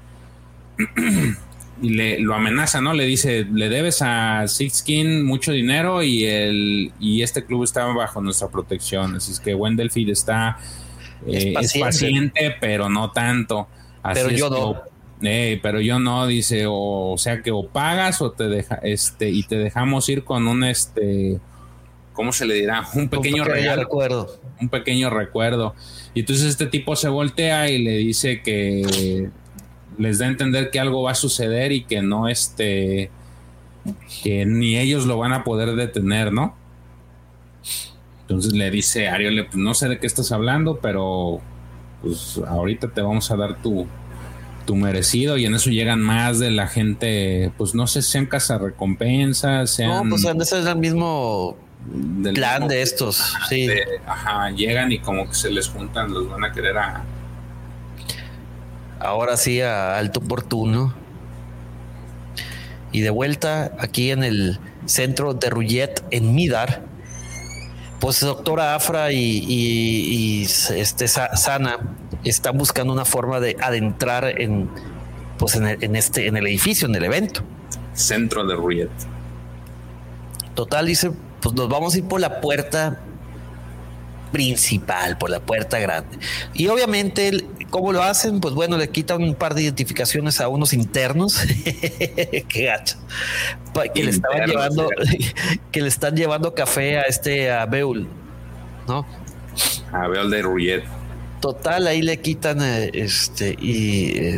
y 1.82 1.90
le 1.90 2.20
lo 2.20 2.36
amenaza, 2.36 2.82
¿no? 2.82 2.94
Le 2.94 3.06
dice, 3.06 3.46
le 3.52 3.70
debes 3.70 4.02
a 4.02 4.48
Sixkin 4.48 5.26
mucho 5.26 5.52
dinero 5.52 6.04
y 6.04 6.26
el 6.26 6.92
y 7.00 7.24
este 7.24 7.44
club 7.44 7.64
está 7.64 7.86
bajo 7.86 8.22
nuestra 8.22 8.50
protección. 8.50 9.16
Así 9.16 9.32
es 9.32 9.40
que 9.40 9.56
Wendelfield 9.56 10.12
está 10.12 10.58
es, 11.26 11.76
eh, 11.76 11.80
paciente. 11.80 12.56
pero 12.60 12.90
no 12.90 13.12
tanto. 13.12 13.68
pero 14.14 14.30
yo 14.30 14.50
no. 14.50 14.82
pero 15.62 15.82
yo 15.82 16.00
no, 16.00 16.28
dice, 16.28 16.66
o, 16.68 17.16
sea 17.18 17.42
que 17.42 17.52
o 17.52 17.68
pagas 17.68 18.22
o 18.22 18.32
te 18.32 18.48
deja, 18.48 18.76
este, 18.84 19.30
y 19.30 19.44
te 19.44 19.58
dejamos 19.58 20.08
ir 20.10 20.24
con 20.24 20.48
un 20.48 20.64
este, 20.64 21.40
¿cómo 22.14 22.32
se 22.32 22.46
le 22.46 22.56
dirá? 22.56 22.84
Un 22.94 23.10
pequeño, 23.10 23.44
recuerdo. 23.44 24.40
Un 24.60 24.70
pequeño 24.70 25.10
recuerdo. 25.10 25.76
Y 26.14 26.22
entonces 26.22 26.46
este 26.48 26.68
tipo 26.68 26.96
se 26.96 27.10
voltea 27.10 27.70
y 27.70 27.84
le 27.84 27.98
dice 27.98 28.42
que 28.42 29.30
les 29.98 30.20
da 30.20 30.26
a 30.26 30.30
entender 30.30 30.72
que 30.72 30.80
algo 30.80 31.04
va 31.04 31.12
a 31.12 31.16
suceder 31.16 31.72
y 31.72 31.84
que 31.84 32.02
no 32.02 32.28
este 32.28 33.12
que 34.24 34.46
ni 34.46 34.78
ellos 34.78 35.06
lo 35.06 35.18
van 35.18 35.34
a 35.34 35.44
poder 35.44 35.76
detener, 35.76 36.32
¿no? 36.32 36.56
Entonces 38.22 38.54
le 38.54 38.70
dice 38.72 39.10
Ariel, 39.10 39.46
pues 39.46 39.58
no 39.58 39.74
sé 39.74 39.90
de 39.90 40.00
qué 40.00 40.08
estás 40.08 40.32
hablando, 40.32 40.80
pero 40.80 41.42
pues 42.02 42.40
ahorita 42.48 42.90
te 42.90 43.02
vamos 43.02 43.30
a 43.32 43.36
dar 43.36 43.62
tu, 43.62 43.88
tu 44.66 44.76
merecido 44.76 45.38
y 45.38 45.46
en 45.46 45.56
eso 45.56 45.70
llegan 45.70 46.02
más 46.02 46.40
de 46.40 46.52
la 46.52 46.68
gente, 46.68 47.52
pues 47.58 47.76
no 47.76 47.88
sé, 47.88 48.02
sean 48.02 48.28
cazarrecompensas, 48.28 49.70
sean... 49.70 50.10
No, 50.10 50.10
pues 50.10 50.24
ese 50.24 50.60
es 50.60 50.66
el 50.66 50.78
mismo 50.78 51.58
plan 52.34 52.68
de 52.68 52.82
estos, 52.82 53.36
sí. 53.50 53.68
ajá, 54.06 54.50
llegan 54.52 54.92
y 54.92 55.00
como 55.00 55.28
que 55.28 55.34
se 55.34 55.50
les 55.50 55.68
juntan, 55.68 56.14
los 56.14 56.30
van 56.30 56.44
a 56.44 56.52
querer 56.52 56.78
a... 56.78 57.04
Ahora 59.00 59.36
sí, 59.36 59.62
a 59.62 59.98
alto 59.98 60.20
oportuno. 60.20 60.94
Y 62.92 63.02
de 63.02 63.10
vuelta 63.10 63.72
aquí 63.80 64.12
en 64.12 64.24
el 64.24 64.60
centro 64.86 65.34
de 65.34 65.50
Rullet 65.50 66.04
en 66.12 66.36
Midar, 66.36 66.84
pues 68.00 68.20
doctora 68.20 68.76
Afra 68.76 69.12
y, 69.12 70.44
este 70.44 71.08
Sana 71.08 71.78
están 72.24 72.58
buscando 72.58 72.92
una 72.92 73.06
forma 73.06 73.40
de 73.40 73.56
adentrar 73.62 74.42
en 74.42 74.70
pues 75.38 75.56
en, 75.56 75.96
este 75.96 76.28
en 76.28 76.38
el 76.38 76.46
edificio, 76.46 76.88
en 76.88 76.96
el 76.96 77.04
evento. 77.04 77.42
Centro 77.94 78.46
de 78.46 78.56
Rullet. 78.56 78.90
Total, 80.54 80.86
dice, 80.86 81.12
pues 81.42 81.56
nos 81.56 81.70
vamos 81.70 81.96
a 81.96 81.98
ir 81.98 82.06
por 82.06 82.22
la 82.22 82.42
puerta 82.42 83.00
principal, 84.32 85.18
por 85.18 85.30
la 85.30 85.40
puerta 85.40 85.80
grande. 85.80 86.18
Y 86.54 86.68
obviamente, 86.68 87.46
¿cómo 87.70 87.92
lo 87.92 88.02
hacen? 88.02 88.40
Pues 88.40 88.54
bueno, 88.54 88.78
le 88.78 88.90
quitan 88.90 89.22
un 89.24 89.36
par 89.36 89.54
de 89.54 89.64
identificaciones 89.64 90.40
a 90.40 90.48
unos 90.48 90.74
internos. 90.74 91.40
Qué 92.48 92.64
gacho. 92.66 92.98
Que 93.94 94.04
le 94.04 94.12
estaban 94.12 94.48
llevando, 94.48 94.90
que 95.72 95.82
le 95.82 95.88
están 95.88 96.16
llevando 96.16 96.54
café 96.54 96.98
a 97.00 97.02
este 97.04 97.52
a 97.52 97.66
Beul, 97.66 98.08
¿no? 98.88 99.06
A 99.92 100.08
Beul 100.08 100.30
de 100.30 100.42
Ruyet. 100.42 100.84
Total, 101.42 101.88
ahí 101.88 102.04
le 102.04 102.20
quitan 102.20 102.62
eh, 102.62 102.92
este 102.94 103.56
y 103.60 104.38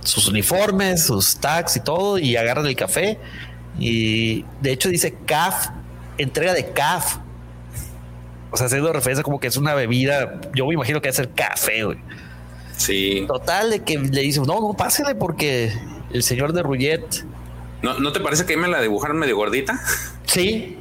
sus 0.00 0.26
uniformes, 0.26 1.04
sus 1.06 1.36
tags 1.36 1.76
y 1.76 1.80
todo, 1.80 2.18
y 2.18 2.36
agarran 2.36 2.66
el 2.66 2.74
café. 2.74 3.18
Y 3.78 4.44
de 4.60 4.72
hecho 4.72 4.88
dice 4.88 5.14
CAF, 5.24 5.68
entrega 6.18 6.52
de 6.54 6.72
CAF 6.72 7.18
o 8.52 8.56
sea, 8.58 8.66
haciendo 8.66 8.92
referencia 8.92 9.22
como 9.22 9.40
que 9.40 9.46
es 9.46 9.56
una 9.56 9.74
bebida. 9.74 10.40
Yo 10.54 10.66
me 10.66 10.74
imagino 10.74 11.00
que 11.00 11.08
es 11.08 11.18
el 11.18 11.32
café, 11.32 11.84
güey. 11.84 11.98
Sí. 12.76 13.24
Total, 13.26 13.70
de 13.70 13.82
que 13.82 13.98
le 13.98 14.20
dice, 14.20 14.40
no, 14.40 14.60
no, 14.60 14.74
pásele 14.76 15.14
porque 15.14 15.72
el 16.12 16.22
señor 16.22 16.52
de 16.52 16.62
Rullet. 16.62 17.24
¿No, 17.80 17.98
¿No 17.98 18.12
te 18.12 18.20
parece 18.20 18.44
que 18.44 18.52
ahí 18.52 18.58
me 18.58 18.68
la 18.68 18.82
dibujaron 18.82 19.18
medio 19.18 19.36
gordita? 19.36 19.80
Sí. 20.26 20.78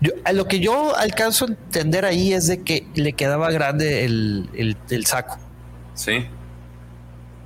Yo, 0.00 0.12
lo 0.32 0.46
que 0.46 0.60
yo 0.60 0.96
alcanzo 0.96 1.46
a 1.46 1.48
entender 1.48 2.04
ahí 2.04 2.34
es 2.34 2.46
de 2.46 2.62
que 2.62 2.86
le 2.94 3.14
quedaba 3.14 3.50
grande 3.50 4.04
el, 4.04 5.06
saco. 5.06 5.38
Sí. 5.94 6.26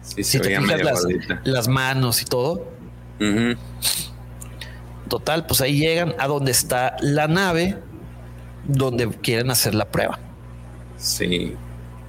Sí, 0.03 0.25
se 0.25 0.39
veía 0.41 0.61
medio 0.61 0.85
las, 0.85 1.07
las, 1.45 1.69
manos 1.69 2.23
y 2.23 2.25
todo. 2.25 2.69
Total, 5.11 5.45
pues 5.45 5.61
ahí 5.61 5.77
llegan 5.77 6.15
a 6.19 6.29
donde 6.29 6.53
está 6.53 6.97
la 7.01 7.27
nave 7.27 7.77
donde 8.65 9.09
quieren 9.09 9.51
hacer 9.51 9.75
la 9.75 9.91
prueba. 9.91 10.21
Sí. 10.97 11.57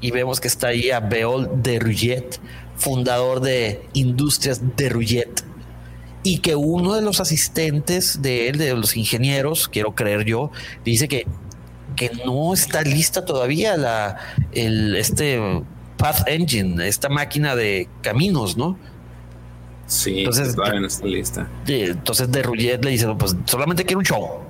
Y 0.02 0.12
vemos 0.12 0.40
que 0.40 0.48
está 0.48 0.68
ahí 0.68 0.92
a 0.92 1.00
Beol 1.00 1.64
de 1.64 1.80
Ruyet, 1.80 2.40
fundador 2.76 3.42
de 3.42 3.88
Industrias 3.94 4.62
de 4.78 4.90
Ruyet. 4.90 5.44
Y 6.22 6.38
que 6.38 6.56
uno 6.56 6.94
de 6.94 7.02
los 7.02 7.20
asistentes 7.20 8.22
de 8.22 8.50
él, 8.50 8.60
de 8.60 8.76
los 8.76 8.96
ingenieros, 8.96 9.68
quiero 9.68 9.96
creer 9.96 10.24
yo, 10.24 10.52
dice 10.86 11.08
que, 11.08 11.26
que 11.96 12.12
no 12.24 12.54
está 12.54 12.84
lista 12.84 13.26
todavía 13.26 13.78
la, 13.78 14.18
el, 14.52 14.96
este 14.96 15.40
Path 15.98 16.28
Engine, 16.28 16.88
esta 16.88 17.10
máquina 17.10 17.56
de 17.56 17.90
caminos, 18.04 18.58
¿no? 18.58 18.78
Sí, 19.92 20.20
entonces, 20.20 20.56
no 20.56 20.86
está 20.86 21.06
lista. 21.06 21.48
Entonces 21.68 22.32
de 22.32 22.44
Ruyet 22.44 22.84
le 22.84 22.92
dice, 22.92 23.08
pues 23.18 23.36
solamente 23.46 23.84
quiero 23.86 24.00
un 24.00 24.06
show 24.06 24.42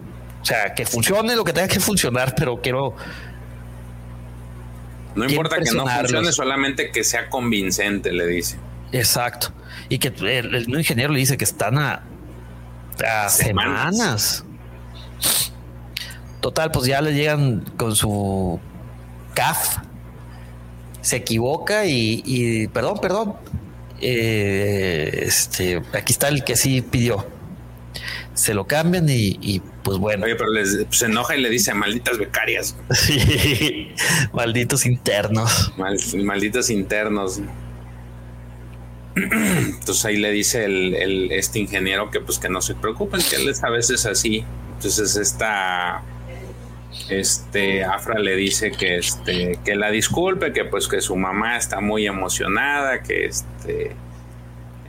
o 0.42 0.46
sea, 0.46 0.74
que 0.74 0.86
funcione 0.86 1.36
lo 1.36 1.44
que 1.44 1.54
tenga 1.54 1.68
que 1.68 1.80
funcionar, 1.80 2.34
pero 2.36 2.60
quiero. 2.62 2.96
No 5.14 5.26
importa 5.26 5.60
que 5.60 5.72
no 5.72 5.86
funcione, 5.86 6.32
solamente 6.32 6.92
que 6.92 7.04
sea 7.04 7.30
convincente, 7.30 8.12
le 8.12 8.26
dice. 8.26 8.58
Exacto. 8.92 9.54
Y 9.90 10.00
que 10.00 10.08
el, 10.08 10.68
ingeniero 10.70 11.14
le 11.14 11.20
dice 11.20 11.38
que 11.38 11.44
están 11.44 11.78
a, 11.78 12.02
semanas. 13.30 14.44
Total, 16.40 16.72
pues 16.72 16.88
ya 16.88 17.02
le 17.02 17.14
llegan 17.14 17.64
con 17.78 17.96
su 17.96 18.60
CAF. 19.36 19.78
Se 21.02 21.18
equivoca 21.18 21.86
y, 21.86 22.68
perdón, 22.74 22.98
perdón. 23.00 23.36
Eh, 24.02 25.24
este, 25.26 25.82
aquí 25.94 26.14
está 26.14 26.28
el 26.28 26.44
que 26.44 26.56
sí 26.56 26.82
pidió 26.82 27.26
se 28.34 28.54
lo 28.54 28.66
cambian 28.66 29.06
y, 29.08 29.62
pues 29.84 29.98
bueno. 29.98 30.26
Oye, 30.26 30.36
pero 30.36 30.50
se 30.90 31.06
enoja 31.06 31.36
y 31.36 31.42
le 31.42 31.50
dice 31.50 31.74
malditas 31.74 32.18
becarias. 32.18 32.76
malditos 34.34 34.86
internos. 34.86 35.74
malditos 35.78 36.70
internos. 36.70 37.42
Entonces 39.16 40.06
ahí 40.06 40.18
le 40.18 40.32
dice 40.32 40.66
el, 40.66 41.32
este 41.32 41.60
ingeniero 41.60 42.10
que 42.10 42.22
pues 42.22 42.40
que 42.40 42.50
no 42.50 42.62
se 42.62 42.76
preocupen, 42.76 43.22
que 43.22 43.36
él 43.36 43.50
es 43.50 43.64
a 43.64 43.70
veces 43.70 44.06
así. 44.06 44.46
Entonces 44.76 45.16
esta 45.18 46.02
este 47.10 47.84
Afra 47.84 48.20
le 48.20 48.36
dice 48.36 48.72
que 48.72 48.98
este 48.98 49.60
que 49.64 49.76
la 49.76 49.90
disculpe, 49.92 50.54
que 50.54 50.66
pues 50.66 50.88
que 50.88 51.02
su 51.02 51.16
mamá 51.16 51.58
está 51.58 51.80
muy 51.80 52.06
emocionada, 52.06 53.02
que 53.02 53.26
este 53.26 53.96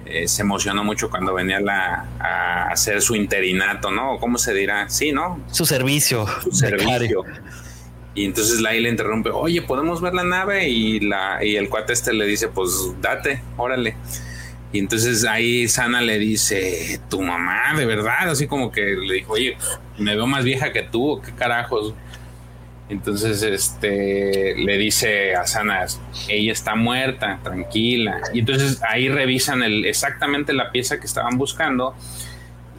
eh, 0.04 0.28
se 0.28 0.42
emocionó 0.42 0.84
mucho 0.84 1.08
cuando 1.10 1.32
venía 1.32 1.58
a 2.18 2.68
hacer 2.68 3.00
su 3.02 3.14
interinato, 3.14 3.90
¿no? 3.90 4.18
¿Cómo 4.18 4.36
se 4.36 4.52
dirá? 4.52 4.88
Sí, 4.88 5.12
¿no? 5.12 5.40
Su 5.50 5.64
servicio. 5.64 6.26
Su 6.42 6.52
servicio. 6.52 7.24
Y 8.14 8.26
entonces 8.26 8.60
la 8.60 8.72
le 8.72 8.88
interrumpe, 8.90 9.30
oye, 9.30 9.62
¿podemos 9.62 10.02
ver 10.02 10.12
la 10.12 10.24
nave? 10.24 10.68
Y, 10.68 11.00
la, 11.00 11.42
y 11.42 11.56
el 11.56 11.70
cuate 11.70 11.94
este 11.94 12.12
le 12.12 12.26
dice, 12.26 12.48
pues 12.48 12.68
date, 13.00 13.42
órale. 13.56 13.96
Y 14.72 14.78
entonces 14.78 15.24
ahí 15.24 15.68
Sana 15.68 16.00
le 16.00 16.18
dice, 16.18 17.00
tu 17.10 17.20
mamá, 17.20 17.74
de 17.76 17.84
verdad, 17.84 18.30
así 18.30 18.46
como 18.46 18.72
que 18.72 18.80
le 18.80 19.14
dijo, 19.14 19.34
oye, 19.34 19.56
me 19.98 20.14
veo 20.14 20.26
más 20.26 20.44
vieja 20.44 20.72
que 20.72 20.82
tú, 20.82 21.20
¿qué 21.24 21.32
carajos? 21.32 21.94
Entonces, 22.88 23.42
este, 23.42 24.54
le 24.54 24.76
dice 24.76 25.34
a 25.34 25.46
Sanas, 25.46 26.00
ella 26.28 26.52
está 26.52 26.74
muerta, 26.74 27.40
tranquila. 27.42 28.20
Y 28.34 28.40
entonces 28.40 28.82
ahí 28.86 29.08
revisan 29.08 29.62
el, 29.62 29.86
exactamente 29.86 30.52
la 30.52 30.70
pieza 30.72 31.00
que 31.00 31.06
estaban 31.06 31.38
buscando 31.38 31.94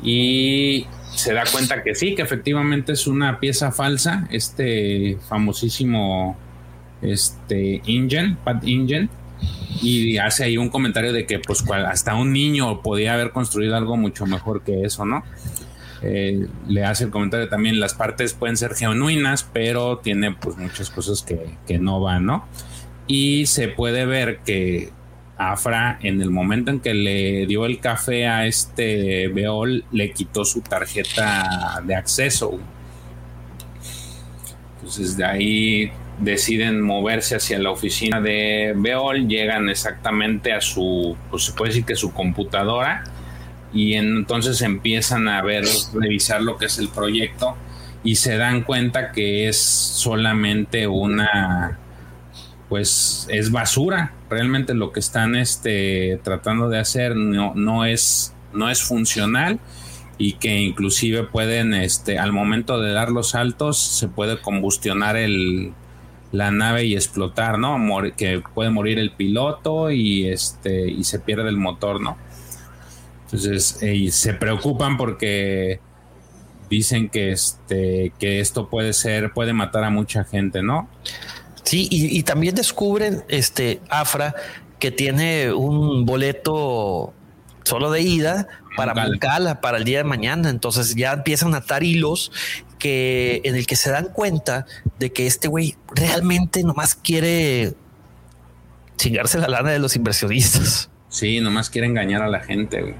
y 0.03 0.85
se 1.15 1.33
da 1.33 1.43
cuenta 1.51 1.81
que 1.83 1.95
sí, 1.95 2.13
que 2.15 2.21
efectivamente 2.21 2.91
es 2.91 3.07
una 3.07 3.39
pieza 3.39 3.71
falsa, 3.71 4.27
este 4.29 5.17
famosísimo, 5.29 6.37
este, 7.01 7.81
Ingen, 7.85 8.35
Pat 8.35 8.63
Ingen. 8.67 9.09
Y 9.81 10.17
hace 10.17 10.45
ahí 10.45 10.57
un 10.57 10.69
comentario 10.69 11.11
de 11.11 11.25
que 11.25 11.39
pues 11.39 11.63
hasta 11.69 12.15
un 12.15 12.31
niño 12.31 12.81
podía 12.81 13.13
haber 13.13 13.31
construido 13.31 13.75
algo 13.75 13.97
mucho 13.97 14.25
mejor 14.25 14.63
que 14.63 14.83
eso, 14.83 15.05
¿no? 15.05 15.23
Eh, 16.05 16.47
le 16.67 16.83
hace 16.83 17.05
el 17.05 17.11
comentario 17.11 17.47
también, 17.47 17.79
las 17.79 17.93
partes 17.93 18.33
pueden 18.33 18.57
ser 18.57 18.75
genuinas, 18.75 19.47
pero 19.51 19.99
tiene 19.99 20.33
pues 20.33 20.57
muchas 20.57 20.89
cosas 20.89 21.23
que, 21.23 21.79
no 21.79 22.01
van, 22.01 22.25
¿no? 22.25 22.45
Y 23.07 23.45
se 23.45 23.69
puede 23.69 24.05
ver 24.05 24.39
que 24.39 24.91
Afra, 25.37 25.97
en 26.01 26.21
el 26.21 26.29
momento 26.29 26.71
en 26.71 26.81
que 26.81 26.93
le 26.93 27.47
dio 27.47 27.65
el 27.65 27.79
café 27.79 28.27
a 28.27 28.45
este 28.45 29.29
Beol, 29.29 29.85
le 29.91 30.11
quitó 30.11 30.43
su 30.43 30.61
tarjeta 30.61 31.81
de 31.85 31.95
acceso. 31.95 32.59
Entonces 34.75 35.15
de 35.15 35.25
ahí 35.25 35.91
deciden 36.19 36.81
moverse 36.81 37.35
hacia 37.35 37.59
la 37.59 37.71
oficina 37.71 38.21
de 38.21 38.73
Beol, 38.75 39.27
llegan 39.27 39.69
exactamente 39.69 40.53
a 40.53 40.61
su, 40.61 41.17
pues 41.29 41.43
se 41.45 41.53
puede 41.53 41.69
decir 41.69 41.85
que 41.85 41.95
su 41.95 42.13
computadora 42.13 43.03
y 43.73 43.93
entonces 43.93 44.61
empiezan 44.61 45.27
a 45.27 45.41
ver, 45.41 45.65
revisar 45.93 46.41
lo 46.41 46.57
que 46.57 46.65
es 46.65 46.77
el 46.77 46.89
proyecto 46.89 47.55
y 48.03 48.15
se 48.15 48.37
dan 48.37 48.61
cuenta 48.63 49.11
que 49.11 49.47
es 49.47 49.57
solamente 49.57 50.87
una 50.87 51.79
pues 52.69 53.27
es 53.29 53.51
basura. 53.51 54.13
Realmente 54.31 54.73
lo 54.73 54.91
que 54.91 54.99
están 54.99 55.35
este, 55.35 56.19
tratando 56.23 56.69
de 56.69 56.79
hacer 56.79 57.15
no, 57.15 57.53
no, 57.53 57.85
es, 57.85 58.33
no 58.51 58.69
es 58.69 58.81
funcional 58.81 59.59
y 60.17 60.33
que 60.33 60.59
inclusive 60.59 61.23
pueden, 61.23 61.75
este, 61.75 62.17
al 62.17 62.31
momento 62.31 62.79
de 62.81 62.91
dar 62.91 63.11
los 63.11 63.31
saltos, 63.31 63.77
se 63.77 64.07
puede 64.07 64.41
combustionar 64.41 65.17
el, 65.17 65.73
la 66.33 66.49
nave 66.49 66.83
y 66.85 66.95
explotar, 66.95 67.59
¿no? 67.59 67.77
que 68.17 68.41
puede 68.55 68.71
morir 68.71 68.97
el 68.97 69.11
piloto 69.11 69.91
y, 69.91 70.27
este, 70.27 70.89
y 70.89 71.03
se 71.03 71.19
pierde 71.19 71.47
el 71.47 71.57
motor, 71.57 72.01
¿no? 72.01 72.17
Entonces, 73.25 73.77
eh, 73.81 74.09
se 74.11 74.33
preocupan 74.33 74.97
porque 74.97 75.79
dicen 76.71 77.09
que, 77.09 77.31
este, 77.31 78.13
que 78.19 78.39
esto 78.39 78.67
puede 78.67 78.93
ser, 78.93 79.31
puede 79.31 79.53
matar 79.53 79.83
a 79.83 79.91
mucha 79.91 80.23
gente, 80.23 80.63
¿no? 80.63 80.89
Sí, 81.61 81.87
y, 81.91 82.23
también 82.23 82.55
descubren, 82.55 83.23
este, 83.29 83.79
Afra, 83.89 84.33
que 84.79 84.89
tiene 84.89 85.53
un 85.53 86.05
boleto 86.05 87.13
solo 87.63 87.91
de 87.91 88.01
ida 88.01 88.47
para 88.75 88.95
Moncala 88.95 89.61
para 89.61 89.77
el 89.77 89.83
día 89.83 89.99
de 89.99 90.03
mañana. 90.03 90.49
Entonces 90.49 90.95
ya 90.95 91.13
empiezan 91.13 91.53
a 91.53 91.57
atar 91.57 91.83
hilos 91.83 92.31
que 92.83 93.39
en 93.45 93.55
el 93.55 93.65
que 93.65 93.77
se 93.77 93.89
dan 93.91 94.09
cuenta 94.09 94.65
de 94.99 95.13
que 95.13 95.25
este 95.25 95.47
güey 95.47 95.77
realmente 95.95 96.63
nomás 96.63 96.95
quiere 96.95 97.75
chingarse 98.97 99.37
la 99.37 99.47
lana 99.47 99.71
de 99.71 99.79
los 99.79 99.95
inversionistas. 99.95 100.89
Sí, 101.07 101.39
nomás 101.39 101.69
quiere 101.69 101.87
engañar 101.87 102.21
a 102.21 102.27
la 102.27 102.41
gente. 102.41 102.93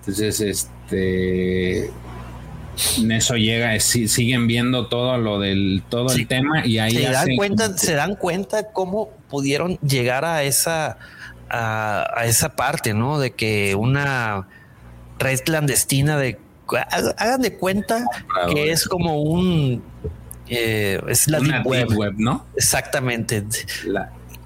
Entonces, 0.00 0.42
este 0.42 1.90
en 2.98 3.12
eso 3.12 3.36
llega, 3.36 3.80
siguen 3.80 4.46
viendo 4.46 4.88
todo 4.88 5.16
lo 5.16 5.40
del 5.40 5.82
todo 5.88 6.12
el 6.12 6.26
tema 6.28 6.66
y 6.66 6.78
ahí 6.78 6.92
se 6.92 7.10
dan 7.10 7.36
cuenta, 7.36 7.78
se 7.78 7.94
dan 7.94 8.16
cuenta 8.16 8.70
cómo 8.72 9.08
pudieron 9.30 9.78
llegar 9.78 10.26
a 10.26 10.42
esa 10.42 10.98
a, 11.48 12.24
esa 12.26 12.54
parte, 12.54 12.92
¿no? 12.92 13.18
De 13.18 13.30
que 13.30 13.74
una 13.74 14.46
red 15.18 15.40
clandestina 15.40 16.18
de 16.18 16.38
hagan 16.78 17.42
de 17.42 17.56
cuenta 17.56 18.04
que 18.52 18.70
es 18.70 18.86
como 18.86 19.22
un 19.22 19.82
eh, 20.48 21.00
es 21.08 21.28
la 21.28 21.38
deep, 21.40 21.66
web. 21.66 22.14
¿no? 22.16 22.46
Exactamente. 22.56 23.44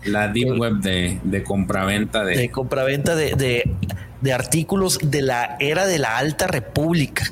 La, 0.04 0.28
deep 0.28 0.58
web 0.58 0.74
de, 0.74 1.18
de 1.24 1.42
compraventa 1.42 2.24
de, 2.24 2.36
de 2.36 2.50
compraventa 2.50 3.14
de, 3.16 3.34
de, 3.34 3.74
de 4.20 4.32
artículos 4.32 4.98
de 5.02 5.22
la 5.22 5.56
era 5.60 5.86
de 5.86 5.98
la 5.98 6.18
alta 6.18 6.46
república. 6.46 7.24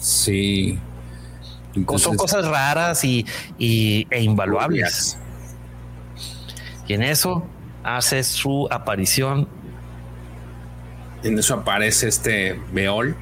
Sí. 0.00 0.78
Son 1.96 2.16
cosas 2.16 2.46
raras 2.46 3.04
y, 3.04 3.26
e 3.58 4.22
invaluables. 4.22 5.18
Y 6.86 6.94
en 6.94 7.02
eso 7.02 7.46
hace 7.84 8.24
su 8.24 8.66
aparición. 8.70 9.48
En 11.22 11.38
eso 11.38 11.54
aparece 11.54 12.08
este 12.08 12.60
Beol 12.72 13.16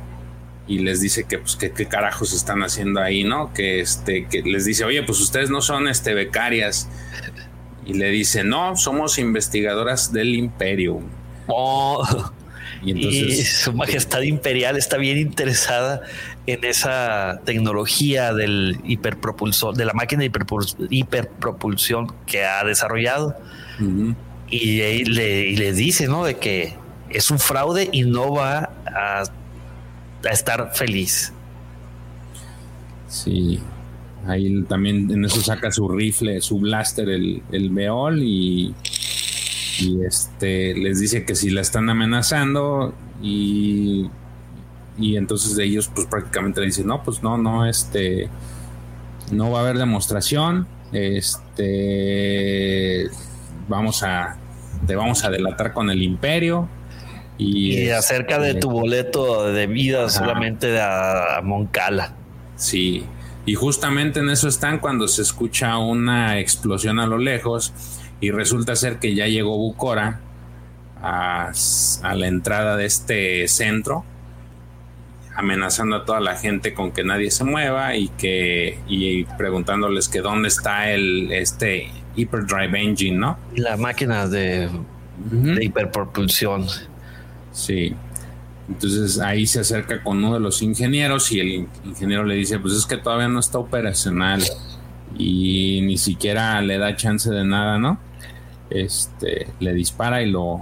y 0.69 0.81
les 0.81 1.01
dice 1.01 1.24
que 1.24 1.39
pues 1.39 1.57
qué 1.57 1.86
carajos 1.86 2.35
están 2.35 2.62
haciendo 2.62 3.01
ahí, 3.01 3.24
¿no? 3.24 3.53
Que 3.55 3.81
este 3.81 4.27
que 4.27 4.43
les 4.43 4.66
dice, 4.66 4.85
"Oye, 4.85 5.03
pues 5.03 5.19
ustedes 5.20 5.49
no 5.51 5.62
son 5.62 5.89
este 5.89 6.12
becarias." 6.12 6.89
Y 7.86 7.95
le 7.95 8.11
dice, 8.11 8.45
"No, 8.45 8.77
somos 8.77 9.19
investigadoras 9.19 10.12
del 10.12 10.35
Imperio." 10.35 11.01
Oh. 11.47 12.07
Y, 12.82 12.93
entonces, 12.93 13.57
su 13.57 13.73
majestad 13.73 14.20
imperial 14.20 14.77
está 14.77 14.99
bien 14.99 15.19
interesada 15.19 16.03
en 16.47 16.62
esa 16.65 17.40
tecnología 17.45 18.32
del 18.32 18.78
hiperpropulsor, 18.85 19.74
de 19.74 19.85
la 19.85 19.95
máquina 19.95 20.23
de 20.23 20.31
hiperpropulsión 20.90 22.15
que 22.27 22.45
ha 22.45 22.62
desarrollado. 22.65 23.36
y, 24.49 25.05
le, 25.05 25.57
le, 25.57 25.73
dice, 25.73 26.07
¿no? 26.07 26.24
De 26.24 26.36
que 26.36 26.77
es 27.11 27.31
un 27.31 27.39
fraude 27.39 27.89
y 27.90 28.03
no 28.03 28.32
va 28.32 28.70
a, 28.86 29.24
estar 30.24 30.74
feliz. 30.74 31.32
Sí. 33.09 33.61
Ahí 34.27 34.62
también 34.65 35.11
en 35.11 35.24
eso 35.24 35.40
saca 35.40 35.70
su 35.70 35.89
rifle, 35.89 36.40
su 36.40 36.59
blaster, 36.59 37.09
el, 37.09 37.43
el 37.53 37.70
Beol, 37.70 38.23
y, 38.23 38.74
y 39.81 40.05
este 40.05 40.74
les 40.74 41.01
dice 41.01 41.24
que 41.24 41.35
si 41.35 41.51
la 41.51 41.61
están 41.61 41.89
amenazando 41.89 42.95
y 43.23 44.11
y 44.99 45.16
entonces 45.16 45.57
ellos 45.59 45.90
pues 45.95 46.07
prácticamente 46.09 46.61
le 46.61 46.66
dicen, 46.66 46.86
no, 46.86 47.03
pues 47.03 47.23
no, 47.23 47.39
no, 47.39 47.65
este, 47.66 48.28
no 49.31 49.51
va 49.51 49.61
a 49.61 49.62
haber 49.62 49.78
demostración, 49.78 50.66
este, 50.93 51.49
vamos 53.69 54.03
a, 54.03 54.36
te 54.86 54.97
vamos 54.97 55.24
a 55.24 55.31
delatar 55.31 55.73
con 55.73 55.89
el 55.90 56.03
imperio. 56.03 56.69
Y, 57.39 57.90
acerca 57.90 58.39
de 58.40 58.48
este, 58.48 58.60
tu 58.60 58.70
boleto 58.70 59.52
de 59.52 59.66
vida 59.69 60.09
solamente 60.09 60.81
a, 60.81 61.40
Moncala. 61.43 62.15
Sí, 62.56 63.05
y 63.47 63.55
justamente 63.55 64.20
en 64.20 64.31
eso 64.31 64.48
están 64.48 64.81
cuando 64.81 65.06
se 65.06 65.23
escucha 65.23 65.78
una 65.78 66.40
explosión 66.40 66.98
a 66.98 67.06
lo 67.06 67.19
lejos 67.19 67.73
y 68.20 68.32
resulta 68.32 68.74
ser 68.74 68.98
que 68.98 69.15
ya 69.15 69.27
llegó 69.28 69.56
Bucora 69.56 70.20
a, 71.01 71.52
a 72.02 72.15
la 72.15 72.27
entrada 72.27 72.77
de 72.77 72.86
este 72.86 73.47
centro 73.47 74.05
amenazando 75.39 75.94
a 75.94 76.05
toda 76.05 76.19
la 76.19 76.35
gente 76.35 76.74
con 76.74 76.90
que 76.90 77.05
nadie 77.05 77.31
se 77.31 77.44
mueva 77.44 77.94
y 77.94 78.09
que 78.09 78.81
y 78.89 79.23
preguntándoles 79.23 80.09
que 80.09 80.20
dónde 80.20 80.48
está 80.48 80.90
el 80.90 81.31
este 81.31 81.93
hyperdrive 82.16 82.82
engine, 82.82 83.16
¿no? 83.16 83.39
La 83.55 83.77
máquina 83.77 84.27
de, 84.27 84.69
hiperpropulsión. 85.60 86.66
Sí. 87.59 87.94
Entonces 88.68 89.18
ahí 89.18 89.47
se 89.47 89.60
acerca 89.60 90.02
con 90.02 90.18
uno 90.18 90.35
de 90.35 90.40
los 90.40 90.62
ingenieros 90.62 91.32
y 91.32 91.40
el 91.40 91.68
ingeniero 91.85 92.24
le 92.24 92.36
dice, 92.36 92.59
pues 92.59 92.74
es 92.74 92.86
que 92.86 92.97
todavía 92.97 93.28
no 93.28 93.40
está 93.40 93.59
operacional 93.59 94.43
y 95.16 95.80
ni 95.82 95.98
siquiera 95.98 96.60
le 96.62 96.78
da 96.78 96.94
chance 96.94 97.30
de 97.30 97.44
nada, 97.44 97.78
¿no? 97.78 97.98
Este, 98.70 99.48
le 99.59 99.72
dispara 99.72 100.22
y 100.22 100.30
lo, 100.30 100.60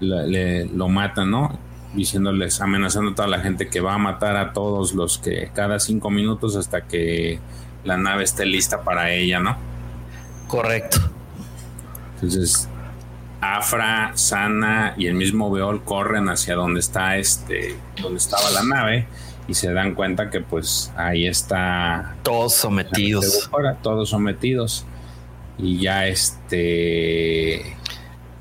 le, 0.00 0.64
lo 0.66 0.88
mata, 0.88 1.24
¿no? 1.24 1.58
diciéndoles, 1.94 2.60
amenazando 2.60 3.12
a 3.12 3.14
toda 3.14 3.28
la 3.28 3.40
gente 3.40 3.68
que 3.68 3.80
va 3.80 3.94
a 3.94 3.98
matar 3.98 4.36
a 4.36 4.52
todos 4.52 4.92
los 4.94 5.18
que 5.18 5.50
cada 5.54 5.80
cinco 5.80 6.10
minutos 6.10 6.54
hasta 6.54 6.82
que 6.82 7.40
la 7.84 7.96
nave 7.96 8.24
esté 8.24 8.44
lista 8.44 8.82
para 8.82 9.10
ella, 9.12 9.40
¿no? 9.40 9.56
Correcto. 10.46 10.98
Entonces, 12.14 12.68
Afra, 13.40 14.12
Sana 14.14 14.94
y 14.96 15.06
el 15.06 15.14
mismo 15.14 15.50
Beol 15.50 15.84
corren 15.84 16.28
hacia 16.28 16.54
donde 16.54 16.80
está 16.80 17.16
este, 17.16 17.76
donde 18.00 18.18
estaba 18.18 18.50
la 18.50 18.62
nave 18.62 19.06
y 19.46 19.54
se 19.54 19.72
dan 19.72 19.94
cuenta 19.94 20.28
que 20.30 20.40
pues 20.40 20.92
ahí 20.96 21.26
está 21.26 22.16
todos 22.22 22.54
sometidos. 22.54 23.50
todos 23.82 24.10
sometidos 24.10 24.84
y 25.56 25.80
ya 25.80 26.06
este 26.06 27.76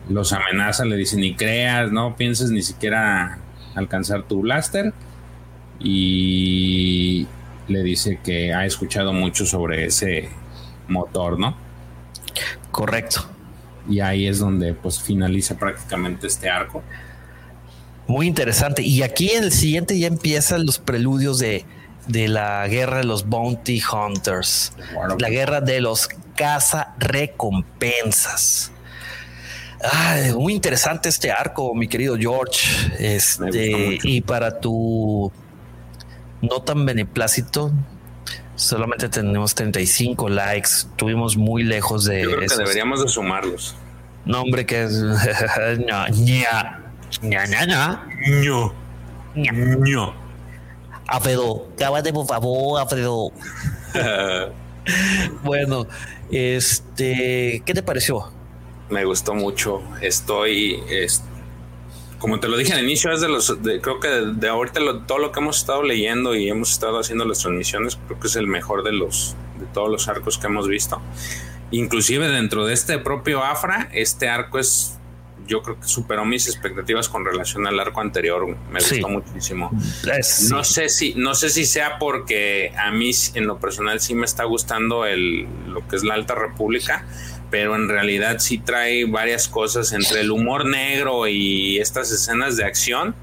los 0.09 0.33
amenaza, 0.33 0.85
le 0.85 0.95
dice 0.95 1.17
ni 1.17 1.35
creas, 1.35 1.91
no 1.91 2.15
pienses 2.15 2.49
ni 2.49 2.61
siquiera 2.61 3.39
alcanzar 3.75 4.23
tu 4.23 4.41
blaster 4.41 4.93
y 5.79 7.27
le 7.67 7.83
dice 7.83 8.19
que 8.23 8.53
ha 8.53 8.65
escuchado 8.65 9.13
mucho 9.13 9.45
sobre 9.45 9.85
ese 9.85 10.29
motor, 10.87 11.37
¿no? 11.37 11.55
Correcto. 12.71 13.36
Y 13.89 13.99
ahí 13.99 14.27
es 14.27 14.39
donde 14.39 14.73
pues 14.73 15.01
finaliza 15.01 15.57
prácticamente 15.57 16.27
este 16.27 16.49
arco. 16.49 16.83
Muy 18.07 18.27
interesante. 18.27 18.81
Y 18.81 19.03
aquí 19.03 19.31
en 19.31 19.43
el 19.45 19.51
siguiente 19.51 19.97
ya 19.97 20.07
empiezan 20.07 20.65
los 20.65 20.79
preludios 20.79 21.39
de, 21.39 21.65
de 22.07 22.27
la 22.27 22.67
guerra 22.67 22.97
de 22.97 23.03
los 23.03 23.27
bounty 23.27 23.81
hunters. 23.81 24.73
la 25.19 25.29
guerra 25.29 25.61
de 25.61 25.81
los 25.81 26.07
caza 26.35 26.95
recompensas. 26.99 28.71
muy 30.37 30.53
interesante 30.53 31.09
este 31.09 31.31
arco, 31.31 31.73
mi 31.75 31.87
querido 31.87 32.17
George. 32.17 32.67
Este, 32.99 33.99
y 34.03 34.21
para 34.21 34.59
tu 34.59 35.31
no 36.41 36.61
tan 36.61 36.85
beneplácito, 36.85 37.71
solamente 38.57 39.07
tenemos 39.07 39.55
35 39.55 40.27
likes. 40.27 40.69
Estuvimos 40.79 41.37
muy 41.37 41.63
lejos 41.63 42.03
de. 42.03 42.23
Yo 42.23 42.35
creo 42.35 42.49
que 42.49 42.55
deberíamos 42.55 43.01
de 43.01 43.07
sumarlos. 43.07 43.75
No, 44.25 44.41
hombre, 44.41 44.65
que 44.65 44.83
es. 44.83 44.91
ña, 45.79 46.09
ña, 46.09 46.83
ña, 47.21 47.45
ña, 47.45 48.05
ño. 48.41 48.73
ño. 49.35 50.13
Alfredo, 51.07 51.69
cábate 51.77 52.11
por 52.11 52.27
favor, 52.27 52.81
Alfredo. 52.81 53.31
bueno, 55.43 55.87
este, 56.29 57.63
¿qué 57.65 57.73
te 57.73 57.81
pareció? 57.81 58.33
me 58.89 59.05
gustó 59.05 59.33
mucho. 59.33 59.81
Estoy, 60.01 60.79
como 62.19 62.39
te 62.39 62.47
lo 62.47 62.57
dije 62.57 62.73
al 62.73 62.83
inicio, 62.83 63.11
es 63.11 63.21
de 63.21 63.27
los, 63.27 63.55
creo 63.81 63.99
que 63.99 64.07
de, 64.07 64.47
ahorita 64.47 64.79
todo 65.05 65.19
lo 65.19 65.31
que 65.31 65.39
hemos 65.39 65.57
estado 65.57 65.83
leyendo 65.83 66.35
y 66.35 66.49
hemos 66.49 66.71
estado 66.71 66.99
haciendo 66.99 67.25
las 67.25 67.39
transmisiones, 67.39 67.97
creo 68.07 68.19
que 68.19 68.27
es 68.27 68.35
el 68.35 68.47
mejor 68.47 68.83
de 68.83 68.91
los, 68.91 69.35
de 69.59 69.65
todos 69.67 69.89
los 69.89 70.07
arcos 70.07 70.37
que 70.37 70.47
hemos 70.47 70.67
visto. 70.67 71.01
inclusive 71.71 72.27
dentro 72.29 72.65
de 72.65 72.73
este 72.73 72.97
propio 72.97 73.43
Afra, 73.43 73.89
este 73.93 74.29
arco 74.29 74.59
es 74.59 74.97
yo 75.47 75.61
creo 75.63 75.79
que 75.79 75.87
superó 75.87 76.25
mis 76.25 76.47
expectativas 76.47 77.09
con 77.09 77.25
relación 77.25 77.65
al 77.67 77.79
arco 77.79 78.01
anterior. 78.01 78.45
Me 78.69 78.79
gustó 78.79 79.07
muchísimo. 79.07 79.71
no 80.49 80.63
sé 80.63 80.89
si, 80.89 81.13
no 81.15 81.35
sé 81.35 81.49
si 81.49 81.65
sea 81.65 81.97
porque 81.99 82.73
a 82.77 82.91
mí 82.91 83.11
en 83.33 83.47
lo 83.47 83.57
personal 83.57 83.99
sí 83.99 84.13
me 84.13 84.25
está 84.25 84.43
gustando 84.43 85.05
el, 85.05 85.47
lo 85.67 85.87
que 85.87 85.95
es 85.95 86.03
la 86.03 86.15
Alta 86.15 86.35
República, 86.35 87.05
pero 87.49 87.75
en 87.75 87.87
realidad 87.87 88.39
sí 88.39 88.57
trae 88.57 89.05
varias 89.05 89.47
cosas 89.47 89.93
entre 89.93 90.21
el 90.21 90.31
humor 90.31 90.65
negro 90.65 91.27
y 91.27 91.77
estas 91.79 92.11
escenas 92.11 92.57
de 92.57 92.65
acción. 92.65 93.15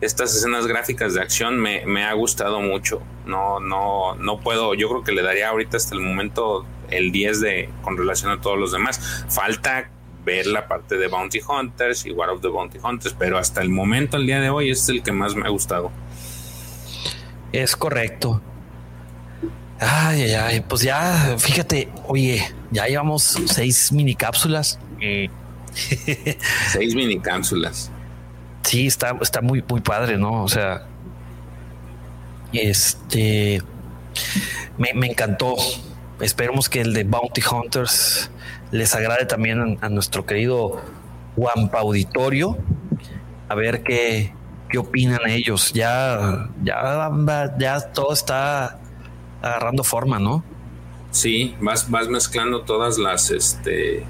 Estas 0.00 0.36
escenas 0.36 0.66
gráficas 0.66 1.14
de 1.14 1.22
acción 1.22 1.58
me, 1.58 2.04
ha 2.04 2.12
gustado 2.12 2.60
mucho. 2.60 3.02
No, 3.24 3.60
no, 3.60 4.14
no 4.16 4.40
puedo. 4.40 4.74
Yo 4.74 4.88
creo 4.88 5.02
que 5.02 5.12
le 5.12 5.22
daría 5.22 5.48
ahorita 5.48 5.78
hasta 5.78 5.94
el 5.94 6.02
momento 6.02 6.66
el 6.90 7.12
10 7.12 7.40
de 7.40 7.68
con 7.82 7.96
relación 7.96 8.30
a 8.30 8.40
todos 8.40 8.58
los 8.58 8.72
demás. 8.72 9.24
Falta 9.28 9.90
ver 10.24 10.46
la 10.46 10.68
parte 10.68 10.96
de 10.96 11.06
Bounty 11.06 11.40
Hunters 11.40 12.04
y 12.04 12.12
War 12.12 12.30
of 12.30 12.42
the 12.42 12.48
Bounty 12.48 12.78
Hunters, 12.82 13.14
pero 13.18 13.38
hasta 13.38 13.62
el 13.62 13.70
momento, 13.70 14.16
el 14.16 14.26
día 14.26 14.40
de 14.40 14.50
hoy, 14.50 14.70
es 14.70 14.88
el 14.88 15.02
que 15.02 15.12
más 15.12 15.34
me 15.34 15.46
ha 15.46 15.50
gustado. 15.50 15.90
Es 17.52 17.76
correcto. 17.76 18.42
Ay, 19.78 20.22
ay, 20.22 20.34
ay, 20.34 20.60
pues 20.60 20.82
ya, 20.82 21.36
fíjate, 21.38 21.88
oye, 22.06 22.42
ya 22.70 22.86
llevamos 22.86 23.38
seis 23.46 23.92
mini 23.92 24.14
cápsulas. 24.14 24.78
seis 26.72 26.94
mini 26.94 27.20
cápsulas. 27.20 27.90
Sí, 28.62 28.86
está, 28.86 29.14
está 29.20 29.42
muy, 29.42 29.62
muy 29.68 29.80
padre, 29.82 30.16
¿no? 30.16 30.42
O 30.44 30.48
sea, 30.48 30.86
este, 32.52 33.62
me, 34.78 34.94
me 34.94 35.08
encantó. 35.08 35.56
Esperemos 36.20 36.70
que 36.70 36.80
el 36.80 36.94
de 36.94 37.04
Bounty 37.04 37.42
Hunters 37.42 38.30
les 38.70 38.94
agrade 38.94 39.26
también 39.26 39.78
a, 39.82 39.88
nuestro 39.90 40.24
querido 40.24 40.80
Wampa 41.36 41.80
Auditorio. 41.80 42.56
A 43.48 43.54
ver 43.54 43.82
qué, 43.82 44.32
qué 44.70 44.78
opinan 44.78 45.20
ellos. 45.28 45.72
Ya, 45.74 46.48
ya, 46.64 47.10
ya 47.58 47.80
todo 47.92 48.14
está 48.14 48.80
agarrando 49.42 49.84
forma, 49.84 50.18
¿no? 50.18 50.44
Sí, 51.10 51.54
vas, 51.60 51.90
vas 51.90 52.08
mezclando 52.08 52.62
todas 52.62 52.98
las, 52.98 53.30
este, 53.30 54.04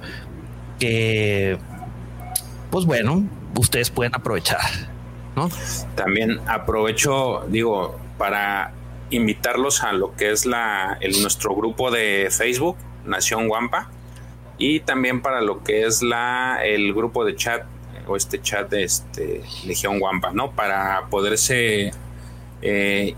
que, 0.80 1.57
pues 2.72 2.86
bueno, 2.86 3.23
ustedes 3.57 3.90
pueden 3.90 4.15
aprovechar. 4.15 4.60
¿no? 5.36 5.49
También 5.95 6.40
aprovecho, 6.48 7.45
digo, 7.48 7.99
para 8.18 8.73
invitarlos 9.10 9.84
a 9.84 9.94
lo 9.94 10.15
que 10.15 10.31
es 10.31 10.45
la, 10.45 10.98
el, 11.02 11.22
nuestro 11.22 11.56
grupo 11.56 11.91
de 11.91 12.27
Facebook, 12.31 12.77
Nación 13.06 13.48
Guampa, 13.48 13.90
y 14.57 14.81
también 14.81 15.22
para 15.22 15.41
lo 15.41 15.64
que 15.64 15.86
es 15.86 16.02
la, 16.02 16.60
el 16.64 16.94
grupo 16.94 17.26
de 17.26 17.36
chat 17.36 17.64
o 18.07 18.15
este 18.15 18.41
chat 18.41 18.69
de 18.69 18.84
este, 18.84 19.44
Legión 19.65 19.99
Guampa, 19.99 20.31
¿no? 20.34 20.52
Para 20.52 21.07
poderse 21.10 21.91
eh, 22.61 23.15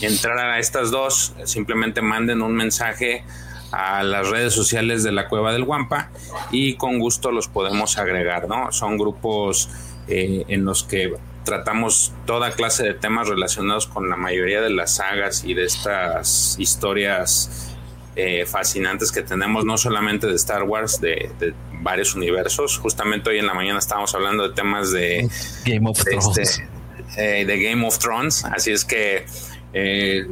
entrar 0.00 0.38
a 0.38 0.58
estas 0.58 0.90
dos, 0.90 1.34
simplemente 1.44 2.02
manden 2.02 2.42
un 2.42 2.54
mensaje 2.54 3.24
a 3.70 4.02
las 4.02 4.28
redes 4.28 4.54
sociales 4.54 5.02
de 5.02 5.12
la 5.12 5.28
Cueva 5.28 5.52
del 5.52 5.64
Guampa 5.64 6.10
y 6.50 6.74
con 6.74 6.98
gusto 6.98 7.30
los 7.32 7.48
podemos 7.48 7.98
agregar, 7.98 8.48
¿no? 8.48 8.72
Son 8.72 8.96
grupos 8.96 9.68
eh, 10.08 10.44
en 10.48 10.64
los 10.64 10.84
que 10.84 11.12
tratamos 11.44 12.12
toda 12.26 12.52
clase 12.52 12.84
de 12.84 12.94
temas 12.94 13.28
relacionados 13.28 13.86
con 13.86 14.10
la 14.10 14.16
mayoría 14.16 14.60
de 14.60 14.70
las 14.70 14.96
sagas 14.96 15.44
y 15.44 15.54
de 15.54 15.64
estas 15.64 16.56
historias 16.58 17.74
eh, 18.16 18.44
fascinantes 18.46 19.12
que 19.12 19.22
tenemos, 19.22 19.64
no 19.64 19.78
solamente 19.78 20.26
de 20.26 20.34
Star 20.34 20.64
Wars, 20.64 21.00
de, 21.00 21.54
varios 21.80 22.14
universos. 22.14 22.76
Justamente 22.78 23.30
hoy 23.30 23.38
en 23.38 23.46
la 23.46 23.54
mañana 23.54 23.78
estábamos 23.78 24.14
hablando 24.14 24.48
de 24.48 24.54
temas 24.54 24.90
de 24.90 25.28
Game 25.64 25.88
of 25.88 26.02
Thrones. 26.02 26.36
Este, 26.36 26.77
eh, 27.16 27.44
de 27.46 27.62
Game 27.62 27.86
of 27.86 27.98
Thrones, 27.98 28.44
así 28.44 28.72
es 28.72 28.84
que 28.84 29.26
eh, 29.72 30.26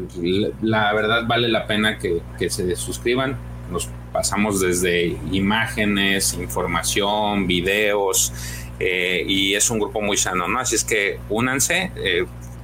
la 0.63 0.93
verdad 0.93 1.27
vale 1.27 1.49
la 1.49 1.67
pena 1.67 1.99
que, 1.99 2.21
que 2.39 2.51
se 2.51 2.75
suscriban. 2.77 3.37
Nos 3.71 3.89
pasamos 4.13 4.61
desde 4.61 5.19
imágenes, 5.33 6.35
información, 6.35 7.47
videos, 7.47 8.33
eh, 8.79 9.25
y 9.27 9.55
es 9.55 9.71
un 9.71 9.81
grupo 9.81 10.01
muy 10.01 10.17
sano, 10.17 10.49
¿no? 10.49 10.61
Así 10.61 10.77
es 10.77 10.85
que 10.85 11.19
únanse, 11.29 11.91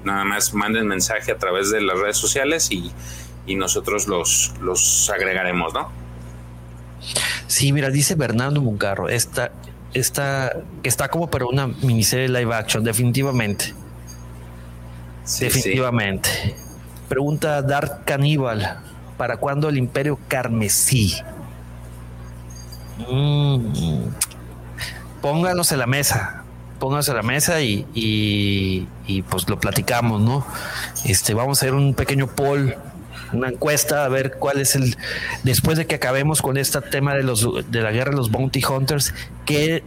nada 0.04 0.24
más 0.24 0.54
manden 0.54 0.86
mensaje 0.86 1.32
a 1.32 1.38
través 1.38 1.70
de 1.70 1.80
las 1.80 1.98
redes 1.98 2.16
sociales 2.16 2.70
y, 2.70 2.92
nosotros 3.56 4.06
los, 4.06 4.54
los 4.60 5.10
agregaremos, 5.10 5.74
¿no? 5.74 5.90
Sí, 7.48 7.72
mira, 7.72 7.90
dice 7.90 8.14
Bernardo 8.14 8.60
Mungarro, 8.62 9.08
esta, 9.08 9.52
esta, 9.94 10.56
está 10.82 11.08
como 11.08 11.30
para 11.30 11.46
una 11.46 11.66
miniserie 11.66 12.28
live 12.28 12.54
action, 12.54 12.82
definitivamente. 12.82 13.74
Definitivamente. 15.40 16.54
Pregunta 17.08 17.60
Dark 17.62 18.04
Cannibal, 18.04 18.78
¿para 19.16 19.36
cuándo 19.36 19.68
el 19.68 19.76
Imperio 19.76 20.18
Carmesí? 20.28 21.14
Mm, 23.10 24.06
pónganos 25.20 25.72
en 25.72 25.78
la 25.78 25.86
mesa, 25.86 26.44
pónganos 26.78 27.08
en 27.08 27.16
la 27.16 27.22
mesa 27.22 27.60
y, 27.60 27.86
y, 27.94 29.22
pues 29.22 29.48
lo 29.48 29.58
platicamos, 29.58 30.20
¿no? 30.20 30.46
Este, 31.04 31.34
vamos 31.34 31.58
a 31.58 31.66
hacer 31.66 31.74
un 31.74 31.94
pequeño 31.94 32.28
poll, 32.28 32.76
una 33.32 33.48
encuesta, 33.48 34.04
a 34.04 34.08
ver 34.08 34.36
cuál 34.38 34.60
es 34.60 34.74
el, 34.74 34.96
después 35.42 35.78
de 35.78 35.86
que 35.86 35.94
acabemos 35.94 36.42
con 36.42 36.56
este 36.56 36.80
tema 36.80 37.14
de 37.14 37.22
los 37.22 37.46
de 37.70 37.80
la 37.80 37.92
guerra 37.92 38.10
de 38.10 38.16
los 38.16 38.30
bounty 38.30 38.62
hunters, 38.64 39.14
qué, 39.44 39.82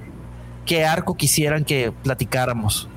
qué 0.66 0.86
arco 0.86 1.16
quisieran 1.16 1.66
que 1.66 1.92
platicáramos. 1.92 2.90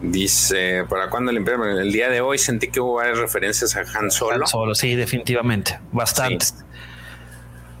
Dice, 0.00 0.84
¿para 0.88 1.10
cuándo 1.10 1.30
el 1.30 1.38
Imperio? 1.38 1.78
El 1.78 1.92
día 1.92 2.08
de 2.08 2.20
hoy 2.20 2.38
sentí 2.38 2.68
que 2.68 2.80
hubo 2.80 2.94
varias 2.94 3.18
referencias 3.18 3.76
a 3.76 3.80
Han 3.80 4.10
Solo. 4.10 4.34
Han 4.34 4.46
Solo, 4.46 4.74
sí, 4.74 4.94
definitivamente. 4.94 5.78
Bastantes. 5.90 6.54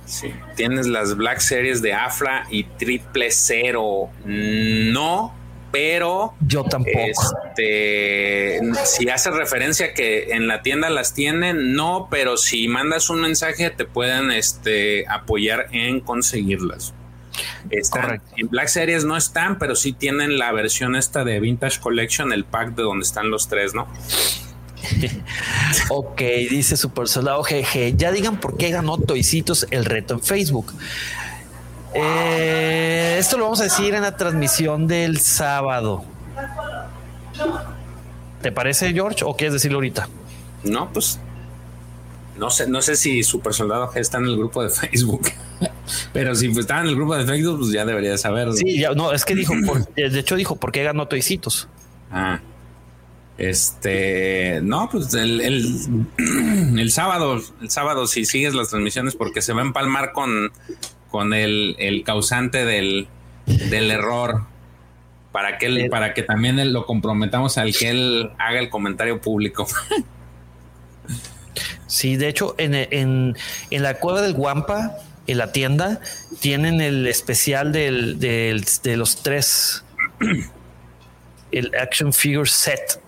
Sí. 0.04 0.32
Tienes 0.56 0.86
las 0.86 1.16
Black 1.16 1.38
Series 1.38 1.82
de 1.82 1.92
Afla 1.92 2.46
y 2.50 2.64
Triple 2.64 3.30
Cero. 3.30 4.08
No, 4.24 5.34
pero 5.70 6.34
yo 6.40 6.64
tampoco. 6.64 6.98
Este, 6.98 8.60
si 8.84 9.08
hace 9.10 9.30
referencia 9.30 9.92
que 9.92 10.30
en 10.30 10.48
la 10.48 10.62
tienda 10.62 10.88
las 10.88 11.14
tienen, 11.14 11.74
no, 11.74 12.08
pero 12.10 12.36
si 12.36 12.68
mandas 12.68 13.10
un 13.10 13.20
mensaje 13.20 13.70
te 13.70 13.84
pueden 13.84 14.30
este, 14.30 15.06
apoyar 15.08 15.68
en 15.72 16.00
conseguirlas. 16.00 16.94
En 18.36 18.48
Black 18.48 18.68
Series 18.68 19.04
no 19.04 19.16
están, 19.16 19.58
pero 19.58 19.74
sí 19.74 19.92
tienen 19.92 20.38
la 20.38 20.52
versión 20.52 20.96
esta 20.96 21.24
de 21.24 21.40
Vintage 21.40 21.80
Collection, 21.80 22.32
el 22.32 22.44
pack 22.44 22.74
de 22.74 22.82
donde 22.82 23.04
están 23.04 23.30
los 23.30 23.48
tres, 23.48 23.74
¿no? 23.74 23.88
ok, 25.90 26.20
dice 26.50 26.76
Super 26.76 27.08
Soldado 27.08 27.42
GG. 27.42 27.96
Ya 27.96 28.12
digan 28.12 28.38
por 28.38 28.56
qué 28.56 28.70
ganó 28.70 28.98
Toicitos 28.98 29.66
el 29.70 29.84
reto 29.84 30.14
en 30.14 30.20
Facebook. 30.20 30.72
Eh, 31.94 33.16
esto 33.18 33.38
lo 33.38 33.44
vamos 33.44 33.60
a 33.60 33.64
decir 33.64 33.94
en 33.94 34.02
la 34.02 34.16
transmisión 34.16 34.86
del 34.86 35.18
sábado. 35.20 36.04
¿Te 38.42 38.52
parece, 38.52 38.92
George? 38.92 39.24
¿O 39.24 39.34
quieres 39.34 39.54
decirlo 39.54 39.78
ahorita? 39.78 40.08
No, 40.64 40.92
pues 40.92 41.18
no 42.38 42.50
sé, 42.50 42.68
no 42.68 42.80
sé 42.82 42.96
si 42.96 43.22
Super 43.22 43.52
Soldado 43.52 43.88
G 43.88 43.98
está 43.98 44.18
en 44.18 44.24
el 44.24 44.36
grupo 44.36 44.62
de 44.62 44.70
Facebook. 44.70 45.28
Pero 46.12 46.34
si 46.34 46.46
está 46.46 46.80
en 46.80 46.88
el 46.88 46.96
grupo 46.96 47.16
de 47.16 47.26
Facebook, 47.26 47.58
pues 47.60 47.72
ya 47.72 47.84
debería 47.84 48.16
saberlo. 48.18 48.52
Sí, 48.52 48.84
no, 48.94 49.12
es 49.12 49.24
que 49.24 49.34
dijo, 49.34 49.54
de 49.96 50.18
hecho 50.18 50.36
dijo, 50.36 50.56
¿por 50.56 50.72
qué 50.72 50.82
ganó 50.82 51.08
Toicitos? 51.08 51.68
Ah. 52.10 52.40
Este, 53.38 54.60
no, 54.62 54.88
pues 54.90 55.14
el, 55.14 55.40
el, 56.78 56.90
sábado, 56.90 57.40
el 57.60 57.70
sábado, 57.70 58.06
si 58.06 58.24
sigues 58.24 58.54
las 58.54 58.70
transmisiones, 58.70 59.14
porque 59.14 59.42
se 59.42 59.52
va 59.52 59.62
a 59.62 59.64
empalmar 59.64 60.12
con, 60.12 60.50
con 61.10 61.32
el, 61.32 61.76
el 61.78 62.02
causante 62.02 62.64
del, 62.64 63.08
del 63.46 63.90
error. 63.90 64.42
Para 65.32 65.58
que, 65.58 65.66
él, 65.66 65.88
para 65.90 66.14
que 66.14 66.22
también 66.22 66.72
lo 66.72 66.86
comprometamos 66.86 67.58
al 67.58 67.76
que 67.76 67.90
él 67.90 68.30
haga 68.38 68.58
el 68.58 68.70
comentario 68.70 69.20
público. 69.20 69.68
Sí, 71.88 72.16
de 72.16 72.28
hecho, 72.28 72.54
en, 72.58 72.74
en, 72.74 73.36
en 73.70 73.82
la 73.82 73.94
cueva 73.94 74.22
del 74.22 74.34
Guampa, 74.34 74.96
en 75.26 75.38
la 75.38 75.52
tienda, 75.52 76.00
tienen 76.40 76.80
el 76.80 77.06
especial 77.06 77.72
del, 77.72 78.20
de 78.20 78.96
los 78.96 79.16
tres, 79.22 79.84
el 81.50 81.74
Action 81.74 82.12
Figure 82.12 82.48
Set. 82.48 83.00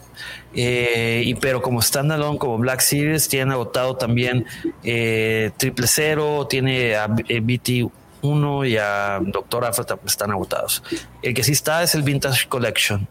Eh, 0.53 1.23
y 1.25 1.35
pero 1.37 1.63
como 1.63 1.81
standalone, 1.81 2.39
como 2.39 2.59
Black 2.59 2.81
Series, 2.81 3.29
tienen 3.29 3.53
agotado 3.53 3.97
también 3.97 4.47
eh, 4.83 5.53
Triple 5.57 5.87
Zero, 5.87 6.47
tiene 6.49 6.97
a, 6.97 7.09
eh, 7.29 7.41
BT 7.41 7.91
1 8.23 8.65
y 8.65 8.77
a 8.77 9.21
Doctor 9.23 9.65
Afro 9.65 9.87
están 10.05 10.31
agotados. 10.31 10.83
El 11.23 11.35
que 11.35 11.45
sí 11.45 11.53
está 11.53 11.83
es 11.83 11.95
el 11.95 12.03
Vintage 12.03 12.49
Collection. 12.49 13.09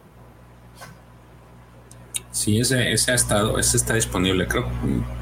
Sí, 2.39 2.57
ese, 2.57 2.93
ese 2.93 3.11
ha 3.11 3.15
estado, 3.15 3.59
ese 3.59 3.75
está 3.75 3.95
disponible, 3.95 4.47
creo 4.47 4.65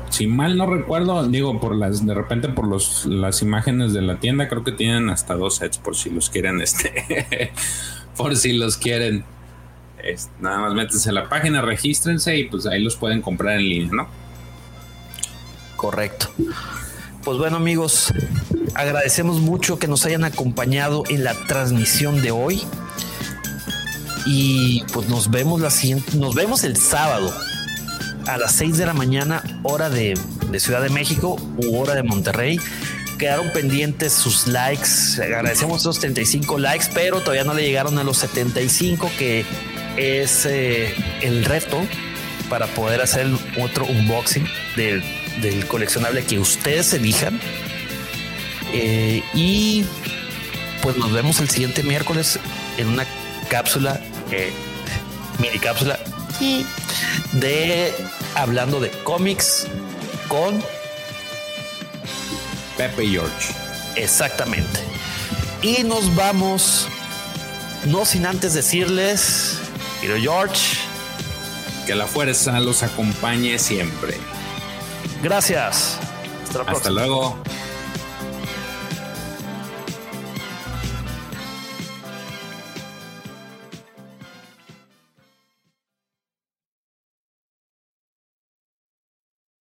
si 0.10 0.28
mal 0.28 0.58
no 0.58 0.66
recuerdo, 0.66 1.28
digo, 1.28 1.60
por 1.60 1.76
las, 1.76 2.06
de 2.06 2.14
repente 2.14 2.50
por 2.50 2.68
los, 2.68 3.06
las 3.06 3.42
imágenes 3.42 3.94
de 3.94 4.02
la 4.02 4.20
tienda, 4.20 4.48
creo 4.48 4.64
que 4.64 4.72
tienen 4.72 5.10
hasta 5.10 5.36
dos 5.36 5.56
sets 5.56 5.78
por 5.78 5.96
si 5.96 6.10
los 6.10 6.30
quieren, 6.30 6.62
este, 6.62 7.52
por 8.16 8.36
si 8.36 8.54
los 8.54 8.78
quieren. 8.78 9.26
nada 10.40 10.60
más 10.60 10.74
métanse 10.74 11.10
en 11.10 11.16
la 11.16 11.30
página, 11.30 11.62
regístrense 11.62 12.38
y 12.38 12.46
pues 12.46 12.66
ahí 12.66 12.82
los 12.82 12.96
pueden 12.96 13.22
comprar 13.22 13.60
en 13.60 13.70
línea, 13.70 13.90
¿no? 13.92 14.08
Correcto. 15.76 16.32
Pues 17.24 17.38
bueno 17.38 17.58
amigos, 17.58 18.14
agradecemos 18.74 19.42
mucho 19.42 19.78
que 19.78 19.88
nos 19.88 20.06
hayan 20.06 20.24
acompañado 20.24 21.04
en 21.10 21.24
la 21.24 21.34
transmisión 21.48 22.22
de 22.22 22.32
hoy. 22.32 22.62
Y 24.28 24.84
pues 24.92 25.08
nos 25.08 25.32
vemos 25.32 25.62
la 25.62 25.70
siguiente, 25.70 26.18
nos 26.18 26.36
vemos 26.36 26.66
el 26.66 26.76
sábado 26.76 27.34
a 28.28 28.38
las 28.38 28.52
6 28.56 28.78
de 28.78 28.86
la 28.86 28.94
mañana, 28.94 29.42
hora 29.64 29.90
de, 29.90 30.16
Ciudad 30.58 30.82
de 30.82 30.90
México 30.90 31.38
u 31.58 31.78
hora 31.78 31.96
de 31.96 32.04
Monterrey. 32.04 32.60
Quedaron 33.18 33.52
pendientes 33.52 34.14
sus 34.14 34.48
likes. 34.48 35.22
Agradecemos 35.22 35.82
esos 35.82 36.00
35 36.00 36.60
likes, 36.60 36.88
pero 36.94 37.22
todavía 37.22 37.46
no 37.46 37.54
le 37.54 37.64
llegaron 37.64 37.98
a 37.98 38.04
los 38.04 38.18
75, 38.18 39.10
que 39.18 39.46
es 39.96 40.46
eh, 40.46 40.94
el 41.22 41.46
reto 41.46 41.82
para 42.50 42.68
poder 42.68 43.02
hacer 43.02 43.28
otro 43.62 43.86
unboxing 43.86 44.46
del 44.76 45.66
coleccionable 45.68 46.24
que 46.24 46.38
ustedes 46.38 46.94
elijan. 46.94 47.40
Eh, 48.74 49.24
y 49.34 49.86
pues 50.82 50.98
nos 50.98 51.12
vemos 51.14 51.40
el 51.40 51.50
siguiente 51.50 51.82
miércoles 51.84 52.40
en 52.78 52.88
una 52.88 53.06
cápsula, 53.48 54.02
eh, 54.32 54.54
mini 55.40 55.60
cápsula 55.60 56.00
de 57.34 57.94
hablando 58.36 58.80
de 58.80 58.92
cómics 59.04 59.68
con 60.28 60.64
Pepe 62.78 63.08
George. 63.08 63.54
Exactamente. 63.96 64.80
Y 65.62 65.84
nos 65.84 66.16
vamos, 66.16 66.88
no 67.86 68.06
sin 68.06 68.26
antes 68.26 68.54
decirles, 68.54 69.58
quiero 70.00 70.18
George, 70.18 70.78
que 71.88 71.96
la 71.96 72.06
fuerza 72.06 72.60
los 72.60 72.84
acompañe 72.84 73.58
siempre. 73.58 74.18
Gracias. 75.24 75.98
Hasta, 76.48 76.62
Hasta 76.72 76.90
luego. 76.92 77.38